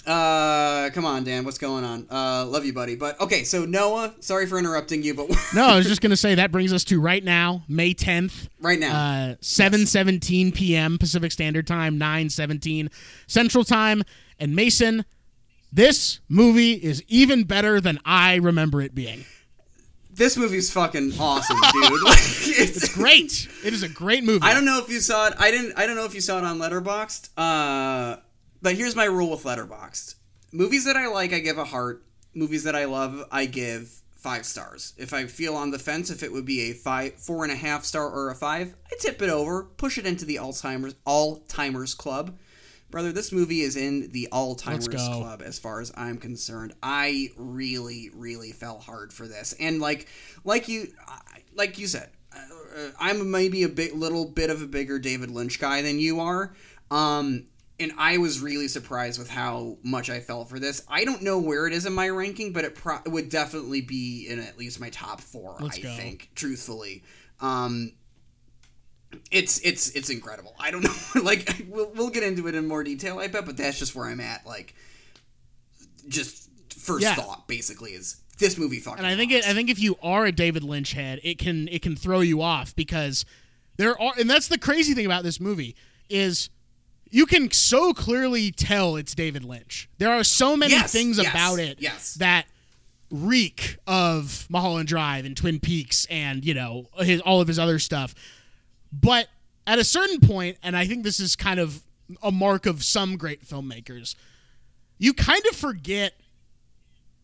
Uh, 0.07 0.89
come 0.91 1.05
on, 1.05 1.23
Dan. 1.25 1.43
What's 1.43 1.57
going 1.57 1.83
on? 1.83 2.07
Uh, 2.09 2.45
love 2.45 2.65
you, 2.65 2.71
buddy. 2.73 2.95
But 2.95 3.19
okay, 3.19 3.43
so 3.43 3.65
Noah, 3.65 4.15
sorry 4.21 4.45
for 4.47 4.57
interrupting 4.57 5.03
you, 5.03 5.13
but 5.13 5.29
No, 5.53 5.65
I 5.67 5.75
was 5.75 5.85
just 5.87 5.99
gonna 6.01 6.15
say 6.15 6.35
that 6.35 6.51
brings 6.51 6.71
us 6.71 6.83
to 6.85 7.01
right 7.01 7.23
now, 7.23 7.63
May 7.67 7.93
tenth, 7.93 8.47
right 8.61 8.79
now, 8.79 8.95
uh, 8.95 9.35
seven 9.41 9.85
seventeen 9.85 10.51
p.m. 10.53 10.97
Pacific 10.97 11.31
Standard 11.33 11.67
Time, 11.67 11.97
nine 11.97 12.29
seventeen 12.29 12.89
Central 13.27 13.63
Time, 13.65 14.03
and 14.39 14.55
Mason. 14.55 15.03
This 15.73 16.21
movie 16.29 16.71
is 16.73 17.03
even 17.09 17.43
better 17.43 17.81
than 17.81 17.99
I 18.05 18.35
remember 18.35 18.81
it 18.81 18.95
being. 18.95 19.25
this 20.13 20.37
movie's 20.37 20.71
fucking 20.71 21.13
awesome, 21.19 21.57
dude. 21.73 21.91
Like, 22.05 22.17
it's, 22.19 22.95
Great. 22.95 23.47
It 23.65 23.73
is 23.73 23.83
a 23.83 23.89
great 23.89 24.23
movie. 24.23 24.43
I 24.43 24.53
don't 24.53 24.63
know 24.63 24.79
if 24.79 24.89
you 24.89 25.01
saw 25.01 25.27
it. 25.27 25.33
I 25.37 25.51
didn't. 25.51 25.77
I 25.77 25.85
don't 25.85 25.97
know 25.97 26.05
if 26.05 26.15
you 26.15 26.21
saw 26.21 26.37
it 26.37 26.45
on 26.45 26.57
Letterboxd. 26.59 27.29
Uh, 27.37 28.17
but 28.61 28.75
here's 28.75 28.95
my 28.95 29.05
rule 29.05 29.31
with 29.31 29.43
Letterboxd: 29.43 30.15
movies 30.51 30.85
that 30.85 30.95
I 30.95 31.07
like, 31.07 31.33
I 31.33 31.39
give 31.39 31.57
a 31.57 31.65
heart. 31.65 32.03
Movies 32.33 32.63
that 32.65 32.75
I 32.75 32.85
love, 32.85 33.25
I 33.31 33.45
give 33.45 34.01
five 34.17 34.45
stars. 34.45 34.93
If 34.97 35.13
I 35.13 35.25
feel 35.25 35.55
on 35.55 35.71
the 35.71 35.79
fence, 35.79 36.09
if 36.09 36.21
it 36.21 36.31
would 36.31 36.45
be 36.45 36.69
a 36.69 36.73
five, 36.73 37.13
four 37.15 37.43
and 37.43 37.51
a 37.51 37.55
half 37.55 37.85
star 37.85 38.07
or 38.09 38.29
a 38.29 38.35
five, 38.35 38.75
I 38.91 38.95
tip 38.99 39.21
it 39.21 39.29
over, 39.29 39.63
push 39.63 39.97
it 39.97 40.05
into 40.05 40.25
the 40.25 40.35
Alzheimer's 40.35 40.95
All 41.05 41.37
Timers 41.47 41.93
Club. 41.93 42.37
Brother, 42.89 43.11
this 43.11 43.31
movie 43.31 43.61
is 43.61 43.75
in 43.75 44.11
the 44.11 44.27
All 44.31 44.55
Timers 44.55 44.87
Club 44.87 45.41
as 45.43 45.59
far 45.59 45.81
as 45.81 45.91
I'm 45.95 46.17
concerned. 46.17 46.73
I 46.81 47.29
really, 47.37 48.09
really 48.13 48.51
fell 48.51 48.79
hard 48.79 49.11
for 49.11 49.27
this, 49.27 49.53
and 49.59 49.79
like, 49.79 50.07
like 50.43 50.67
you, 50.67 50.93
like 51.53 51.77
you 51.79 51.87
said, 51.87 52.09
uh, 52.33 52.89
I'm 52.99 53.29
maybe 53.31 53.63
a 53.63 53.69
bit, 53.69 53.95
little 53.95 54.25
bit 54.25 54.49
of 54.49 54.61
a 54.61 54.67
bigger 54.67 54.99
David 54.99 55.31
Lynch 55.31 55.59
guy 55.59 55.81
than 55.81 55.99
you 55.99 56.19
are. 56.19 56.53
Um, 56.91 57.47
and 57.79 57.91
I 57.97 58.17
was 58.17 58.39
really 58.41 58.67
surprised 58.67 59.19
with 59.19 59.29
how 59.29 59.77
much 59.83 60.09
I 60.09 60.19
fell 60.19 60.45
for 60.45 60.59
this. 60.59 60.81
I 60.89 61.05
don't 61.05 61.21
know 61.21 61.37
where 61.39 61.67
it 61.67 61.73
is 61.73 61.85
in 61.85 61.93
my 61.93 62.09
ranking, 62.09 62.51
but 62.53 62.65
it, 62.65 62.73
pro- 62.75 62.99
it 63.05 63.09
would 63.09 63.29
definitely 63.29 63.81
be 63.81 64.27
in 64.29 64.39
at 64.39 64.57
least 64.57 64.79
my 64.79 64.89
top 64.89 65.21
four. 65.21 65.57
Let's 65.59 65.77
I 65.77 65.81
go. 65.81 65.95
think, 65.95 66.29
truthfully. 66.35 67.03
Um, 67.39 67.93
it's 69.31 69.59
it's 69.59 69.89
it's 69.91 70.09
incredible. 70.09 70.53
I 70.59 70.71
don't 70.71 70.83
know. 71.15 71.21
like 71.21 71.65
we'll 71.69 71.91
we'll 71.95 72.09
get 72.09 72.23
into 72.23 72.47
it 72.47 72.55
in 72.55 72.67
more 72.67 72.83
detail, 72.83 73.19
I 73.19 73.27
bet, 73.27 73.45
but 73.45 73.57
that's 73.57 73.77
just 73.79 73.95
where 73.95 74.05
I'm 74.07 74.19
at. 74.19 74.45
Like, 74.45 74.73
just 76.07 76.49
first 76.75 77.03
Yeah. 77.03 77.15
thought 77.15 77.47
basically 77.47 77.91
is 77.91 78.17
this 78.39 78.57
movie 78.57 78.79
fucking. 78.79 78.99
and 78.99 79.07
I 79.07 79.15
think 79.15 79.31
it, 79.31 79.47
I 79.47 79.53
think 79.53 79.69
if 79.69 79.79
you 79.79 79.97
are 80.03 80.25
a 80.25 80.31
David 80.31 80.63
Lynch 80.63 80.93
head, 80.93 81.19
it 81.23 81.37
can 81.39 81.67
it 81.69 81.81
can 81.81 81.95
throw 81.95 82.19
you 82.19 82.41
off 82.41 82.75
because 82.75 83.25
there 83.77 83.99
are 84.01 84.13
and 84.19 84.29
that's 84.29 84.47
the 84.47 84.57
crazy 84.57 84.93
thing 84.93 85.05
about 85.05 85.23
this 85.23 85.39
movie 85.39 85.75
is 86.09 86.49
you 87.11 87.25
can 87.25 87.51
so 87.51 87.93
clearly 87.93 88.51
tell 88.51 88.95
it's 88.95 89.13
David 89.15 89.43
Lynch. 89.43 89.89
There 89.97 90.11
are 90.11 90.23
so 90.23 90.55
many 90.57 90.73
Yes, 90.73 90.91
things 90.91 91.17
yes, 91.17 91.29
about 91.29 91.59
it 91.59 91.79
yes. 91.81 92.15
that 92.15 92.45
reek 93.09 93.77
of 93.87 94.45
Mulholland 94.49 94.87
Drive 94.87 95.25
and 95.25 95.35
Twin 95.35 95.59
Peaks 95.59 96.05
and 96.09 96.43
you 96.43 96.53
know 96.53 96.87
his 96.97 97.21
all 97.21 97.41
of 97.41 97.47
his 97.47 97.57
other 97.59 97.79
stuff. 97.79 98.13
But 98.91 99.27
at 99.65 99.79
a 99.79 99.83
certain 99.83 100.19
point, 100.19 100.57
and 100.63 100.75
I 100.75 100.85
think 100.85 101.03
this 101.03 101.19
is 101.19 101.35
kind 101.35 101.59
of 101.59 101.83
a 102.23 102.31
mark 102.31 102.65
of 102.65 102.83
some 102.83 103.17
great 103.17 103.45
filmmakers, 103.45 104.15
you 104.97 105.13
kind 105.13 105.41
of 105.49 105.55
forget 105.55 106.13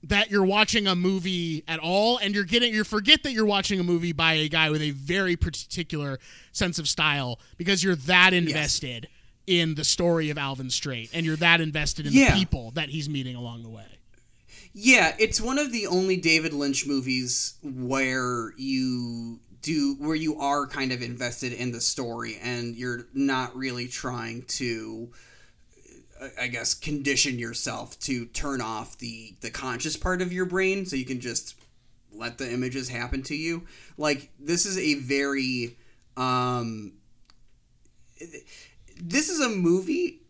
that 0.05 0.29
you're 0.29 0.43
watching 0.43 0.85
a 0.85 0.95
movie 0.95 1.63
at 1.65 1.79
all 1.79 2.17
and 2.17 2.35
you're 2.35 2.43
getting 2.43 2.73
you 2.73 2.83
forget 2.83 3.23
that 3.23 3.31
you're 3.31 3.45
watching 3.45 3.79
a 3.79 3.83
movie 3.83 4.11
by 4.11 4.33
a 4.33 4.49
guy 4.49 4.69
with 4.69 4.81
a 4.81 4.91
very 4.91 5.37
particular 5.37 6.19
sense 6.51 6.77
of 6.77 6.89
style 6.89 7.39
because 7.57 7.81
you're 7.81 7.95
that 7.95 8.33
invested 8.33 9.07
in 9.45 9.75
the 9.75 9.83
story 9.83 10.29
of 10.29 10.37
Alvin 10.37 10.69
Straight 10.69 11.09
and 11.13 11.25
you're 11.25 11.35
that 11.37 11.59
invested 11.61 12.05
in 12.07 12.13
Yeah. 12.13 12.31
the 12.33 12.39
people 12.39 12.71
that 12.71 12.89
he's 12.89 13.09
meeting 13.09 13.35
along 13.35 13.63
the 13.63 13.69
way. 13.69 13.85
Yeah, 14.73 15.15
it's 15.19 15.39
one 15.41 15.59
of 15.59 15.71
the 15.71 15.85
only 15.87 16.17
David 16.17 16.53
Lynch 16.53 16.87
movies 16.87 17.55
where 17.61 18.53
you 18.57 19.39
do 19.61 19.95
where 19.99 20.15
you 20.15 20.37
are 20.39 20.65
kind 20.67 20.91
of 20.91 21.01
invested 21.01 21.53
in 21.53 21.71
the 21.71 21.79
story 21.79 22.37
and 22.41 22.75
you're 22.75 23.07
not 23.13 23.55
really 23.55 23.87
trying 23.87 24.41
to 24.43 25.11
I- 26.21 26.43
I 26.43 26.47
guess 26.47 26.73
condition 26.73 27.37
yourself 27.39 27.99
to 28.01 28.25
turn 28.27 28.61
off 28.61 28.97
the 28.97 29.35
the 29.41 29.51
conscious 29.51 29.95
part 29.97 30.21
of 30.21 30.33
your 30.33 30.45
brain 30.45 30.85
so 30.85 30.95
you 30.95 31.05
can 31.05 31.19
just 31.21 31.55
let 32.11 32.37
the 32.37 32.51
images 32.51 32.89
happen 32.89 33.23
to 33.23 33.35
you. 33.35 33.63
Like 33.97 34.31
this 34.39 34.65
is 34.65 34.77
a 34.77 34.95
very 34.95 35.77
um 36.17 36.93
this 39.09 39.29
is 39.29 39.39
a 39.39 39.49
movie 39.49 40.21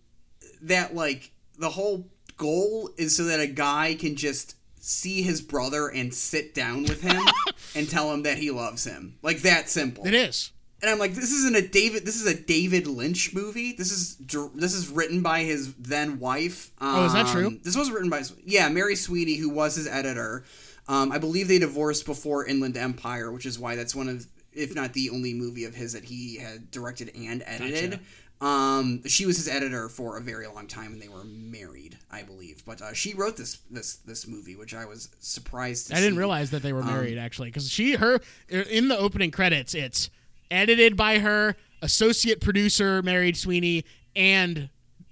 that 0.61 0.95
like 0.95 1.31
the 1.57 1.69
whole 1.69 2.07
goal 2.37 2.89
is 2.97 3.15
so 3.15 3.25
that 3.25 3.39
a 3.39 3.47
guy 3.47 3.95
can 3.99 4.15
just 4.15 4.55
see 4.79 5.21
his 5.21 5.41
brother 5.41 5.87
and 5.87 6.13
sit 6.13 6.53
down 6.53 6.83
with 6.83 7.01
him 7.01 7.21
and 7.75 7.89
tell 7.89 8.11
him 8.13 8.23
that 8.23 8.37
he 8.37 8.51
loves 8.51 8.83
him. 8.85 9.17
Like 9.21 9.39
that 9.41 9.69
simple. 9.69 10.05
It 10.05 10.13
is. 10.13 10.51
And 10.81 10.89
I'm 10.91 10.99
like, 10.99 11.13
this 11.13 11.31
isn't 11.31 11.55
a 11.55 11.65
David. 11.65 12.05
This 12.05 12.19
is 12.19 12.27
a 12.27 12.37
David 12.37 12.87
Lynch 12.87 13.33
movie. 13.33 13.71
This 13.71 13.91
is 13.91 14.17
this 14.55 14.73
is 14.73 14.89
written 14.89 15.21
by 15.21 15.43
his 15.43 15.73
then 15.75 16.19
wife. 16.19 16.71
Um, 16.81 16.95
Oh, 16.97 17.05
is 17.05 17.13
that 17.13 17.27
true? 17.27 17.57
This 17.63 17.77
was 17.77 17.89
written 17.89 18.09
by 18.09 18.17
his- 18.19 18.33
yeah 18.45 18.67
Mary 18.67 18.95
Sweeney, 18.97 19.35
who 19.37 19.49
was 19.49 19.75
his 19.75 19.87
editor. 19.87 20.43
Um, 20.89 21.13
I 21.13 21.17
believe 21.19 21.47
they 21.47 21.59
divorced 21.59 22.05
before 22.05 22.45
Inland 22.45 22.75
Empire, 22.75 23.31
which 23.31 23.45
is 23.45 23.57
why 23.57 23.77
that's 23.77 23.95
one 23.95 24.09
of, 24.09 24.25
if 24.51 24.75
not 24.75 24.91
the 24.91 25.09
only 25.11 25.33
movie 25.33 25.63
of 25.63 25.73
his 25.75 25.93
that 25.93 26.03
he 26.03 26.35
had 26.39 26.69
directed 26.71 27.09
and 27.15 27.41
edited. 27.45 28.01
Um, 28.43 29.07
she 29.07 29.25
was 29.25 29.37
his 29.37 29.47
editor 29.47 29.87
for 29.87 30.17
a 30.17 30.21
very 30.21 30.47
long 30.47 30.67
time, 30.67 30.91
and 30.91 31.01
they 31.01 31.07
were 31.07 31.23
married, 31.23 31.97
I 32.11 32.23
believe. 32.23 32.63
But 32.65 32.81
uh, 32.81 32.93
she 32.93 33.13
wrote 33.13 33.37
this 33.37 33.59
this 33.71 33.95
this 33.95 34.27
movie, 34.27 34.55
which 34.55 34.73
I 34.73 34.85
was 34.85 35.09
surprised. 35.19 35.87
to 35.87 35.95
I 35.95 36.01
didn't 36.01 36.17
realize 36.17 36.51
that 36.51 36.61
they 36.61 36.73
were 36.73 36.81
Um, 36.81 36.87
married 36.87 37.17
actually 37.17 37.49
because 37.49 37.69
she 37.69 37.95
her 37.95 38.19
in 38.49 38.89
the 38.89 38.97
opening 38.97 39.31
credits 39.31 39.73
it's 39.73 40.09
edited 40.51 40.97
by 40.97 41.19
her 41.19 41.55
associate 41.81 42.41
producer 42.41 43.01
Mary 43.01 43.33
Sweeney 43.33 43.85
and 44.15 44.69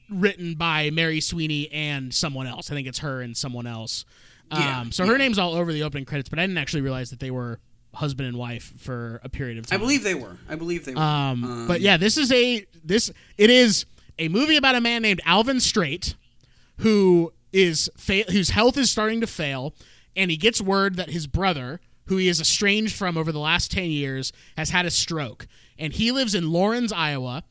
written 0.09 0.55
by 0.55 0.89
Mary 0.89 1.21
Sweeney 1.21 1.71
and 1.71 2.13
someone 2.13 2.47
else. 2.47 2.69
I 2.69 2.75
think 2.75 2.87
it's 2.87 2.99
her 2.99 3.21
and 3.21 3.35
someone 3.37 3.65
else. 3.65 4.03
Yeah, 4.51 4.81
um, 4.81 4.91
so 4.91 5.05
her 5.05 5.13
yeah. 5.13 5.17
name's 5.19 5.39
all 5.39 5.53
over 5.53 5.71
the 5.71 5.83
opening 5.83 6.03
credits, 6.03 6.27
but 6.27 6.37
I 6.37 6.41
didn't 6.43 6.57
actually 6.57 6.81
realize 6.81 7.09
that 7.11 7.21
they 7.21 7.31
were 7.31 7.59
husband 7.93 8.27
and 8.27 8.37
wife 8.37 8.73
for 8.77 9.19
a 9.23 9.29
period 9.29 9.57
of 9.57 9.67
time. 9.67 9.77
I 9.77 9.79
believe 9.79 10.03
they 10.03 10.15
were. 10.15 10.37
I 10.49 10.55
believe 10.55 10.85
they 10.85 10.93
were. 10.93 11.01
Um, 11.01 11.65
but 11.67 11.81
yeah, 11.81 11.97
this 11.97 12.17
is 12.17 12.31
a 12.31 12.65
this 12.83 13.11
it 13.37 13.49
is 13.49 13.85
a 14.19 14.27
movie 14.27 14.55
about 14.57 14.75
a 14.75 14.81
man 14.81 15.01
named 15.01 15.21
Alvin 15.25 15.59
Straight 15.59 16.15
who 16.77 17.33
is 17.53 17.89
fa- 17.97 18.25
whose 18.31 18.51
health 18.51 18.77
is 18.77 18.89
starting 18.89 19.21
to 19.21 19.27
fail, 19.27 19.73
and 20.15 20.31
he 20.31 20.37
gets 20.37 20.61
word 20.61 20.95
that 20.95 21.09
his 21.09 21.27
brother, 21.27 21.79
who 22.05 22.17
he 22.17 22.27
is 22.27 22.39
estranged 22.41 22.95
from 22.95 23.17
over 23.17 23.31
the 23.31 23.39
last 23.39 23.71
ten 23.71 23.89
years, 23.91 24.31
has 24.57 24.69
had 24.69 24.85
a 24.85 24.91
stroke, 24.91 25.47
and 25.77 25.93
he 25.93 26.11
lives 26.11 26.33
in 26.33 26.51
Laurens, 26.51 26.91
Iowa, 26.91 27.43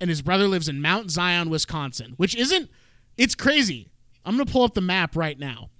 and 0.00 0.08
his 0.10 0.22
brother 0.22 0.46
lives 0.48 0.68
in 0.68 0.80
Mount 0.80 1.10
Zion, 1.10 1.50
Wisconsin, 1.50 2.14
which 2.16 2.34
isn't. 2.36 2.70
It's 3.16 3.34
crazy. 3.34 3.88
I'm 4.24 4.36
gonna 4.36 4.46
pull 4.50 4.62
up 4.62 4.74
the 4.74 4.80
map 4.80 5.16
right 5.16 5.38
now. 5.38 5.70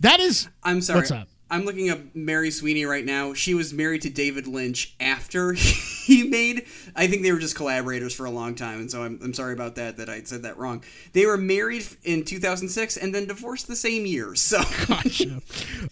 That 0.00 0.18
is 0.20 0.48
I'm 0.64 0.80
sorry. 0.80 0.98
What's 0.98 1.10
up? 1.12 1.28
I'm 1.52 1.66
looking 1.66 1.90
up 1.90 1.98
Mary 2.14 2.50
Sweeney 2.50 2.86
right 2.86 3.04
now. 3.04 3.34
She 3.34 3.52
was 3.52 3.74
married 3.74 4.00
to 4.02 4.10
David 4.10 4.46
Lynch 4.46 4.94
after 4.98 5.52
he 6.06 6.22
made. 6.22 6.64
I 6.96 7.06
think 7.06 7.22
they 7.22 7.30
were 7.30 7.38
just 7.38 7.54
collaborators 7.54 8.14
for 8.14 8.24
a 8.24 8.30
long 8.30 8.54
time, 8.54 8.80
and 8.80 8.90
so 8.90 9.02
I'm, 9.02 9.20
I'm 9.22 9.34
sorry 9.34 9.52
about 9.52 9.74
that. 9.74 9.98
That 9.98 10.08
I 10.08 10.22
said 10.22 10.44
that 10.44 10.56
wrong. 10.56 10.82
They 11.12 11.26
were 11.26 11.36
married 11.36 11.86
in 12.04 12.24
2006 12.24 12.96
and 12.96 13.14
then 13.14 13.26
divorced 13.26 13.68
the 13.68 13.76
same 13.76 14.06
year. 14.06 14.34
So 14.42 14.60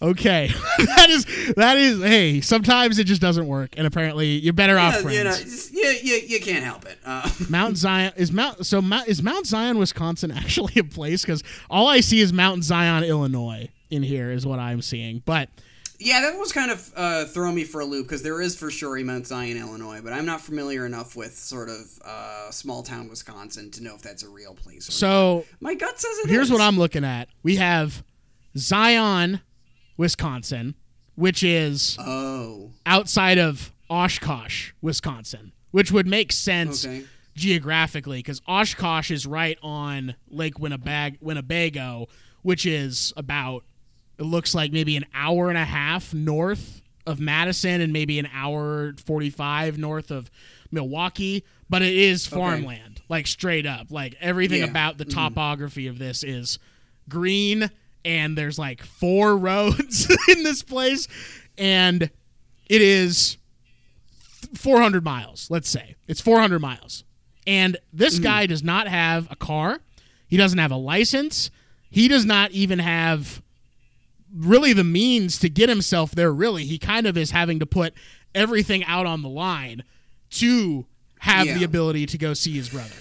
okay. 0.01 0.51
that 0.77 1.09
is 1.09 1.25
that 1.55 1.77
is. 1.77 2.01
Hey, 2.01 2.41
sometimes 2.41 2.99
it 2.99 3.05
just 3.05 3.21
doesn't 3.21 3.47
work, 3.47 3.75
and 3.77 3.85
apparently 3.85 4.27
you're 4.27 4.53
better 4.53 4.77
off 4.79 4.95
yeah, 4.95 5.01
friends. 5.01 5.17
you 5.17 5.23
know, 5.23 5.31
just- 5.31 5.73
yeah, 5.73 5.93
yeah, 6.01 6.17
you 6.25 6.39
can't 6.39 6.63
help 6.63 6.85
it. 6.85 6.97
Uh, 7.05 7.29
Mount 7.49 7.77
Zion 7.77 8.13
is 8.17 8.31
Mount 8.31 8.65
so 8.65 8.81
Mount, 8.81 9.07
is 9.07 9.21
Mount 9.21 9.45
Zion, 9.45 9.77
Wisconsin 9.77 10.31
actually 10.31 10.73
a 10.77 10.83
place? 10.83 11.21
Because 11.21 11.43
all 11.69 11.87
I 11.87 12.01
see 12.01 12.19
is 12.19 12.33
Mount 12.33 12.63
Zion, 12.63 13.03
Illinois. 13.03 13.69
In 13.91 14.01
here 14.03 14.31
is 14.31 14.45
what 14.45 14.57
I'm 14.59 14.81
seeing, 14.81 15.21
but 15.25 15.49
yeah, 15.99 16.21
that 16.21 16.39
was 16.39 16.51
kind 16.51 16.71
of 16.71 16.91
uh, 16.95 17.25
throwing 17.25 17.53
me 17.53 17.63
for 17.63 17.81
a 17.81 17.85
loop 17.85 18.07
because 18.07 18.23
there 18.23 18.41
is 18.41 18.57
for 18.57 18.71
sure 18.71 18.97
a 18.97 19.03
Mount 19.03 19.27
Zion, 19.27 19.55
Illinois, 19.57 20.01
but 20.01 20.13
I'm 20.13 20.25
not 20.25 20.41
familiar 20.41 20.85
enough 20.87 21.15
with 21.15 21.37
sort 21.37 21.69
of 21.69 21.85
uh, 22.03 22.49
small 22.49 22.81
town 22.81 23.07
Wisconsin 23.09 23.69
to 23.71 23.83
know 23.83 23.93
if 23.93 24.01
that's 24.01 24.23
a 24.23 24.29
real 24.29 24.55
place. 24.55 24.87
Or 24.89 24.91
not. 24.91 24.95
so 24.95 25.45
my 25.59 25.75
gut 25.75 25.99
says 25.99 26.17
it 26.23 26.29
here's 26.29 26.47
is. 26.47 26.51
what 26.51 26.61
I'm 26.61 26.77
looking 26.79 27.03
at. 27.05 27.27
We 27.43 27.57
have 27.57 28.03
Zion, 28.57 29.41
Wisconsin, 29.97 30.73
which 31.15 31.43
is 31.43 31.97
Oh, 31.99 32.71
outside 32.85 33.37
of 33.37 33.71
Oshkosh, 33.89 34.71
Wisconsin, 34.81 35.51
which 35.71 35.91
would 35.91 36.07
make 36.07 36.31
sense 36.31 36.85
Okay. 36.85 37.03
geographically 37.35 38.19
because 38.19 38.41
Oshkosh 38.47 39.11
is 39.11 39.27
right 39.27 39.57
on 39.61 40.15
Lake 40.29 40.55
Winnebag- 40.55 41.17
Winnebago, 41.21 42.07
which 42.41 42.65
is 42.65 43.13
about 43.15 43.63
it 44.21 44.25
looks 44.25 44.53
like 44.55 44.71
maybe 44.71 44.95
an 44.95 45.05
hour 45.13 45.49
and 45.49 45.57
a 45.57 45.65
half 45.65 46.13
north 46.13 46.81
of 47.07 47.19
Madison 47.19 47.81
and 47.81 47.91
maybe 47.91 48.19
an 48.19 48.29
hour 48.33 48.93
45 49.05 49.77
north 49.79 50.11
of 50.11 50.29
Milwaukee, 50.71 51.43
but 51.69 51.81
it 51.81 51.93
is 51.95 52.27
farmland, 52.27 53.01
like 53.09 53.25
straight 53.27 53.65
up. 53.65 53.87
Like 53.89 54.15
everything 54.21 54.59
Yeah. 54.59 54.65
Mm-hmm. 54.67 54.71
about 54.71 54.97
the 54.99 55.05
topography 55.05 55.87
of 55.87 55.97
this 55.97 56.23
is 56.23 56.59
green 57.09 57.69
and 58.05 58.37
there's 58.37 58.59
like 58.59 58.83
four 58.83 59.35
roads 59.49 60.07
in 60.29 60.43
this 60.43 60.61
place 60.63 61.07
and 61.57 62.03
it 62.69 62.81
is 62.81 63.37
400 64.55 65.03
miles 65.03 65.47
let's 65.49 65.69
say 65.69 65.95
it's 66.07 66.21
400 66.21 66.59
miles 66.59 67.03
and 67.47 67.77
this 67.93 68.15
Mm-hmm. 68.15 68.23
guy 68.23 68.45
does 68.45 68.63
not 68.63 68.87
have 68.87 69.27
a 69.31 69.35
car 69.35 69.79
he 70.27 70.37
doesn't 70.37 70.59
have 70.59 70.71
a 70.71 70.75
license 70.77 71.51
he 71.89 72.07
does 72.07 72.25
not 72.25 72.51
even 72.51 72.79
have 72.79 73.41
really 74.35 74.73
the 74.73 74.83
means 74.83 75.37
to 75.39 75.49
get 75.49 75.67
himself 75.69 76.11
there 76.11 76.31
really 76.33 76.65
he 76.65 76.77
kind 76.77 77.05
of 77.07 77.17
is 77.17 77.31
having 77.31 77.59
to 77.59 77.65
put 77.65 77.93
everything 78.33 78.83
out 78.85 79.05
on 79.05 79.21
the 79.21 79.29
line 79.29 79.83
to 80.29 80.85
have 81.19 81.45
Yeah. 81.47 81.57
the 81.57 81.63
ability 81.63 82.05
to 82.07 82.17
go 82.17 82.33
see 82.33 82.53
his 82.53 82.69
brother 82.69 82.95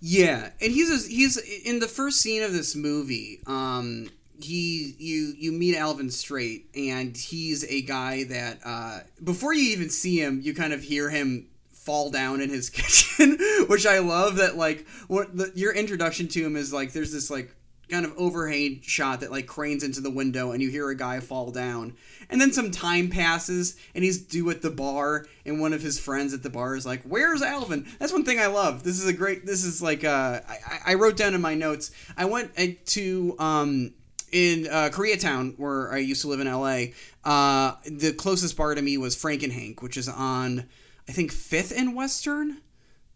Yeah, 0.00 0.50
and 0.60 0.72
he's 0.72 0.90
a, 0.90 1.08
he's 1.08 1.36
in 1.64 1.78
the 1.80 1.88
first 1.88 2.20
scene 2.20 2.42
of 2.42 2.52
this 2.52 2.74
movie. 2.76 3.40
Um, 3.46 4.08
he 4.42 4.94
you 4.98 5.32
you 5.38 5.52
meet 5.52 5.76
Alvin 5.76 6.10
Straight, 6.10 6.66
and 6.74 7.16
he's 7.16 7.64
a 7.64 7.80
guy 7.82 8.24
that 8.24 8.58
uh, 8.64 9.00
before 9.22 9.54
you 9.54 9.70
even 9.72 9.88
see 9.88 10.20
him, 10.20 10.40
you 10.42 10.52
kind 10.54 10.72
of 10.74 10.82
hear 10.82 11.08
him 11.08 11.46
fall 11.70 12.10
down 12.10 12.40
in 12.42 12.50
his 12.50 12.68
kitchen, 12.78 13.38
which 13.68 13.86
I 13.86 14.00
love. 14.00 14.36
That 14.36 14.56
like 14.56 14.86
what 15.08 15.34
the, 15.36 15.52
your 15.54 15.72
introduction 15.72 16.28
to 16.28 16.44
him 16.44 16.56
is 16.56 16.72
like. 16.72 16.92
There's 16.92 17.12
this 17.12 17.30
like 17.30 17.54
kind 17.88 18.04
of 18.04 18.12
overhang 18.16 18.80
shot 18.82 19.20
that 19.20 19.30
like 19.30 19.46
cranes 19.46 19.82
into 19.82 20.00
the 20.00 20.10
window 20.10 20.52
and 20.52 20.62
you 20.62 20.70
hear 20.70 20.88
a 20.90 20.96
guy 20.96 21.20
fall 21.20 21.50
down 21.50 21.94
and 22.30 22.40
then 22.40 22.52
some 22.52 22.70
time 22.70 23.10
passes 23.10 23.76
and 23.94 24.04
he's 24.04 24.18
due 24.18 24.48
at 24.50 24.62
the 24.62 24.70
bar 24.70 25.26
and 25.44 25.60
one 25.60 25.72
of 25.72 25.82
his 25.82 25.98
friends 25.98 26.32
at 26.32 26.42
the 26.42 26.50
bar 26.50 26.74
is 26.74 26.86
like 26.86 27.02
where's 27.02 27.42
alvin 27.42 27.86
that's 27.98 28.12
one 28.12 28.24
thing 28.24 28.40
i 28.40 28.46
love 28.46 28.82
this 28.82 29.00
is 29.00 29.06
a 29.06 29.12
great 29.12 29.44
this 29.46 29.64
is 29.64 29.82
like 29.82 30.04
uh 30.04 30.40
i, 30.48 30.92
I 30.92 30.94
wrote 30.94 31.16
down 31.16 31.34
in 31.34 31.40
my 31.40 31.54
notes 31.54 31.90
i 32.16 32.24
went 32.24 32.52
uh, 32.58 32.66
to 32.86 33.36
um 33.38 33.94
in 34.34 34.66
uh, 34.66 34.90
Koreatown, 34.92 35.56
where 35.58 35.92
I 35.92 35.98
used 35.98 36.22
to 36.22 36.28
live 36.28 36.40
in 36.40 36.48
LA, 36.52 36.86
uh, 37.24 37.76
the 37.86 38.12
closest 38.12 38.56
bar 38.56 38.74
to 38.74 38.82
me 38.82 38.98
was 38.98 39.14
Frank 39.14 39.44
and 39.44 39.52
Hank, 39.52 39.80
which 39.80 39.96
is 39.96 40.08
on, 40.08 40.64
I 41.08 41.12
think, 41.12 41.30
Fifth 41.30 41.72
and 41.74 41.94
Western. 41.94 42.60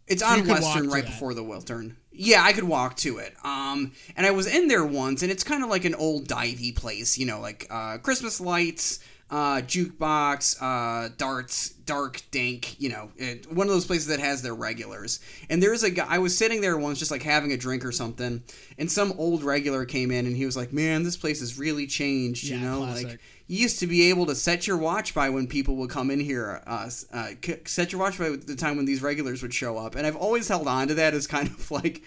It's 0.07 0.23
on 0.23 0.47
Western 0.47 0.89
right 0.89 1.03
that. 1.03 1.11
before 1.11 1.33
the 1.33 1.43
Western. 1.43 1.97
Yeah, 2.21 2.43
I 2.43 2.51
could 2.51 2.65
walk 2.65 2.97
to 2.97 3.17
it. 3.19 3.33
Um, 3.45 3.93
and 4.17 4.25
I 4.27 4.31
was 4.31 4.45
in 4.45 4.67
there 4.67 4.83
once, 4.83 5.21
and 5.23 5.31
it's 5.31 5.43
kind 5.43 5.63
of 5.63 5.69
like 5.69 5.85
an 5.85 5.95
old 5.95 6.27
divey 6.27 6.75
place, 6.75 7.17
you 7.17 7.25
know, 7.25 7.39
like 7.39 7.65
uh, 7.69 7.97
Christmas 7.99 8.41
lights, 8.41 8.99
uh, 9.31 9.61
jukebox, 9.61 10.57
uh, 10.61 11.09
darts, 11.17 11.69
dark, 11.69 12.21
dank, 12.31 12.75
you 12.77 12.89
know, 12.89 13.09
it, 13.15 13.49
one 13.53 13.67
of 13.67 13.73
those 13.73 13.85
places 13.85 14.07
that 14.07 14.19
has 14.19 14.41
their 14.41 14.53
regulars. 14.55 15.21
And 15.49 15.63
there's 15.63 15.83
a 15.83 15.89
guy. 15.91 16.07
I 16.09 16.17
was 16.17 16.37
sitting 16.37 16.59
there 16.59 16.77
once, 16.77 16.99
just 16.99 17.11
like 17.11 17.23
having 17.23 17.53
a 17.53 17.57
drink 17.57 17.85
or 17.85 17.91
something, 17.93 18.43
and 18.77 18.91
some 18.91 19.13
old 19.17 19.43
regular 19.43 19.85
came 19.85 20.11
in, 20.11 20.25
and 20.25 20.35
he 20.35 20.45
was 20.45 20.57
like, 20.57 20.73
"Man, 20.73 21.03
this 21.03 21.15
place 21.15 21.39
has 21.39 21.57
really 21.57 21.87
changed." 21.87 22.43
You 22.43 22.57
Yeah, 22.57 22.63
know, 22.63 22.77
classic. 22.79 23.07
like 23.07 23.19
you 23.49 23.57
used 23.57 23.79
to 23.79 23.87
be 23.87 24.11
able 24.11 24.27
to 24.27 24.35
set 24.35 24.67
your 24.67 24.77
watch 24.77 25.15
by 25.15 25.27
when 25.31 25.47
people 25.47 25.75
would 25.77 25.89
come 25.89 26.11
in 26.11 26.19
here. 26.19 26.61
Uh, 26.67 26.87
uh, 27.11 27.29
set 27.65 27.91
your 27.91 27.99
watch 27.99 28.19
by 28.19 28.29
the 28.29 28.55
time 28.55 28.77
when 28.77 28.85
these 28.85 29.01
regulars 29.01 29.41
would 29.41 29.55
show 29.55 29.75
up, 29.75 29.95
and 29.95 30.05
I've 30.05 30.15
always 30.15 30.47
held 30.47 30.67
on 30.67 30.87
to 30.89 30.93
that 30.93 31.15
as 31.15 31.25
kind 31.25 31.47
of 31.47 31.71
like 31.71 32.03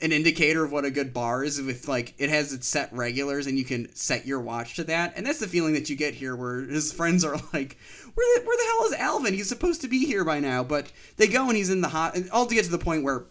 an 0.00 0.12
indicator 0.12 0.64
of 0.64 0.70
what 0.70 0.84
a 0.84 0.92
good 0.92 1.12
bar 1.12 1.42
is. 1.42 1.60
With 1.60 1.88
like 1.88 2.14
it 2.18 2.30
has 2.30 2.52
its 2.52 2.68
set 2.68 2.92
regulars, 2.92 3.48
and 3.48 3.58
you 3.58 3.64
can 3.64 3.92
set 3.96 4.24
your 4.24 4.40
watch 4.40 4.76
to 4.76 4.84
that, 4.84 5.14
and 5.16 5.26
that's 5.26 5.40
the 5.40 5.48
feeling 5.48 5.74
that 5.74 5.90
you 5.90 5.96
get 5.96 6.14
here, 6.14 6.36
where 6.36 6.60
his 6.60 6.92
friends 6.92 7.24
are 7.24 7.34
like. 7.52 7.76
Where 8.14 8.38
the, 8.38 8.46
where 8.46 8.56
the 8.56 8.64
hell 8.64 8.84
is 8.84 8.92
Alvin? 8.92 9.34
He's 9.34 9.48
supposed 9.48 9.80
to 9.80 9.88
be 9.88 10.06
here 10.06 10.24
by 10.24 10.38
now, 10.38 10.62
but 10.62 10.92
they 11.16 11.26
go 11.26 11.48
and 11.48 11.56
he's 11.56 11.70
in 11.70 11.80
the 11.80 11.88
hot. 11.88 12.16
All 12.30 12.46
to 12.46 12.54
get 12.54 12.66
to 12.66 12.70
the 12.70 12.78
point 12.78 13.02
where 13.02 13.24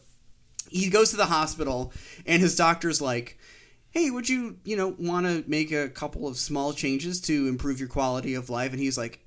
he 0.70 0.90
goes 0.90 1.12
to 1.12 1.16
the 1.16 1.28
hospital 1.28 1.94
and 2.26 2.42
his 2.42 2.58
doctor's 2.58 3.02
like 3.02 3.38
hey 3.94 4.10
would 4.12 4.28
you 4.28 4.58
you 4.66 4.76
know 4.76 4.96
want 5.00 5.26
to 5.26 5.44
make 5.48 5.72
a 5.72 5.88
couple 5.90 6.28
of 6.28 6.36
small 6.38 6.74
changes 6.74 7.22
to 7.22 7.48
improve 7.48 7.80
your 7.80 7.90
quality 7.90 8.34
of 8.34 8.50
life 8.50 8.72
and 8.72 8.80
he's 8.80 8.98
like 8.98 9.20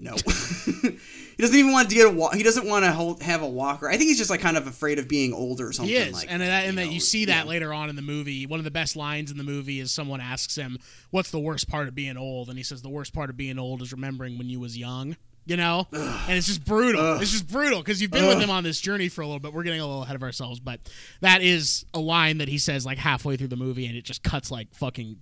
no 0.00 0.16
he 0.26 0.98
doesn't 1.38 1.56
even 1.56 1.70
want 1.70 1.88
to 1.88 1.94
get 1.94 2.04
a 2.06 2.10
walk 2.10 2.34
he 2.34 2.42
doesn't 2.42 2.66
want 2.66 2.84
to 2.84 2.90
hold, 2.90 3.22
have 3.22 3.42
a 3.42 3.48
walker 3.48 3.88
i 3.88 3.92
think 3.96 4.08
he's 4.08 4.18
just 4.18 4.28
like 4.30 4.40
kind 4.40 4.56
of 4.56 4.66
afraid 4.66 4.98
of 4.98 5.08
being 5.08 5.32
older 5.32 5.68
or 5.68 5.72
something 5.72 5.94
He 5.94 6.00
is, 6.00 6.12
like 6.12 6.26
and 6.28 6.42
that, 6.42 6.46
that, 6.46 6.66
and 6.66 6.76
that 6.78 6.90
you 6.90 6.98
see 6.98 7.26
that 7.26 7.44
Yeah. 7.44 7.48
later 7.50 7.72
on 7.72 7.88
in 7.88 7.94
the 7.94 8.02
movie. 8.02 8.44
One 8.46 8.58
of 8.58 8.64
the 8.64 8.72
best 8.72 8.96
lines 8.96 9.30
in 9.30 9.38
the 9.38 9.44
movie 9.44 9.78
is 9.78 9.92
someone 9.92 10.20
asks 10.20 10.56
him, 10.56 10.78
"What's 11.10 11.30
the 11.30 11.38
worst 11.38 11.68
part 11.68 11.86
of 11.86 11.94
being 11.94 12.16
old?" 12.16 12.48
And 12.48 12.58
he 12.58 12.64
says, 12.64 12.82
"The 12.82 12.88
worst 12.88 13.12
part 13.14 13.30
of 13.30 13.36
being 13.36 13.56
old 13.58 13.80
is 13.82 13.92
remembering 13.92 14.36
when 14.36 14.48
you 14.48 14.58
was 14.58 14.76
young." 14.76 15.16
You 15.48 15.56
know, 15.56 15.88
and 15.92 16.36
it's 16.36 16.46
just 16.46 16.64
brutal. 16.64 17.16
It's 17.20 17.32
just 17.32 17.48
brutal 17.48 17.78
because 17.78 18.02
you've 18.02 18.10
been 18.10 18.26
with 18.26 18.38
him 18.38 18.50
on 18.50 18.64
this 18.64 18.80
journey 18.80 19.08
for 19.08 19.22
a 19.22 19.26
little 19.26 19.40
bit. 19.40 19.54
We're 19.54 19.62
getting 19.62 19.80
a 19.80 19.86
little 19.86 20.02
ahead 20.02 20.14
of 20.14 20.22
ourselves, 20.22 20.60
but 20.60 20.78
that 21.22 21.40
is 21.40 21.86
a 21.94 21.98
line 21.98 22.38
that 22.38 22.48
he 22.48 22.58
says 22.58 22.84
like 22.84 22.98
halfway 22.98 23.36
through 23.36 23.48
the 23.48 23.56
movie, 23.56 23.86
and 23.86 23.96
it 23.96 24.04
just 24.04 24.22
cuts 24.22 24.50
like 24.50 24.74
fucking 24.74 25.16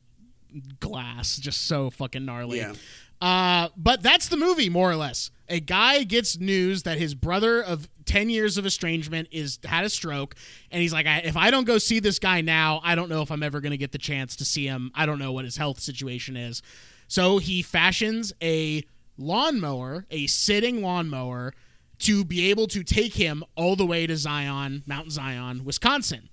glass, 0.81 1.37
just 1.37 1.67
so 1.67 1.91
fucking 1.91 2.25
gnarly. 2.25 2.59
Yeah. 2.59 2.73
Uh, 3.21 3.69
but 3.77 4.03
that's 4.03 4.29
the 4.29 4.37
movie, 4.37 4.69
more 4.69 4.91
or 4.91 4.97
less. 4.97 5.31
A 5.49 5.61
guy 5.61 6.03
gets 6.03 6.39
news 6.39 6.83
that 6.83 6.99
his 6.99 7.15
brother 7.15 7.63
of 7.63 7.89
10 8.05 8.29
years 8.29 8.59
of 8.59 8.67
estrangement 8.67 9.29
is 9.31 9.59
had 9.65 9.85
a 9.85 9.89
stroke, 9.89 10.35
and 10.71 10.83
he's 10.83 10.93
like, 10.93 11.07
I, 11.07 11.19
if 11.19 11.37
I 11.37 11.51
don't 11.51 11.65
go 11.65 11.79
see 11.79 11.99
this 12.01 12.19
guy 12.19 12.41
now, 12.41 12.81
I 12.83 12.95
don't 12.95 13.09
know 13.09 13.23
if 13.23 13.31
I'm 13.31 13.43
ever 13.43 13.61
going 13.61 13.71
to 13.71 13.79
get 13.79 13.93
the 13.93 13.99
chance 13.99 14.37
to 14.37 14.45
see 14.45 14.67
him. 14.67 14.91
I 14.95 15.07
don't 15.07 15.19
know 15.19 15.33
what 15.33 15.45
his 15.45 15.57
health 15.57 15.81
situation 15.81 16.37
is. 16.37 16.63
So 17.09 17.39
he 17.39 17.63
fashions 17.63 18.33
a 18.43 18.85
lawnmower, 19.19 20.07
a 20.11 20.27
sitting 20.27 20.83
lawnmower, 20.83 21.53
to 22.01 22.25
be 22.25 22.51
able 22.51 22.67
to 22.69 22.83
take 22.85 23.15
him 23.15 23.43
all 23.57 23.75
the 23.77 23.87
way 23.87 24.07
to 24.07 24.17
Zion, 24.17 24.83
Mount 24.87 25.11
Zion, 25.13 25.65
Wisconsin 25.65 26.29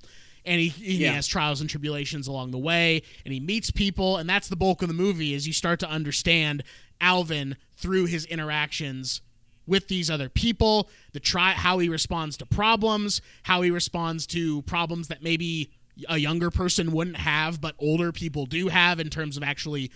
and 0.46 0.60
he, 0.60 0.68
he 0.68 0.98
Yeah. 0.98 1.14
has 1.14 1.26
trials 1.26 1.62
and 1.62 1.70
tribulations 1.70 2.28
along 2.28 2.52
the 2.52 2.58
way 2.58 3.02
and 3.24 3.34
he 3.34 3.40
meets 3.40 3.72
people 3.72 4.18
and 4.18 4.30
that's 4.30 4.50
the 4.50 4.58
bulk 4.58 4.82
of 4.82 4.90
the 4.90 4.94
movie 4.94 5.34
is 5.34 5.48
you 5.48 5.54
start 5.54 5.80
to 5.80 5.90
understand 5.90 6.64
alvin 7.00 7.56
through 7.78 8.08
his 8.08 8.26
interactions 8.26 9.22
with 9.66 9.88
these 9.88 10.12
other 10.12 10.28
people 10.28 10.90
the 11.14 11.20
try 11.22 11.52
how 11.52 11.80
he 11.80 11.88
responds 11.88 12.36
to 12.36 12.46
problems 12.46 13.22
how 13.44 13.62
he 13.62 13.72
responds 13.72 14.28
to 14.28 14.62
problems 14.64 15.08
that 15.08 15.24
maybe 15.24 15.72
a 16.10 16.18
younger 16.18 16.52
person 16.52 16.92
wouldn't 16.92 17.16
have 17.16 17.62
but 17.62 17.74
older 17.80 18.12
people 18.12 18.46
do 18.46 18.68
have 18.68 19.00
in 19.00 19.10
terms 19.10 19.38
of 19.38 19.44
actually 19.44 19.90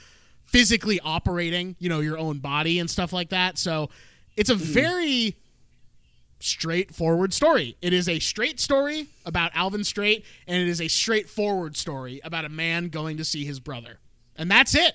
physically 0.48 1.00
operating 1.02 1.76
you 1.80 1.90
know 1.90 2.00
your 2.00 2.18
own 2.18 2.40
body 2.40 2.80
and 2.80 2.90
stuff 2.90 3.14
like 3.14 3.30
that 3.30 3.58
so 3.58 3.90
it's 4.36 4.50
a 4.50 4.56
very 4.56 5.36
straightforward 6.40 7.34
story. 7.34 7.76
It 7.82 7.94
is 7.94 8.08
a 8.08 8.20
straight 8.20 8.60
story 8.60 9.08
about 9.26 9.52
Alvin 9.56 9.84
Straight, 9.84 10.26
and 10.48 10.62
it 10.62 10.68
is 10.68 10.82
a 10.82 10.88
straightforward 10.88 11.76
story 11.76 12.22
about 12.24 12.46
a 12.46 12.50
man 12.50 12.90
going 12.90 13.18
to 13.18 13.26
see 13.26 13.46
his 13.46 13.60
brother. 13.60 14.00
And 14.36 14.50
that's 14.50 14.76
it. 14.76 14.94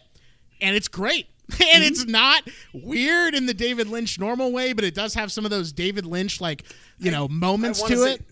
And 0.60 0.76
it's 0.76 0.88
great. 0.88 1.26
And 1.74 1.84
it's 1.84 2.06
not 2.06 2.48
weird 2.72 3.34
in 3.34 3.44
the 3.44 3.52
David 3.52 3.86
Lynch 3.86 4.18
normal 4.18 4.52
way, 4.52 4.72
but 4.72 4.84
it 4.84 4.94
does 4.94 5.12
have 5.14 5.30
some 5.30 5.44
of 5.44 5.50
those 5.50 5.70
David 5.70 6.06
Lynch, 6.06 6.40
like, 6.40 6.64
you 6.98 7.10
know, 7.10 7.28
moments 7.28 7.82
I 7.82 7.88
to 7.88 7.96
wanna 7.96 8.10
it. 8.12 8.24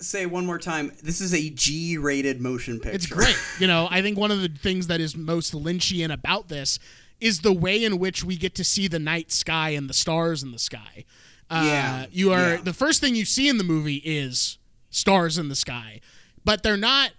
Say, 0.00 0.26
one 0.26 0.46
more 0.46 0.58
time 0.58 0.92
this 1.02 1.20
is 1.20 1.34
a 1.34 1.50
g-rated 1.50 2.40
motion 2.40 2.78
picture 2.80 2.94
It's 2.96 3.06
great. 3.06 3.36
You 3.60 3.66
know, 3.66 3.88
I 3.90 4.02
think 4.02 4.16
one 4.18 4.30
of 4.30 4.40
the 4.40 4.48
things 4.48 4.86
that 4.88 5.00
is 5.00 5.16
most 5.16 5.52
Lynchian 5.52 6.12
about 6.12 6.48
this 6.48 6.78
is 7.20 7.40
the 7.40 7.52
way 7.52 7.82
in 7.84 7.98
which 7.98 8.22
we 8.22 8.36
get 8.36 8.54
to 8.56 8.64
see 8.64 8.86
the 8.88 8.98
night 9.00 9.32
sky 9.32 9.70
and 9.70 9.88
the 9.90 9.94
stars 9.94 10.42
in 10.42 10.52
the 10.52 10.58
sky. 10.58 11.04
Uh, 11.50 11.62
Yeah. 11.66 12.06
You 12.12 12.32
are 12.32 12.54
Yeah. 12.54 12.60
the 12.62 12.72
first 12.74 13.00
thing 13.00 13.14
you 13.16 13.24
see 13.24 13.48
in 13.48 13.58
the 13.58 13.64
movie 13.64 13.96
is 14.04 14.58
stars 14.90 15.36
in 15.38 15.48
the 15.48 15.56
sky, 15.56 16.00
but 16.44 16.62
they're 16.62 16.76
not 16.76 17.10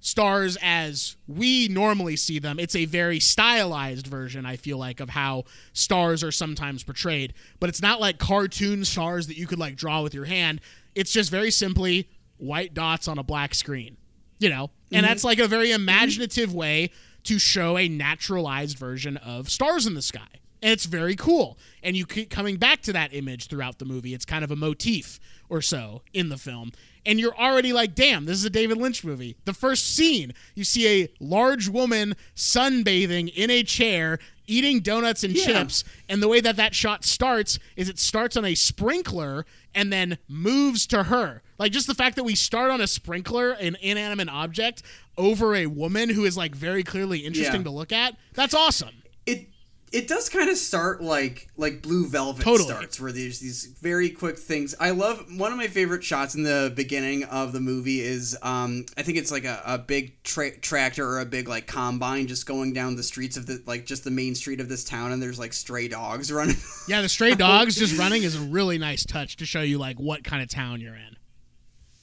stars 0.00 0.56
as 0.62 1.16
we 1.26 1.66
normally 1.68 2.16
see 2.16 2.38
them. 2.38 2.58
It's 2.60 2.76
a 2.76 2.84
very 2.84 3.18
stylized 3.18 4.06
version, 4.06 4.46
I 4.46 4.56
feel 4.56 4.78
like, 4.78 5.00
of 5.00 5.10
how 5.10 5.44
stars 5.72 6.22
are 6.22 6.30
sometimes 6.30 6.84
portrayed. 6.84 7.34
But 7.58 7.68
it's 7.70 7.82
not 7.82 8.00
like 8.00 8.18
cartoon 8.18 8.84
stars 8.84 9.26
that 9.26 9.36
you 9.36 9.46
could 9.48 9.58
like 9.58 9.74
draw 9.76 10.02
with 10.02 10.14
your 10.14 10.26
hand. 10.26 10.60
It's 10.94 11.12
just 11.12 11.30
very 11.30 11.50
simply 11.50 12.08
white 12.38 12.74
dots 12.74 13.08
on 13.08 13.18
a 13.18 13.22
black 13.22 13.54
screen. 13.54 13.96
You 14.38 14.50
know? 14.50 14.70
And 14.92 15.02
mm-hmm. 15.02 15.06
that's 15.06 15.24
like 15.24 15.38
a 15.38 15.48
very 15.48 15.68
mm-hmm. 15.68 15.82
imaginative 15.82 16.54
way 16.54 16.90
to 17.24 17.38
show 17.38 17.76
a 17.76 17.88
naturalized 17.88 18.78
version 18.78 19.16
of 19.16 19.50
stars 19.50 19.86
in 19.86 19.94
the 19.94 20.02
sky. 20.02 20.28
And 20.62 20.72
it's 20.72 20.86
very 20.86 21.16
cool. 21.16 21.58
And 21.82 21.96
you 21.96 22.06
keep 22.06 22.30
coming 22.30 22.56
back 22.56 22.82
to 22.82 22.92
that 22.92 23.12
image 23.12 23.48
throughout 23.48 23.78
the 23.78 23.84
movie. 23.84 24.14
It's 24.14 24.24
kind 24.24 24.42
of 24.44 24.50
a 24.50 24.56
motif 24.56 25.20
or 25.48 25.60
so 25.60 26.02
in 26.12 26.28
the 26.28 26.38
film. 26.38 26.72
And 27.04 27.20
you're 27.20 27.36
already 27.36 27.72
like, 27.72 27.94
damn, 27.94 28.24
this 28.24 28.36
is 28.36 28.44
a 28.44 28.50
David 28.50 28.78
Lynch 28.78 29.04
movie. 29.04 29.36
The 29.44 29.52
first 29.52 29.94
scene, 29.94 30.32
you 30.54 30.64
see 30.64 31.02
a 31.02 31.08
large 31.20 31.68
woman 31.68 32.16
sunbathing 32.34 33.32
in 33.34 33.50
a 33.50 33.62
chair, 33.62 34.18
eating 34.46 34.80
donuts 34.80 35.22
and 35.22 35.34
Yeah. 35.34 35.44
chips. 35.44 35.84
And 36.08 36.22
the 36.22 36.28
way 36.28 36.40
that 36.40 36.56
that 36.56 36.74
shot 36.74 37.04
starts 37.04 37.58
is 37.76 37.88
it 37.88 37.98
starts 37.98 38.36
on 38.36 38.44
a 38.44 38.56
sprinkler 38.56 39.46
and 39.74 39.92
then 39.92 40.18
moves 40.26 40.86
to 40.88 41.04
her. 41.04 41.42
Like 41.58 41.72
just 41.72 41.86
the 41.86 41.94
fact 41.94 42.16
that 42.16 42.24
we 42.24 42.34
start 42.34 42.70
on 42.70 42.80
a 42.80 42.86
sprinkler, 42.86 43.52
an 43.52 43.76
inanimate 43.80 44.28
object, 44.28 44.82
over 45.16 45.54
a 45.54 45.66
woman 45.66 46.10
who 46.10 46.24
is 46.24 46.36
like 46.36 46.54
very 46.54 46.82
clearly 46.82 47.20
interesting 47.20 47.60
Yeah. 47.60 47.64
to 47.64 47.70
look 47.70 47.92
at. 47.92 48.16
That's 48.34 48.54
awesome. 48.54 49.02
it 49.24 49.48
it 49.92 50.08
does 50.08 50.28
kind 50.28 50.50
of 50.50 50.56
start 50.58 51.00
like 51.00 51.48
like 51.56 51.80
Blue 51.80 52.06
Velvet 52.08 52.42
Totally. 52.42 52.68
starts, 52.68 53.00
where 53.00 53.12
there's 53.12 53.38
these 53.38 53.66
very 53.80 54.10
quick 54.10 54.36
things. 54.36 54.74
I 54.80 54.90
love 54.90 55.24
one 55.38 55.52
of 55.52 55.56
my 55.58 55.68
favorite 55.68 56.02
shots 56.02 56.34
in 56.34 56.42
the 56.42 56.72
beginning 56.74 57.22
of 57.24 57.52
the 57.52 57.60
movie 57.60 58.00
is 58.00 58.36
um 58.42 58.84
I 58.98 59.02
think 59.02 59.16
it's 59.16 59.30
like 59.30 59.44
a, 59.44 59.62
a 59.64 59.78
big 59.78 60.22
tra- 60.24 60.58
tractor 60.58 61.08
or 61.08 61.20
a 61.20 61.24
big 61.24 61.48
like 61.48 61.68
combine 61.68 62.26
just 62.26 62.46
going 62.46 62.72
down 62.72 62.96
the 62.96 63.02
streets 63.04 63.36
of 63.36 63.46
the 63.46 63.62
like 63.64 63.86
just 63.86 64.02
the 64.04 64.10
main 64.10 64.34
street 64.34 64.60
of 64.60 64.68
this 64.68 64.84
town, 64.84 65.12
and 65.12 65.22
there's 65.22 65.38
like 65.38 65.52
stray 65.52 65.86
dogs 65.88 66.30
running. 66.32 66.56
Yeah, 66.88 67.00
the 67.00 67.08
stray 67.08 67.34
dogs 67.36 67.76
just 67.76 67.96
running 67.96 68.24
is 68.24 68.34
a 68.34 68.40
really 68.40 68.78
nice 68.78 69.04
touch 69.06 69.36
to 69.36 69.46
show 69.46 69.62
you 69.62 69.78
like 69.78 69.98
what 70.00 70.24
kind 70.24 70.42
of 70.42 70.48
town 70.48 70.80
you're 70.80 70.96
in. 70.96 71.15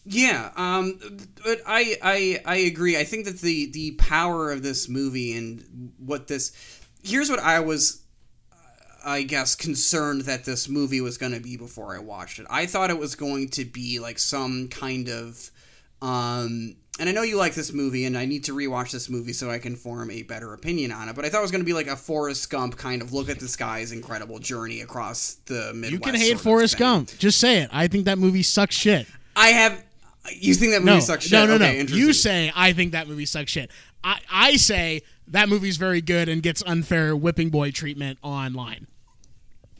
Yeah, 0.05 0.51
um, 0.57 0.99
but 1.45 1.61
I, 1.65 1.97
I 2.01 2.41
I 2.45 2.55
agree. 2.57 2.97
I 2.97 3.05
think 3.05 3.25
that 3.25 3.39
the 3.39 3.71
the 3.71 3.91
power 3.91 4.51
of 4.51 4.61
this 4.61 4.89
movie 4.89 5.37
and 5.37 5.93
what 5.97 6.27
this 6.27 6.51
here's 7.03 7.29
what 7.29 7.39
I 7.39 7.59
was, 7.59 8.01
I 9.05 9.23
guess, 9.23 9.55
concerned 9.55 10.21
that 10.21 10.45
this 10.45 10.67
movie 10.67 11.01
was 11.01 11.17
going 11.17 11.33
to 11.33 11.39
be 11.39 11.57
before 11.57 11.95
I 11.95 11.99
watched 11.99 12.39
it. 12.39 12.47
I 12.49 12.65
thought 12.65 12.89
it 12.89 12.97
was 12.97 13.15
going 13.15 13.49
to 13.49 13.65
be 13.65 13.99
like 13.99 14.19
some 14.19 14.69
kind 14.69 15.09
of, 15.09 15.51
um, 16.01 16.75
and 16.99 17.09
I 17.09 17.11
know 17.11 17.23
you 17.23 17.37
like 17.37 17.55
this 17.55 17.73
movie, 17.73 18.05
and 18.05 18.17
I 18.17 18.25
need 18.25 18.43
to 18.45 18.53
rewatch 18.53 18.91
this 18.91 19.09
movie 19.09 19.33
so 19.33 19.49
I 19.49 19.57
can 19.59 19.75
form 19.75 20.11
a 20.11 20.23
better 20.23 20.53
opinion 20.53 20.91
on 20.91 21.09
it. 21.09 21.15
But 21.15 21.25
I 21.25 21.29
thought 21.29 21.39
it 21.39 21.43
was 21.43 21.51
going 21.51 21.63
to 21.63 21.65
be 21.65 21.73
like 21.73 21.87
a 21.87 21.95
Forrest 21.95 22.49
Gump 22.49 22.77
kind 22.77 23.01
of 23.01 23.13
look 23.13 23.29
at 23.29 23.39
this 23.39 23.55
guy's 23.55 23.91
incredible 23.91 24.39
journey 24.39 24.81
across 24.81 25.35
the 25.45 25.71
Midwest. 25.73 25.91
You 25.91 25.99
can 25.99 26.15
hate 26.15 26.39
Forrest. 26.39 26.77
Gump. 26.77 27.09
Just 27.17 27.39
say 27.39 27.63
it. 27.63 27.69
I 27.71 27.87
think 27.87 28.05
that 28.05 28.17
movie 28.17 28.43
sucks 28.43 28.75
shit. 28.75 29.07
I 29.35 29.47
have. 29.49 29.83
You 30.31 30.53
think 30.53 30.71
that 30.73 30.81
movie 30.81 30.93
No, 30.95 30.99
sucks 31.01 31.25
shit? 31.25 31.33
no, 31.33 31.45
no, 31.45 31.55
okay, 31.55 31.83
no. 31.83 31.95
You 31.95 32.13
say 32.13 32.51
I 32.55 32.73
think 32.73 32.93
that 32.93 33.07
movie 33.07 33.25
sucks 33.25 33.51
shit. 33.51 33.69
I, 34.03 34.19
I 34.31 34.55
say 34.55 35.01
that 35.27 35.49
movie's 35.49 35.77
very 35.77 36.01
good 36.01 36.29
and 36.29 36.41
gets 36.41 36.63
unfair 36.65 37.15
whipping 37.15 37.49
boy 37.49 37.71
treatment 37.71 38.19
online. 38.21 38.87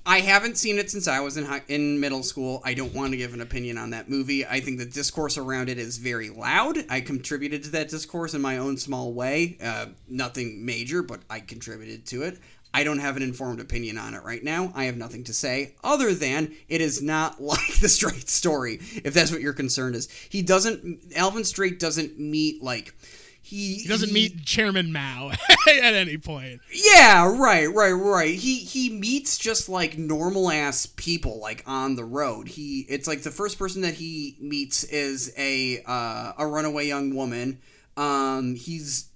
I 0.06 0.20
haven't 0.20 0.57
seen 0.57 0.80
it 0.80 0.91
since 0.91 1.07
I 1.07 1.22
was 1.22 1.38
in 1.38 1.45
high, 1.45 1.61
in 1.70 1.98
middle 1.98 2.24
school. 2.24 2.61
I 2.65 2.74
don't 2.74 2.94
want 2.94 3.11
to 3.11 3.18
give 3.18 3.34
an 3.34 3.40
opinion 3.40 3.78
on 3.78 3.91
that 3.91 4.10
movie. 4.10 4.45
I 4.45 4.60
think 4.60 4.78
the 4.80 4.86
discourse 4.86 5.38
around 5.38 5.70
it 5.70 5.78
is 5.78 5.98
very 5.98 6.30
loud. 6.30 6.78
I 6.90 6.99
contributed 6.99 7.64
to 7.64 7.70
that 7.72 7.88
discourse 7.88 8.34
in 8.34 8.41
my 8.41 8.57
own 8.57 8.76
small 8.76 9.14
way. 9.14 9.57
Uh, 9.64 9.88
nothing 10.10 10.65
major, 10.65 11.03
but 11.03 11.22
I 11.30 11.40
contributed 11.40 12.06
to 12.07 12.24
it. 12.24 12.38
I 12.74 12.84
don't 12.84 13.00
have 13.00 13.16
an 13.18 13.24
informed 13.24 13.60
opinion 13.60 13.98
on 13.98 14.14
it 14.14 14.24
right 14.24 14.44
now. 14.44 14.72
I 14.76 14.86
have 14.86 14.98
nothing 14.98 15.24
to 15.26 15.34
say 15.34 15.76
other 15.84 16.14
than 16.14 16.54
it 16.68 16.82
is 16.82 17.02
not 17.02 17.41
like 17.41 17.80
the 17.80 17.90
Straight 17.90 18.30
story. 18.30 18.80
If 19.04 19.14
that's 19.14 19.32
what 19.32 19.41
your 19.41 19.54
concern 19.54 19.94
is, 19.95 20.10
he 20.30 20.41
doesn't. 20.41 21.14
Alvin 21.16 21.44
Straight 21.44 21.80
doesn't 21.80 22.20
meet 22.20 22.64
like 22.64 22.95
he 23.41 23.76
He 23.76 23.88
doesn't 23.90 24.14
meet 24.14 24.45
Chairman 24.45 24.94
Mao 24.94 25.32
at 25.68 25.94
any 25.94 26.18
point. 26.18 26.62
yeah, 26.72 27.28
right, 27.38 27.68
right, 27.72 27.91
right. 27.91 28.34
He 28.34 28.56
he 28.60 28.90
meets 28.90 29.38
just 29.38 29.68
like 29.68 29.98
normal 29.98 30.50
ass 30.50 30.86
people 30.86 31.40
like 31.40 31.62
on 31.68 31.95
the 31.95 32.06
road. 32.06 32.48
He 32.48 32.86
it's 32.90 33.08
like 33.08 33.24
the 33.24 33.32
first 33.32 33.60
person 33.60 33.82
that 33.82 33.95
he 33.95 34.38
meets 34.40 34.86
is 34.86 35.34
a 35.38 35.84
uh, 35.86 36.32
a 36.38 36.48
runaway 36.48 36.88
young 36.88 37.14
woman. 37.16 37.60
Um, 37.98 38.56
he's 38.56 39.10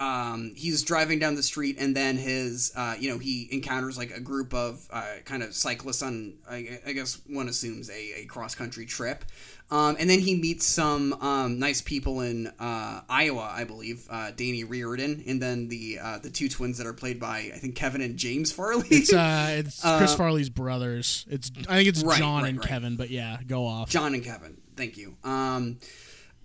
um, 0.00 0.52
he's 0.56 0.82
driving 0.82 1.18
down 1.18 1.34
the 1.34 1.42
street 1.42 1.76
and 1.78 1.94
then 1.94 2.16
his 2.16 2.72
uh, 2.74 2.94
you 2.98 3.10
know 3.10 3.18
he 3.18 3.48
encounters 3.52 3.98
like 3.98 4.10
a 4.10 4.20
group 4.20 4.54
of 4.54 4.88
uh, 4.90 5.16
kind 5.26 5.42
of 5.42 5.54
cyclists 5.54 6.02
on 6.02 6.34
I, 6.48 6.80
I 6.86 6.92
guess 6.92 7.20
one 7.28 7.48
assumes 7.48 7.90
a, 7.90 8.22
a 8.22 8.24
cross 8.24 8.54
country 8.54 8.86
trip. 8.86 9.24
Um, 9.72 9.96
and 10.00 10.10
then 10.10 10.18
he 10.18 10.34
meets 10.34 10.66
some 10.66 11.12
um, 11.22 11.60
nice 11.60 11.80
people 11.80 12.22
in 12.22 12.48
uh, 12.58 13.02
Iowa, 13.08 13.52
I 13.54 13.62
believe, 13.62 14.04
uh, 14.10 14.32
Danny 14.32 14.64
Riordan, 14.64 15.22
and 15.28 15.40
then 15.40 15.68
the 15.68 16.00
uh, 16.02 16.18
the 16.18 16.30
two 16.30 16.48
twins 16.48 16.78
that 16.78 16.88
are 16.88 16.92
played 16.92 17.20
by 17.20 17.52
I 17.54 17.58
think 17.58 17.76
Kevin 17.76 18.00
and 18.00 18.16
James 18.16 18.50
Farley. 18.50 18.88
It's 18.90 19.12
uh, 19.12 19.46
it's 19.64 19.80
Chris 19.80 20.16
Farley's 20.16 20.50
brothers. 20.50 21.24
It's 21.30 21.52
I 21.68 21.76
think 21.76 21.88
it's 21.88 22.02
Right, 22.02 22.18
John 22.18 22.42
right, 22.42 22.48
and 22.48 22.58
right. 22.58 22.68
Kevin, 22.68 22.96
but 22.96 23.10
yeah, 23.10 23.38
go 23.46 23.64
off. 23.64 23.90
John 23.90 24.14
and 24.14 24.24
Kevin. 24.24 24.56
Thank 24.76 24.96
you. 24.96 25.14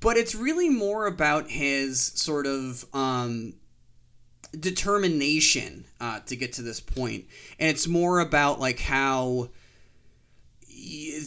But 0.05 0.17
it's 0.17 0.35
really 0.35 0.69
more 0.69 1.07
about 1.07 1.49
his 1.49 1.99
sort 1.99 2.45
of 2.45 2.85
um, 2.93 3.55
determination 4.51 5.85
uh, 5.99 6.19
to 6.27 6.35
get 6.35 6.53
to 6.53 6.61
this 6.61 6.79
point, 6.79 7.25
and 7.59 7.71
it's 7.71 7.87
more 7.87 8.19
about 8.19 8.59
like 8.59 8.79
how 8.79 9.49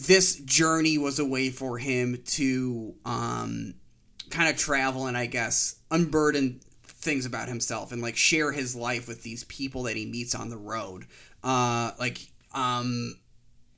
this 0.05 0.37
journey 0.45 0.97
was 0.97 1.19
a 1.19 1.25
way 1.25 1.49
for 1.49 1.77
him 1.77 2.21
to 2.25 2.95
um, 3.03 3.73
kind 4.29 4.49
of 4.49 4.55
travel 4.55 5.07
and 5.07 5.17
I 5.17 5.25
guess 5.25 5.75
unburden 5.91 6.61
things 6.83 7.25
about 7.25 7.49
himself 7.49 7.91
and 7.91 8.01
like 8.01 8.15
share 8.15 8.53
his 8.53 8.77
life 8.77 9.09
with 9.09 9.23
these 9.23 9.43
people 9.43 9.83
that 9.83 9.97
he 9.97 10.05
meets 10.05 10.33
on 10.33 10.47
the 10.47 10.57
road. 10.57 11.05
Uh, 11.43 11.91
like 11.99 12.31
um, 12.55 13.17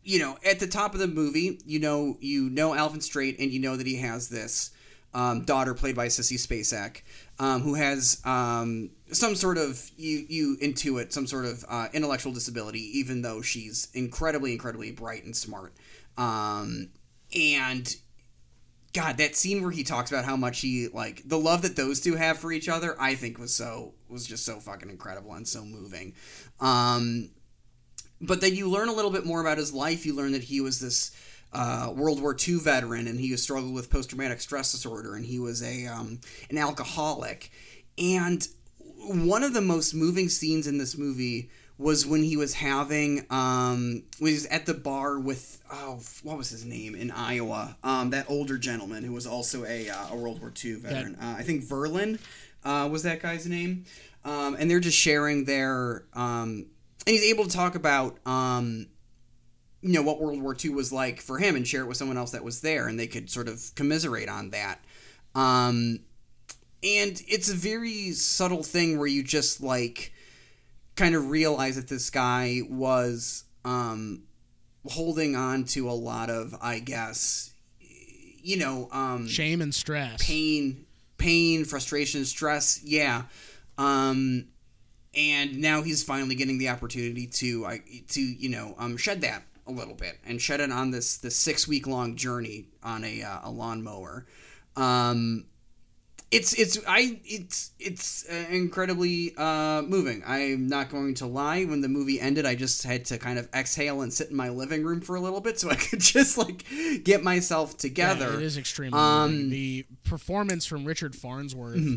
you 0.03 0.19
know, 0.19 0.37
at 0.45 0.59
the 0.59 0.67
top 0.67 0.93
of 0.93 0.99
the 0.99 1.07
movie, 1.07 1.59
you 1.65 1.79
know, 1.79 2.17
you 2.19 2.51
know 2.51 2.75
Alvin 2.75 3.01
Straight, 3.01 3.39
and 3.39 3.51
you 3.51 3.59
know 3.59 3.75
that 3.75 3.87
he 3.87 3.95
has 3.95 4.29
this 4.29 4.69
um, 5.13 5.43
daughter 5.43 5.73
played 5.73 5.95
by 5.95 6.07
Sissy 6.07 6.37
Spacek, 6.37 7.01
um, 7.39 7.61
who 7.61 7.75
has 7.75 8.21
um, 8.25 8.91
some 9.11 9.35
sort 9.35 9.57
of 9.57 9.89
you 9.97 10.25
you 10.29 10.57
intuit 10.61 11.11
some 11.11 11.27
sort 11.27 11.45
of 11.45 11.65
uh, 11.67 11.87
intellectual 11.93 12.33
disability, 12.33 12.99
even 12.99 13.21
though 13.21 13.41
she's 13.41 13.89
incredibly, 13.93 14.53
incredibly 14.53 14.91
bright 14.91 15.23
and 15.25 15.35
smart. 15.35 15.73
Um, 16.17 16.89
and 17.35 17.93
God, 18.93 19.17
that 19.17 19.35
scene 19.35 19.61
where 19.61 19.71
he 19.71 19.83
talks 19.83 20.11
about 20.11 20.25
how 20.25 20.35
much 20.35 20.61
he 20.61 20.87
like 20.89 21.23
the 21.25 21.37
love 21.37 21.61
that 21.61 21.75
those 21.75 21.99
two 21.99 22.15
have 22.15 22.37
for 22.37 22.51
each 22.51 22.69
other, 22.69 22.95
I 22.99 23.15
think 23.15 23.37
was 23.37 23.53
so 23.53 23.93
was 24.09 24.25
just 24.25 24.45
so 24.45 24.59
fucking 24.59 24.89
incredible 24.89 25.33
and 25.33 25.47
so 25.47 25.63
moving. 25.63 26.13
Um, 26.59 27.31
but 28.19 28.39
then 28.39 28.55
you 28.55 28.69
learn 28.69 28.89
a 28.89 28.93
little 28.93 29.11
bit 29.11 29.25
more 29.25 29.41
about 29.41 29.57
his 29.57 29.73
life. 29.73 30.05
You 30.05 30.15
learn 30.15 30.33
that 30.33 30.43
he 30.43 30.61
was 30.61 30.79
this 30.79 31.11
uh, 31.53 31.91
World 31.95 32.21
War 32.21 32.35
II 32.35 32.55
veteran, 32.55 33.07
and 33.07 33.19
he 33.19 33.35
struggled 33.37 33.73
with 33.73 33.89
post 33.89 34.09
traumatic 34.09 34.41
stress 34.41 34.71
disorder, 34.71 35.15
and 35.15 35.25
he 35.25 35.39
was 35.39 35.61
a 35.61 35.87
um, 35.87 36.19
an 36.49 36.57
alcoholic. 36.57 37.51
And 37.97 38.47
one 39.07 39.43
of 39.43 39.53
the 39.53 39.61
most 39.61 39.93
moving 39.93 40.29
scenes 40.29 40.67
in 40.67 40.77
this 40.77 40.97
movie 40.97 41.49
was 41.77 42.05
when 42.05 42.21
he 42.21 42.37
was 42.37 42.53
having 42.53 43.25
um, 43.31 44.03
when 44.19 44.29
he 44.29 44.33
was 44.33 44.45
at 44.47 44.65
the 44.65 44.73
bar 44.73 45.19
with 45.19 45.61
oh 45.71 45.99
what 46.23 46.37
was 46.37 46.49
his 46.49 46.63
name 46.63 46.95
in 46.95 47.11
Iowa? 47.11 47.77
Um, 47.83 48.11
that 48.11 48.29
older 48.29 48.57
gentleman 48.57 49.03
who 49.03 49.13
was 49.13 49.25
also 49.25 49.65
a, 49.65 49.89
uh, 49.89 50.09
a 50.11 50.15
World 50.15 50.39
War 50.39 50.53
II 50.63 50.75
veteran. 50.75 51.15
Uh, 51.15 51.35
I 51.37 51.43
think 51.43 51.63
Verlyn 51.63 52.19
uh, 52.63 52.87
was 52.91 53.03
that 53.03 53.21
guy's 53.21 53.47
name. 53.47 53.85
Um, 54.23 54.55
and 54.59 54.69
they're 54.69 54.79
just 54.79 54.97
sharing 54.97 55.45
their 55.45 56.05
um, 56.13 56.67
and 57.07 57.15
he's 57.15 57.23
able 57.23 57.45
to 57.45 57.49
talk 57.49 57.73
about 57.75 58.17
um, 58.27 58.87
you 59.81 59.93
know 59.93 60.01
what 60.03 60.21
World 60.21 60.41
War 60.41 60.55
II 60.63 60.71
was 60.71 60.91
like 60.93 61.19
for 61.19 61.37
him 61.39 61.55
and 61.55 61.67
share 61.67 61.81
it 61.81 61.87
with 61.87 61.97
someone 61.97 62.17
else 62.17 62.31
that 62.31 62.43
was 62.43 62.61
there 62.61 62.87
and 62.87 62.99
they 62.99 63.07
could 63.07 63.29
sort 63.29 63.47
of 63.47 63.71
commiserate 63.75 64.29
on 64.29 64.51
that. 64.51 64.83
Um, 65.33 65.99
and 66.83 67.21
it's 67.27 67.49
a 67.49 67.55
very 67.55 68.11
subtle 68.11 68.63
thing 68.63 68.97
where 68.97 69.07
you 69.07 69.23
just 69.23 69.61
like 69.61 70.13
kind 70.95 71.15
of 71.15 71.29
realize 71.29 71.75
that 71.77 71.87
this 71.87 72.09
guy 72.09 72.61
was 72.69 73.43
um, 73.65 74.23
holding 74.89 75.35
on 75.35 75.63
to 75.65 75.89
a 75.89 75.93
lot 75.93 76.29
of 76.29 76.55
I 76.61 76.79
guess 76.79 77.53
you 78.43 78.57
know 78.57 78.89
um, 78.91 79.27
Shame 79.27 79.61
and 79.61 79.73
stress. 79.73 80.25
pain 80.25 80.85
pain 81.17 81.65
frustration 81.65 82.25
stress. 82.25 82.81
Yeah. 82.83 83.23
Um 83.77 84.45
and 85.15 85.59
now 85.59 85.81
he's 85.81 86.03
finally 86.03 86.35
getting 86.35 86.57
the 86.57 86.69
opportunity 86.69 87.27
to 87.27 87.65
I 87.65 87.81
to 88.09 88.21
you 88.21 88.49
know 88.49 88.75
um 88.77 88.97
shed 88.97 89.21
that 89.21 89.43
a 89.67 89.71
little 89.71 89.93
bit 89.95 90.17
and 90.25 90.41
shed 90.41 90.59
it 90.59 90.71
on 90.71 90.91
this 90.91 91.17
this 91.17 91.35
six 91.35 91.67
week 91.67 91.85
long 91.87 92.15
journey 92.15 92.65
on 92.83 93.03
a 93.03 93.21
uh, 93.21 93.39
a 93.43 93.51
lawnmower 93.51 94.25
um 94.75 95.45
it's 96.31 96.53
it's 96.53 96.79
I 96.87 97.19
it's 97.25 97.71
it's 97.77 98.25
uh, 98.29 98.45
incredibly 98.49 99.33
uh, 99.35 99.81
moving. 99.81 100.23
I'm 100.25 100.67
not 100.67 100.87
going 100.89 101.13
to 101.15 101.25
lie. 101.25 101.65
When 101.65 101.81
the 101.81 101.89
movie 101.89 102.21
ended, 102.21 102.45
I 102.45 102.55
just 102.55 102.83
had 102.83 103.03
to 103.07 103.17
kind 103.17 103.37
of 103.37 103.49
exhale 103.53 104.01
and 104.01 104.13
sit 104.13 104.29
in 104.29 104.37
my 104.37 104.47
living 104.47 104.85
room 104.85 105.01
for 105.01 105.17
a 105.17 105.19
little 105.19 105.41
bit 105.41 105.59
so 105.59 105.69
I 105.69 105.75
could 105.89 105.99
just 105.99 106.37
like 106.37 106.63
get 107.03 107.21
myself 107.21 107.71
Yeah, 107.73 107.77
together. 107.79 108.33
it 108.35 108.43
is 108.43 108.55
extremely 108.57 108.97
Um, 108.97 109.31
moving. 109.33 109.49
The 109.49 109.85
performance 110.05 110.65
from 110.65 110.85
Richard 110.85 111.17
Farnsworth. 111.17 111.75
Mm-hmm. 111.75 111.95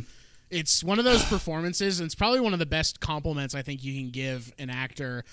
It's 0.51 0.83
one 0.83 0.99
of 0.99 1.05
those 1.05 1.25
performances, 1.25 2.01
and 2.01 2.07
it's 2.07 2.17
probably 2.17 2.41
one 2.41 2.53
of 2.53 2.59
the 2.59 2.67
best 2.67 2.99
compliments 2.99 3.55
I 3.55 3.63
think 3.63 3.85
you 3.85 3.95
can 4.01 4.11
give 4.11 4.53
an 4.59 4.69
actor. 4.69 5.25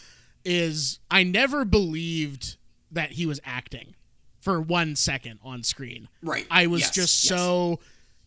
Is 0.43 0.99
I 1.09 1.23
never 1.23 1.65
believed 1.65 2.57
that 2.91 3.11
he 3.11 3.25
was 3.25 3.39
acting 3.45 3.95
for 4.39 4.59
one 4.59 4.95
second 4.95 5.39
on 5.43 5.63
screen. 5.63 6.07
Right. 6.23 6.47
I 6.49 6.67
was 6.67 6.81
Yes, 6.81 6.91
just 6.91 7.23
yes. 7.23 7.29
so 7.29 7.79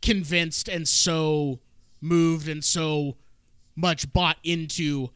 convinced 0.03 0.69
and 0.69 0.87
so 0.89 1.61
moved 2.01 2.49
and 2.49 2.63
so 2.65 3.17
much 3.77 4.13
bought 4.13 4.37
into 4.45 5.09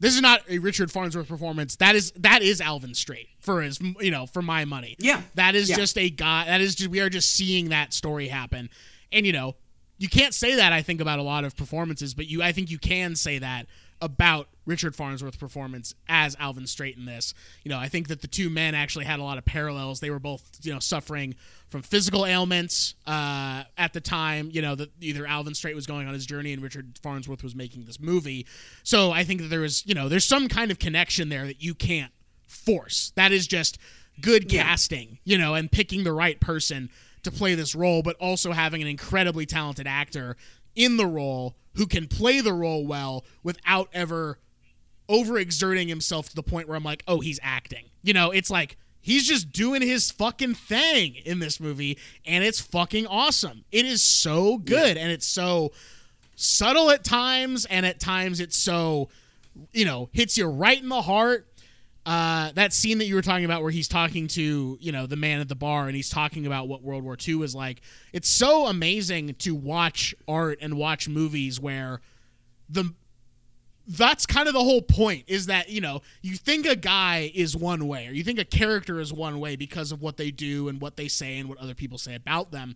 this 0.00 0.14
is 0.14 0.20
not 0.20 0.42
a 0.48 0.58
Richard 0.58 0.90
Farnsworth 0.92 1.28
performance. 1.28 1.76
That 1.76 1.94
is 1.96 2.12
that 2.16 2.42
is 2.42 2.60
Alvin 2.60 2.94
Straight 2.94 3.28
for 3.40 3.62
his 3.62 3.80
you 4.00 4.10
know 4.10 4.26
for 4.26 4.42
my 4.42 4.64
money. 4.64 4.96
Yeah. 4.98 5.22
that 5.34 5.54
is 5.54 5.70
Yeah. 5.70 5.76
just 5.76 5.96
a 5.98 6.10
guy. 6.10 6.44
That 6.46 6.60
is 6.60 6.74
just 6.74 6.90
we 6.90 7.00
are 7.00 7.08
just 7.08 7.30
seeing 7.30 7.70
that 7.70 7.92
story 7.94 8.28
happen, 8.28 8.70
and 9.10 9.24
you 9.26 9.32
know 9.32 9.56
you 9.98 10.08
can't 10.08 10.34
say 10.34 10.56
that 10.56 10.72
I 10.72 10.82
think 10.82 11.00
about 11.00 11.20
a 11.20 11.22
lot 11.22 11.44
of 11.44 11.56
performances, 11.56 12.14
but 12.14 12.26
you 12.26 12.42
I 12.42 12.52
think 12.52 12.70
you 12.70 12.78
can 12.78 13.16
say 13.16 13.38
that 13.38 13.66
about 14.00 14.48
Richard 14.66 14.96
Farnsworth's 14.96 15.36
performance 15.36 15.94
as 16.08 16.36
Alvin 16.38 16.66
Straight 16.66 16.96
in 16.96 17.04
this. 17.04 17.34
You 17.64 17.70
know, 17.70 17.78
I 17.78 17.88
think 17.88 18.08
that 18.08 18.22
the 18.22 18.26
two 18.26 18.48
men 18.50 18.74
actually 18.74 19.04
had 19.04 19.20
a 19.20 19.22
lot 19.22 19.38
of 19.38 19.44
parallels. 19.44 20.00
They 20.00 20.10
were 20.10 20.18
both, 20.18 20.42
you 20.62 20.72
know, 20.72 20.78
suffering 20.78 21.34
from 21.68 21.82
physical 21.82 22.24
ailments 22.26 22.94
uh, 23.06 23.64
at 23.76 23.92
the 23.92 24.00
time. 24.00 24.48
You 24.52 24.62
know, 24.62 24.74
that 24.74 24.90
either 25.00 25.26
Alvin 25.26 25.54
Straight 25.54 25.74
was 25.74 25.86
going 25.86 26.06
on 26.08 26.14
his 26.14 26.26
journey 26.26 26.52
and 26.52 26.62
Richard 26.62 26.98
Farnsworth 27.02 27.42
was 27.42 27.54
making 27.54 27.84
this 27.84 28.00
movie. 28.00 28.46
So 28.82 29.10
I 29.12 29.24
think 29.24 29.40
that 29.42 29.48
there 29.48 29.60
was, 29.60 29.84
you 29.86 29.94
know, 29.94 30.08
there's 30.08 30.24
some 30.24 30.48
kind 30.48 30.70
of 30.70 30.78
connection 30.78 31.28
there 31.28 31.46
that 31.46 31.62
you 31.62 31.74
can't 31.74 32.12
force. 32.46 33.12
That 33.16 33.32
is 33.32 33.46
just 33.46 33.78
good 34.20 34.50
Yeah. 34.52 34.62
casting, 34.64 35.18
you 35.24 35.36
know, 35.36 35.54
and 35.54 35.70
picking 35.70 36.04
the 36.04 36.12
right 36.12 36.40
person 36.40 36.88
to 37.24 37.30
play 37.30 37.54
this 37.54 37.74
role, 37.74 38.02
but 38.02 38.16
also 38.16 38.52
having 38.52 38.80
an 38.82 38.88
incredibly 38.88 39.46
talented 39.46 39.86
actor 39.86 40.36
in 40.74 40.96
the 40.96 41.06
role 41.06 41.56
who 41.76 41.86
can 41.86 42.06
play 42.06 42.40
the 42.40 42.52
role 42.52 42.86
well 42.86 43.24
without 43.42 43.88
ever 43.92 44.38
overexerting 45.08 45.88
himself 45.88 46.28
to 46.28 46.34
the 46.34 46.42
point 46.42 46.68
where 46.68 46.76
I'm 46.76 46.84
like, 46.84 47.02
oh, 47.06 47.20
he's 47.20 47.40
acting. 47.42 47.86
You 48.02 48.12
know, 48.12 48.30
it's 48.30 48.50
like 48.50 48.76
he's 49.00 49.26
just 49.26 49.52
doing 49.52 49.82
his 49.82 50.10
fucking 50.10 50.54
thing 50.54 51.16
in 51.16 51.38
this 51.38 51.60
movie, 51.60 51.98
and 52.24 52.42
it's 52.44 52.60
fucking 52.60 53.06
awesome. 53.06 53.64
It 53.70 53.84
is 53.84 54.02
so 54.02 54.58
good, 54.58 54.96
and 54.96 55.10
it's 55.10 55.26
so 55.26 55.72
subtle 56.36 56.90
at 56.90 57.04
times, 57.04 57.64
and 57.66 57.84
at 57.84 58.00
times 58.00 58.40
it's 58.40 58.56
so, 58.56 59.08
you 59.72 59.84
know, 59.84 60.08
hits 60.12 60.38
you 60.38 60.46
right 60.46 60.80
in 60.80 60.88
the 60.88 61.02
heart. 61.02 61.46
Uh, 62.06 62.52
that 62.52 62.74
scene 62.74 62.98
that 62.98 63.06
you 63.06 63.14
were 63.14 63.22
talking 63.22 63.46
about 63.46 63.62
where 63.62 63.70
he's 63.70 63.88
talking 63.88 64.28
to 64.28 64.76
you 64.78 64.92
know 64.92 65.06
the 65.06 65.16
man 65.16 65.40
at 65.40 65.48
the 65.48 65.54
bar 65.54 65.86
and 65.86 65.96
he's 65.96 66.10
talking 66.10 66.46
about 66.46 66.68
what 66.68 66.82
world 66.82 67.02
war 67.02 67.16
ii 67.26 67.34
was 67.34 67.54
like 67.54 67.80
it's 68.12 68.28
so 68.28 68.66
amazing 68.66 69.34
to 69.36 69.54
watch 69.54 70.14
art 70.28 70.58
and 70.60 70.76
watch 70.76 71.08
movies 71.08 71.58
where 71.58 72.02
the 72.68 72.92
that's 73.86 74.24
kind 74.26 74.48
of 74.48 74.54
the 74.54 74.62
whole 74.62 74.82
point 74.82 75.24
is 75.26 75.46
that 75.46 75.68
you 75.68 75.80
know 75.80 76.00
you 76.22 76.36
think 76.36 76.66
a 76.66 76.76
guy 76.76 77.30
is 77.34 77.56
one 77.56 77.86
way 77.86 78.06
or 78.08 78.12
you 78.12 78.24
think 78.24 78.38
a 78.38 78.44
character 78.44 78.98
is 79.00 79.12
one 79.12 79.40
way 79.40 79.56
because 79.56 79.92
of 79.92 80.00
what 80.00 80.16
they 80.16 80.30
do 80.30 80.68
and 80.68 80.80
what 80.80 80.96
they 80.96 81.08
say 81.08 81.38
and 81.38 81.48
what 81.48 81.58
other 81.58 81.74
people 81.74 81.98
say 81.98 82.14
about 82.14 82.50
them. 82.50 82.74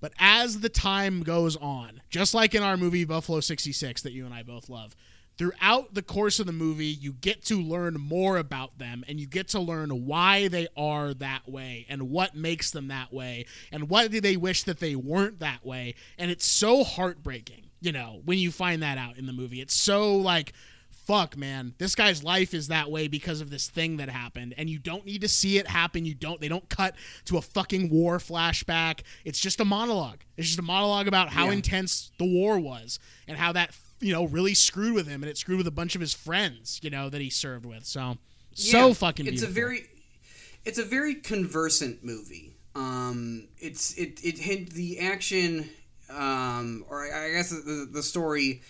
But 0.00 0.12
as 0.18 0.60
the 0.60 0.68
time 0.68 1.22
goes 1.22 1.56
on 1.56 2.02
just 2.10 2.34
like 2.34 2.54
in 2.56 2.62
our 2.62 2.76
movie 2.76 3.04
buffalo 3.04 3.38
66 3.38 4.02
that 4.02 4.12
you 4.12 4.24
and 4.24 4.34
i 4.34 4.42
both 4.42 4.68
love 4.68 4.96
throughout 5.42 5.92
the 5.92 6.02
course 6.02 6.38
of 6.38 6.46
the 6.46 6.52
movie 6.52 6.86
you 6.86 7.12
get 7.14 7.44
to 7.44 7.60
learn 7.60 7.94
more 7.94 8.36
about 8.36 8.78
them 8.78 9.04
and 9.08 9.18
you 9.18 9.26
get 9.26 9.48
to 9.48 9.58
learn 9.58 10.06
why 10.06 10.46
they 10.46 10.68
are 10.76 11.12
that 11.14 11.48
way 11.48 11.84
and 11.88 12.00
what 12.10 12.36
makes 12.36 12.70
them 12.70 12.86
that 12.86 13.12
way 13.12 13.44
and 13.72 13.88
what 13.90 14.08
do 14.12 14.20
they 14.20 14.36
wish 14.36 14.62
that 14.62 14.78
they 14.78 14.94
weren't 14.94 15.40
that 15.40 15.66
way. 15.66 15.96
And 16.16 16.30
it's 16.30 16.46
so 16.46 16.84
heartbreaking 16.84 17.64
you 17.80 17.90
know 17.90 18.20
when 18.24 18.38
you 18.38 18.52
find 18.52 18.84
that 18.84 18.98
out 18.98 19.18
in 19.18 19.26
the 19.26 19.32
movie. 19.32 19.60
It's 19.60 19.74
so 19.74 20.14
like 20.14 20.52
fuck 20.90 21.36
man 21.36 21.74
this 21.78 21.96
guy's 21.96 22.22
life 22.22 22.54
is 22.54 22.68
that 22.68 22.88
way 22.88 23.08
because 23.08 23.40
of 23.40 23.50
this 23.50 23.68
thing 23.68 23.96
that 23.96 24.08
happened. 24.08 24.54
And 24.56 24.70
you 24.70 24.78
don't 24.78 25.04
need 25.04 25.22
to 25.22 25.28
see 25.28 25.58
it 25.58 25.66
happen. 25.66 26.04
You 26.04 26.14
don't 26.14 26.40
they 26.40 26.46
don't 26.46 26.68
cut 26.68 26.94
to 27.24 27.36
a 27.36 27.42
fucking 27.42 27.90
war 27.90 28.18
flashback. 28.18 29.00
It's 29.24 29.40
just 29.40 29.58
a 29.58 29.64
monologue. 29.64 30.20
It's 30.36 30.46
just 30.46 30.60
a 30.60 30.62
monologue 30.62 31.08
about 31.08 31.30
how 31.30 31.46
Yeah. 31.46 31.54
intense 31.54 32.12
the 32.18 32.32
war 32.32 32.60
was 32.60 33.00
and 33.26 33.36
how 33.36 33.50
that 33.54 33.74
you 34.02 34.12
know 34.12 34.24
really 34.26 34.54
screwed 34.54 34.94
with 34.94 35.06
him 35.06 35.22
and 35.22 35.30
it 35.30 35.38
screwed 35.38 35.58
with 35.58 35.66
a 35.66 35.72
bunch 35.72 35.94
of 35.94 36.00
his 36.00 36.12
friends 36.12 36.80
you 36.82 36.90
know 36.90 37.08
that 37.08 37.20
he 37.20 37.30
served 37.30 37.64
with 37.64 37.84
so 37.84 38.16
so 38.54 38.88
Yeah, 38.88 38.92
fucking 38.94 39.26
It's 39.26 39.42
a 39.42 39.46
very, 39.46 39.86
it's 40.64 40.78
a 40.78 40.84
very 40.84 41.14
conversant 41.14 42.04
movie. 42.04 42.56
Um, 42.74 43.48
it's 43.58 43.94
it 43.98 44.20
it 44.24 44.38
hint 44.38 44.70
the 44.70 45.00
action, 45.00 45.68
um, 46.10 46.84
or 46.88 47.02
I, 47.02 47.26
I 47.26 47.30
guess 47.32 47.50
the, 47.50 47.88
the 47.90 48.02
story, 48.02 48.62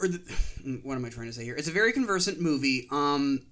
or 0.00 0.08
the, 0.08 0.18
what 0.82 0.94
am 0.94 1.04
I 1.04 1.08
trying 1.08 1.26
to 1.26 1.32
say 1.32 1.44
here? 1.44 1.56
It's 1.56 1.68
a 1.68 1.72
very 1.72 1.92
conversant 1.92 2.40
movie. 2.40 2.86
Um, 2.90 3.46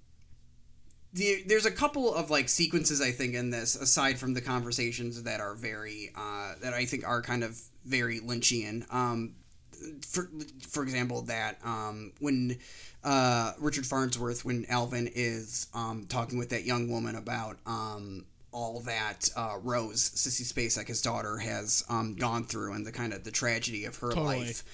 the, 1.12 1.44
there's 1.47 1.66
a 1.66 1.70
couple 1.70 2.14
of 2.14 2.31
like 2.31 2.48
sequences 2.48 3.01
I 3.01 3.10
think 3.10 3.35
in 3.35 3.51
this, 3.51 3.74
aside 3.74 4.18
from 4.18 4.35
the 4.35 4.40
conversations 4.40 5.23
that 5.23 5.40
are 5.40 5.55
very 5.55 6.12
uh, 6.16 6.55
that 6.62 6.74
I 6.74 6.85
think 6.85 7.06
are 7.06 7.23
kind 7.23 7.43
of 7.43 7.60
very 7.85 8.20
Lynchian. 8.20 8.93
Um, 8.93 9.35
for 10.06 10.28
for 10.68 10.82
example, 10.82 11.22
that 11.22 11.58
um, 11.64 12.12
when 12.20 12.58
uh, 13.04 13.52
Richard 13.58 13.86
Farnsworth, 13.86 14.44
when 14.44 14.66
Alvin 14.68 15.10
is 15.14 15.68
um, 15.74 16.06
talking 16.08 16.38
with 16.38 16.50
that 16.50 16.64
young 16.64 16.90
woman 16.90 17.14
about 17.16 17.58
um, 17.66 18.24
all 18.52 18.80
that 18.80 19.28
uh, 19.36 19.56
Rose, 19.62 20.10
Sissy 20.10 20.50
Spacek, 20.50 20.88
his 20.88 21.02
daughter, 21.02 21.38
has 21.38 21.84
um, 21.88 22.14
gone 22.14 22.44
through 22.44 22.72
and 22.72 22.86
the 22.86 22.92
kind 22.92 23.12
of 23.12 23.24
the 23.24 23.30
tragedy 23.30 23.84
of 23.84 23.96
her 23.98 24.10
Totally. 24.10 24.38
life. 24.38 24.64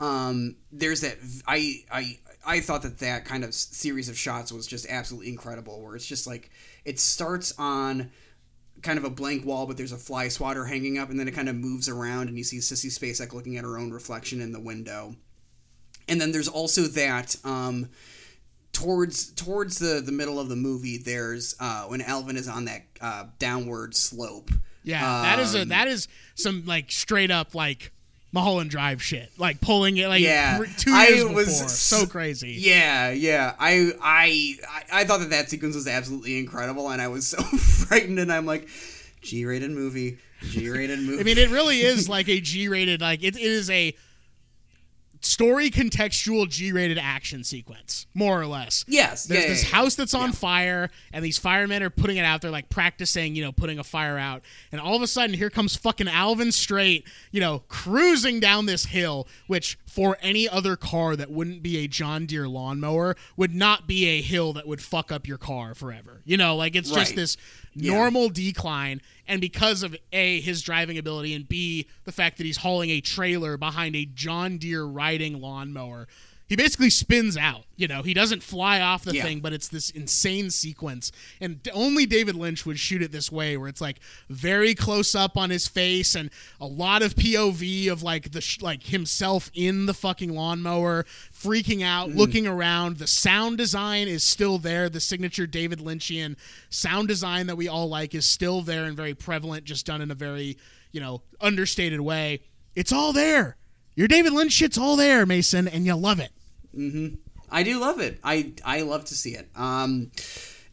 Um, 0.00 0.56
there's 0.70 1.02
that 1.02 1.16
I 1.46 1.84
I 1.90 2.18
I 2.46 2.60
thought 2.60 2.82
that 2.82 2.98
that 2.98 3.24
kind 3.24 3.44
of 3.44 3.54
series 3.54 4.08
of 4.08 4.18
shots 4.18 4.52
was 4.52 4.66
just 4.66 4.86
absolutely 4.88 5.28
incredible. 5.28 5.82
Where 5.82 5.94
it's 5.94 6.06
just 6.06 6.26
like 6.26 6.50
it 6.84 6.98
starts 6.98 7.52
on 7.58 8.10
kind 8.82 8.98
of 8.98 9.04
a 9.04 9.10
blank 9.10 9.44
wall, 9.46 9.66
but 9.66 9.76
there's 9.76 9.92
a 9.92 9.96
fly 9.96 10.28
swatter 10.28 10.64
hanging 10.64 10.98
up, 10.98 11.10
and 11.10 11.18
then 11.18 11.28
it 11.28 11.32
kind 11.34 11.48
of 11.48 11.56
moves 11.56 11.88
around, 11.88 12.28
and 12.28 12.36
you 12.36 12.44
see 12.44 12.58
Sissy 12.58 12.86
Spacek 12.86 13.32
looking 13.32 13.56
at 13.56 13.64
her 13.64 13.78
own 13.78 13.90
reflection 13.92 14.40
in 14.40 14.52
the 14.52 14.60
window. 14.60 15.14
And 16.08 16.20
then 16.20 16.32
there's 16.32 16.48
also 16.48 16.82
that 16.82 17.36
um, 17.44 17.88
towards 18.72 19.32
towards 19.32 19.78
the 19.78 20.00
the 20.00 20.12
middle 20.12 20.40
of 20.40 20.48
the 20.48 20.56
movie. 20.56 20.98
There's 20.98 21.54
uh, 21.60 21.84
when 21.84 22.00
Alvin 22.00 22.36
is 22.36 22.48
on 22.48 22.64
that 22.64 22.82
uh, 23.00 23.24
downward 23.38 23.94
slope. 23.94 24.50
yeah 24.82 25.22
that 25.22 25.38
is 25.38 25.54
a 25.54 25.62
Um, 25.62 25.68
that 25.68 25.86
is 25.86 26.08
some 26.34 26.64
like 26.66 26.90
straight 26.90 27.30
up 27.30 27.54
like 27.54 27.92
Mulholland 28.32 28.70
Drive 28.70 29.02
shit, 29.02 29.30
like 29.36 29.60
pulling 29.60 29.98
it 29.98 30.08
like 30.08 30.22
Yeah, 30.22 30.62
two 30.78 30.90
I 30.92 31.08
years 31.08 31.24
was 31.24 31.46
before. 31.46 31.68
So 31.68 32.06
crazy. 32.06 32.52
Yeah, 32.58 33.10
yeah. 33.10 33.54
I, 33.58 33.92
I 34.02 34.56
I 34.68 35.00
I 35.00 35.04
thought 35.04 35.20
that 35.20 35.30
that 35.30 35.50
sequence 35.50 35.74
was 35.74 35.86
absolutely 35.86 36.38
incredible, 36.38 36.88
and 36.90 37.00
I 37.02 37.08
was 37.08 37.26
so 37.28 37.42
frightened. 37.42 38.18
And 38.18 38.32
I'm 38.32 38.46
like, 38.46 38.68
G-rated 39.20 39.70
movie, 39.70 40.18
G-rated 40.42 41.00
movie. 41.00 41.20
I 41.20 41.24
mean, 41.24 41.36
it 41.38 41.50
really 41.50 41.80
is 41.82 42.08
like 42.08 42.28
a 42.28 42.40
G-rated, 42.40 43.00
like 43.02 43.22
it, 43.22 43.36
it 43.36 43.42
is 43.42 43.68
a 43.70 43.94
story 45.22 45.70
contextual 45.70 46.48
G-rated 46.48 46.98
action 46.98 47.44
sequence, 47.44 48.06
more 48.14 48.40
or 48.40 48.46
less. 48.46 48.84
yes, 48.88 49.24
There's 49.24 49.42
yeah, 49.42 49.48
this 49.48 49.62
yeah, 49.64 49.68
yeah. 49.70 49.76
house 49.76 49.94
that's 49.94 50.14
on 50.14 50.32
fire, 50.32 50.90
and 51.12 51.24
these 51.24 51.38
firemen 51.38 51.82
are 51.82 51.90
putting 51.90 52.16
it 52.16 52.24
out. 52.24 52.42
They're 52.42 52.50
like 52.50 52.68
practicing, 52.68 53.34
you 53.34 53.42
know, 53.42 53.52
putting 53.52 53.78
a 53.78 53.84
fire 53.84 54.18
out. 54.18 54.42
And 54.70 54.80
all 54.80 54.96
of 54.96 55.02
a 55.02 55.06
sudden, 55.06 55.34
here 55.34 55.50
comes 55.50 55.76
fucking 55.76 56.08
Alvin 56.08 56.52
Straight, 56.52 57.06
you 57.30 57.40
know, 57.40 57.60
cruising 57.68 58.40
down 58.40 58.66
this 58.66 58.86
hill, 58.86 59.28
which 59.46 59.78
for 59.86 60.16
any 60.22 60.48
other 60.48 60.76
car 60.76 61.16
that 61.16 61.30
wouldn't 61.30 61.62
be 61.62 61.78
a 61.78 61.88
John 61.88 62.26
Deere 62.26 62.48
lawnmower 62.48 63.16
would 63.36 63.54
not 63.54 63.86
be 63.86 64.06
a 64.06 64.22
hill 64.22 64.52
that 64.54 64.66
would 64.66 64.80
fuck 64.80 65.12
up 65.12 65.28
your 65.28 65.38
car 65.38 65.74
forever. 65.74 66.22
You 66.24 66.36
know, 66.36 66.56
like 66.56 66.74
it's 66.74 66.90
just 66.90 67.14
this 67.14 67.36
Yeah. 67.74 67.92
normal 67.92 68.28
decline. 68.28 69.00
And 69.26 69.40
because 69.40 69.82
of 69.82 69.96
A, 70.12 70.40
his 70.40 70.62
driving 70.62 70.98
ability, 70.98 71.34
and 71.34 71.48
B, 71.48 71.86
the 72.04 72.12
fact 72.12 72.38
that 72.38 72.44
he's 72.44 72.58
hauling 72.58 72.90
a 72.90 73.00
trailer 73.00 73.56
behind 73.56 73.96
a 73.96 74.04
John 74.04 74.58
Deere 74.58 74.84
riding 74.84 75.40
lawnmower, 75.40 76.06
he 76.52 76.56
basically 76.56 76.90
spins 76.90 77.34
out. 77.38 77.64
You 77.76 77.88
know, 77.88 78.02
he 78.02 78.12
doesn't 78.12 78.42
fly 78.42 78.78
off 78.78 79.04
the 79.04 79.14
Yeah. 79.14 79.22
thing, 79.22 79.40
but 79.40 79.54
it's 79.54 79.68
this 79.68 79.88
insane 79.88 80.50
sequence. 80.50 81.10
And 81.40 81.66
only 81.72 82.04
David 82.04 82.34
Lynch 82.36 82.66
would 82.66 82.78
shoot 82.78 83.00
it 83.00 83.10
this 83.10 83.32
way, 83.32 83.56
where 83.56 83.70
it's 83.70 83.80
like 83.80 84.00
very 84.28 84.74
close 84.74 85.14
up 85.14 85.38
on 85.38 85.48
his 85.48 85.66
face 85.66 86.14
and 86.14 86.28
a 86.60 86.66
lot 86.66 87.00
of 87.00 87.16
POV 87.16 87.88
of 87.88 88.02
like 88.02 88.32
the 88.32 88.42
sh- 88.42 88.60
like 88.60 88.82
himself 88.82 89.50
in 89.54 89.86
the 89.86 89.94
fucking 89.94 90.34
lawnmower, 90.34 91.06
freaking 91.34 91.82
out, 91.82 92.10
Mm. 92.10 92.16
looking 92.16 92.46
around. 92.46 92.98
The 92.98 93.06
sound 93.06 93.56
design 93.56 94.06
is 94.06 94.22
still 94.22 94.58
there. 94.58 94.90
The 94.90 95.00
signature 95.00 95.46
David 95.46 95.78
Lynchian 95.78 96.36
sound 96.68 97.08
design 97.08 97.46
that 97.46 97.56
we 97.56 97.66
all 97.66 97.88
like 97.88 98.14
is 98.14 98.26
still 98.26 98.60
there 98.60 98.84
and 98.84 98.94
very 98.94 99.14
prevalent, 99.14 99.64
just 99.64 99.86
done 99.86 100.02
in 100.02 100.10
a 100.10 100.14
very 100.14 100.58
you 100.92 101.00
know 101.00 101.22
understated 101.40 102.02
way. 102.02 102.40
It's 102.76 102.92
all 102.92 103.14
there. 103.14 103.56
Your 103.96 104.06
David 104.06 104.34
Lynch 104.34 104.52
shit's 104.52 104.76
all 104.76 104.96
there, 104.96 105.24
Mason, 105.24 105.66
and 105.66 105.86
you 105.86 105.94
love 105.94 106.20
it. 106.20 106.30
I 107.50 107.62
do 107.62 107.78
love 107.78 108.00
it. 108.00 108.18
I 108.24 108.52
I 108.64 108.82
love 108.82 109.04
to 109.06 109.14
see 109.14 109.34
it. 109.34 109.48
Um, 109.54 110.10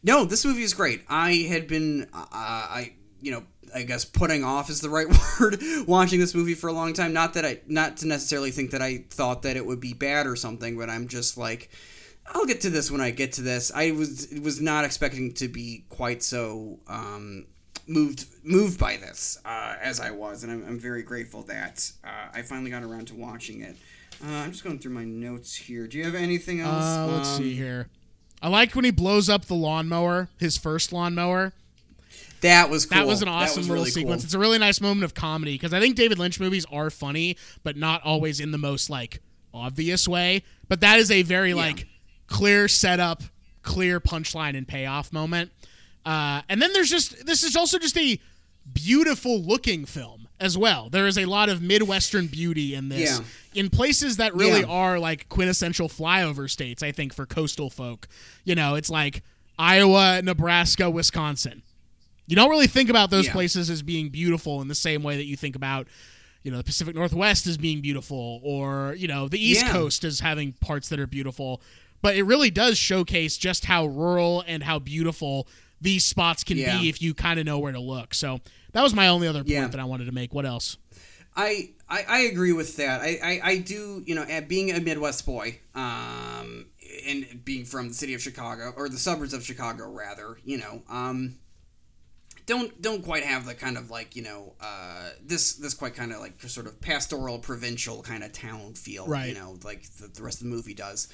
no, 0.02 0.24
this 0.24 0.44
movie 0.44 0.62
is 0.62 0.74
great. 0.74 1.04
I 1.08 1.32
had 1.48 1.68
been, 1.68 2.08
uh, 2.14 2.26
I 2.32 2.94
you 3.20 3.32
know, 3.32 3.42
I 3.74 3.82
guess 3.82 4.04
putting 4.04 4.44
off 4.44 4.70
is 4.70 4.80
the 4.80 4.88
right 4.88 5.06
word. 5.40 5.62
watching 5.86 6.20
this 6.20 6.34
movie 6.34 6.54
for 6.54 6.68
a 6.68 6.72
long 6.72 6.92
time. 6.92 7.12
Not 7.12 7.34
that 7.34 7.44
I, 7.44 7.60
not 7.66 7.98
to 7.98 8.08
necessarily 8.08 8.50
think 8.50 8.70
that 8.70 8.82
I 8.82 9.04
thought 9.10 9.42
that 9.42 9.56
it 9.56 9.64
would 9.64 9.80
be 9.80 9.92
bad 9.92 10.26
or 10.26 10.36
something, 10.36 10.78
but 10.78 10.88
I'm 10.88 11.06
just 11.08 11.36
like, 11.36 11.70
I'll 12.26 12.46
get 12.46 12.62
to 12.62 12.70
this 12.70 12.90
when 12.90 13.00
I 13.00 13.10
get 13.10 13.32
to 13.34 13.42
this. 13.42 13.70
I 13.74 13.90
was 13.90 14.28
was 14.42 14.60
not 14.60 14.84
expecting 14.84 15.34
to 15.34 15.48
be 15.48 15.84
quite 15.88 16.22
so 16.22 16.78
um, 16.88 17.46
moved 17.86 18.26
moved 18.42 18.78
by 18.78 18.96
this 18.96 19.38
uh, 19.44 19.76
as 19.82 20.00
I 20.00 20.12
was, 20.12 20.44
and 20.44 20.52
I'm, 20.52 20.64
I'm 20.66 20.78
very 20.78 21.02
grateful 21.02 21.42
that 21.44 21.90
uh, 22.04 22.28
I 22.32 22.42
finally 22.42 22.70
got 22.70 22.82
around 22.82 23.08
to 23.08 23.14
watching 23.14 23.60
it. 23.60 23.76
Uh, 24.24 24.30
I'm 24.30 24.52
just 24.52 24.64
going 24.64 24.78
through 24.78 24.92
my 24.92 25.04
notes 25.04 25.54
here. 25.54 25.86
Do 25.86 25.96
you 25.98 26.04
have 26.04 26.14
anything 26.14 26.60
else? 26.60 26.84
Uh, 26.84 27.06
let's 27.16 27.28
Um, 27.30 27.38
see 27.38 27.54
here. 27.54 27.88
I 28.42 28.48
like 28.48 28.74
when 28.74 28.84
he 28.84 28.90
blows 28.90 29.28
up 29.28 29.46
the 29.46 29.54
lawnmower, 29.54 30.28
his 30.38 30.56
first 30.56 30.92
lawnmower. 30.92 31.52
That 32.40 32.70
was 32.70 32.86
cool. 32.86 32.96
That 32.98 33.06
was 33.06 33.20
an 33.22 33.28
awesome 33.28 33.62
little 33.62 33.76
really 33.76 33.90
sequence. 33.90 34.22
cool. 34.22 34.26
It's 34.26 34.34
a 34.34 34.38
really 34.38 34.58
nice 34.58 34.80
moment 34.80 35.04
of 35.04 35.12
comedy 35.14 35.52
because 35.54 35.74
I 35.74 35.80
think 35.80 35.96
David 35.96 36.18
Lynch 36.18 36.40
movies 36.40 36.64
are 36.72 36.88
funny, 36.88 37.36
but 37.62 37.76
not 37.76 38.02
always 38.02 38.40
in 38.40 38.50
the 38.50 38.58
most 38.58 38.88
like 38.88 39.20
obvious 39.52 40.08
way, 40.08 40.42
but 40.68 40.80
that 40.80 40.98
is 40.98 41.10
a 41.10 41.20
very 41.22 41.52
like 41.52 41.86
clear 42.28 42.66
setup, 42.66 43.22
clear 43.62 44.00
punchline 44.00 44.56
and 44.56 44.66
payoff 44.66 45.12
moment. 45.12 45.50
Uh, 46.06 46.40
and 46.48 46.62
then 46.62 46.72
there's 46.72 46.88
just 46.88 47.26
this 47.26 47.42
is 47.42 47.56
also 47.56 47.78
just 47.78 47.98
a 47.98 48.18
beautiful 48.72 49.38
looking 49.42 49.84
film 49.84 50.26
as 50.40 50.56
well. 50.56 50.88
There 50.88 51.06
is 51.06 51.18
a 51.18 51.26
lot 51.26 51.48
of 51.48 51.60
midwestern 51.62 52.26
beauty 52.26 52.74
in 52.74 52.88
this, 52.88 53.18
Yeah. 53.20 53.24
in 53.62 53.70
places 53.70 54.16
that 54.16 54.34
really 54.34 54.60
Yeah. 54.60 54.66
are 54.66 54.98
like 54.98 55.28
quintessential 55.28 55.88
flyover 55.88 56.48
states. 56.50 56.82
I 56.82 56.92
think 56.92 57.14
for 57.14 57.26
coastal 57.26 57.68
folk, 57.70 58.08
you 58.44 58.54
know, 58.54 58.74
it's 58.74 58.90
like 58.90 59.22
Iowa, 59.58 60.22
Nebraska, 60.22 60.88
Wisconsin. 60.90 61.62
You 62.26 62.36
don't 62.36 62.48
really 62.50 62.66
think 62.68 62.88
about 62.88 63.10
those 63.10 63.26
Yeah. 63.26 63.32
places 63.32 63.68
as 63.70 63.82
being 63.82 64.08
beautiful 64.08 64.62
in 64.62 64.68
the 64.68 64.74
same 64.74 65.02
way 65.02 65.16
that 65.16 65.26
you 65.26 65.36
think 65.36 65.54
about, 65.56 65.86
you 66.42 66.50
know, 66.50 66.56
the 66.56 66.64
Pacific 66.64 66.94
Northwest 66.94 67.46
as 67.46 67.58
being 67.58 67.80
beautiful 67.82 68.40
or, 68.42 68.94
you 68.98 69.08
know, 69.08 69.28
the 69.28 69.38
East. 69.44 69.66
Coast 69.66 70.04
as 70.04 70.20
having 70.20 70.52
parts 70.54 70.88
that 70.88 70.98
are 70.98 71.06
beautiful. 71.06 71.60
But 72.02 72.16
it 72.16 72.22
really 72.22 72.50
does 72.50 72.78
showcase 72.78 73.36
just 73.36 73.66
how 73.66 73.84
rural 73.86 74.42
and 74.46 74.62
how 74.62 74.78
beautiful 74.78 75.46
these 75.82 76.04
spots 76.04 76.44
can 76.44 76.56
be 76.56 76.88
if 76.88 77.02
you 77.02 77.12
kind 77.12 77.38
of 77.38 77.44
know 77.46 77.58
where 77.58 77.72
to 77.72 77.80
look. 77.80 78.14
So 78.14 78.40
that 78.72 78.82
was 78.82 78.94
my 78.94 79.08
only 79.08 79.26
other 79.28 79.40
point 79.40 79.48
Yeah. 79.50 79.66
that 79.68 79.80
I 79.80 79.84
wanted 79.84 80.04
to 80.06 80.12
make. 80.12 80.32
What 80.34 80.46
else? 80.46 80.76
I, 81.36 81.70
I, 81.88 82.04
I 82.08 82.18
agree 82.22 82.52
with 82.52 82.76
that. 82.76 83.00
I, 83.00 83.18
I, 83.22 83.40
I 83.44 83.56
do, 83.58 84.02
you 84.04 84.14
know, 84.16 84.26
being 84.48 84.72
a 84.72 84.80
Midwest 84.80 85.24
boy, 85.24 85.60
um, 85.74 86.66
and 87.06 87.44
being 87.44 87.64
from 87.64 87.88
the 87.88 87.94
city 87.94 88.14
of 88.14 88.20
Chicago 88.20 88.72
or 88.76 88.88
the 88.88 88.98
suburbs 88.98 89.32
of 89.32 89.44
Chicago, 89.44 89.88
rather, 89.88 90.38
you 90.44 90.58
know, 90.58 90.82
um, 90.90 91.36
don't 92.46 92.82
don't 92.82 93.04
quite 93.04 93.22
have 93.22 93.46
the 93.46 93.54
kind 93.54 93.76
of 93.78 93.90
like 93.92 94.16
you 94.16 94.22
know 94.22 94.54
uh, 94.60 95.10
this 95.24 95.52
this 95.54 95.72
quite 95.72 95.94
kind 95.94 96.12
of 96.12 96.18
like 96.18 96.40
sort 96.42 96.66
of 96.66 96.80
pastoral 96.80 97.38
provincial 97.38 98.02
kind 98.02 98.24
of 98.24 98.32
town 98.32 98.74
feel, 98.74 99.06
Right. 99.06 99.28
you 99.28 99.34
know, 99.34 99.56
like 99.62 99.84
the, 99.98 100.08
the 100.08 100.22
rest 100.22 100.38
of 100.38 100.48
the 100.48 100.54
movie 100.54 100.74
does. 100.74 101.06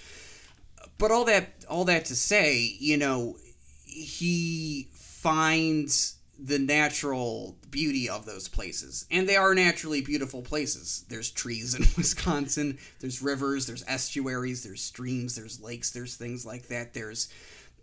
But 0.97 1.11
all 1.11 1.27
that 1.27 1.67
all 1.69 1.85
that 1.85 2.07
to 2.07 2.17
say, 2.17 2.75
you 2.79 2.97
know, 2.97 3.37
he 3.85 4.89
finds 4.95 6.16
the 6.39 6.59
natural 6.59 7.57
beauty 7.71 8.09
of 8.09 8.27
those 8.27 8.49
places. 8.49 9.07
And 9.11 9.29
they 9.29 9.37
are 9.37 9.55
naturally 9.55 10.01
beautiful 10.03 10.43
places. 10.43 11.05
There's 11.09 11.31
trees 11.31 11.75
in 11.75 11.83
Wisconsin, 11.97 12.79
there's 13.01 13.23
rivers, 13.23 13.67
there's 13.67 13.85
estuaries, 13.89 14.63
there's 14.63 14.83
streams, 14.83 15.35
there's 15.37 15.61
lakes, 15.61 15.91
there's 15.91 16.17
things 16.17 16.45
like 16.45 16.69
that. 16.69 16.95
There's 16.95 17.29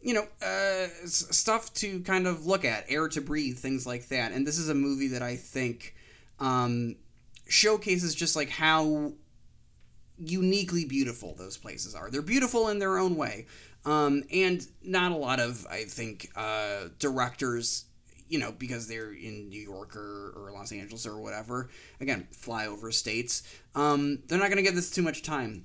you 0.03 0.13
know, 0.13 0.27
uh, 0.45 0.87
stuff 1.05 1.73
to 1.75 2.01
kind 2.01 2.27
of 2.27 2.45
look 2.45 2.65
at, 2.65 2.83
air 2.89 3.07
to 3.07 3.21
breathe, 3.21 3.57
things 3.57 3.87
like 3.87 4.09
that. 4.09 4.33
And 4.33 4.45
this 4.45 4.59
is 4.59 4.67
a 4.67 4.75
movie 4.75 5.07
that 5.07 5.21
I 5.21 5.37
think 5.37 5.95
um, 6.39 6.97
showcases 7.47 8.13
just 8.13 8.35
like 8.35 8.49
how 8.49 9.13
uniquely 10.17 10.83
beautiful 10.83 11.35
those 11.37 11.57
places 11.57 11.95
are. 11.95 12.09
They're 12.09 12.21
beautiful 12.21 12.67
in 12.67 12.79
their 12.79 12.97
own 12.97 13.15
way. 13.15 13.47
Um, 13.85 14.23
and 14.31 14.65
not 14.83 15.11
a 15.11 15.15
lot 15.15 15.39
of, 15.39 15.65
I 15.69 15.83
think, 15.83 16.29
uh, 16.35 16.89
directors, 16.99 17.85
you 18.33 18.39
know, 18.39 18.51
because 18.51 18.87
they're 18.87 19.11
in 19.13 19.47
New 19.49 19.61
York 19.61 19.95
or, 19.95 20.33
or 20.35 20.51
Los 20.51 20.71
Angeles 20.71 21.05
or 21.05 21.19
whatever, 21.19 21.69
again, 22.01 22.27
flyover 22.35 22.91
states, 22.91 23.43
um, 23.75 24.23
they're 24.25 24.39
not 24.39 24.47
going 24.47 24.57
to 24.57 24.63
give 24.63 24.73
this 24.73 24.89
too 24.89 25.03
much 25.03 25.21
time. 25.21 25.63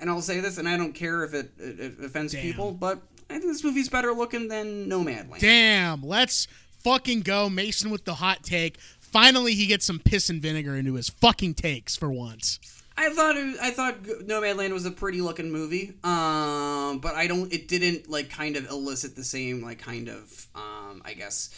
And 0.00 0.08
I'll 0.08 0.22
say 0.22 0.38
this, 0.38 0.56
and 0.56 0.68
I 0.68 0.76
don't 0.76 0.92
care 0.92 1.24
if 1.24 1.34
it, 1.34 1.50
it, 1.58 1.80
it 1.80 2.04
offends 2.04 2.32
Damn. 2.32 2.42
people, 2.42 2.70
but 2.70 3.02
I 3.28 3.34
think 3.34 3.46
this 3.46 3.64
movie's 3.64 3.88
better 3.88 4.12
looking 4.12 4.46
than 4.46 4.88
Nomadland. 4.88 5.40
Damn, 5.40 6.04
let's 6.04 6.46
fucking 6.84 7.22
go. 7.22 7.50
Mason 7.50 7.90
with 7.90 8.04
the 8.04 8.14
hot 8.14 8.44
take. 8.44 8.78
Finally, 9.00 9.54
he 9.54 9.66
gets 9.66 9.84
some 9.84 9.98
piss 9.98 10.30
and 10.30 10.40
vinegar 10.40 10.76
into 10.76 10.94
his 10.94 11.08
fucking 11.08 11.54
takes 11.54 11.96
for 11.96 12.12
once. 12.12 12.60
I 12.96 13.10
thought 13.10 13.36
I 13.36 13.70
thought 13.72 14.04
Nomadland 14.04 14.72
was 14.72 14.86
a 14.86 14.90
pretty 14.92 15.20
looking 15.20 15.50
movie, 15.50 15.94
um, 16.04 17.00
but 17.00 17.16
I 17.16 17.26
don't. 17.26 17.52
It 17.52 17.66
didn't 17.66 18.08
like 18.08 18.30
kind 18.30 18.56
of 18.56 18.70
elicit 18.70 19.16
the 19.16 19.24
same 19.24 19.62
like 19.62 19.80
kind 19.80 20.08
of 20.08 20.46
um, 20.54 21.02
I 21.04 21.14
guess 21.14 21.50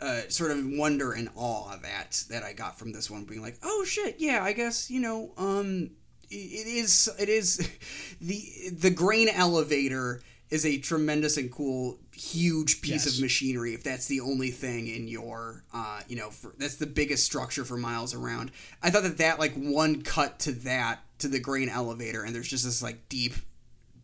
uh, 0.00 0.22
sort 0.28 0.50
of 0.50 0.58
wonder 0.66 1.12
and 1.12 1.28
awe 1.36 1.76
that 1.82 2.24
that 2.30 2.42
I 2.42 2.52
got 2.52 2.78
from 2.78 2.92
this 2.92 3.10
one, 3.10 3.24
being 3.24 3.42
like, 3.42 3.58
oh 3.62 3.84
shit, 3.84 4.16
yeah, 4.18 4.42
I 4.42 4.52
guess 4.52 4.90
you 4.90 5.00
know, 5.00 5.32
um, 5.36 5.90
it, 6.30 6.34
it 6.34 6.66
is 6.66 7.08
it 7.18 7.28
is 7.28 7.56
the 8.20 8.42
the 8.72 8.90
grain 8.90 9.28
elevator 9.28 10.20
is 10.50 10.66
a 10.66 10.78
tremendous 10.78 11.36
and 11.36 11.50
cool 11.50 11.98
huge 12.12 12.80
piece 12.82 13.06
Yes. 13.06 13.14
of 13.16 13.20
machinery 13.22 13.74
if 13.74 13.82
that's 13.82 14.06
the 14.06 14.20
only 14.20 14.50
thing 14.50 14.86
in 14.86 15.08
your 15.08 15.64
uh, 15.72 16.00
you 16.06 16.16
know 16.16 16.30
for, 16.30 16.52
that's 16.58 16.76
the 16.76 16.86
biggest 16.86 17.24
structure 17.24 17.64
for 17.64 17.76
miles 17.76 18.14
around 18.14 18.52
i 18.82 18.90
thought 18.90 19.02
that 19.04 19.18
that 19.18 19.40
like 19.40 19.54
one 19.54 20.02
cut 20.02 20.38
to 20.40 20.52
that 20.52 21.00
to 21.18 21.26
the 21.28 21.40
grain 21.40 21.68
elevator 21.68 22.22
and 22.22 22.34
there's 22.34 22.46
just 22.46 22.64
this 22.64 22.82
like 22.82 23.08
deep 23.08 23.32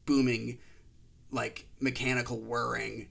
booming 0.06 0.58
like 1.30 1.66
mechanical 1.78 2.40
whirring 2.40 3.06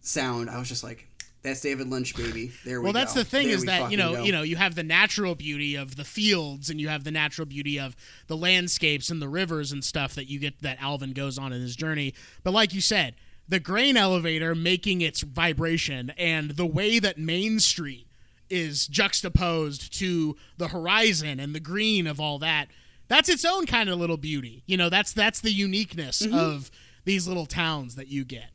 sound 0.00 0.48
i 0.48 0.58
was 0.58 0.68
just 0.68 0.84
like 0.84 1.07
that's 1.42 1.60
david 1.60 1.88
lynch 1.88 2.16
baby. 2.16 2.52
There 2.64 2.80
we 2.80 2.84
well 2.84 2.92
go. 2.92 2.98
that's 2.98 3.14
the 3.14 3.24
thing 3.24 3.46
There 3.46 3.56
is 3.56 3.64
that 3.66 3.90
you 3.90 3.96
know 3.96 4.14
go. 4.16 4.22
you 4.24 4.32
know 4.32 4.42
you 4.42 4.56
have 4.56 4.74
the 4.74 4.82
natural 4.82 5.34
beauty 5.34 5.76
of 5.76 5.96
the 5.96 6.04
fields 6.04 6.68
and 6.70 6.80
you 6.80 6.88
have 6.88 7.04
the 7.04 7.10
natural 7.10 7.46
beauty 7.46 7.78
of 7.78 7.94
the 8.26 8.36
landscapes 8.36 9.08
and 9.10 9.22
the 9.22 9.28
rivers 9.28 9.70
and 9.72 9.84
stuff 9.84 10.14
that 10.14 10.28
you 10.28 10.38
get 10.38 10.60
that 10.62 10.82
alvin 10.82 11.12
goes 11.12 11.38
on 11.38 11.52
in 11.52 11.60
his 11.62 11.76
journey. 11.76 12.12
But 12.42 12.52
like 12.52 12.74
you 12.74 12.80
said 12.80 13.14
the 13.48 13.60
grain 13.60 13.96
elevator 13.96 14.54
making 14.54 15.00
its 15.00 15.22
vibration 15.22 16.12
and 16.18 16.50
the 16.52 16.66
way 16.66 16.98
that 16.98 17.16
main 17.18 17.60
street 17.60 18.06
is 18.50 18.86
juxtaposed 18.86 19.92
to 19.98 20.36
the 20.56 20.68
horizon 20.68 21.38
and 21.40 21.54
the 21.54 21.60
green 21.60 22.06
of 22.06 22.20
all 22.20 22.38
that 22.38 22.68
that's 23.08 23.28
its 23.30 23.44
own 23.44 23.64
kind 23.64 23.88
of 23.88 23.98
little 23.98 24.18
beauty. 24.18 24.62
You 24.66 24.76
know 24.76 24.90
that's 24.90 25.12
that's 25.14 25.40
the 25.40 25.50
uniqueness 25.52 26.20
Mm-hmm. 26.22 26.34
of 26.36 26.70
these 27.04 27.26
little 27.26 27.46
towns 27.46 27.94
that 27.94 28.08
you 28.08 28.22
get. 28.24 28.50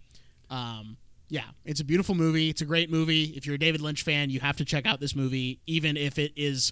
Um, 0.51 0.97
yeah, 1.33 1.45
it's 1.65 1.79
a 1.79 1.83
beautiful 1.83 2.13
movie. 2.13 2.49
It's 2.51 2.61
a 2.61 2.65
great 2.65 2.91
movie. 2.91 3.33
If 3.35 3.47
you're 3.47 3.55
a 3.55 3.57
David 3.57 3.81
Lynch 3.81 4.03
fan, 4.03 4.29
you 4.29 4.39
have 4.41 4.55
to 4.57 4.65
check 4.65 4.85
out 4.85 4.99
this 4.99 5.15
movie, 5.15 5.59
even 5.65 5.97
if 5.97 6.19
it 6.19 6.31
is 6.35 6.71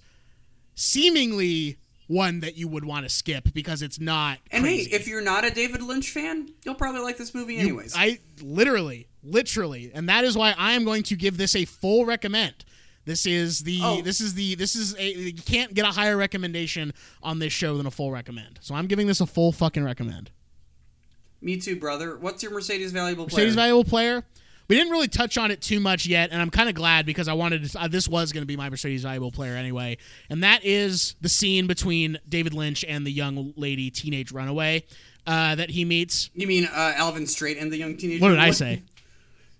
seemingly 0.75 1.77
one 2.07 2.41
that 2.41 2.57
you 2.57 2.67
would 2.67 2.85
want 2.85 3.03
to 3.05 3.09
skip 3.09 3.53
because 3.53 3.81
it's 3.81 3.99
not. 3.99 4.37
and 4.51 4.63
crazy. 4.63 4.89
hey 4.91 4.95
if 4.95 5.07
you're 5.07 5.21
not 5.21 5.45
a 5.45 5.49
david 5.49 5.81
lynch 5.81 6.09
fan 6.11 6.49
you'll 6.65 6.75
probably 6.75 6.99
like 7.01 7.17
this 7.17 7.33
movie 7.33 7.53
You- 7.55 7.59
anyways 7.61 7.93
I 7.97 8.19
literally, 8.41 9.07
literally, 9.23 9.91
and 9.93 10.09
that 10.09 10.23
is 10.25 10.37
why 10.37 10.53
I 10.57 10.73
am 10.73 10.83
going 10.83 11.03
to 11.03 11.15
give 11.15 11.37
this 11.37 11.55
a 11.55 11.65
full 11.65 12.05
recommend. 12.05 12.65
This 13.05 13.25
is 13.25 13.59
the 13.61 13.79
Oh. 13.81 14.01
this 14.01 14.21
is 14.21 14.33
the 14.35 14.55
this 14.55 14.75
is 14.75 14.95
a 14.97 15.11
you 15.11 15.33
can't 15.33 15.73
get 15.73 15.85
a 15.85 15.91
higher 15.91 16.15
recommendation 16.17 16.93
on 17.23 17.39
this 17.39 17.51
show 17.53 17.77
than 17.77 17.85
a 17.87 17.91
full 17.91 18.11
recommend. 18.11 18.59
So 18.61 18.75
I'm 18.75 18.85
giving 18.87 19.07
this 19.07 19.21
a 19.21 19.25
full 19.25 19.51
fucking 19.51 19.83
recommend. 19.83 20.29
me 21.41 21.57
too 21.57 21.75
brother 21.77 22.17
what's 22.19 22.43
your 22.43 22.51
mercedes 22.51 22.91
valuable 22.91 23.25
player 23.25 23.39
Mercedes 23.45 23.55
valuable 23.55 23.83
player. 23.85 24.23
We 24.71 24.77
didn't 24.77 24.93
really 24.93 25.09
touch 25.09 25.37
on 25.37 25.51
it 25.51 25.61
too 25.61 25.81
much 25.81 26.05
yet, 26.05 26.29
and 26.31 26.41
I'm 26.41 26.49
kind 26.49 26.69
of 26.69 26.75
glad 26.75 27.05
because 27.05 27.27
I 27.27 27.33
wanted 27.33 27.69
to, 27.69 27.77
uh, 27.81 27.87
this 27.89 28.07
was 28.07 28.31
going 28.31 28.43
to 28.43 28.47
be 28.47 28.55
my 28.55 28.69
Mercedes 28.69 29.03
valuable 29.03 29.29
player 29.29 29.53
anyway, 29.53 29.97
and 30.29 30.45
that 30.45 30.63
is 30.63 31.15
the 31.19 31.27
scene 31.27 31.67
between 31.67 32.17
David 32.29 32.53
Lynch 32.53 32.85
and 32.87 33.05
the 33.05 33.11
young 33.11 33.51
lady 33.57 33.89
teenage 33.91 34.31
runaway 34.31 34.85
uh, 35.27 35.55
that 35.55 35.71
he 35.71 35.83
meets. 35.83 36.29
you 36.35 36.47
mean 36.47 36.67
uh, 36.67 36.93
alvin 36.95 37.27
straight 37.27 37.57
and 37.57 37.69
the 37.69 37.75
young 37.75 37.97
teenager 37.97 38.23
What 38.23 38.29
did 38.29 38.39
I 38.39 38.51
say? 38.51 38.81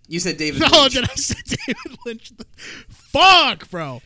you 0.07 0.21
said 0.21 0.37
david 0.37 0.61
Oh, 0.73 0.83
lynch. 0.83 0.93
did 0.93 1.03
I 1.03 1.15
say 1.15 1.35
David 1.67 1.97
Lynch? 2.05 2.31
Fuck, 2.87 3.69
bro. 3.69 4.01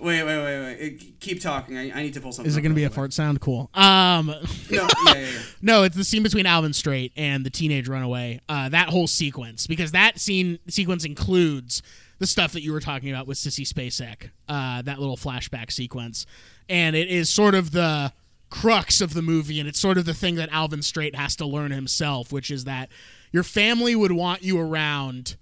Wait, 0.00 0.24
wait, 0.24 0.38
wait, 0.38 0.60
wait. 0.80 1.20
Keep 1.20 1.40
talking. 1.40 1.78
I, 1.78 1.90
I 1.92 2.02
need 2.02 2.14
to 2.14 2.20
pull 2.20 2.32
something. 2.32 2.48
Is 2.48 2.56
it 2.56 2.62
going 2.62 2.72
to 2.72 2.74
be 2.74 2.82
real 2.82 2.90
a 2.90 2.94
fart 2.94 3.12
sound? 3.12 3.40
Cool. 3.40 3.70
Um. 3.74 4.26
No, 4.26 4.40
yeah, 4.70 4.88
yeah, 5.06 5.14
yeah. 5.14 5.28
no, 5.62 5.82
it's 5.84 5.96
the 5.96 6.04
scene 6.04 6.22
between 6.22 6.46
Alvin 6.46 6.72
Straight 6.72 7.12
and 7.16 7.46
the 7.46 7.50
teenage 7.50 7.88
runaway. 7.88 8.40
Uh, 8.48 8.68
that 8.68 8.88
whole 8.88 9.06
sequence, 9.06 9.66
because 9.66 9.92
that 9.92 10.18
scene 10.18 10.58
sequence 10.68 11.04
includes 11.04 11.82
the 12.18 12.26
stuff 12.26 12.52
that 12.52 12.62
you 12.62 12.72
were 12.72 12.80
talking 12.80 13.10
about 13.10 13.26
with 13.26 13.38
Sissy 13.38 13.66
Spacek, 13.66 14.30
uh, 14.48 14.82
that 14.82 14.98
little 14.98 15.16
flashback 15.16 15.70
sequence, 15.70 16.26
and 16.68 16.96
it 16.96 17.08
is 17.08 17.30
sort 17.30 17.54
of 17.54 17.70
the 17.70 18.12
crux 18.50 19.00
of 19.00 19.14
the 19.14 19.22
movie, 19.22 19.60
and 19.60 19.68
it's 19.68 19.80
sort 19.80 19.98
of 19.98 20.04
the 20.04 20.14
thing 20.14 20.34
that 20.36 20.48
Alvin 20.52 20.82
Straight 20.82 21.14
has 21.14 21.36
to 21.36 21.46
learn 21.46 21.70
himself, 21.70 22.32
which 22.32 22.50
is 22.50 22.64
that 22.64 22.88
your 23.32 23.42
family 23.42 23.94
would 23.96 24.12
want 24.12 24.42
you 24.42 24.60
around 24.60 25.36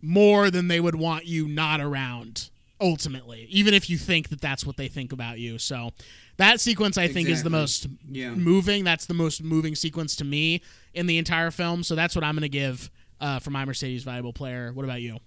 more 0.00 0.50
than 0.50 0.68
they 0.68 0.80
would 0.80 0.94
want 0.94 1.26
you 1.26 1.48
not 1.48 1.80
around 1.80 2.50
ultimately 2.80 3.46
even 3.50 3.72
if 3.72 3.88
you 3.88 3.96
think 3.96 4.28
that 4.30 4.40
that's 4.40 4.66
what 4.66 4.76
they 4.76 4.88
think 4.88 5.12
about 5.12 5.38
you 5.38 5.58
so 5.58 5.90
that 6.38 6.60
sequence 6.60 6.98
i 6.98 7.06
think 7.06 7.28
is 7.28 7.42
the 7.44 7.50
most 7.50 7.86
Yeah. 8.10 8.30
moving 8.34 8.82
that's 8.84 9.06
the 9.06 9.14
most 9.14 9.42
moving 9.44 9.74
sequence 9.76 10.16
to 10.16 10.24
me 10.24 10.60
in 10.92 11.06
the 11.06 11.16
entire 11.18 11.50
film 11.52 11.82
so 11.84 11.94
that's 11.94 12.14
what 12.16 12.24
i'm 12.24 12.34
going 12.34 12.42
to 12.42 12.48
give 12.48 12.90
uh, 13.20 13.38
for 13.38 13.50
my 13.50 13.64
mercedes 13.64 14.02
valuable 14.02 14.32
player 14.32 14.72
what 14.74 14.84
about 14.84 15.00
you 15.00 15.18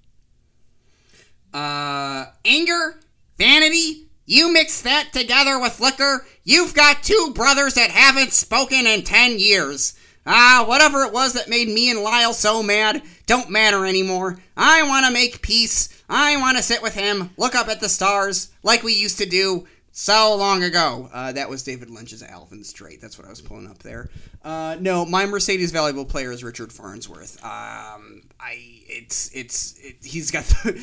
Uh, 1.53 2.25
anger, 2.45 2.99
vanity. 3.37 4.03
You 4.25 4.51
mix 4.51 4.81
that 4.81 5.11
together 5.13 5.57
with 5.59 5.79
liquor, 5.79 6.25
you've 6.43 6.73
got 6.73 7.01
two 7.01 7.31
brothers 7.33 7.75
that 7.75 7.91
haven't 7.91 8.33
spoken 8.33 8.85
in 8.85 9.03
ten 9.03 9.39
years. 9.39 9.93
Ah, 10.27 10.65
whatever 10.67 11.03
it 11.03 11.13
was 11.13 11.33
that 11.33 11.49
made 11.49 11.69
me 11.69 11.89
and 11.89 12.01
Lyle 12.01 12.33
so 12.33 12.61
mad, 12.61 13.01
don't 13.25 13.49
matter 13.49 13.85
anymore. 13.85 14.39
I 14.57 14.83
want 14.83 15.05
to 15.05 15.11
make 15.11 15.41
peace. 15.41 15.89
I 16.09 16.37
want 16.37 16.57
to 16.57 16.63
sit 16.63 16.81
with 16.81 16.95
him, 16.95 17.31
look 17.37 17.55
up 17.55 17.67
at 17.67 17.79
the 17.79 17.89
stars, 17.89 18.49
like 18.61 18.83
we 18.83 18.93
used 18.93 19.17
to 19.19 19.25
do 19.25 19.67
so 19.91 20.35
long 20.35 20.63
ago. 20.63 21.09
Uh, 21.11 21.31
that 21.31 21.49
was 21.49 21.63
David 21.63 21.89
Lynch's 21.89 22.21
Alvin 22.21 22.63
Straight. 22.63 23.01
That's 23.01 23.17
what 23.17 23.25
I 23.25 23.29
was 23.29 23.41
pulling 23.41 23.67
up 23.67 23.79
there. 23.79 24.09
Uh, 24.43 24.77
no, 24.79 25.05
my 25.05 25.25
Mercedes 25.25 25.71
valuable 25.71 26.05
player 26.05 26.31
is 26.31 26.43
Richard 26.43 26.71
Farnsworth. 26.71 27.43
Um, 27.43 28.21
I 28.39 28.59
it's 28.87 29.31
it's 29.33 29.77
it, 29.79 29.95
he's 30.03 30.29
got 30.29 30.43
the. 30.45 30.81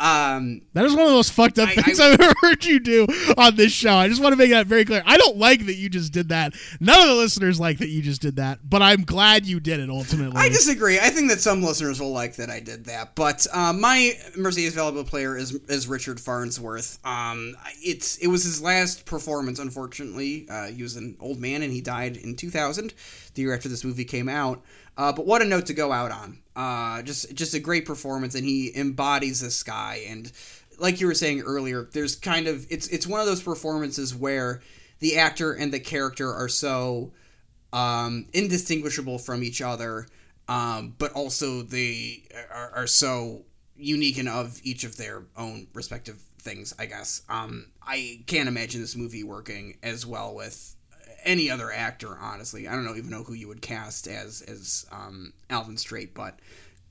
Um, 0.00 0.62
that 0.72 0.84
is 0.86 0.92
one 0.94 1.02
of 1.02 1.08
the 1.08 1.14
most 1.14 1.32
fucked 1.32 1.58
up 1.58 1.68
I- 1.68 1.74
things 1.74 2.00
I- 2.00 2.06
have 2.08 2.20
ever 2.20 2.34
heard 2.40 2.64
you 2.64 2.80
do 2.80 3.06
on 3.36 3.56
this 3.56 3.70
show. 3.72 3.92
I 3.94 4.08
just 4.08 4.20
want 4.22 4.32
to 4.32 4.36
make 4.36 4.50
that 4.50 4.66
very 4.66 4.84
clear. 4.84 5.02
I 5.04 5.18
don't 5.18 5.36
like 5.36 5.66
that 5.66 5.74
you 5.74 5.88
just 5.90 6.12
did 6.12 6.30
that. 6.30 6.54
None 6.80 7.00
of 7.00 7.08
the 7.08 7.14
listeners 7.14 7.60
like 7.60 7.78
that 7.78 7.88
you 7.88 8.00
just 8.00 8.22
did 8.22 8.36
that, 8.36 8.60
but 8.68 8.80
I'm 8.80 9.02
glad 9.02 9.44
you 9.46 9.60
did 9.60 9.78
it 9.78 9.90
ultimately. 9.90 10.36
I 10.36 10.48
disagree. 10.48 10.98
I 10.98 11.10
think 11.10 11.28
that 11.30 11.40
some 11.40 11.62
listeners 11.62 12.00
will 12.00 12.12
like 12.12 12.36
that 12.36 12.48
I 12.48 12.60
did 12.60 12.86
that, 12.86 13.14
but 13.14 13.46
um, 13.52 13.80
my 13.80 14.12
Mercedes 14.36 14.74
valuable 14.74 15.04
player 15.04 15.36
is 15.36 15.52
is 15.68 15.86
Richard 15.86 16.18
Farnsworth. 16.18 16.98
Um, 17.04 17.54
it's 17.82 18.16
it 18.16 18.28
was 18.28 18.42
his 18.44 18.62
last 18.62 19.04
performance. 19.04 19.58
Unfortunately, 19.58 20.46
uh, 20.50 20.68
he 20.68 20.82
was 20.82 20.96
an 20.96 21.16
old 21.20 21.38
man 21.38 21.62
and 21.62 21.72
he 21.72 21.80
died 21.82 22.16
in 22.16 22.36
2000, 22.36 22.94
the 23.34 23.42
year 23.42 23.54
after 23.54 23.68
this 23.68 23.84
movie 23.84 24.04
came 24.04 24.28
out. 24.28 24.62
Uh, 25.00 25.10
but 25.10 25.24
what 25.24 25.40
a 25.40 25.46
note 25.46 25.64
to 25.64 25.72
go 25.72 25.92
out 25.92 26.10
on! 26.10 26.38
Uh, 26.54 27.00
just 27.00 27.34
just 27.34 27.54
a 27.54 27.58
great 27.58 27.86
performance, 27.86 28.34
and 28.34 28.44
he 28.44 28.70
embodies 28.76 29.40
this 29.40 29.62
guy. 29.62 30.04
And 30.06 30.30
like 30.78 31.00
you 31.00 31.06
were 31.06 31.14
saying 31.14 31.40
earlier, 31.40 31.88
there's 31.90 32.16
kind 32.16 32.46
of 32.46 32.66
it's 32.68 32.86
it's 32.88 33.06
one 33.06 33.18
of 33.18 33.24
those 33.24 33.42
performances 33.42 34.14
where 34.14 34.60
the 34.98 35.16
actor 35.16 35.54
and 35.54 35.72
the 35.72 35.80
character 35.80 36.30
are 36.30 36.50
so 36.50 37.12
um, 37.72 38.26
indistinguishable 38.34 39.18
from 39.18 39.42
each 39.42 39.62
other, 39.62 40.06
um, 40.48 40.94
but 40.98 41.12
also 41.12 41.62
they 41.62 42.24
are, 42.52 42.70
are 42.76 42.86
so 42.86 43.46
unique 43.78 44.18
and 44.18 44.28
of 44.28 44.60
each 44.64 44.84
of 44.84 44.98
their 44.98 45.22
own 45.34 45.66
respective 45.72 46.20
things. 46.40 46.74
I 46.78 46.84
guess 46.84 47.22
um, 47.30 47.68
I 47.82 48.20
can't 48.26 48.50
imagine 48.50 48.82
this 48.82 48.96
movie 48.96 49.24
working 49.24 49.78
as 49.82 50.04
well 50.04 50.34
with 50.34 50.76
any 51.24 51.50
other 51.50 51.72
actor. 51.72 52.16
Honestly, 52.20 52.68
I 52.68 52.72
don't 52.72 52.84
know 52.84 52.94
even 52.96 53.10
know 53.10 53.22
who 53.22 53.34
you 53.34 53.48
would 53.48 53.62
cast 53.62 54.06
as 54.06 54.42
as 54.42 54.86
um, 54.92 55.32
Alvin 55.48 55.76
Straight, 55.76 56.14
but 56.14 56.38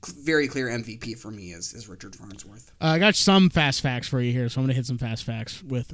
very 0.06 0.48
clear 0.48 0.68
MVP 0.68 1.18
for 1.18 1.30
me 1.30 1.52
is 1.52 1.74
is 1.74 1.88
Richard 1.88 2.14
Farnsworth. 2.16 2.72
Uh, 2.80 2.86
I 2.86 2.98
got 2.98 3.14
some 3.14 3.50
fast 3.50 3.80
facts 3.80 4.08
for 4.08 4.20
you 4.20 4.32
here, 4.32 4.48
so 4.48 4.60
I'm 4.60 4.64
gonna 4.66 4.74
hit 4.74 4.86
some 4.86 4.98
fast 4.98 5.24
facts 5.24 5.62
with 5.62 5.92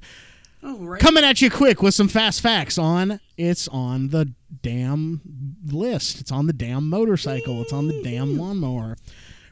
Oh 0.63 0.79
right. 0.79 1.01
coming 1.01 1.23
at 1.23 1.43
you 1.43 1.51
quick 1.51 1.83
with 1.83 1.95
some 1.95 2.09
fast 2.09 2.41
facts 2.41 2.79
on 2.79 3.21
it's 3.37 3.69
on 3.69 4.09
the 4.09 4.33
damn 4.63 5.21
list. 5.67 6.21
It's 6.21 6.33
on 6.33 6.47
the 6.47 6.53
damn 6.53 6.89
motorcycle. 6.89 7.63
It's 7.63 7.73
on 7.73 7.89
the 7.89 8.03
damn 8.03 8.39
lawnmower. 8.39 8.97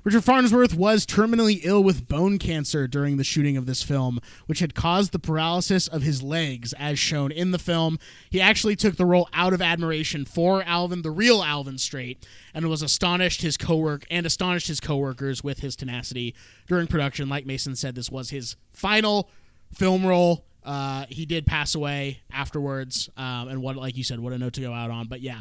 Richard 0.04 0.22
Farnsworth 0.22 0.74
was 0.74 1.06
terminally 1.06 1.60
ill 1.62 1.82
with 1.82 2.06
bone 2.06 2.36
cancer 2.36 2.86
during 2.86 3.16
the 3.16 3.24
shooting 3.24 3.56
of 3.56 3.64
this 3.64 3.82
film, 3.82 4.20
which 4.44 4.58
had 4.58 4.74
caused 4.74 5.12
the 5.12 5.18
paralysis 5.18 5.88
of 5.88 6.02
his 6.02 6.22
legs, 6.22 6.74
as 6.74 6.98
shown 6.98 7.32
in 7.32 7.52
the 7.52 7.58
film. 7.58 7.98
He 8.28 8.38
actually 8.38 8.76
took 8.76 8.96
the 8.96 9.06
role 9.06 9.30
out 9.32 9.54
of 9.54 9.62
admiration 9.62 10.26
for 10.26 10.62
Alvin, 10.64 11.00
the 11.00 11.10
real 11.10 11.42
Alvin 11.42 11.78
Straight, 11.78 12.28
and 12.52 12.68
was 12.68 12.82
astonished 12.82 13.40
his 13.40 13.56
cowork 13.56 14.04
and 14.10 14.26
astonished 14.26 14.68
his 14.68 14.78
coworkers 14.78 15.42
with 15.42 15.60
his 15.60 15.74
tenacity 15.74 16.34
during 16.66 16.86
production. 16.86 17.30
Like 17.30 17.46
Mason 17.46 17.74
said, 17.74 17.94
this 17.94 18.10
was 18.10 18.28
his 18.28 18.56
final 18.72 19.30
film 19.72 20.04
role. 20.04 20.44
Uh, 20.62 21.06
he 21.08 21.24
did 21.24 21.46
pass 21.46 21.74
away 21.74 22.20
afterwards, 22.30 23.08
um, 23.16 23.48
and 23.48 23.62
what, 23.62 23.76
like 23.76 23.96
you 23.96 24.04
said, 24.04 24.20
what 24.20 24.34
a 24.34 24.38
note 24.38 24.52
to 24.52 24.60
go 24.60 24.74
out 24.74 24.90
on. 24.90 25.08
But 25.08 25.22
yeah, 25.22 25.40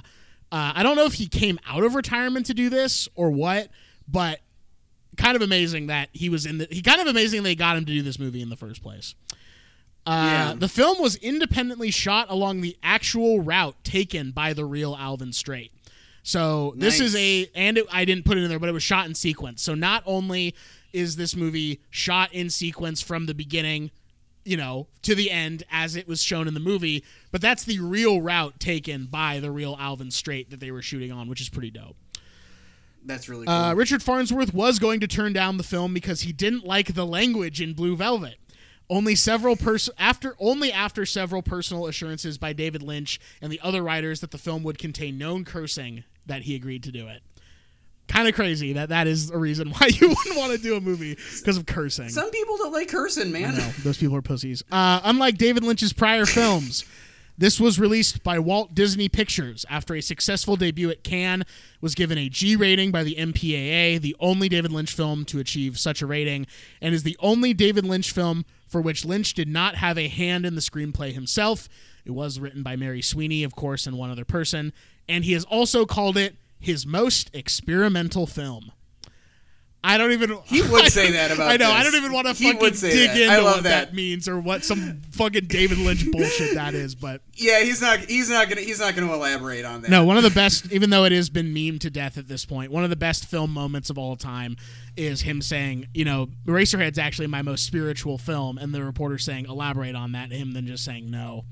uh, 0.53 0.71
I 0.73 0.83
don't 0.83 0.95
know 0.95 1.05
if 1.05 1.15
he 1.15 1.27
came 1.27 1.59
out 1.67 1.83
of 1.83 1.95
retirement 1.95 2.45
to 2.45 2.53
do 2.53 2.69
this 2.69 3.09
or 3.15 3.29
what, 3.29 3.67
but 4.07 4.39
kind 5.17 5.35
of 5.35 5.41
amazing 5.41 5.87
that 5.87 6.09
he 6.13 6.29
was 6.29 6.45
in 6.45 6.57
the. 6.57 6.67
He 6.69 6.81
kind 6.81 7.01
of 7.01 7.07
amazing 7.07 7.43
they 7.43 7.55
got 7.55 7.77
him 7.77 7.85
to 7.85 7.91
do 7.91 8.01
this 8.01 8.19
movie 8.19 8.41
in 8.41 8.49
the 8.49 8.55
first 8.55 8.81
place. 8.83 9.15
Uh, 10.05 10.11
Yeah. 10.11 10.53
The 10.57 10.67
film 10.67 11.01
was 11.01 11.15
independently 11.17 11.91
shot 11.91 12.29
along 12.29 12.61
the 12.61 12.75
actual 12.83 13.39
route 13.41 13.75
taken 13.83 14.31
by 14.31 14.53
the 14.53 14.65
real 14.65 14.95
Alvin 14.99 15.31
Straight. 15.33 15.71
So 16.23 16.73
this 16.77 16.99
is 17.01 17.15
a, 17.15 17.49
and 17.53 17.77
it, 17.77 17.85
I 17.91 18.05
didn't 18.05 18.23
put 18.25 18.37
it 18.37 18.43
in 18.43 18.49
there, 18.49 18.59
but 18.59 18.69
it 18.69 18.73
was 18.73 18.83
shot 18.83 19.07
in 19.07 19.13
sequence. 19.15 19.61
So 19.61 19.75
not 19.75 20.03
only 20.05 20.55
is 20.93 21.15
this 21.17 21.35
movie 21.35 21.81
shot 21.89 22.31
in 22.33 22.49
sequence 22.49 23.01
from 23.01 23.25
the 23.25 23.33
beginning, 23.33 23.91
you 24.45 24.55
know, 24.55 24.87
to 25.01 25.15
the 25.15 25.31
end 25.31 25.63
as 25.69 25.95
it 25.97 26.07
was 26.07 26.21
shown 26.21 26.47
in 26.47 26.53
the 26.53 26.59
movie, 26.61 27.03
but 27.31 27.41
that's 27.41 27.63
the 27.65 27.79
real 27.79 28.21
route 28.21 28.57
taken 28.59 29.05
by 29.05 29.39
the 29.39 29.51
real 29.51 29.75
Alvin 29.79 30.11
Straight 30.11 30.49
that 30.51 30.59
they 30.61 30.71
were 30.71 30.81
shooting 30.81 31.11
on, 31.11 31.27
which 31.27 31.41
is 31.41 31.49
pretty 31.49 31.71
dope. 31.71 31.97
That's 33.05 33.27
really 33.29 33.45
cool. 33.45 33.53
Uh, 33.53 33.73
Richard 33.73 34.01
Farnsworth 34.01 34.53
was 34.53 34.79
going 34.79 34.99
to 35.01 35.07
turn 35.07 35.33
down 35.33 35.57
the 35.57 35.63
film 35.63 35.93
because 35.93 36.21
he 36.21 36.31
didn't 36.31 36.65
like 36.65 36.93
the 36.93 37.05
language 37.05 37.61
in 37.61 37.73
Blue 37.73 37.95
Velvet. 37.95 38.35
Only 38.89 39.15
several 39.15 39.55
pers- 39.55 39.89
after 39.97 40.35
only 40.39 40.71
after 40.71 41.05
several 41.05 41.41
personal 41.41 41.87
assurances 41.87 42.37
by 42.37 42.53
David 42.53 42.81
Lynch 42.83 43.19
and 43.41 43.51
the 43.51 43.59
other 43.61 43.81
writers 43.81 44.19
that 44.19 44.31
the 44.31 44.37
film 44.37 44.63
would 44.63 44.77
contain 44.77 45.17
known 45.17 45.45
cursing 45.45 46.03
that 46.25 46.43
he 46.43 46.55
agreed 46.55 46.83
to 46.83 46.91
do 46.91 47.07
it. 47.07 47.21
Kind 48.07 48.27
of 48.27 48.35
crazy 48.35 48.73
that 48.73 48.89
that 48.89 49.07
is 49.07 49.31
a 49.31 49.37
reason 49.37 49.69
why 49.77 49.87
you 49.87 50.09
wouldn't 50.09 50.35
want 50.37 50.51
to 50.51 50.57
do 50.57 50.75
a 50.75 50.81
movie 50.81 51.15
because 51.39 51.57
of 51.57 51.65
cursing. 51.65 52.09
Some 52.09 52.29
people 52.29 52.57
don't 52.57 52.73
like 52.73 52.89
cursing, 52.89 53.31
man. 53.31 53.55
No, 53.57 53.67
those 53.83 53.97
people 53.97 54.15
are 54.17 54.21
pussies. 54.21 54.63
Uh, 54.71 54.99
unlike 55.05 55.37
David 55.37 55.63
Lynch's 55.63 55.93
prior 55.93 56.25
films, 56.25 56.83
this 57.37 57.59
was 57.59 57.79
released 57.79 58.23
by 58.23 58.37
Walt 58.37 58.75
Disney 58.75 59.09
Pictures 59.09 59.65
after 59.69 59.95
a 59.95 60.01
successful 60.01 60.55
debut 60.55 60.89
at 60.89 61.03
Cannes. 61.03 61.45
Was 61.81 61.95
given 61.95 62.17
a 62.17 62.29
G 62.29 62.55
rating 62.55 62.91
by 62.91 63.03
the 63.03 63.15
MPAA, 63.15 63.99
the 63.99 64.15
only 64.19 64.47
David 64.47 64.71
Lynch 64.71 64.93
film 64.93 65.25
to 65.25 65.39
achieve 65.39 65.77
such 65.79 66.01
a 66.01 66.05
rating, 66.05 66.47
and 66.81 66.93
is 66.93 67.03
the 67.03 67.17
only 67.19 67.53
David 67.53 67.85
Lynch 67.85 68.11
film 68.11 68.45
for 68.67 68.81
which 68.81 69.05
Lynch 69.05 69.33
did 69.33 69.47
not 69.47 69.75
have 69.75 69.97
a 69.97 70.07
hand 70.07 70.45
in 70.45 70.55
the 70.55 70.61
screenplay 70.61 71.13
himself. 71.13 71.67
It 72.05 72.11
was 72.11 72.39
written 72.39 72.63
by 72.63 72.75
Mary 72.75 73.01
Sweeney, 73.01 73.43
of 73.43 73.55
course, 73.55 73.87
and 73.87 73.97
one 73.97 74.09
other 74.09 74.25
person, 74.25 74.73
and 75.07 75.25
he 75.25 75.33
has 75.33 75.43
also 75.45 75.85
called 75.85 76.17
it 76.17 76.35
his 76.59 76.85
most 76.85 77.29
experimental 77.33 78.25
film. 78.25 78.71
I 79.85 79.97
don't 79.97 80.13
even. 80.13 80.37
He 80.45 80.61
would 80.61 80.91
say 80.91 81.11
that 81.13 81.31
about 81.31 81.51
I 81.51 81.57
know. 81.57 81.69
I 81.69 81.83
don't 81.83 81.95
even 81.95 82.13
want 82.13 82.27
to 82.27 82.33
fucking 82.33 82.59
dig 82.59 82.81
that. 82.81 83.17
into 83.17 83.43
what 83.43 83.63
that. 83.63 83.87
that. 83.87 83.93
means 83.93 84.29
or 84.29 84.39
what 84.39 84.63
some 84.63 85.01
fucking 85.11 85.47
David 85.47 85.77
Lynch 85.77 86.09
bullshit 86.09 86.55
that 86.55 86.73
is. 86.73 86.95
But 86.95 87.21
Yeah, 87.33 87.59
he's 87.61 87.81
not. 87.81 87.99
He's 87.99 88.29
not 88.29 88.47
gonna. 88.47 88.61
He's 88.61 88.79
not 88.79 88.95
gonna 88.95 89.11
elaborate 89.11 89.65
on 89.65 89.81
that. 89.81 89.91
no, 89.91 90.05
one 90.05 90.15
of 90.15 90.23
the 90.23 90.29
best, 90.29 90.71
even 90.71 90.89
though 90.89 91.03
it 91.03 91.11
has 91.11 91.29
been 91.29 91.53
memed 91.53 91.81
to 91.81 91.89
death 91.89 92.17
at 92.17 92.29
this 92.29 92.45
point, 92.45 92.71
one 92.71 92.85
of 92.85 92.89
the 92.89 92.95
best 92.95 93.25
film 93.25 93.51
moments 93.51 93.89
of 93.89 93.97
all 93.97 94.15
time 94.15 94.55
is 94.95 95.21
him 95.21 95.41
saying, 95.41 95.87
you 95.93 96.05
know, 96.05 96.29
Eraserhead's 96.45 96.99
actually 96.99 97.27
my 97.27 97.41
most 97.41 97.65
spiritual 97.65 98.17
film, 98.17 98.57
and 98.57 98.73
the 98.73 98.83
reporter 98.83 99.17
saying, 99.17 99.45
elaborate 99.47 99.95
on 99.95 100.13
that, 100.13 100.31
him 100.31 100.53
then 100.53 100.65
just 100.65 100.85
saying 100.85 101.09
no. 101.11 101.45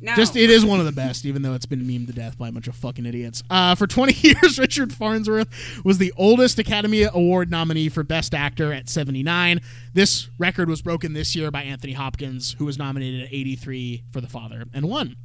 Now, 0.00 0.14
Just 0.14 0.36
it 0.36 0.50
is 0.50 0.64
one 0.64 0.78
of 0.78 0.86
the 0.86 0.92
best, 0.92 1.24
even 1.24 1.42
though 1.42 1.54
it's 1.54 1.64
been 1.66 1.80
memed 1.84 2.06
to 2.08 2.12
death 2.12 2.36
by 2.36 2.48
a 2.48 2.52
bunch 2.52 2.68
of 2.68 2.76
fucking 2.76 3.06
idiots. 3.06 3.42
Uh, 3.48 3.74
for 3.74 3.86
20 3.86 4.12
years, 4.28 4.58
Richard 4.58 4.92
Farnsworth 4.92 5.48
was 5.84 5.98
the 5.98 6.12
oldest 6.16 6.58
Academy 6.58 7.02
Award 7.04 7.50
nominee 7.50 7.88
for 7.88 8.02
Best 8.02 8.34
Actor 8.34 8.72
at 8.72 8.88
79. 8.88 9.60
This 9.94 10.28
record 10.38 10.68
was 10.68 10.82
broken 10.82 11.14
this 11.14 11.34
year 11.34 11.50
by 11.50 11.62
Anthony 11.62 11.94
Hopkins, 11.94 12.56
who 12.58 12.66
was 12.66 12.76
nominated 12.78 13.22
at 13.22 13.32
83 13.32 14.04
for 14.10 14.20
The 14.20 14.28
Father 14.28 14.64
and 14.74 14.88
won. 14.88 15.16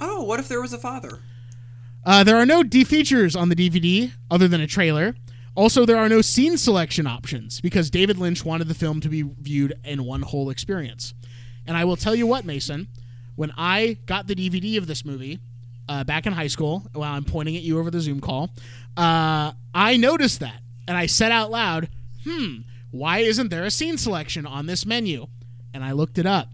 Oh, 0.00 0.22
what 0.22 0.38
if 0.40 0.48
there 0.48 0.60
was 0.60 0.72
a 0.72 0.78
father? 0.78 1.18
Uh, 2.04 2.24
there 2.24 2.36
are 2.36 2.46
no 2.46 2.62
D 2.62 2.84
features 2.84 3.36
on 3.36 3.48
the 3.48 3.56
DVD 3.56 4.12
other 4.30 4.48
than 4.48 4.60
a 4.60 4.66
trailer. 4.66 5.14
Also, 5.54 5.84
there 5.84 5.98
are 5.98 6.08
no 6.08 6.22
scene 6.22 6.56
selection 6.56 7.06
options 7.06 7.60
because 7.60 7.90
David 7.90 8.18
Lynch 8.18 8.44
wanted 8.44 8.68
the 8.68 8.74
film 8.74 9.00
to 9.00 9.08
be 9.08 9.22
viewed 9.22 9.74
in 9.84 10.04
one 10.04 10.22
whole 10.22 10.48
experience. 10.48 11.12
And 11.66 11.76
I 11.76 11.84
will 11.84 11.96
tell 11.96 12.14
you 12.14 12.26
what, 12.26 12.44
Mason, 12.44 12.88
when 13.36 13.52
I 13.56 13.98
got 14.06 14.26
the 14.26 14.34
DVD 14.34 14.78
of 14.78 14.86
this 14.86 15.04
movie 15.04 15.38
uh, 15.88 16.04
back 16.04 16.26
in 16.26 16.32
high 16.32 16.46
school, 16.46 16.84
while 16.92 17.12
I'm 17.12 17.24
pointing 17.24 17.56
at 17.56 17.62
you 17.62 17.78
over 17.78 17.90
the 17.90 18.00
Zoom 18.00 18.20
call, 18.20 18.50
uh, 18.96 19.52
I 19.74 19.96
noticed 19.96 20.40
that. 20.40 20.60
And 20.86 20.96
I 20.96 21.06
said 21.06 21.32
out 21.32 21.50
loud, 21.50 21.88
hmm, 22.24 22.58
why 22.90 23.18
isn't 23.18 23.48
there 23.48 23.64
a 23.64 23.70
scene 23.70 23.98
selection 23.98 24.46
on 24.46 24.66
this 24.66 24.84
menu? 24.84 25.26
And 25.72 25.82
I 25.82 25.92
looked 25.92 26.18
it 26.18 26.26
up, 26.26 26.48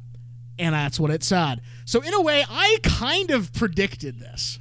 and 0.58 0.74
that's 0.74 1.00
what 1.00 1.10
it 1.10 1.24
said. 1.24 1.60
So, 1.84 2.00
in 2.00 2.14
a 2.14 2.20
way, 2.20 2.44
I 2.48 2.78
kind 2.82 3.30
of 3.30 3.52
predicted 3.52 4.20
this. 4.20 4.58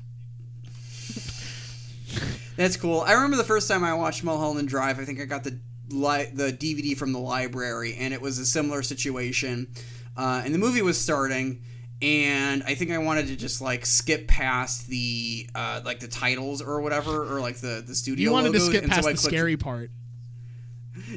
That's 2.55 2.75
cool. 2.75 3.01
I 3.01 3.13
remember 3.13 3.37
the 3.37 3.43
first 3.43 3.67
time 3.67 3.83
I 3.83 3.93
watched 3.93 4.23
Mulholland 4.23 4.67
Drive. 4.67 4.99
I 4.99 5.05
think 5.05 5.21
I 5.21 5.25
got 5.25 5.43
the 5.43 5.59
li- 5.89 6.29
the 6.33 6.51
DVD 6.51 6.97
from 6.97 7.13
the 7.13 7.19
library, 7.19 7.95
and 7.95 8.13
it 8.13 8.21
was 8.21 8.39
a 8.39 8.45
similar 8.45 8.81
situation. 8.81 9.67
Uh, 10.15 10.41
and 10.43 10.53
the 10.53 10.57
movie 10.57 10.81
was 10.81 10.99
starting, 10.99 11.61
and 12.01 12.63
I 12.63 12.75
think 12.75 12.91
I 12.91 12.97
wanted 12.99 13.27
to 13.27 13.35
just 13.35 13.61
like 13.61 13.85
skip 13.85 14.27
past 14.27 14.87
the 14.87 15.49
uh, 15.55 15.81
like 15.83 15.99
the 15.99 16.07
titles 16.07 16.61
or 16.61 16.81
whatever, 16.81 17.23
or 17.23 17.39
like 17.39 17.57
the 17.57 17.83
the 17.85 17.95
studio. 17.95 18.23
You 18.23 18.31
wanted 18.31 18.53
to 18.53 18.59
logos, 18.59 18.67
skip 18.69 18.83
and 18.83 18.91
so 18.91 18.95
past 18.97 19.07
I 19.07 19.11
the 19.13 19.17
scary 19.17 19.57
part. 19.57 19.89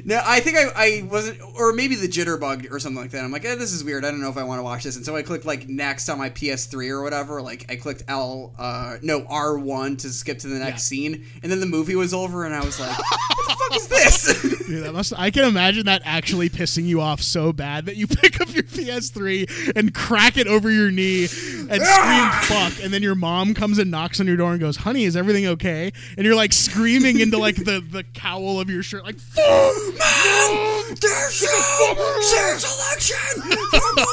No, 0.05 0.21
I 0.23 0.39
think 0.41 0.57
I, 0.57 0.67
I 0.75 1.01
wasn't, 1.11 1.39
or 1.57 1.73
maybe 1.73 1.95
the 1.95 2.07
jitterbug 2.07 2.71
or 2.71 2.79
something 2.79 3.01
like 3.01 3.11
that. 3.11 3.23
I'm 3.23 3.31
like, 3.31 3.43
eh, 3.45 3.55
this 3.55 3.73
is 3.73 3.83
weird. 3.83 4.05
I 4.05 4.11
don't 4.11 4.21
know 4.21 4.29
if 4.29 4.37
I 4.37 4.43
want 4.43 4.59
to 4.59 4.63
watch 4.63 4.83
this. 4.83 4.95
And 4.95 5.03
so 5.03 5.15
I 5.15 5.23
clicked 5.23 5.43
like 5.43 5.67
next 5.67 6.07
on 6.07 6.17
my 6.19 6.29
PS3 6.29 6.89
or 6.91 7.01
whatever. 7.01 7.41
Like 7.41 7.65
I 7.69 7.75
clicked 7.77 8.03
L, 8.07 8.53
uh, 8.59 8.97
no 9.01 9.21
R1 9.21 9.97
to 9.99 10.09
skip 10.09 10.37
to 10.39 10.47
the 10.47 10.59
next 10.59 10.91
Yeah. 10.91 11.09
scene, 11.09 11.25
and 11.41 11.51
then 11.51 11.59
the 11.59 11.65
movie 11.65 11.95
was 11.95 12.13
over, 12.13 12.45
and 12.45 12.53
I 12.55 12.63
was 12.63 12.79
like, 12.79 12.95
what 12.97 13.57
fuck 13.71 13.81
is 13.81 13.87
this? 13.87 14.41
Dude, 14.67 14.83
that 14.83 14.93
must. 14.93 15.13
I 15.17 15.31
can 15.31 15.45
imagine 15.45 15.85
that 15.85 16.01
actually 16.05 16.49
pissing 16.49 16.85
you 16.85 17.01
off 17.01 17.21
so 17.21 17.51
bad 17.51 17.85
that 17.85 17.95
you 17.95 18.07
pick 18.21 18.39
up 18.41 18.53
your 18.53 18.63
PS3 18.63 19.75
and 19.75 19.93
crack 19.93 20.37
it 20.37 20.47
over 20.47 20.69
your 20.71 20.91
knee 20.91 21.23
and 21.23 21.81
scream 21.81 22.29
"fuck," 22.43 22.83
and 22.83 22.93
then 22.93 23.01
your 23.03 23.15
mom 23.15 23.53
comes 23.53 23.79
and 23.79 23.91
knocks 23.91 24.19
on 24.19 24.27
your 24.27 24.37
door 24.37 24.51
and 24.51 24.59
goes, 24.59 24.77
"Honey, 24.77 25.03
is 25.05 25.15
everything 25.15 25.47
okay?" 25.47 25.91
And 26.17 26.25
you're 26.25 26.35
like 26.35 26.53
screaming 26.53 27.19
into 27.19 27.37
like 27.37 27.55
the 27.55 27.81
the 27.81 28.03
cowl 28.13 28.59
of 28.59 28.69
your 28.69 28.83
shirt, 28.83 29.03
like 29.03 29.19
"Fuck, 29.19 29.45
Mom, 29.45 30.95
there's 30.99 31.41
no 31.41 32.57
selection 32.57 33.41
from 33.69 34.05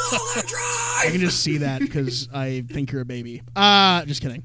I 1.00 1.08
can 1.10 1.20
just 1.20 1.40
see 1.40 1.58
that 1.58 1.80
because 1.80 2.28
I 2.32 2.64
think 2.68 2.90
you're 2.92 3.02
a 3.02 3.06
baby. 3.06 3.42
Uh, 3.54 4.04
just 4.04 4.20
kidding. 4.20 4.42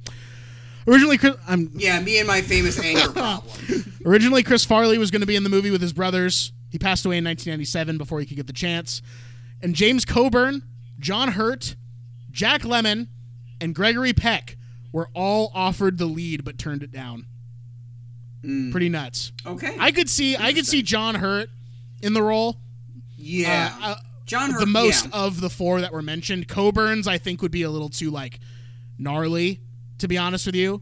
Originally, 0.88 1.18
Chris, 1.18 1.36
I'm 1.48 1.72
Yeah, 1.76 2.00
me 2.02 2.20
and 2.20 2.28
my 2.28 2.42
famous 2.42 2.80
anger 2.84 3.12
problem. 3.12 3.54
Originally, 4.06 4.44
Chris 4.44 4.66
Farley 4.66 4.98
was 4.98 5.12
going 5.12 5.22
to 5.22 5.28
be 5.28 5.36
in 5.36 5.44
the 5.44 5.50
movie 5.50 5.72
with 5.72 5.82
his 5.82 5.94
brothers. 5.94 6.52
He 6.70 6.78
passed 6.80 7.06
away 7.06 7.18
in 7.18 7.24
1997 7.24 7.98
before 7.98 8.20
he 8.20 8.26
could 8.26 8.38
get 8.38 8.48
the 8.48 8.54
chance. 8.54 9.02
And 9.62 9.76
James 9.76 10.06
Coburn, 10.06 10.64
John 11.00 11.30
Hurt, 11.30 11.76
Jack 12.32 12.64
Lemmon, 12.64 13.08
and 13.62 13.74
Gregory 13.74 14.12
Peck 14.14 14.58
were 14.92 15.10
all 15.14 15.52
offered 15.54 15.98
the 15.98 16.06
lead 16.06 16.44
but 16.44 16.58
turned 16.58 16.84
it 16.84 16.92
down. 16.92 17.26
Pretty 18.42 18.90
nuts. 18.90 19.32
Okay. 19.46 19.74
I 19.80 19.92
could 19.92 20.10
see 20.10 20.36
I 20.36 20.52
could 20.52 20.66
see 20.66 20.82
John 20.82 21.16
Hurt 21.16 21.50
in 22.02 22.14
the 22.14 22.22
role. 22.22 22.58
yeah. 23.16 23.74
Uh, 23.82 23.88
uh, 23.88 23.96
John 24.26 24.52
Hurt, 24.52 24.60
the 24.60 24.66
most 24.66 25.06
yeah. 25.06 25.12
of 25.14 25.40
the 25.40 25.50
four 25.50 25.80
that 25.82 25.94
were 25.94 26.02
mentioned. 26.02 26.50
Coburn's 26.50 27.08
I 27.08 27.18
think 27.18 27.42
would 27.42 27.52
be 27.52 27.62
a 27.62 27.70
little 27.70 27.88
too 27.90 28.12
like 28.12 28.40
gnarly, 28.98 29.62
to 30.04 30.08
be 30.08 30.18
honest 30.18 30.46
with 30.46 30.56
you. 30.56 30.82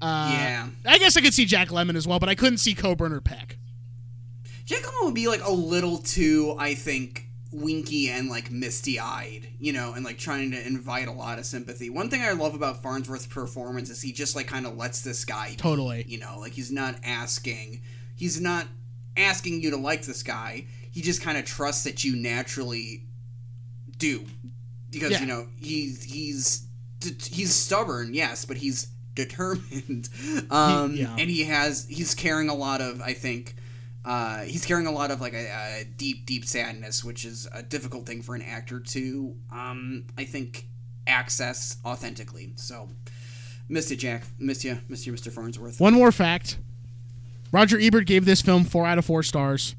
Uh, 0.00 0.30
Yeah. 0.34 0.68
I 0.86 0.98
guess 0.98 1.16
I 1.16 1.20
could 1.20 1.32
see 1.34 1.44
Jack 1.44 1.68
Lemmon 1.68 1.94
as 1.94 2.08
well, 2.08 2.18
but 2.18 2.28
I 2.28 2.34
couldn't 2.34 2.58
see 2.58 2.74
Coburn 2.74 3.12
or 3.12 3.20
Peck. 3.20 3.56
Jack 4.64 4.82
Lemmon 4.82 5.04
would 5.06 5.14
be 5.14 5.28
like 5.28 5.44
a 5.44 5.50
little 5.52 5.98
too, 5.98 6.56
I 6.58 6.74
think, 6.74 7.26
winky 7.52 8.08
and 8.08 8.28
like 8.30 8.50
misty 8.50 8.98
eyed, 8.98 9.46
you 9.60 9.72
know, 9.72 9.92
and 9.92 10.04
like 10.04 10.18
trying 10.18 10.50
to 10.52 10.66
invite 10.66 11.06
a 11.06 11.12
lot 11.12 11.38
of 11.38 11.44
sympathy. 11.44 11.90
One 11.90 12.08
thing 12.10 12.22
I 12.22 12.32
love 12.32 12.54
about 12.54 12.82
Farnsworth's 12.82 13.26
performance 13.26 13.90
is 13.90 14.00
he 14.00 14.12
just 14.12 14.34
like 14.34 14.46
kind 14.46 14.66
of 14.66 14.76
lets 14.76 15.02
this 15.02 15.24
guy 15.24 15.50
be, 15.50 15.56
Totally. 15.56 16.04
you 16.08 16.18
know, 16.18 16.38
like 16.40 16.52
he's 16.52 16.72
not 16.72 16.96
asking, 17.04 17.82
he's 18.16 18.40
not 18.40 18.66
asking 19.16 19.60
you 19.62 19.70
to 19.72 19.76
like 19.76 20.02
this 20.06 20.22
guy. 20.22 20.64
He 20.90 21.02
just 21.02 21.20
kind 21.22 21.36
of 21.38 21.44
trusts 21.44 21.84
that 21.84 22.02
you 22.04 22.16
naturally 22.16 23.02
do, 23.98 24.24
because 24.90 25.10
Yeah. 25.12 25.20
you 25.20 25.26
know 25.26 25.46
he's 25.60 26.02
he's 26.02 26.62
he's 27.02 27.26
he's 27.26 27.54
stubborn, 27.54 28.14
yes, 28.14 28.44
but 28.44 28.56
he's 28.58 28.88
determined, 29.14 30.08
um, 30.50 30.94
yeah. 30.94 31.14
and 31.18 31.28
he 31.28 31.44
has 31.44 31.86
he's 31.88 32.14
carrying 32.14 32.48
a 32.48 32.54
lot 32.54 32.80
of 32.80 33.00
I 33.00 33.12
think. 33.12 33.56
Uh, 34.04 34.40
he's 34.40 34.66
carrying 34.66 34.88
a 34.88 34.90
lot 34.90 35.12
of 35.12 35.20
like 35.20 35.32
a, 35.32 35.46
a 35.46 35.84
deep, 35.84 36.26
deep 36.26 36.44
sadness, 36.44 37.04
which 37.04 37.24
is 37.24 37.46
a 37.52 37.62
difficult 37.62 38.04
thing 38.04 38.20
for 38.20 38.34
an 38.34 38.42
actor 38.42 38.80
to, 38.80 39.36
um, 39.52 40.04
I 40.18 40.24
think, 40.24 40.66
access 41.06 41.76
authentically. 41.84 42.52
So, 42.56 42.88
missed 43.68 43.92
you, 43.92 43.96
Jack. 43.96 44.24
Missed 44.40 44.64
you, 44.64 44.80
missed 44.88 45.06
you, 45.06 45.12
Mr. 45.12 45.30
Farnsworth. 45.30 45.78
One 45.78 45.94
more 45.94 46.10
fact. 46.10 46.58
Roger 47.52 47.78
Ebert 47.78 48.06
gave 48.06 48.24
this 48.24 48.42
film 48.42 48.64
four 48.64 48.86
out 48.86 48.98
of 48.98 49.04
four 49.04 49.22
stars. 49.22 49.76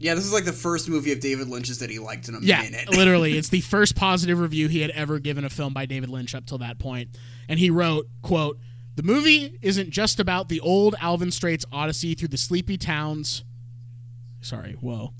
Yeah, 0.00 0.14
this 0.14 0.24
is 0.24 0.32
like 0.32 0.46
the 0.46 0.52
first 0.52 0.88
movie 0.88 1.12
of 1.12 1.20
David 1.20 1.48
Lynch's 1.48 1.78
that 1.80 1.90
he 1.90 1.98
liked 1.98 2.28
in 2.28 2.34
a 2.34 2.40
Yeah, 2.40 2.62
minute. 2.62 2.88
literally, 2.96 3.36
it's 3.36 3.50
the 3.50 3.60
first 3.60 3.94
positive 3.94 4.38
review 4.40 4.66
he 4.66 4.80
had 4.80 4.90
ever 4.92 5.18
given 5.18 5.44
a 5.44 5.50
film 5.50 5.72
by 5.74 5.84
David 5.86 6.08
Lynch 6.08 6.34
up 6.34 6.46
till 6.46 6.58
that 6.58 6.78
point. 6.78 7.10
And 7.48 7.58
he 7.58 7.68
wrote, 7.70 8.08
"quote 8.22 8.58
The 8.96 9.02
movie 9.02 9.58
isn't 9.62 9.90
just 9.90 10.18
about 10.18 10.48
the 10.48 10.58
old 10.60 10.94
Alvin 11.00 11.30
Straight's 11.30 11.66
odyssey 11.70 12.14
through 12.14 12.28
the 12.28 12.38
sleepy 12.38 12.78
towns." 12.78 13.44
Sorry, 14.40 14.72
whoa. 14.80 15.12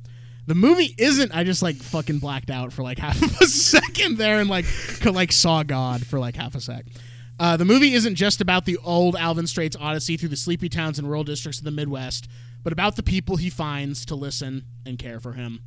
The 0.46 0.54
movie 0.54 0.94
isn't. 0.96 1.30
I 1.36 1.44
just 1.44 1.62
like 1.62 1.76
fucking 1.76 2.18
blacked 2.18 2.50
out 2.50 2.72
for 2.72 2.82
like 2.82 2.98
half 3.06 3.20
of 3.22 3.38
a 3.40 3.46
second 3.46 4.16
there 4.16 4.40
and 4.40 4.48
like 4.48 4.64
could, 5.00 5.14
like 5.14 5.30
saw 5.30 5.62
God 5.62 6.06
for 6.06 6.18
like 6.18 6.36
half 6.36 6.54
a 6.54 6.60
sec. 6.60 6.86
Uh, 7.40 7.56
the 7.56 7.64
movie 7.64 7.94
isn't 7.94 8.16
just 8.16 8.42
about 8.42 8.66
the 8.66 8.76
old 8.84 9.16
Alvin 9.16 9.46
Straight's 9.46 9.74
odyssey 9.80 10.18
through 10.18 10.28
the 10.28 10.36
sleepy 10.36 10.68
towns 10.68 10.98
and 10.98 11.08
rural 11.08 11.24
districts 11.24 11.58
of 11.58 11.64
the 11.64 11.70
Midwest, 11.70 12.28
but 12.62 12.70
about 12.70 12.96
the 12.96 13.02
people 13.02 13.36
he 13.36 13.48
finds 13.48 14.04
to 14.04 14.14
listen 14.14 14.66
and 14.84 14.98
care 14.98 15.18
for 15.18 15.32
him. 15.32 15.60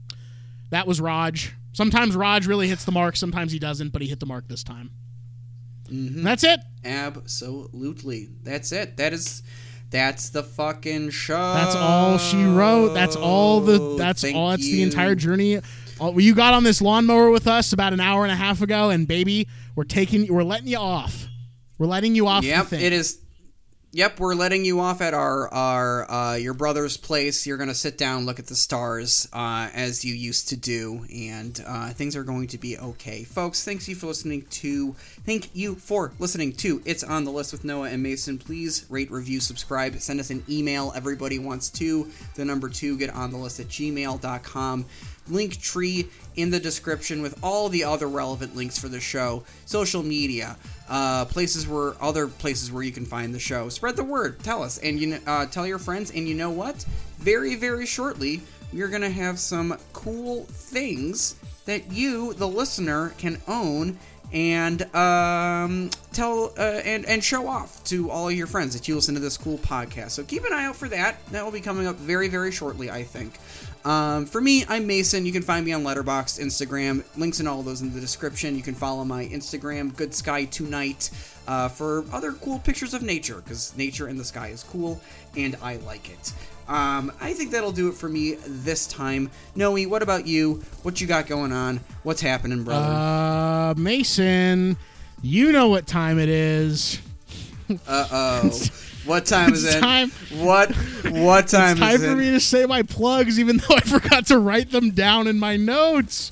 That 0.70 0.86
was 0.86 1.02
Raj. 1.02 1.56
Sometimes 1.72 2.16
Raj 2.16 2.46
really 2.46 2.68
hits 2.68 2.86
the 2.86 2.92
mark, 2.92 3.16
sometimes 3.16 3.52
he 3.52 3.58
doesn't, 3.58 3.90
but 3.90 4.04
he 4.04 4.08
hit 4.08 4.20
the 4.20 4.28
mark 4.28 4.48
this 4.48 4.64
time. 4.64 4.92
And 5.90 6.24
that's 6.24 6.44
it. 6.44 6.60
Absolutely. 6.86 8.30
That's 8.44 8.72
it. 8.72 8.98
That 8.98 9.12
is. 9.12 9.42
That's 9.90 10.30
the 10.30 10.44
fucking 10.44 11.10
show. 11.10 11.54
That's 11.54 11.76
all 11.76 12.20
she 12.20 12.44
wrote. 12.44 12.94
That's 12.94 13.16
all 13.16 13.62
the. 13.62 13.96
That's 13.98 14.22
Thank 14.22 14.36
all. 14.36 14.50
That's 14.52 14.64
the 14.64 14.84
entire 14.84 15.16
journey. 15.16 15.60
All, 16.00 16.20
you 16.20 16.36
got 16.36 16.54
on 16.54 16.64
this 16.64 16.82
lawnmower 16.82 17.30
with 17.30 17.48
us 17.48 17.74
about 17.74 17.94
an 17.94 18.00
hour 18.00 18.24
and 18.24 18.32
a 18.32 18.36
half 18.36 18.62
ago, 18.62 18.92
and 18.92 19.08
baby, 19.08 19.48
we're 19.76 19.84
taking. 19.84 20.32
We're 20.32 20.44
letting 20.44 20.68
you 20.68 20.78
off. 20.78 21.28
We're 21.84 21.90
letting 21.90 22.16
you 22.16 22.28
off. 22.28 22.46
Yep, 22.46 22.72
it 22.72 22.94
is. 22.94 23.20
Yep, 23.92 24.22
we're 24.22 24.36
letting 24.36 24.64
you 24.64 24.80
off 24.80 25.02
at 25.02 25.14
our 25.14 25.54
our 25.54 26.10
uh, 26.10 26.36
your 26.36 26.54
brother's 26.54 26.96
place. 26.96 27.46
You're 27.46 27.58
gonna 27.58 27.76
sit 27.76 27.98
down, 27.98 28.26
look 28.26 28.40
at 28.40 28.48
the 28.48 28.56
stars 28.56 29.28
uh, 29.34 29.70
as 29.74 30.06
you 30.06 30.14
used 30.16 30.48
to 30.48 30.56
do, 30.56 31.06
and 31.14 31.62
uh, 31.68 31.90
things 31.90 32.16
are 32.16 32.24
going 32.24 32.48
to 32.48 32.58
be 32.58 32.78
okay, 32.78 33.26
folks. 33.26 33.66
Thanks 33.66 33.90
you 33.90 33.96
for 33.96 34.08
listening 34.08 34.44
to. 34.44 34.94
Thank 35.26 35.54
you 35.54 35.76
for 35.76 36.14
listening 36.20 36.54
to. 36.54 36.82
It's 36.86 37.04
on 37.04 37.26
the 37.26 37.32
list 37.32 37.52
with 37.52 37.66
Noah 37.66 37.90
and 37.90 38.02
Mason. 38.02 38.38
Please 38.38 38.86
rate, 38.90 39.12
review, 39.12 39.42
subscribe, 39.42 40.00
send 40.00 40.22
us 40.22 40.30
an 40.30 40.42
email. 40.50 40.94
Everybody 40.96 41.38
wants 41.38 41.70
to. 41.72 42.10
The 42.36 42.46
number 42.46 42.70
two, 42.70 42.98
get 42.98 43.10
on 43.10 43.32
the 43.32 43.38
list 43.38 43.60
at 43.60 43.68
gmail.com. 43.68 44.86
Link 45.30 45.62
tree 45.62 46.08
in 46.36 46.50
the 46.50 46.60
description 46.60 47.22
with 47.22 47.38
all 47.44 47.70
the 47.70 47.84
other 47.84 48.08
relevant 48.08 48.56
links 48.56 48.78
for 48.78 48.90
the 48.90 49.00
show, 49.00 49.44
social 49.66 50.04
media, 50.04 50.58
uh, 50.90 51.26
places 51.26 51.68
where 51.68 51.94
other 52.02 52.28
places 52.28 52.72
where 52.72 52.84
you 52.84 52.92
can 52.92 53.06
find 53.06 53.34
the 53.34 53.40
show. 53.40 53.70
Spread 53.70 53.96
the 53.96 54.04
word. 54.04 54.40
Tell 54.44 54.64
us, 54.64 54.78
and 54.80 55.00
you 55.00 55.20
uh, 55.26 55.46
tell 55.46 55.66
your 55.66 55.80
friends. 55.80 56.12
And 56.12 56.28
you 56.28 56.36
know 56.36 56.50
what? 56.50 56.84
Very 57.20 57.56
very 57.56 57.86
shortly, 57.86 58.42
we're 58.74 58.90
gonna 58.90 59.10
have 59.10 59.40
some 59.40 59.78
cool 59.94 60.44
things 60.44 61.36
that 61.66 61.92
you, 61.92 62.34
the 62.34 62.48
listener, 62.48 63.14
can 63.18 63.42
own 63.48 63.98
and 64.34 64.82
um, 64.96 65.92
tell 66.12 66.52
uh, 66.58 66.82
and 66.84 67.06
and 67.06 67.24
show 67.24 67.48
off 67.48 67.84
to 67.86 68.10
all 68.10 68.32
your 68.32 68.48
friends 68.48 68.74
that 68.74 68.88
you 68.88 68.96
listen 68.96 69.14
to 69.14 69.22
this 69.22 69.38
cool 69.38 69.60
podcast. 69.60 70.12
So 70.12 70.24
keep 70.24 70.44
an 70.44 70.54
eye 70.54 70.66
out 70.66 70.76
for 70.76 70.90
that. 70.90 71.24
That 71.32 71.46
will 71.46 71.52
be 71.52 71.62
coming 71.62 71.88
up 71.88 71.96
very 71.98 72.28
very 72.28 72.52
shortly, 72.52 72.90
I 72.90 73.04
think. 73.04 73.36
Um, 73.86 74.26
for 74.26 74.40
me, 74.40 74.64
I'm 74.70 74.88
Mason. 74.88 75.26
You 75.26 75.32
can 75.32 75.42
find 75.42 75.66
me 75.66 75.74
on 75.74 75.84
Letterboxd, 75.84 76.40
Instagram. 76.40 77.04
Links 77.18 77.40
and 77.40 77.50
all 77.50 77.60
of 77.60 77.66
those 77.66 77.82
in 77.82 77.94
the 77.94 78.00
description. 78.00 78.56
You 78.56 78.64
can 78.64 78.76
follow 78.76 79.04
my 79.04 79.26
Instagram, 79.26 79.96
Good 79.96 80.14
Sky 80.14 80.46
Tonight, 80.46 81.10
uh, 81.48 81.68
for 81.68 82.06
other 82.14 82.32
cool 82.34 82.60
pictures 82.60 82.94
of 82.94 83.02
nature 83.02 83.42
because 83.44 83.76
nature 83.76 84.08
and 84.08 84.20
the 84.20 84.24
sky 84.24 84.48
is 84.48 84.64
cool 84.64 85.02
and 85.36 85.58
I 85.62 85.78
like 85.78 86.10
it. 86.10 86.34
Um, 86.68 87.12
I 87.20 87.34
think 87.34 87.52
that'll 87.52 87.74
do 87.74 87.90
it 87.90 87.96
for 87.96 88.08
me 88.08 88.36
this 88.48 88.88
time. 88.88 89.30
Noe, 89.54 89.78
what 89.88 90.02
about 90.02 90.26
you? 90.26 90.64
What 90.84 91.02
you 91.02 91.08
got 91.08 91.28
going 91.28 91.52
on? 91.52 91.82
What's 92.04 92.22
happening, 92.22 92.64
brother? 92.64 92.86
Uh, 92.86 93.74
Mason, 93.76 94.78
you 95.22 95.52
know 95.52 95.68
what 95.68 95.88
time 95.88 96.20
it 96.20 96.30
is. 96.30 97.02
Uh 97.86 98.08
oh. 98.12 98.62
What 99.06 99.26
time 99.26 99.54
is 99.54 99.64
it? 99.66 99.80
time. 99.80 100.12
What 100.32 100.72
what 101.06 101.48
time 101.48 101.72
it's 101.72 101.80
time 101.80 101.96
is 101.96 102.02
for 102.02 102.12
it? 102.12 102.16
me 102.16 102.32
to 102.32 102.40
say 102.40 102.66
my 102.66 102.84
plugs, 102.84 103.40
even 103.40 103.58
though 103.70 103.76
I 103.76 103.82
forgot 103.82 104.28
to 104.28 104.40
write 104.40 104.72
them 104.72 104.92
down 104.92 105.28
in 105.28 105.40
my 105.40 105.58
notes. 105.58 106.32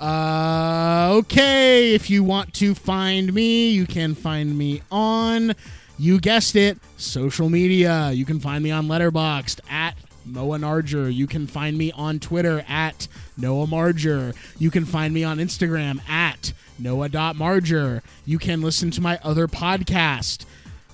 Uh, 0.00 1.08
okay, 1.14 1.94
if 1.94 2.10
you 2.10 2.22
want 2.22 2.52
to 2.54 2.74
find 2.74 3.32
me, 3.32 3.70
you 3.70 3.86
can 3.86 4.14
find 4.14 4.56
me 4.56 4.82
on, 4.90 5.54
you 5.98 6.20
guessed 6.20 6.54
it, 6.54 6.78
social 6.98 7.48
media. 7.48 8.10
You 8.12 8.26
can 8.26 8.38
find 8.38 8.62
me 8.62 8.70
on 8.70 8.88
Letterboxd 8.88 9.60
at 9.70 9.94
Noah 10.26 10.58
Marger. 10.58 11.08
You 11.08 11.26
can 11.26 11.46
find 11.46 11.78
me 11.78 11.92
on 11.92 12.18
Twitter 12.18 12.62
at 12.68 13.08
Noah 13.38 13.66
Marger. 13.66 14.34
You 14.58 14.70
can 14.70 14.84
find 14.84 15.14
me 15.14 15.24
on 15.24 15.38
Instagram 15.38 16.06
at 16.08 16.52
Noah.Marger. 16.78 18.02
You 18.26 18.38
can 18.38 18.60
listen 18.60 18.90
to 18.92 19.00
my 19.00 19.18
other 19.22 19.46
podcast, 19.48 20.44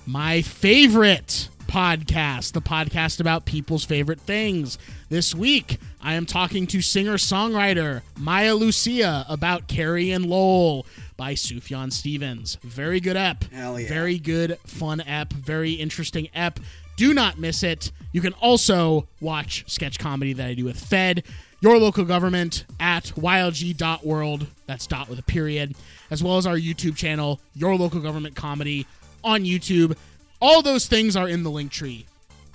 my 0.05 0.41
favorite 0.41 1.49
podcast, 1.67 2.51
the 2.51 2.61
podcast 2.61 3.19
about 3.19 3.45
people's 3.45 3.85
favorite 3.85 4.19
things. 4.19 4.77
This 5.09 5.33
week, 5.33 5.79
I 6.01 6.13
am 6.13 6.25
talking 6.25 6.67
to 6.67 6.81
singer 6.81 7.15
songwriter 7.15 8.01
Maya 8.17 8.53
Lucia 8.53 9.25
about 9.29 9.67
Carrie 9.67 10.11
and 10.11 10.25
Lowell 10.25 10.85
by 11.17 11.33
Sufjan 11.33 11.91
Stevens. 11.91 12.57
Very 12.63 12.99
good 12.99 13.15
ep. 13.17 13.45
Hell 13.45 13.79
yeah. 13.79 13.87
Very 13.87 14.19
good, 14.19 14.59
fun 14.65 15.01
ep. 15.01 15.33
Very 15.33 15.71
interesting 15.71 16.29
ep. 16.33 16.59
Do 16.95 17.13
not 17.13 17.39
miss 17.39 17.63
it. 17.63 17.91
You 18.11 18.21
can 18.21 18.33
also 18.33 19.07
watch 19.19 19.63
sketch 19.67 19.97
comedy 19.97 20.33
that 20.33 20.47
I 20.47 20.53
do 20.53 20.65
with 20.65 20.79
Fed, 20.79 21.23
your 21.61 21.79
local 21.79 22.05
government 22.05 22.65
at 22.79 23.05
ylg.world. 23.15 24.47
That's 24.67 24.85
dot 24.85 25.09
with 25.09 25.17
a 25.17 25.23
period. 25.23 25.75
As 26.11 26.21
well 26.21 26.37
as 26.37 26.45
our 26.45 26.57
YouTube 26.57 26.95
channel, 26.95 27.41
Your 27.55 27.75
Local 27.75 27.99
Government 27.99 28.35
Comedy 28.35 28.85
on 29.23 29.43
YouTube. 29.43 29.97
All 30.41 30.61
those 30.61 30.87
things 30.87 31.15
are 31.15 31.27
in 31.29 31.43
the 31.43 31.51
link 31.51 31.71
tree. 31.71 32.05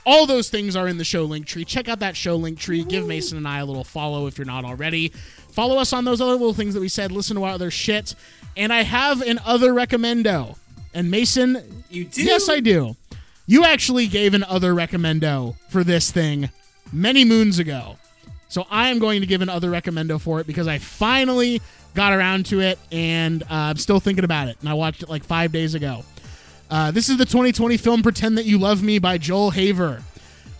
all 0.06 0.24
those 0.26 0.48
things 0.48 0.74
are 0.74 0.88
in 0.88 0.96
the 0.96 1.04
show 1.04 1.24
link 1.24 1.44
tree. 1.46 1.64
Check 1.66 1.86
out 1.86 1.98
that 1.98 2.16
show 2.16 2.34
link 2.36 2.58
tree. 2.58 2.82
Give 2.82 3.06
Mason 3.06 3.36
and 3.36 3.46
I 3.46 3.58
a 3.58 3.64
little 3.66 3.84
follow 3.84 4.26
if 4.26 4.38
you're 4.38 4.46
not 4.46 4.64
already. 4.64 5.08
Follow 5.50 5.76
us 5.78 5.92
on 5.92 6.04
those 6.06 6.20
other 6.22 6.32
little 6.32 6.54
things 6.54 6.72
that 6.72 6.80
we 6.80 6.88
said. 6.88 7.12
Listen 7.12 7.36
to 7.36 7.44
our 7.44 7.52
other 7.52 7.70
shit. 7.70 8.14
And 8.56 8.72
I 8.72 8.84
have 8.84 9.20
an 9.20 9.38
other 9.44 9.74
recommendo. 9.74 10.56
And 10.94 11.10
Mason, 11.10 11.84
You 11.90 12.04
do? 12.06 12.22
Yes, 12.22 12.48
I 12.48 12.60
do. 12.60 12.96
You 13.46 13.64
actually 13.64 14.06
gave 14.06 14.32
an 14.32 14.44
other 14.44 14.74
recommendo 14.74 15.56
for 15.68 15.84
this 15.84 16.10
thing 16.10 16.48
many 16.90 17.24
moons 17.26 17.58
ago. 17.58 17.96
So 18.48 18.66
I 18.70 18.88
am 18.88 18.98
going 18.98 19.20
to 19.20 19.26
give 19.26 19.42
an 19.42 19.50
other 19.50 19.68
recommendo 19.70 20.18
for 20.18 20.40
it 20.40 20.46
because 20.46 20.66
I 20.68 20.78
finally 20.78 21.60
got 21.94 22.14
around 22.14 22.46
to 22.46 22.60
it 22.60 22.78
and 22.90 23.42
uh, 23.42 23.46
I'm 23.50 23.76
still 23.76 24.00
thinking 24.00 24.24
about 24.24 24.48
it. 24.48 24.56
And 24.60 24.70
I 24.70 24.74
watched 24.74 25.02
it 25.02 25.10
like 25.10 25.22
five 25.24 25.52
days 25.52 25.74
ago. 25.74 26.02
Uh, 26.70 26.90
this 26.90 27.08
is 27.08 27.16
the 27.16 27.24
2020 27.24 27.76
film 27.76 28.02
Pretend 28.02 28.36
That 28.38 28.44
You 28.44 28.58
Love 28.58 28.82
Me 28.82 28.98
by 28.98 29.18
Joel 29.18 29.50
Haver. 29.50 30.02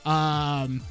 Um, 0.05 0.83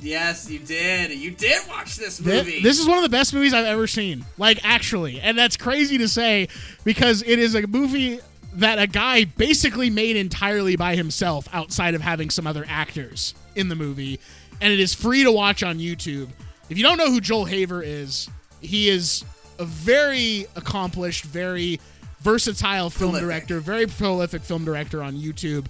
Yes, 0.00 0.50
you 0.50 0.58
did. 0.58 1.12
You 1.12 1.30
did 1.30 1.62
watch 1.66 1.96
this 1.96 2.20
Thi- 2.20 2.30
movie. 2.30 2.62
This 2.62 2.78
is 2.78 2.86
one 2.86 2.98
of 2.98 3.02
the 3.04 3.08
best 3.08 3.32
movies 3.32 3.54
I've 3.54 3.64
ever 3.64 3.86
seen. 3.86 4.26
Like, 4.36 4.58
actually. 4.62 5.18
And 5.18 5.38
that's 5.38 5.56
crazy 5.56 5.96
to 5.98 6.08
say 6.08 6.48
because 6.84 7.22
it 7.22 7.38
is 7.38 7.54
a 7.54 7.66
movie 7.66 8.20
that 8.54 8.78
a 8.78 8.86
guy 8.86 9.24
basically 9.24 9.88
made 9.88 10.16
entirely 10.16 10.76
by 10.76 10.94
himself 10.94 11.48
outside 11.54 11.94
of 11.94 12.02
having 12.02 12.28
some 12.28 12.46
other 12.46 12.66
actors 12.68 13.34
in 13.56 13.68
the 13.68 13.74
movie. 13.74 14.20
And 14.60 14.70
it 14.72 14.78
is 14.78 14.92
free 14.92 15.24
to 15.24 15.32
watch 15.32 15.62
on 15.62 15.78
YouTube. 15.78 16.28
If 16.68 16.76
you 16.76 16.84
don't 16.84 16.98
know 16.98 17.10
who 17.10 17.20
Joel 17.22 17.46
Haver 17.46 17.82
is, 17.82 18.28
he 18.60 18.90
is 18.90 19.24
a 19.58 19.64
very 19.64 20.46
accomplished, 20.54 21.24
very 21.24 21.80
versatile 22.24 22.90
film 22.90 23.12
Prolific. 23.12 23.28
director, 23.28 23.60
very 23.60 23.86
prolific 23.86 24.42
film 24.42 24.64
director 24.64 25.02
on 25.02 25.14
YouTube. 25.14 25.66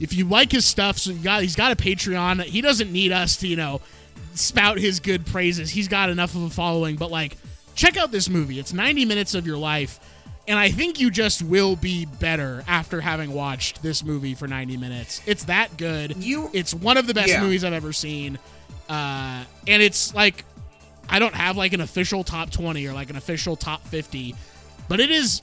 If 0.00 0.12
you 0.12 0.24
like 0.28 0.50
his 0.52 0.66
stuff, 0.66 0.98
so 0.98 1.12
you 1.12 1.18
got 1.22 1.42
he's 1.42 1.54
got 1.56 1.72
a 1.72 1.76
Patreon. 1.76 2.42
He 2.42 2.60
doesn't 2.60 2.92
need 2.92 3.12
us 3.12 3.36
to, 3.38 3.48
you 3.48 3.56
know, 3.56 3.80
spout 4.34 4.78
his 4.78 4.98
good 5.00 5.24
praises. 5.24 5.70
He's 5.70 5.86
got 5.88 6.10
enough 6.10 6.34
of 6.34 6.42
a 6.42 6.50
following, 6.50 6.96
but 6.96 7.10
like 7.10 7.36
check 7.76 7.96
out 7.96 8.10
this 8.10 8.28
movie. 8.28 8.58
It's 8.58 8.72
90 8.72 9.04
minutes 9.04 9.34
of 9.36 9.46
your 9.46 9.56
life, 9.56 10.00
and 10.48 10.58
I 10.58 10.68
think 10.70 10.98
you 10.98 11.10
just 11.12 11.42
will 11.42 11.76
be 11.76 12.06
better 12.06 12.64
after 12.66 13.00
having 13.00 13.32
watched 13.32 13.82
this 13.84 14.04
movie 14.04 14.34
for 14.34 14.48
90 14.48 14.76
minutes. 14.76 15.22
It's 15.26 15.44
that 15.44 15.76
good. 15.76 16.16
You- 16.22 16.50
it's 16.52 16.74
one 16.74 16.96
of 16.96 17.06
the 17.06 17.14
best 17.14 17.28
Yeah. 17.28 17.40
movies 17.42 17.62
I've 17.62 17.72
ever 17.72 17.92
seen. 17.92 18.38
Uh, 18.88 19.44
and 19.68 19.80
it's 19.80 20.12
like 20.12 20.44
I 21.08 21.18
don't 21.20 21.34
have 21.34 21.56
like 21.56 21.72
an 21.72 21.80
official 21.82 22.24
top 22.24 22.50
20 22.50 22.84
or 22.86 22.92
like 22.94 23.10
an 23.10 23.16
official 23.16 23.54
top 23.56 23.86
50, 23.86 24.34
but 24.88 24.98
it 25.00 25.10
is 25.12 25.42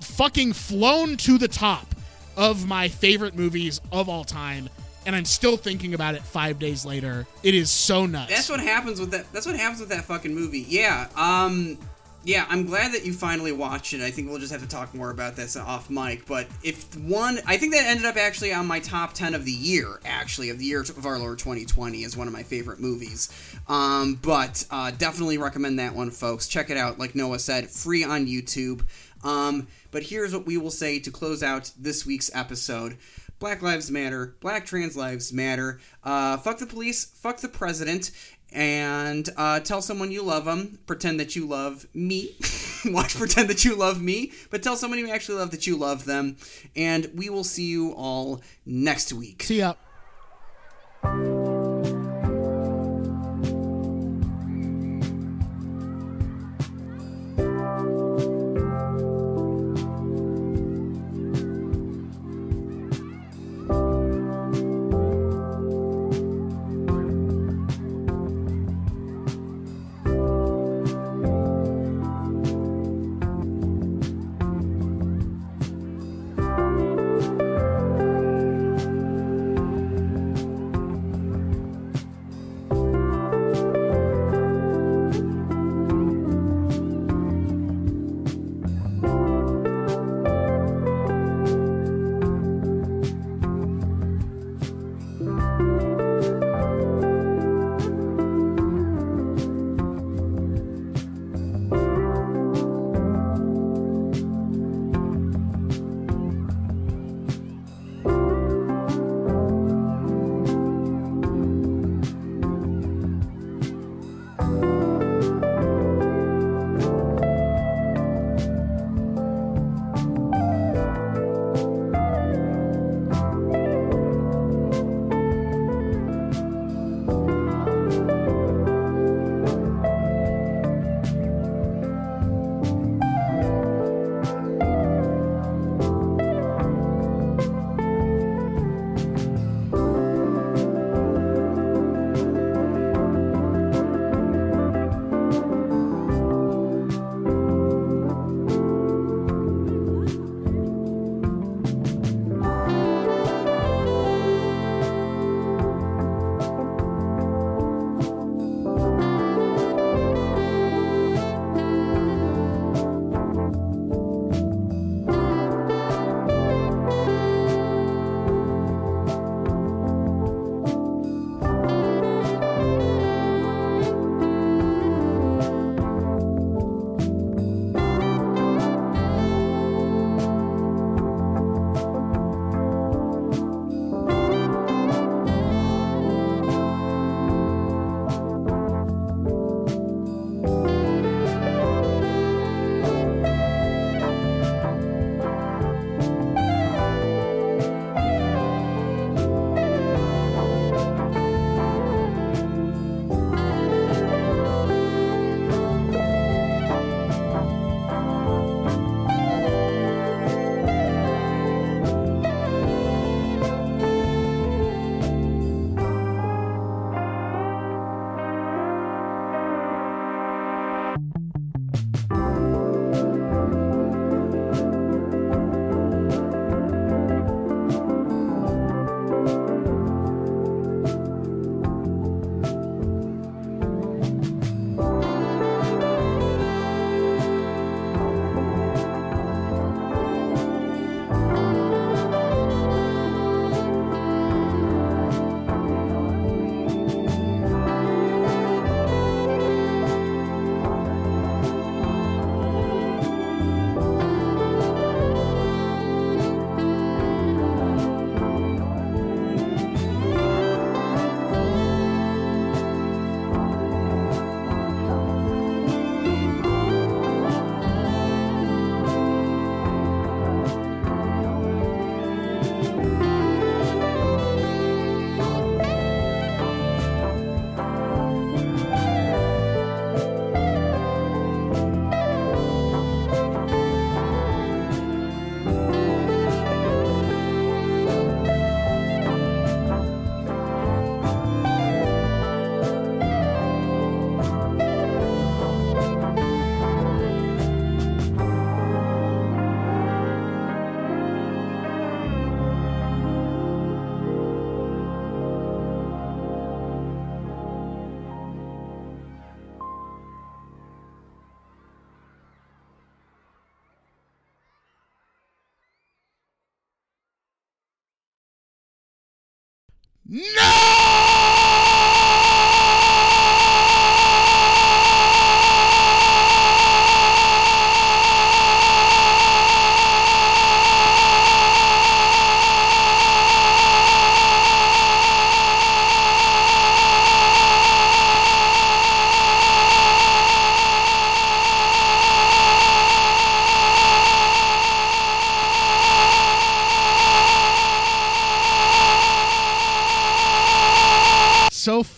fucking 0.00 0.52
flown 0.52 1.16
to 1.18 1.38
the 1.38 1.48
top 1.48 1.94
of 2.36 2.66
my 2.66 2.88
favorite 2.88 3.34
movies 3.34 3.80
of 3.92 4.08
all 4.08 4.24
time. 4.24 4.68
And 5.06 5.14
I'm 5.14 5.26
still 5.26 5.56
thinking 5.56 5.92
about 5.92 6.14
it 6.14 6.22
five 6.22 6.58
days 6.58 6.86
later. 6.86 7.26
It 7.42 7.54
is 7.54 7.70
so 7.70 8.06
nuts. 8.06 8.30
That's 8.30 8.48
what 8.48 8.60
happens 8.60 8.98
with 8.98 9.10
that. 9.10 9.30
That's 9.32 9.44
what 9.46 9.56
happens 9.56 9.80
with 9.80 9.90
that 9.90 10.04
fucking 10.04 10.34
movie. 10.34 10.64
Yeah. 10.68 11.08
Um. 11.16 11.78
Yeah, 12.26 12.46
I'm 12.48 12.64
glad 12.64 12.94
that 12.94 13.04
you 13.04 13.12
finally 13.12 13.52
watched 13.52 13.92
it. 13.92 14.00
I 14.00 14.10
think 14.10 14.30
we'll 14.30 14.38
just 14.38 14.50
have 14.50 14.62
to 14.62 14.66
talk 14.66 14.94
more 14.94 15.10
about 15.10 15.36
this 15.36 15.58
off 15.58 15.90
mic. 15.90 16.24
But 16.24 16.46
if 16.62 16.96
one, 16.96 17.38
I 17.46 17.58
think 17.58 17.74
that 17.74 17.84
ended 17.84 18.06
up 18.06 18.16
actually 18.16 18.50
on 18.54 18.66
my 18.66 18.80
top 18.80 19.12
ten 19.12 19.34
of 19.34 19.44
the 19.44 19.52
year. 19.52 20.00
Actually, 20.06 20.48
of 20.48 20.58
the 20.58 20.64
year 20.64 20.80
of 20.80 21.04
our 21.04 21.18
Lord 21.18 21.38
2020 21.38 22.02
is 22.02 22.16
one 22.16 22.26
of 22.26 22.32
my 22.32 22.42
favorite 22.42 22.80
movies. 22.80 23.28
Um, 23.68 24.18
but 24.22 24.64
uh, 24.70 24.90
definitely 24.92 25.36
recommend 25.36 25.78
that 25.80 25.94
one, 25.94 26.10
folks. 26.10 26.48
Check 26.48 26.70
it 26.70 26.78
out. 26.78 26.98
Like 26.98 27.14
Noah 27.14 27.38
said, 27.38 27.68
free 27.68 28.04
on 28.04 28.26
YouTube. 28.26 28.86
Um, 29.24 29.66
but 29.90 30.04
here's 30.04 30.32
what 30.32 30.46
we 30.46 30.56
will 30.56 30.70
say 30.70 31.00
to 31.00 31.10
close 31.10 31.42
out 31.42 31.72
this 31.78 32.06
week's 32.06 32.30
episode. 32.34 32.98
Black 33.40 33.62
Lives 33.62 33.90
Matter, 33.90 34.36
Black 34.40 34.64
Trans 34.64 34.96
Lives 34.96 35.32
Matter, 35.32 35.80
uh, 36.04 36.36
fuck 36.36 36.58
the 36.58 36.66
police, 36.66 37.04
fuck 37.04 37.38
the 37.38 37.48
president, 37.48 38.10
and 38.52 39.28
uh, 39.36 39.60
tell 39.60 39.82
someone 39.82 40.12
you 40.12 40.22
love 40.22 40.44
them. 40.44 40.78
Pretend 40.86 41.18
that 41.20 41.34
you 41.34 41.46
love 41.46 41.86
me. 41.92 42.36
Watch 42.84 43.16
pretend 43.16 43.50
that 43.50 43.64
you 43.64 43.74
love 43.74 44.00
me, 44.00 44.32
but 44.50 44.62
tell 44.62 44.76
someone 44.76 44.98
you 44.98 45.10
actually 45.10 45.38
love 45.38 45.50
that 45.50 45.66
you 45.66 45.76
love 45.76 46.04
them. 46.04 46.36
And 46.76 47.10
we 47.14 47.28
will 47.28 47.44
see 47.44 47.66
you 47.66 47.92
all 47.92 48.40
next 48.64 49.12
week. 49.12 49.42
See 49.42 49.58
ya. 49.58 49.74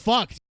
Fucked. 0.06 0.45